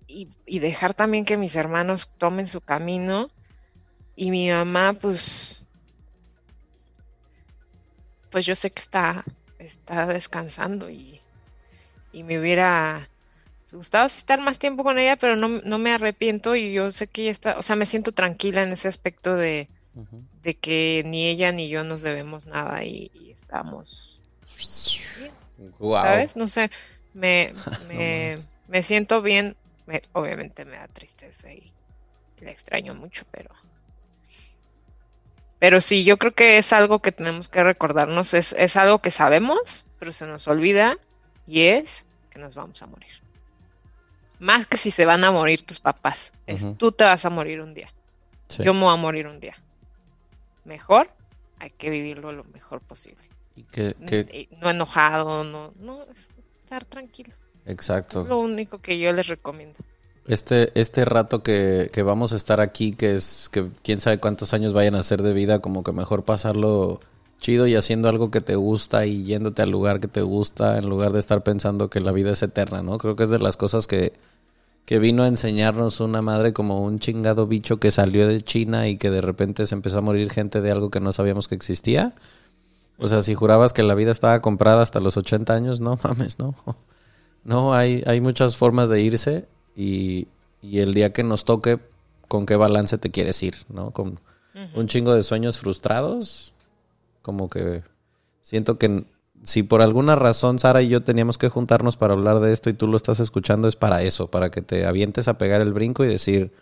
y, 0.08 0.30
y 0.46 0.60
dejar 0.60 0.94
también 0.94 1.26
que 1.26 1.38
mis 1.38 1.56
hermanos 1.56 2.14
tomen 2.18 2.48
su 2.48 2.62
camino 2.62 3.30
y 4.16 4.32
mi 4.32 4.50
mamá 4.50 4.94
pues 4.94 5.58
pues 8.30 8.46
yo 8.46 8.56
sé 8.56 8.72
que 8.72 8.82
está, 8.82 9.24
está 9.60 10.06
descansando 10.08 10.90
y, 10.90 11.22
me 12.14 12.40
hubiera 12.40 13.10
gustado 13.76 14.06
estar 14.06 14.40
más 14.40 14.60
tiempo 14.60 14.84
con 14.84 14.98
ella, 14.98 15.18
pero 15.18 15.36
no, 15.36 15.78
me 15.78 15.94
arrepiento 15.94 16.56
y 16.56 16.72
yo 16.72 16.90
sé 16.92 17.08
que 17.08 17.24
ella 17.24 17.32
está, 17.32 17.58
o 17.58 17.62
sea, 17.62 17.76
me 17.76 17.86
siento 17.86 18.14
tranquila 18.14 18.64
en 18.64 18.72
ese 18.72 18.88
aspecto 18.88 19.36
de, 19.36 19.68
de 20.42 20.54
que 20.56 21.04
ni 21.06 21.28
ella 21.28 21.52
ni 21.52 21.68
yo 21.68 21.84
nos 21.84 22.02
debemos 22.02 22.46
nada 22.46 22.84
y, 22.84 23.12
estamos... 23.32 24.22
¿Sabes? 25.80 26.36
No 26.36 26.48
sé, 26.48 26.72
me, 27.14 27.54
me, 28.68 28.84
siento 28.84 29.22
bien, 29.22 29.56
obviamente 30.14 30.66
me 30.66 30.78
da 30.78 30.88
tristeza 30.88 31.52
y 31.52 31.72
la 32.40 32.52
extraño 32.52 32.96
mucho, 32.96 33.26
pero... 33.32 33.50
Pero 35.60 35.82
sí, 35.82 36.04
yo 36.04 36.18
creo 36.18 36.34
que 36.34 36.60
es 36.60 36.72
algo 36.72 37.00
que 37.00 37.12
tenemos 37.12 37.50
que 37.50 37.64
recordarnos, 37.64 38.36
es, 38.36 38.54
es 38.60 38.78
algo 38.78 39.00
que 39.00 39.10
sabemos, 39.10 39.86
pero 39.98 40.12
se 40.12 40.28
nos 40.28 40.48
olvida 40.48 41.00
y 41.48 41.64
es 41.64 42.06
que 42.30 42.40
nos 42.40 42.54
vamos 42.54 42.84
a 42.84 42.86
morir. 42.86 43.27
Más 44.40 44.68
que 44.68 44.78
si 44.78 44.92
se 44.92 45.06
van 45.06 45.24
a 45.24 45.32
morir 45.32 45.64
tus 45.64 45.80
papás, 45.80 46.32
es 46.46 46.78
tú 46.78 46.92
te 46.92 47.04
vas 47.04 47.26
a 47.26 47.30
morir 47.30 47.62
un 47.62 47.74
día. 47.74 47.90
Yo 48.60 48.74
me 48.74 48.82
voy 48.82 48.94
a 48.94 48.96
morir 48.96 49.28
un 49.28 49.40
día. 49.40 49.56
Mejor 50.64 51.10
hay 51.60 51.72
que 51.72 51.90
vivirlo 51.90 52.32
lo 52.32 52.44
mejor 52.46 52.82
posible. 52.82 53.22
Y 53.56 53.64
que, 53.64 54.48
No 54.62 54.70
enojado, 54.70 55.44
no, 55.44 55.74
no, 55.80 56.06
estar 56.60 56.86
tranquilo. 56.86 57.34
Exacto. 57.66 58.22
Es 58.22 58.28
lo 58.28 58.40
único 58.40 58.80
que 58.80 59.00
yo 59.00 59.12
les 59.12 59.28
recomiendo. 59.28 59.80
Este, 60.28 60.78
este 60.80 61.06
rato 61.06 61.42
que, 61.42 61.90
que, 61.92 62.04
vamos 62.04 62.34
a 62.34 62.36
estar 62.36 62.60
aquí, 62.60 62.92
que 62.92 63.16
es 63.16 63.50
que 63.50 63.70
quién 63.82 64.02
sabe 64.02 64.20
cuántos 64.20 64.54
años 64.54 64.74
vayan 64.74 64.96
a 64.96 65.04
ser 65.04 65.22
de 65.22 65.34
vida, 65.34 65.60
como 65.60 65.84
que 65.84 65.94
mejor 65.94 66.26
pasarlo 66.26 67.00
chido 67.40 67.68
y 67.68 67.76
haciendo 67.76 68.10
algo 68.10 68.32
que 68.32 68.42
te 68.42 68.56
gusta 68.56 69.06
y 69.06 69.24
yéndote 69.24 69.62
al 69.62 69.70
lugar 69.70 70.00
que 70.00 70.08
te 70.08 70.22
gusta 70.22 70.78
en 70.78 70.90
lugar 70.90 71.12
de 71.12 71.20
estar 71.20 71.44
pensando 71.44 71.90
que 71.90 72.00
la 72.00 72.12
vida 72.12 72.32
es 72.32 72.42
eterna, 72.42 72.82
¿no? 72.82 72.98
Creo 72.98 73.16
que 73.16 73.24
es 73.24 73.30
de 73.30 73.40
las 73.40 73.58
cosas 73.58 73.88
que, 73.88 74.14
que 74.86 75.00
vino 75.00 75.24
a 75.24 75.28
enseñarnos 75.28 76.00
una 76.00 76.22
madre 76.22 76.54
como 76.54 76.82
un 76.82 77.00
chingado 77.00 77.48
bicho 77.48 77.80
que 77.80 77.92
salió 77.92 78.28
de 78.28 78.42
China 78.42 78.88
y 78.88 78.98
que 78.98 79.12
de 79.12 79.22
repente 79.22 79.66
se 79.66 79.76
empezó 79.76 80.00
a 80.00 80.02
morir 80.02 80.32
gente 80.32 80.62
de 80.62 80.72
algo 80.72 80.90
que 80.90 81.00
no 81.00 81.14
sabíamos 81.14 81.48
que 81.48 81.56
existía. 81.56 82.16
O 82.98 83.08
sea, 83.08 83.22
si 83.22 83.36
jurabas 83.36 83.74
que 83.74 83.84
la 83.84 83.96
vida 83.96 84.12
estaba 84.12 84.40
comprada 84.40 84.82
hasta 84.82 85.00
los 85.00 85.18
80 85.18 85.54
años, 85.54 85.80
no 85.80 86.00
mames, 86.04 86.40
no. 86.40 86.56
No, 87.44 87.74
hay, 87.74 88.04
hay 88.06 88.20
muchas 88.20 88.58
formas 88.58 88.90
de 88.90 89.02
irse 89.02 89.48
y, 89.74 90.28
el 90.62 90.94
día 90.94 91.14
que 91.14 91.24
nos 91.24 91.46
toque, 91.46 91.80
con 92.28 92.46
qué 92.46 92.58
balance 92.58 92.98
te 92.98 93.10
quieres 93.10 93.42
ir, 93.42 93.56
¿no? 93.70 93.92
Con 93.92 94.20
un 94.74 94.88
chingo 94.88 95.14
de 95.14 95.24
sueños 95.24 95.58
frustrados, 95.58 96.54
como 97.28 97.50
que 97.50 97.84
siento 98.42 98.78
que 98.78 99.04
si 99.44 99.64
por 99.64 99.82
alguna 99.82 100.16
razón 100.16 100.60
Sara 100.60 100.82
y 100.82 100.88
yo 100.88 101.04
teníamos 101.04 101.38
que 101.38 101.50
juntarnos 101.50 101.98
para 101.98 102.14
hablar 102.14 102.40
de 102.40 102.54
esto 102.54 102.70
y 102.70 102.74
tú 102.74 102.88
lo 102.88 102.96
estás 102.96 103.20
escuchando, 103.20 103.68
es 103.68 103.76
para 103.76 104.02
eso, 104.02 104.32
para 104.32 104.50
que 104.50 104.62
te 104.62 104.86
avientes 104.86 105.28
a 105.28 105.38
pegar 105.38 105.60
el 105.60 105.74
brinco 105.74 106.06
y 106.06 106.08
decir, 106.08 106.54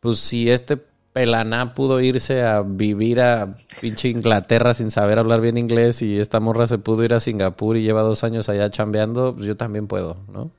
pues 0.00 0.18
si 0.18 0.50
este 0.50 0.76
pelaná 1.12 1.72
pudo 1.72 2.00
irse 2.00 2.42
a 2.42 2.62
vivir 2.62 3.20
a 3.20 3.54
pinche 3.80 4.08
Inglaterra 4.08 4.74
sin 4.74 4.90
saber 4.90 5.20
hablar 5.20 5.40
bien 5.40 5.56
inglés 5.56 6.02
y 6.02 6.18
esta 6.18 6.40
morra 6.40 6.66
se 6.66 6.78
pudo 6.78 7.04
ir 7.04 7.14
a 7.14 7.20
Singapur 7.20 7.76
y 7.76 7.82
lleva 7.82 8.02
dos 8.02 8.24
años 8.24 8.48
allá 8.48 8.68
chambeando, 8.70 9.34
pues 9.34 9.46
yo 9.46 9.56
también 9.56 9.86
puedo, 9.86 10.16
¿no? 10.32 10.50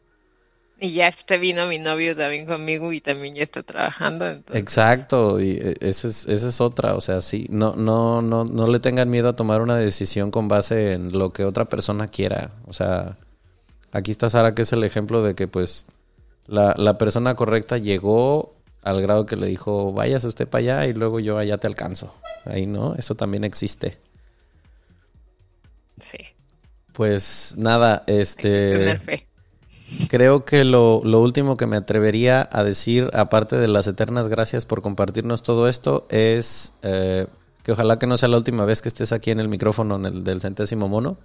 Y 0.79 0.93
ya 0.93 1.07
este 1.07 1.37
vino 1.37 1.67
mi 1.67 1.79
novio 1.79 2.17
también 2.17 2.45
conmigo 2.45 2.91
y 2.91 2.99
también 2.99 3.35
ya 3.35 3.43
está 3.43 3.63
trabajando. 3.63 4.25
Exacto, 4.51 5.39
y 5.39 5.51
e, 5.51 5.75
esa 5.79 6.09
es, 6.09 6.25
esa 6.27 6.49
es 6.49 6.59
otra, 6.59 6.95
o 6.95 7.01
sea, 7.01 7.21
sí, 7.21 7.47
no, 7.49 7.75
no, 7.75 8.21
no, 8.21 8.43
no 8.43 8.67
le 8.67 8.79
tengan 8.79 9.09
miedo 9.09 9.29
a 9.29 9.35
tomar 9.35 9.61
una 9.61 9.77
decisión 9.77 10.31
con 10.31 10.47
base 10.47 10.93
en 10.93 11.17
lo 11.17 11.31
que 11.31 11.45
otra 11.45 11.65
persona 11.65 12.07
quiera, 12.07 12.51
o 12.67 12.73
sea, 12.73 13.17
aquí 13.91 14.11
está 14.11 14.29
Sara, 14.29 14.53
que 14.53 14.63
es 14.63 14.73
el 14.73 14.83
ejemplo 14.83 15.23
de 15.23 15.33
que 15.33 15.47
pues 15.47 15.87
la, 16.45 16.75
la 16.77 16.97
persona 16.97 17.35
correcta 17.35 17.77
llegó 17.77 18.55
al 18.85 19.01
grado 19.01 19.25
que 19.25 19.35
le 19.35 19.47
dijo, 19.47 19.93
váyase 19.93 20.27
usted 20.27 20.47
para 20.47 20.59
allá 20.59 20.87
y 20.87 20.93
luego 20.93 21.19
yo 21.19 21.37
allá 21.39 21.57
te 21.57 21.67
alcanzo. 21.67 22.13
Ahí 22.45 22.67
no, 22.67 22.93
eso 22.95 23.15
también 23.15 23.43
existe. 23.43 23.97
Sí. 25.99 26.19
Pues 26.93 27.55
nada, 27.57 28.03
este... 28.05 28.71
Tener 28.71 28.99
fe. 28.99 29.27
Creo 30.09 30.45
que 30.45 30.63
lo, 30.65 30.99
lo 31.03 31.21
último 31.21 31.57
que 31.57 31.67
me 31.67 31.77
atrevería 31.77 32.49
a 32.51 32.63
decir, 32.63 33.09
aparte 33.13 33.57
de 33.57 33.67
las 33.67 33.87
eternas 33.87 34.27
gracias 34.27 34.65
por 34.65 34.81
compartirnos 34.81 35.43
todo 35.43 35.67
esto, 35.67 36.07
es 36.09 36.73
eh, 36.81 37.27
que 37.63 37.71
ojalá 37.71 37.99
que 37.99 38.07
no 38.07 38.17
sea 38.17 38.29
la 38.29 38.37
última 38.37 38.65
vez 38.65 38.81
que 38.81 38.89
estés 38.89 39.11
aquí 39.11 39.31
en 39.31 39.39
el 39.39 39.47
micrófono 39.47 39.95
en 39.95 40.05
el, 40.05 40.23
del 40.23 40.41
centésimo 40.41 40.87
mono. 40.87 41.17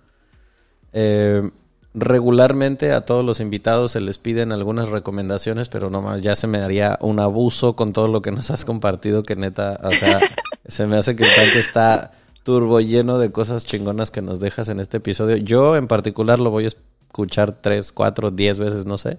Eh, 0.92 1.50
regularmente 1.94 2.92
a 2.92 3.04
todos 3.04 3.24
los 3.24 3.40
invitados 3.40 3.92
se 3.92 4.00
les 4.00 4.18
piden 4.18 4.52
algunas 4.52 4.88
recomendaciones, 4.88 5.68
pero 5.68 5.90
nomás 5.90 6.22
ya 6.22 6.36
se 6.36 6.46
me 6.46 6.58
daría 6.58 6.98
un 7.00 7.18
abuso 7.18 7.76
con 7.76 7.92
todo 7.92 8.08
lo 8.08 8.22
que 8.22 8.30
nos 8.30 8.50
has 8.50 8.64
compartido, 8.64 9.22
que 9.22 9.36
neta, 9.36 9.80
o 9.82 9.92
sea, 9.92 10.20
se 10.66 10.86
me 10.86 10.96
hace 10.96 11.16
que 11.16 11.24
el 11.24 11.34
tanque 11.34 11.58
está 11.58 12.12
turbo 12.42 12.80
lleno 12.80 13.18
de 13.18 13.32
cosas 13.32 13.64
chingonas 13.64 14.10
que 14.10 14.22
nos 14.22 14.40
dejas 14.40 14.68
en 14.68 14.80
este 14.80 14.98
episodio. 14.98 15.36
Yo 15.36 15.76
en 15.76 15.88
particular 15.88 16.38
lo 16.38 16.50
voy 16.50 16.66
a 16.66 16.70
escuchar 17.10 17.60
tres, 17.60 17.90
cuatro, 17.90 18.30
diez 18.30 18.60
veces, 18.60 18.86
no 18.86 18.96
sé. 18.96 19.18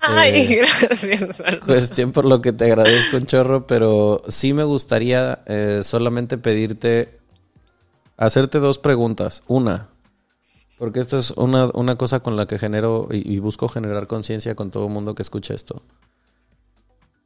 Ay, 0.00 0.52
Eh, 0.52 0.56
gracias. 0.56 1.40
Aldo. 1.40 1.66
Cuestión 1.66 2.12
por 2.12 2.24
lo 2.24 2.40
que 2.40 2.52
te 2.52 2.66
agradezco 2.66 3.16
un 3.16 3.26
chorro, 3.26 3.66
pero 3.66 4.22
sí 4.28 4.52
me 4.52 4.62
gustaría 4.62 5.42
eh, 5.46 5.80
solamente 5.82 6.38
pedirte, 6.38 7.18
hacerte 8.16 8.60
dos 8.60 8.78
preguntas. 8.78 9.42
Una, 9.48 9.88
porque 10.78 11.00
esto 11.00 11.18
es 11.18 11.32
una, 11.32 11.68
una 11.74 11.96
cosa 11.96 12.20
con 12.20 12.36
la 12.36 12.46
que 12.46 12.58
genero 12.58 13.08
y, 13.10 13.28
y 13.28 13.40
busco 13.40 13.68
generar 13.68 14.06
conciencia 14.06 14.54
con 14.54 14.70
todo 14.70 14.86
el 14.86 14.92
mundo 14.92 15.14
que 15.16 15.22
escucha 15.22 15.52
esto. 15.52 15.82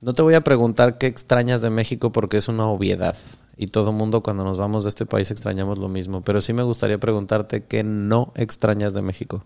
No 0.01 0.15
te 0.15 0.23
voy 0.23 0.35
a 0.35 0.45
preguntar 0.45 0.97
qué 0.97 1.07
extrañas 1.07 1.61
de 1.61 1.70
México 1.70 2.11
porque 2.12 2.39
es 2.39 2.49
una 2.49 2.66
obviedad. 2.69 3.16
Y 3.57 3.66
todo 3.66 3.90
mundo 3.90 4.23
cuando 4.23 4.45
nos 4.45 4.57
vamos 4.57 4.85
de 4.85 4.90
este 4.90 5.05
país 5.05 5.32
extrañamos 5.32 5.78
lo 5.78 5.89
mismo. 5.89 6.23
Pero 6.23 6.40
sí 6.40 6.53
me 6.53 6.62
gustaría 6.62 6.99
preguntarte 6.99 7.65
qué 7.65 7.82
no 7.82 8.32
extrañas 8.36 8.95
de 8.95 9.03
México. 9.03 9.45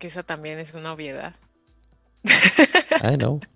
Que 0.00 0.08
esa 0.08 0.24
también 0.24 0.58
es 0.58 0.74
una 0.74 0.92
obviedad. 0.92 1.34
I 2.24 3.16
know. 3.16 3.40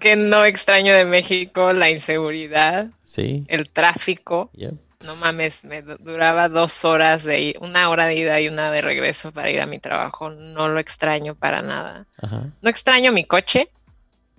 Que 0.00 0.16
no 0.16 0.44
extraño 0.44 0.92
de 0.94 1.04
México 1.04 1.72
la 1.72 1.88
inseguridad, 1.90 2.88
Sí. 3.04 3.44
el 3.46 3.70
tráfico. 3.70 4.50
Yep. 4.54 4.74
No 5.06 5.14
mames, 5.14 5.64
me 5.64 5.80
du- 5.82 5.96
duraba 5.98 6.48
dos 6.48 6.84
horas 6.84 7.22
de 7.22 7.40
ir, 7.40 7.58
una 7.60 7.88
hora 7.88 8.06
de 8.06 8.16
ida 8.16 8.40
y 8.40 8.48
una 8.48 8.72
de 8.72 8.80
regreso 8.82 9.30
para 9.30 9.50
ir 9.50 9.60
a 9.60 9.66
mi 9.66 9.78
trabajo. 9.78 10.30
No 10.30 10.68
lo 10.68 10.80
extraño 10.80 11.36
para 11.36 11.62
nada. 11.62 12.06
Ajá. 12.20 12.46
No 12.62 12.68
extraño 12.68 13.12
mi 13.12 13.24
coche. 13.24 13.68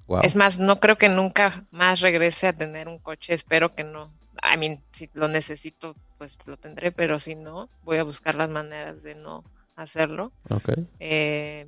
Wow. 0.07 0.19
Es 0.23 0.35
más, 0.35 0.60
no 0.60 0.81
creo 0.81 0.98
que 0.98 1.07
nunca 1.07 1.64
más 1.72 2.02
regrese 2.02 2.48
a 2.48 2.53
tener 2.53 2.90
un 2.90 2.99
coche. 2.99 3.34
Espero 3.34 3.69
que 3.72 3.85
no. 3.85 4.11
I 4.44 4.57
mean, 4.57 4.81
si 4.91 5.10
lo 5.14 5.30
necesito, 5.30 5.95
pues 6.18 6.38
lo 6.45 6.57
tendré, 6.57 6.91
pero 6.91 7.19
si 7.19 7.35
no, 7.35 7.69
voy 7.84 7.99
a 7.99 8.03
buscar 8.03 8.35
las 8.35 8.49
maneras 8.49 9.02
de 9.02 9.15
no 9.15 9.45
hacerlo. 9.76 10.32
Eh, 11.00 11.68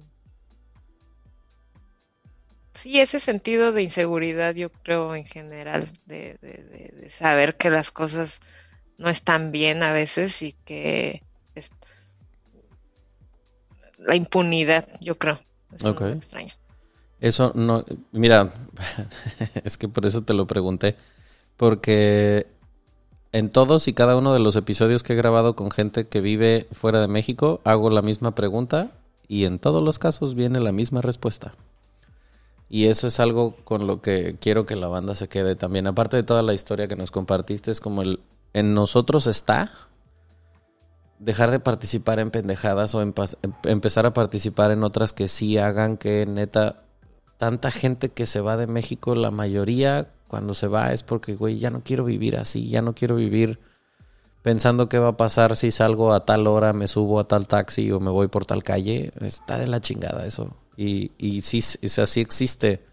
sí, 2.73 2.99
ese 2.99 3.19
sentido 3.19 3.71
de 3.71 3.83
inseguridad, 3.83 4.53
yo 4.55 4.69
creo 4.69 5.15
en 5.15 5.25
general, 5.25 5.87
de, 6.05 6.37
de- 6.41 6.63
de- 6.63 7.01
de 7.01 7.09
saber 7.09 7.55
que 7.55 7.69
las 7.69 7.91
cosas 7.91 8.39
no 8.97 9.09
están 9.09 9.51
bien 9.51 9.83
a 9.83 9.91
veces 9.91 10.41
y 10.41 10.53
que 10.65 11.21
es- 11.55 11.71
la 13.97 14.15
impunidad, 14.15 14.87
yo 15.01 15.17
creo, 15.17 15.39
eso 15.73 15.91
Ok. 15.91 16.01
no 16.01 16.07
me 16.07 16.17
extraña. 16.17 16.53
Eso 17.21 17.53
no, 17.55 17.85
mira, 18.11 18.51
es 19.63 19.77
que 19.77 19.87
por 19.87 20.05
eso 20.05 20.23
te 20.23 20.33
lo 20.33 20.45
pregunté, 20.47 20.95
porque 21.57 22.45
en 23.35 23.49
todos 23.49 23.89
y 23.89 23.93
cada 23.93 24.15
uno 24.15 24.33
de 24.33 24.39
los 24.39 24.55
episodios 24.55 25.03
que 25.03 25.11
he 25.11 25.17
grabado 25.17 25.57
con 25.57 25.69
gente 25.69 26.07
que 26.07 26.21
vive 26.21 26.67
fuera 26.71 27.01
de 27.01 27.09
México, 27.09 27.59
hago 27.65 27.89
la 27.89 28.01
misma 28.01 28.33
pregunta 28.33 28.91
y 29.27 29.43
en 29.43 29.59
todos 29.59 29.83
los 29.83 29.99
casos 29.99 30.35
viene 30.35 30.61
la 30.61 30.71
misma 30.71 31.01
respuesta. 31.01 31.53
Y 32.69 32.85
eso 32.85 33.07
es 33.07 33.19
algo 33.19 33.53
con 33.65 33.87
lo 33.87 34.01
que 34.01 34.37
quiero 34.39 34.65
que 34.65 34.77
la 34.77 34.87
banda 34.87 35.15
se 35.15 35.27
quede 35.27 35.57
también. 35.57 35.85
Aparte 35.85 36.15
de 36.15 36.23
toda 36.23 36.43
la 36.43 36.53
historia 36.53 36.87
que 36.87 36.95
nos 36.95 37.11
compartiste, 37.11 37.71
es 37.71 37.81
como 37.81 38.03
el 38.03 38.21
en 38.53 38.73
nosotros 38.73 39.27
está 39.27 39.69
dejar 41.19 41.51
de 41.51 41.59
participar 41.59 42.19
en 42.19 42.31
pendejadas 42.31 42.95
o 42.95 43.01
em- 43.01 43.13
empezar 43.65 44.05
a 44.05 44.13
participar 44.13 44.71
en 44.71 44.81
otras 44.81 45.11
que 45.11 45.27
sí 45.27 45.57
hagan 45.57 45.97
que 45.97 46.25
neta 46.25 46.84
tanta 47.37 47.71
gente 47.71 48.09
que 48.09 48.25
se 48.25 48.41
va 48.41 48.57
de 48.57 48.67
México, 48.67 49.15
la 49.15 49.31
mayoría 49.31 50.09
cuando 50.27 50.53
se 50.53 50.67
va 50.67 50.93
es 50.93 51.03
porque, 51.03 51.35
güey, 51.35 51.59
ya 51.59 51.69
no 51.69 51.83
quiero 51.83 52.05
vivir 52.05 52.37
así, 52.37 52.67
ya 52.67 52.81
no 52.81 52.95
quiero 52.95 53.15
vivir 53.15 53.59
pensando 54.41 54.89
qué 54.89 54.99
va 54.99 55.09
a 55.09 55.17
pasar 55.17 55.55
si 55.55 55.71
salgo 55.71 56.13
a 56.13 56.25
tal 56.25 56.47
hora, 56.47 56.71
me 56.73 56.87
subo 56.87 57.19
a 57.19 57.27
tal 57.27 57.47
taxi 57.47 57.91
o 57.91 57.99
me 57.99 58.11
voy 58.11 58.27
por 58.27 58.45
tal 58.45 58.63
calle. 58.63 59.11
Está 59.21 59.57
de 59.57 59.67
la 59.67 59.81
chingada 59.81 60.25
eso. 60.25 60.55
Y, 60.77 61.11
y 61.17 61.41
sí, 61.41 61.59
es 61.59 61.99
así 61.99 62.21
existe 62.21 62.85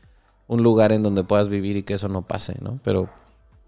un 0.47 0.63
lugar 0.63 0.93
en 0.93 1.03
donde 1.03 1.25
puedas 1.25 1.49
vivir 1.49 1.77
y 1.77 1.83
que 1.83 1.95
eso 1.95 2.09
no 2.09 2.23
pase, 2.23 2.57
¿no? 2.61 2.81
Pero, 2.83 3.11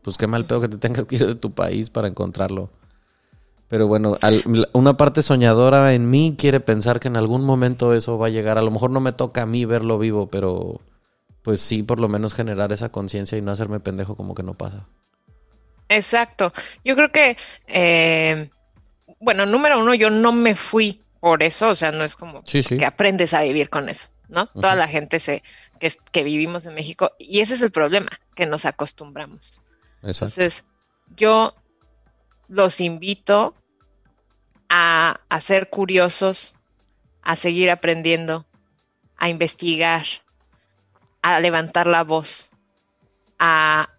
pues 0.03 0.17
qué 0.17 0.27
mal 0.27 0.47
pedo 0.47 0.61
que 0.61 0.69
te 0.69 0.79
tengas 0.79 1.05
que 1.05 1.17
ir 1.17 1.27
de 1.27 1.35
tu 1.35 1.53
país 1.53 1.91
para 1.91 2.09
encontrarlo. 2.09 2.71
Pero 3.75 3.89
bueno, 3.89 4.17
al- 4.23 4.45
una 4.73 4.97
parte 4.97 5.21
soñadora 5.25 5.95
en 5.95 6.09
mí 6.09 6.37
quiere 6.39 6.61
pensar 6.61 7.01
que 7.01 7.09
en 7.09 7.17
algún 7.17 7.45
momento 7.45 7.93
eso 7.93 8.17
va 8.19 8.29
a 8.29 8.31
llegar. 8.31 8.57
A 8.57 8.63
lo 8.63 8.71
mejor 8.71 8.91
no 8.93 9.01
me 9.01 9.11
toca 9.11 9.43
a 9.43 9.47
mí 9.47 9.65
verlo 9.65 9.99
vivo, 9.99 10.29
pero 10.31 10.81
pues 11.43 11.61
sí, 11.61 11.83
por 11.83 11.99
lo 11.99 12.09
menos 12.09 12.35
generar 12.35 12.71
esa 12.71 12.91
conciencia 12.91 13.37
y 13.37 13.43
no 13.43 13.51
hacerme 13.51 13.81
pendejo 13.81 14.15
como 14.15 14.37
que 14.37 14.45
no 14.45 14.55
pasa. 14.55 14.87
Exacto. 15.89 16.53
Yo 16.85 16.95
creo 16.95 17.11
que, 17.11 17.37
eh, 17.67 18.49
bueno, 19.19 19.45
número 19.45 19.81
uno, 19.81 19.93
yo 19.95 20.09
no 20.09 20.31
me 20.31 20.55
fui 20.55 21.03
por 21.19 21.43
eso, 21.43 21.71
o 21.71 21.75
sea, 21.75 21.91
no 21.91 22.05
es 22.05 22.15
como 22.15 22.43
Sí, 22.47 22.63
sí. 22.63 22.77
que 22.77 22.85
aprendes 22.85 23.35
a 23.35 23.43
vivir 23.43 23.71
con 23.71 23.89
eso, 23.89 24.07
¿no? 24.29 24.47
Toda 24.47 24.77
la 24.77 24.87
gente 24.87 25.19
se, 25.19 25.43
que, 25.81 25.93
que 26.13 26.23
vivimos 26.23 26.65
en 26.67 26.77
México, 26.77 27.11
y 27.19 27.41
ese 27.41 27.55
es 27.55 27.61
el 27.61 27.73
problema, 27.73 28.11
que 28.37 28.47
nos 28.47 28.67
acostumbramos. 28.67 29.61
Exacto. 30.05 30.09
Entonces, 30.43 30.65
yo 31.17 31.57
los 32.47 32.81
invito 32.81 33.55
a, 34.77 35.21
a 35.29 35.41
ser 35.41 35.71
curiosos, 35.71 36.57
a 37.23 37.37
seguir 37.37 37.71
aprendiendo, 37.71 38.45
a 39.17 39.29
investigar, 39.29 40.05
a 41.23 41.39
levantar 41.39 41.87
la 41.87 42.03
voz, 42.03 42.51
a 43.39 43.91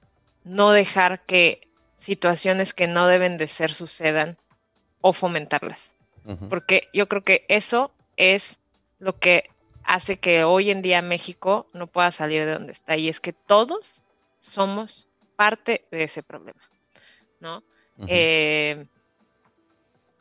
no 0.44 0.72
dejar 0.72 1.24
que 1.26 1.70
situaciones 1.98 2.74
que 2.74 2.88
no 2.88 3.08
deben 3.08 3.38
de 3.38 3.48
ser 3.48 3.74
sucedan 3.74 4.38
o 5.00 5.14
fomentarlas. 5.14 5.96
Porque 6.50 6.90
yo 6.92 7.08
creo 7.08 7.24
que 7.24 7.46
eso 7.48 7.94
es 8.18 8.60
lo 9.00 9.18
que 9.18 9.50
hace 9.86 10.18
que 10.18 10.44
hoy 10.44 10.72
en 10.72 10.82
día 10.82 11.02
México 11.02 11.70
no 11.72 11.88
pueda 11.88 12.12
salir 12.12 12.44
de 12.44 12.52
donde 12.52 12.74
está. 12.74 12.98
Y 12.98 13.08
es 13.08 13.22
que 13.22 13.32
todos 13.32 14.04
somos 14.42 15.08
parte 15.38 15.86
de 15.90 16.04
ese 16.04 16.22
problema, 16.22 16.60
¿no? 17.40 17.64
Eh, 18.08 18.88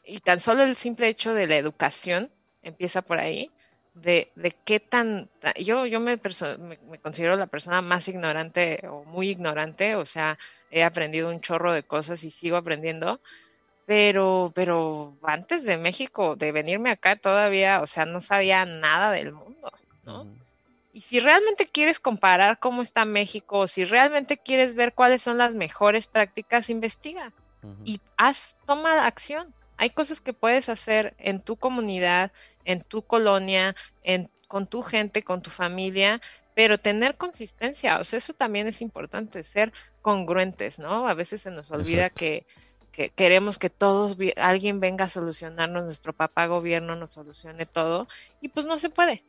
y 0.04 0.18
tan 0.20 0.40
solo 0.40 0.62
el 0.62 0.76
simple 0.76 1.08
hecho 1.08 1.34
de 1.34 1.46
la 1.46 1.56
educación 1.56 2.30
empieza 2.62 3.02
por 3.02 3.18
ahí, 3.18 3.50
de, 3.94 4.30
de 4.34 4.50
qué 4.64 4.80
tan... 4.80 5.28
ta- 5.40 5.54
Yo, 5.54 5.86
yo 5.86 6.00
me, 6.00 6.16
me, 6.58 6.78
me 6.90 6.98
considero 6.98 7.36
la 7.36 7.46
persona 7.46 7.80
más 7.82 8.08
ignorante 8.08 8.86
o 8.88 9.04
muy 9.04 9.30
ignorante, 9.30 9.94
o 9.96 10.04
sea, 10.04 10.38
he 10.70 10.82
aprendido 10.82 11.28
un 11.30 11.40
chorro 11.40 11.72
de 11.72 11.82
cosas 11.84 12.24
y 12.24 12.30
sigo 12.30 12.56
aprendiendo, 12.56 13.20
pero, 13.86 14.50
pero 14.54 15.16
antes 15.22 15.64
de 15.64 15.76
México, 15.76 16.36
de 16.36 16.52
venirme 16.52 16.90
acá 16.90 17.16
todavía, 17.16 17.80
o 17.82 17.86
sea, 17.86 18.06
no 18.06 18.20
sabía 18.20 18.64
nada 18.64 19.10
del 19.12 19.32
mundo, 19.32 19.70
¿no? 20.04 20.26
Y 20.92 21.00
si 21.00 21.18
realmente 21.20 21.66
quieres 21.66 21.98
comparar 22.00 22.58
cómo 22.60 22.80
está 22.80 23.04
México, 23.04 23.60
o 23.60 23.66
si 23.66 23.84
realmente 23.84 24.38
quieres 24.38 24.74
ver 24.74 24.94
cuáles 24.94 25.22
son 25.22 25.38
las 25.38 25.52
mejores 25.52 26.06
prácticas, 26.06 26.70
investiga 26.70 27.32
y 27.84 28.00
haz, 28.16 28.56
toma 28.66 29.04
acción. 29.06 29.52
Hay 29.84 29.90
cosas 29.90 30.22
que 30.22 30.32
puedes 30.32 30.70
hacer 30.70 31.14
en 31.18 31.42
tu 31.42 31.56
comunidad, 31.56 32.32
en 32.64 32.80
tu 32.82 33.02
colonia, 33.02 33.76
en, 34.02 34.30
con 34.48 34.66
tu 34.66 34.80
gente, 34.82 35.22
con 35.22 35.42
tu 35.42 35.50
familia, 35.50 36.22
pero 36.54 36.78
tener 36.78 37.16
consistencia, 37.18 37.98
o 37.98 38.04
sea, 38.04 38.16
eso 38.16 38.32
también 38.32 38.66
es 38.66 38.80
importante, 38.80 39.42
ser 39.42 39.74
congruentes, 40.00 40.78
¿no? 40.78 41.06
A 41.06 41.12
veces 41.12 41.42
se 41.42 41.50
nos 41.50 41.70
olvida 41.70 42.08
que, 42.08 42.46
que 42.92 43.10
queremos 43.10 43.58
que 43.58 43.68
todos, 43.68 44.16
alguien 44.36 44.80
venga 44.80 45.04
a 45.04 45.10
solucionarnos, 45.10 45.84
nuestro 45.84 46.14
papá 46.14 46.46
gobierno 46.46 46.96
nos 46.96 47.10
solucione 47.10 47.66
todo, 47.66 48.08
y 48.40 48.48
pues 48.48 48.64
no 48.64 48.78
se 48.78 48.88
puede. 48.88 49.22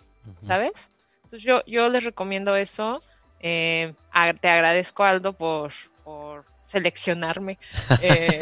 ¿sabes? 0.47 0.89
Entonces 1.15 1.43
yo, 1.43 1.63
yo 1.65 1.89
les 1.89 2.05
recomiendo 2.05 2.55
eso. 2.55 3.01
Eh, 3.41 3.93
a- 4.11 4.33
te 4.33 4.47
agradezco, 4.47 5.03
Aldo, 5.03 5.33
por, 5.33 5.73
por 6.05 6.45
seleccionarme. 6.65 7.57
Eh, 8.01 8.39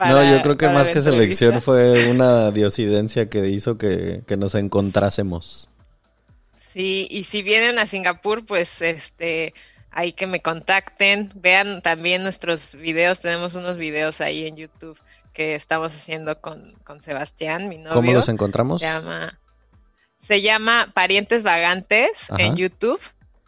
no, 0.00 0.30
yo 0.30 0.42
creo 0.42 0.56
que 0.56 0.68
más 0.68 0.90
que 0.90 1.00
selección 1.00 1.62
fue 1.62 2.10
una 2.10 2.50
diosidencia 2.50 3.28
que 3.28 3.48
hizo 3.48 3.78
que, 3.78 4.22
que, 4.26 4.36
nos 4.36 4.54
encontrásemos. 4.54 5.68
Sí, 6.58 7.06
y 7.10 7.24
si 7.24 7.42
vienen 7.42 7.78
a 7.78 7.86
Singapur, 7.86 8.44
pues 8.44 8.82
este, 8.82 9.54
ahí 9.90 10.12
que 10.12 10.26
me 10.26 10.40
contacten, 10.40 11.30
vean 11.36 11.82
también 11.82 12.22
nuestros 12.22 12.74
videos, 12.74 13.20
tenemos 13.20 13.54
unos 13.54 13.76
videos 13.76 14.20
ahí 14.20 14.46
en 14.46 14.56
YouTube 14.56 14.98
que 15.32 15.54
estamos 15.54 15.94
haciendo 15.94 16.40
con, 16.40 16.74
con 16.84 17.02
Sebastián, 17.02 17.68
mi 17.68 17.76
novio. 17.76 17.92
¿Cómo 17.92 18.12
los 18.12 18.28
encontramos? 18.28 18.80
Se 18.80 18.86
llama, 18.86 19.38
se 20.18 20.42
llama 20.42 20.90
Parientes 20.94 21.44
Vagantes 21.44 22.28
en 22.36 22.56
YouTube 22.56 23.00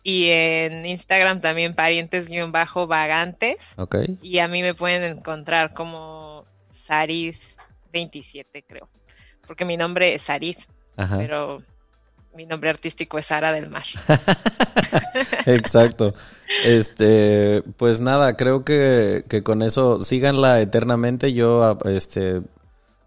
y 0.08 0.30
en 0.30 0.86
Instagram 0.86 1.42
también 1.42 1.74
parientes-vagantes. 1.74 3.56
Ok. 3.76 3.96
Y 4.22 4.38
a 4.38 4.48
mí 4.48 4.62
me 4.62 4.72
pueden 4.72 5.02
encontrar 5.02 5.74
como 5.74 6.46
Sariz27, 6.72 8.64
creo. 8.66 8.88
Porque 9.46 9.66
mi 9.66 9.76
nombre 9.76 10.14
es 10.14 10.22
Sariz, 10.22 10.66
pero 10.96 11.58
mi 12.34 12.46
nombre 12.46 12.70
artístico 12.70 13.18
es 13.18 13.26
Sara 13.26 13.52
del 13.52 13.68
Mar. 13.68 13.84
Exacto. 15.44 16.14
Este, 16.64 17.62
pues 17.76 18.00
nada, 18.00 18.34
creo 18.34 18.64
que, 18.64 19.26
que, 19.28 19.42
con 19.42 19.60
eso 19.60 20.00
síganla 20.00 20.62
eternamente. 20.62 21.34
Yo 21.34 21.78
este 21.84 22.40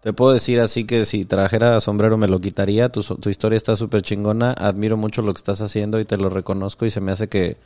te 0.02 0.12
puedo 0.12 0.32
decir 0.32 0.58
así 0.58 0.84
que 0.84 1.04
si 1.04 1.24
trajera 1.24 1.80
sombrero 1.80 2.18
me 2.18 2.26
lo 2.26 2.40
quitaría. 2.40 2.88
Tu, 2.88 3.02
tu 3.02 3.30
historia 3.30 3.56
está 3.56 3.76
súper 3.76 4.02
chingona. 4.02 4.50
Admiro 4.50 4.96
mucho 4.96 5.22
lo 5.22 5.32
que 5.32 5.38
estás 5.38 5.60
haciendo 5.60 6.00
y 6.00 6.04
te 6.04 6.16
lo 6.16 6.28
reconozco 6.28 6.84
y 6.84 6.90
se 6.90 7.00
me 7.00 7.12
hace 7.12 7.28
que, 7.28 7.56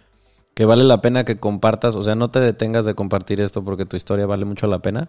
que 0.53 0.67
vale 0.67 0.85
la 0.85 1.01
pena 1.01 1.25
que 1.25 1.39
compartas. 1.39 1.97
O 1.97 2.03
sea, 2.03 2.15
no 2.15 2.31
te 2.31 2.41
detengas 2.41 2.85
de 2.85 2.95
compartir 2.95 3.41
esto 3.41 3.65
porque 3.65 3.87
tu 3.87 3.97
historia 3.97 4.27
vale 4.27 4.45
mucho 4.45 4.67
la 4.67 4.81
pena. 4.81 5.09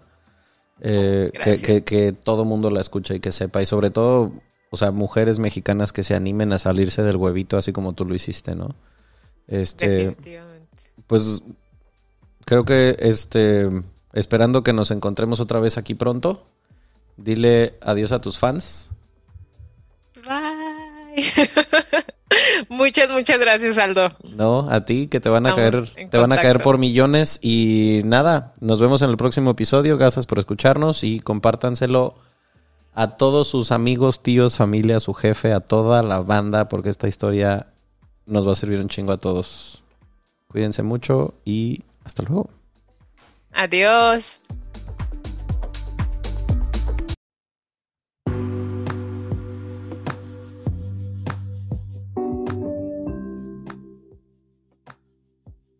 Eh, 0.80 1.34
que, 1.44 1.58
que, 1.60 1.84
que, 1.84 2.14
todo 2.14 2.46
mundo 2.46 2.70
la 2.70 2.80
escuche 2.80 3.16
y 3.16 3.20
que 3.20 3.34
sepa. 3.34 3.62
Y 3.62 3.66
sobre 3.66 3.90
todo, 3.90 4.32
o 4.70 4.78
sea, 4.78 4.92
mujeres 4.92 5.38
mexicanas 5.38 5.92
que 5.92 6.04
se 6.04 6.16
animen 6.16 6.54
a 6.54 6.60
salirse 6.60 7.04
del 7.04 7.18
huevito 7.18 7.58
así 7.58 7.74
como 7.74 7.92
tú 7.92 8.06
lo 8.06 8.16
hiciste, 8.16 8.56
¿no? 8.56 8.70
Este, 9.48 9.90
Definitivamente. 9.90 10.68
Pues 11.08 11.44
creo 12.46 12.64
que 12.64 12.96
este, 13.00 13.70
esperando 14.14 14.64
que 14.64 14.72
nos 14.72 14.92
encontremos 14.92 15.42
otra 15.42 15.60
vez 15.60 15.78
aquí 15.78 15.94
pronto. 15.94 16.46
Dile 17.18 17.78
adiós 17.82 18.12
a 18.12 18.22
tus 18.22 18.38
fans. 18.38 18.90
Bye. 20.26 20.78
muchas, 22.70 23.10
muchas 23.10 23.40
gracias, 23.40 23.78
Aldo. 23.78 24.12
No, 24.24 24.70
a 24.70 24.86
ti 24.86 25.08
que 25.08 25.20
te 25.20 25.30
van 25.30 25.48
a 25.48 25.56
caer, 25.56 25.90
te 26.10 26.18
van 26.18 26.32
a 26.32 26.38
caer 26.38 26.62
por 26.62 26.78
millones 26.78 27.40
y 27.42 28.02
nada, 28.06 28.54
nos 28.60 28.80
vemos 28.80 29.02
en 29.02 29.10
el 29.10 29.18
próximo 29.18 29.52
episodio. 29.52 29.98
Gracias 29.98 30.26
por 30.26 30.40
escucharnos 30.40 31.04
y 31.04 31.20
compártanselo 31.20 32.16
a 32.94 33.18
todos 33.18 33.48
sus 33.48 33.72
amigos, 33.72 34.24
tíos, 34.24 34.58
familia, 34.58 35.00
su 35.00 35.14
jefe, 35.14 35.54
a 35.54 35.60
toda 35.60 36.02
la 36.02 36.20
banda, 36.22 36.68
porque 36.68 36.90
esta 36.90 37.08
historia 37.08 37.68
nos 38.26 38.48
va 38.48 38.54
a 38.54 38.56
servir 38.56 38.80
un 38.80 38.90
chingo 38.90 39.12
a 39.12 39.18
todos. 39.18 39.84
Cuídense 40.48 40.84
mucho 40.84 41.36
y 41.46 41.84
hasta 42.04 42.24
luego. 42.24 42.50
Adiós. 43.54 44.40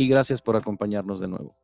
y 0.00 0.08
gracias 0.08 0.40
por 0.40 0.56
acompañarnos 0.56 1.20
de 1.20 1.28
nuevo. 1.28 1.54